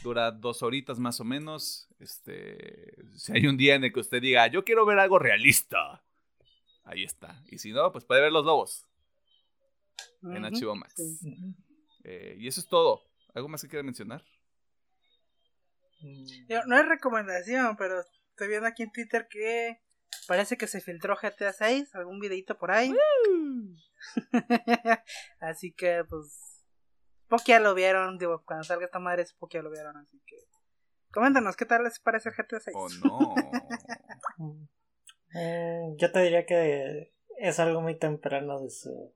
dura 0.03 0.31
dos 0.31 0.61
horitas 0.61 0.99
más 0.99 1.19
o 1.19 1.23
menos. 1.23 1.87
Este, 1.99 2.95
si 3.15 3.31
hay 3.31 3.47
un 3.47 3.57
día 3.57 3.75
en 3.75 3.85
el 3.85 3.93
que 3.93 4.01
usted 4.01 4.21
diga, 4.21 4.45
yo 4.47 4.63
quiero 4.63 4.85
ver 4.85 4.99
algo 4.99 5.17
realista, 5.17 6.03
ahí 6.83 7.03
está. 7.03 7.41
Y 7.49 7.57
si 7.57 7.71
no, 7.71 7.91
pues 7.91 8.05
puede 8.05 8.21
ver 8.21 8.31
Los 8.31 8.45
Lobos 8.45 8.85
en 10.21 10.43
HBO 10.43 10.75
Max. 10.75 10.95
Eh, 12.03 12.35
y 12.37 12.47
eso 12.47 12.59
es 12.59 12.67
todo. 12.67 13.01
¿Algo 13.33 13.47
más 13.47 13.61
que 13.61 13.67
quiera 13.67 13.83
mencionar? 13.83 14.23
Mm, 16.01 16.25
No 16.67 16.77
es 16.77 16.87
recomendación, 16.87 17.75
pero 17.77 18.01
estoy 18.29 18.47
viendo 18.47 18.67
aquí 18.67 18.83
en 18.83 18.91
Twitter 18.91 19.27
que 19.29 19.81
parece 20.27 20.57
que 20.57 20.67
se 20.67 20.81
filtró 20.81 21.15
GTA 21.15 21.53
6, 21.53 21.95
algún 21.95 22.19
videito 22.19 22.57
por 22.57 22.71
ahí. 22.71 22.93
así 25.39 25.71
que, 25.73 26.03
pues, 26.07 26.65
poco 27.27 27.43
ya 27.47 27.59
lo 27.59 27.73
vieron. 27.73 28.17
Digo, 28.17 28.43
cuando 28.45 28.63
salga 28.63 28.85
esta 28.85 28.99
madre, 28.99 29.25
poco 29.39 29.53
ya 29.53 29.63
lo 29.63 29.71
vieron. 29.71 29.97
Así 29.97 30.21
que, 30.25 30.35
coméntanos, 31.11 31.55
¿qué 31.55 31.65
tal 31.65 31.83
les 31.83 31.99
parece 31.99 32.29
el 32.29 32.35
GTA 32.35 32.59
6? 32.59 32.75
¿O 32.75 32.89
no? 33.03 33.35
mm. 34.37 34.67
Eh, 35.35 35.95
yo 35.97 36.11
te 36.11 36.21
diría 36.21 36.45
que 36.45 37.11
es 37.39 37.59
algo 37.59 37.81
muy 37.81 37.97
temprano 37.97 38.61
de 38.61 38.69
su, 38.69 39.15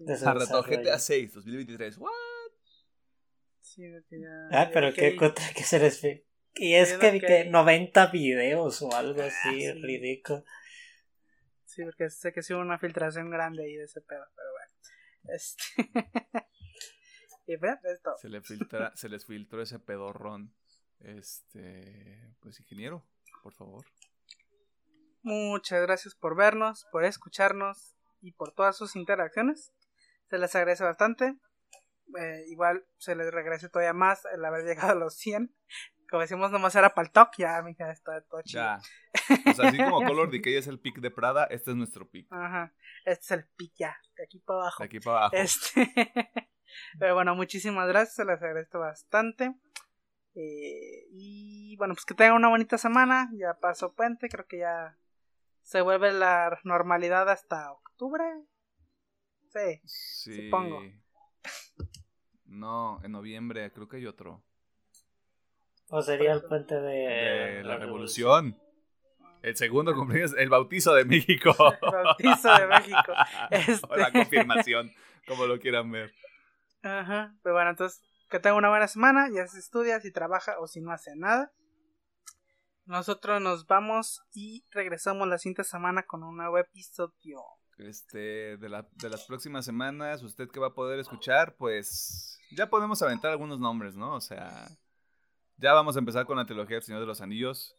rato 0.00 0.38
desarrollo. 0.42 0.62
GTA 0.82 0.98
6, 0.98 1.32
2023. 1.34 1.98
¿What? 1.98 2.10
Sí, 3.60 3.82
que 4.08 4.20
ya- 4.20 4.48
Ah, 4.62 4.70
pero 4.72 4.92
qué 4.92 5.10
que- 5.10 5.16
contra 5.16 5.44
que 5.54 5.62
se 5.62 5.78
les 5.78 6.00
fi- 6.00 6.24
Y 6.54 6.74
es 6.74 6.94
que, 6.94 7.10
vi 7.12 7.20
que 7.20 7.26
que 7.26 7.32
hay- 7.34 7.50
90 7.50 8.06
videos 8.08 8.82
o 8.82 8.92
algo 8.94 9.22
así, 9.22 9.60
sí. 9.60 9.72
ridículo. 9.72 10.44
Sí, 11.66 11.84
porque 11.84 12.10
sé 12.10 12.32
que 12.32 12.42
sí 12.42 12.54
hubo 12.54 12.62
una 12.62 12.78
filtración 12.78 13.30
grande 13.30 13.64
ahí 13.64 13.74
de 13.76 13.84
ese 13.84 14.00
pedo, 14.00 14.24
pero 14.34 14.48
bueno. 14.52 15.36
Este... 15.36 15.62
y 17.46 17.56
pues, 17.58 17.76
es 17.84 18.02
todo. 18.02 18.16
Se, 18.18 18.28
le 18.28 18.40
filtra, 18.42 18.92
se 18.96 19.08
les 19.08 19.24
filtró 19.26 19.62
ese 19.62 19.78
pedorrón. 19.78 20.54
Este. 21.00 22.34
Pues, 22.40 22.58
ingeniero, 22.60 23.06
por 23.42 23.52
favor. 23.54 23.84
Muchas 25.22 25.82
gracias 25.82 26.14
por 26.14 26.36
vernos, 26.36 26.86
por 26.90 27.04
escucharnos 27.04 27.94
y 28.20 28.32
por 28.32 28.52
todas 28.52 28.76
sus 28.76 28.96
interacciones. 28.96 29.72
Se 30.28 30.38
les 30.38 30.54
agradece 30.54 30.84
bastante. 30.84 31.36
Eh, 32.18 32.44
igual 32.48 32.86
se 32.96 33.14
les 33.14 33.32
regrese 33.32 33.68
todavía 33.68 33.92
más 33.92 34.24
el 34.32 34.44
haber 34.44 34.64
llegado 34.64 34.92
a 34.92 34.94
los 34.94 35.14
100. 35.14 35.54
Como 36.10 36.22
decimos, 36.22 36.50
nomás 36.50 36.74
era 36.74 36.94
para 36.94 37.06
el 37.06 37.12
talk. 37.12 37.32
Ya, 37.36 37.60
mija, 37.62 37.90
está 37.90 38.20
todo 38.22 38.40
chido. 38.42 38.62
Ya. 38.62 38.80
Sea, 39.54 39.68
así 39.68 39.76
como 39.76 40.02
Color 40.04 40.30
Decay 40.30 40.56
es 40.56 40.66
el 40.66 40.80
pick 40.80 41.00
de 41.00 41.10
Prada, 41.10 41.44
este 41.44 41.70
es 41.72 41.76
nuestro 41.76 42.08
pick. 42.08 42.26
Ajá. 42.32 42.72
Este 43.04 43.24
es 43.24 43.30
el 43.32 43.46
pic 43.56 43.72
ya, 43.76 43.96
de 44.16 44.24
aquí 44.24 44.38
para 44.38 44.60
abajo. 44.60 44.82
De 44.82 44.86
aquí 44.86 45.00
para 45.00 45.18
abajo. 45.18 45.36
Este. 45.36 45.92
Pero 46.98 47.14
bueno, 47.14 47.34
muchísimas 47.34 47.88
gracias, 47.88 48.14
se 48.14 48.24
les 48.24 48.42
agradezco 48.42 48.78
bastante. 48.78 49.54
Eh, 50.34 51.06
y 51.10 51.76
bueno, 51.76 51.94
pues 51.94 52.04
que 52.04 52.14
tengan 52.14 52.36
una 52.36 52.48
bonita 52.48 52.78
semana. 52.78 53.28
Ya 53.34 53.54
pasó 53.60 53.92
puente, 53.94 54.28
creo 54.28 54.46
que 54.46 54.58
ya 54.58 54.96
se 55.62 55.82
vuelve 55.82 56.12
la 56.12 56.58
normalidad 56.64 57.28
hasta 57.28 57.72
octubre. 57.98 58.24
Sí, 59.48 59.80
Sí. 59.84 60.44
supongo. 60.44 60.82
No, 62.44 63.00
en 63.04 63.12
noviembre 63.12 63.70
creo 63.72 63.88
que 63.88 63.96
hay 63.96 64.06
otro. 64.06 64.42
O 65.88 66.00
sería 66.02 66.32
el 66.32 66.42
puente 66.44 66.74
de, 66.74 66.90
de 67.58 67.64
la 67.64 67.76
revolución. 67.76 68.58
El 69.42 69.56
segundo 69.56 69.94
cumpleaños, 69.94 70.34
el 70.36 70.48
bautizo 70.48 70.94
de 70.94 71.04
México. 71.04 71.50
El 71.82 71.90
bautizo 72.04 72.52
de 72.54 72.66
México. 72.66 73.12
o 73.88 73.96
la 73.96 74.06
Este. 74.08 74.12
confirmación, 74.18 74.92
como 75.26 75.46
lo 75.46 75.58
quieran 75.58 75.90
ver. 75.90 76.12
Ajá. 76.82 77.34
Pero 77.42 77.54
bueno, 77.54 77.70
entonces, 77.70 78.02
que 78.30 78.40
tenga 78.40 78.56
una 78.56 78.68
buena 78.68 78.88
semana. 78.88 79.28
Ya 79.32 79.46
se 79.46 79.58
estudia, 79.60 80.00
si 80.00 80.12
trabaja 80.12 80.58
o 80.58 80.66
si 80.66 80.80
no 80.80 80.90
hace 80.92 81.14
nada. 81.16 81.52
Nosotros 82.84 83.40
nos 83.40 83.66
vamos 83.66 84.22
y 84.32 84.64
regresamos 84.70 85.28
la 85.28 85.38
siguiente 85.38 85.64
semana 85.64 86.02
con 86.04 86.22
un 86.24 86.36
nuevo 86.36 86.58
episodio. 86.58 87.40
Este, 87.78 88.56
de, 88.56 88.68
la- 88.68 88.88
de 88.96 89.08
las 89.08 89.24
próximas 89.24 89.64
semanas, 89.64 90.22
usted 90.22 90.48
que 90.50 90.58
va 90.60 90.68
a 90.68 90.74
poder 90.74 90.98
escuchar, 90.98 91.54
pues 91.56 92.38
ya 92.50 92.68
podemos 92.68 93.00
aventar 93.02 93.30
algunos 93.30 93.60
nombres, 93.60 93.94
¿no? 93.94 94.14
O 94.14 94.20
sea, 94.20 94.68
ya 95.58 95.72
vamos 95.74 95.94
a 95.96 96.00
empezar 96.00 96.26
con 96.26 96.36
la 96.38 96.44
trilogía 96.46 96.76
del 96.76 96.82
Señor 96.82 97.00
de 97.00 97.06
los 97.06 97.20
Anillos. 97.20 97.76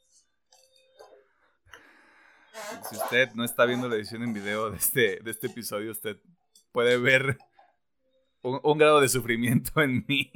Si 2.90 2.95
usted 2.95 3.30
no 3.34 3.44
está 3.44 3.66
viendo 3.66 3.88
la 3.88 3.95
edición 3.95 4.24
en 4.24 4.34
video 4.34 4.69
de 4.72 4.78
este, 4.78 5.19
de 5.22 5.32
este 5.32 5.48
episodio, 5.48 5.92
usted 5.92 6.18
puede 6.72 6.98
ver 6.98 7.38
un, 8.42 8.60
un 8.64 8.78
grado 8.78 9.02
de 9.02 9.10
sufrimiento 9.10 9.82
en 9.82 10.06
mí. 10.08 10.32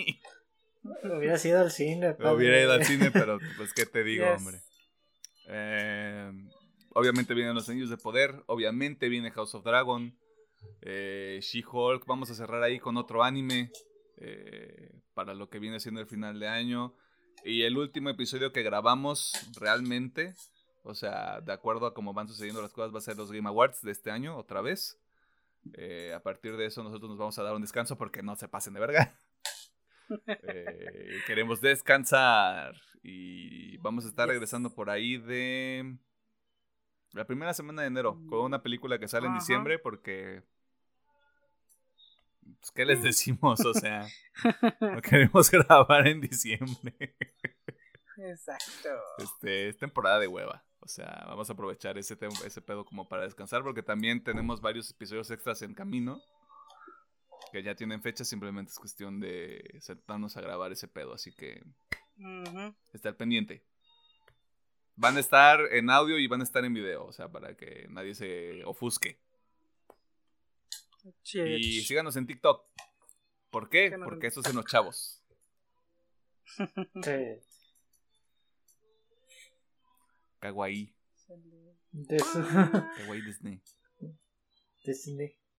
Hubiera 1.03 1.37
sido 1.37 1.61
al 1.61 1.71
cine. 1.71 2.15
Me 2.19 2.31
hubiera 2.33 2.59
ido 2.61 2.71
al 2.73 2.79
padre. 2.79 2.93
cine, 2.93 3.11
pero 3.11 3.39
pues 3.57 3.73
qué 3.73 3.85
te 3.85 4.03
digo, 4.03 4.25
Yes. 4.25 4.37
hombre. 4.37 4.61
Eh, 5.47 6.31
obviamente 6.93 7.33
vienen 7.33 7.55
los 7.55 7.69
Anillos 7.69 7.89
de 7.89 7.97
Poder, 7.97 8.43
obviamente 8.47 9.09
viene 9.09 9.31
House 9.31 9.55
of 9.55 9.63
Dragon, 9.63 10.17
eh, 10.81 11.39
She-Hulk, 11.41 12.05
vamos 12.05 12.29
a 12.29 12.35
cerrar 12.35 12.63
ahí 12.63 12.79
con 12.79 12.97
otro 12.97 13.23
anime 13.23 13.71
eh, 14.17 14.91
para 15.13 15.33
lo 15.33 15.49
que 15.49 15.59
viene 15.59 15.79
siendo 15.79 16.01
el 16.01 16.07
final 16.07 16.39
de 16.39 16.47
año. 16.47 16.95
Y 17.43 17.63
el 17.63 17.77
último 17.77 18.09
episodio 18.09 18.51
que 18.51 18.63
grabamos 18.63 19.33
realmente, 19.59 20.33
o 20.83 20.93
sea, 20.93 21.41
de 21.41 21.53
acuerdo 21.53 21.85
a 21.85 21.93
cómo 21.93 22.13
van 22.13 22.27
sucediendo 22.27 22.61
las 22.61 22.73
cosas, 22.73 22.93
va 22.93 22.99
a 22.99 23.01
ser 23.01 23.17
los 23.17 23.31
Game 23.31 23.47
Awards 23.47 23.81
de 23.81 23.91
este 23.91 24.11
año, 24.11 24.37
otra 24.37 24.61
vez. 24.61 24.99
Eh, 25.73 26.13
a 26.13 26.21
partir 26.21 26.57
de 26.57 26.65
eso 26.65 26.83
nosotros 26.83 27.09
nos 27.09 27.17
vamos 27.17 27.39
a 27.39 27.43
dar 27.43 27.55
un 27.55 27.61
descanso 27.61 27.97
porque 27.97 28.21
no 28.21 28.35
se 28.35 28.47
pasen 28.47 28.73
de 28.73 28.79
verga. 28.79 29.15
Queremos 31.27 31.61
descansar 31.61 32.75
y 33.01 33.77
vamos 33.77 34.05
a 34.05 34.09
estar 34.09 34.27
regresando 34.27 34.73
por 34.73 34.89
ahí 34.89 35.17
de 35.17 35.97
la 37.13 37.25
primera 37.25 37.53
semana 37.53 37.81
de 37.83 37.87
enero 37.87 38.19
con 38.27 38.39
una 38.41 38.61
película 38.61 38.99
que 38.99 39.07
sale 39.07 39.27
en 39.27 39.35
diciembre 39.35 39.79
porque 39.79 40.43
pues, 42.59 42.71
¿qué 42.71 42.85
les 42.85 43.01
decimos? 43.03 43.63
O 43.65 43.73
sea, 43.73 44.07
no 44.81 45.01
queremos 45.01 45.49
grabar 45.51 46.07
en 46.07 46.21
diciembre. 46.21 47.15
Exacto. 48.17 48.89
Este, 49.17 49.69
es 49.69 49.77
temporada 49.77 50.19
de 50.19 50.27
hueva. 50.27 50.63
O 50.79 50.87
sea, 50.87 51.23
vamos 51.27 51.49
a 51.49 51.53
aprovechar 51.53 51.97
ese, 51.97 52.17
ese 52.45 52.61
pedo 52.61 52.83
como 52.83 53.07
para 53.07 53.23
descansar 53.23 53.63
porque 53.63 53.83
también 53.83 54.23
tenemos 54.23 54.59
varios 54.59 54.91
episodios 54.91 55.31
extras 55.31 55.61
en 55.61 55.73
camino 55.73 56.21
que 57.51 57.61
ya 57.61 57.75
tienen 57.75 58.01
fecha, 58.01 58.25
simplemente 58.25 58.71
es 58.71 58.79
cuestión 58.79 59.19
de 59.19 59.77
sentarnos 59.79 60.35
a 60.37 60.41
grabar 60.41 60.71
ese 60.71 60.87
pedo, 60.87 61.13
así 61.13 61.31
que 61.35 61.63
estar 62.93 63.15
pendiente. 63.15 63.63
Van 64.95 65.17
a 65.17 65.19
estar 65.19 65.59
en 65.71 65.89
audio 65.89 66.19
y 66.19 66.27
van 66.27 66.41
a 66.41 66.43
estar 66.43 66.63
en 66.63 66.73
video, 66.73 67.05
o 67.05 67.11
sea, 67.11 67.29
para 67.29 67.55
que 67.55 67.87
nadie 67.89 68.13
se 68.13 68.63
ofusque. 68.65 69.19
Chido. 71.23 71.45
Y 71.47 71.81
síganos 71.81 72.15
en 72.15 72.27
TikTok. 72.27 72.65
¿Por 73.49 73.69
qué? 73.69 73.85
Síganos 73.85 74.05
en 74.05 74.09
Porque 74.09 74.27
estos 74.27 74.45
son 74.45 74.55
los 74.55 74.65
chavos. 74.65 75.21
Sí. 76.45 77.41
Kawaii 80.39 80.93
Disney. 83.25 83.61
Disney. 84.83 85.37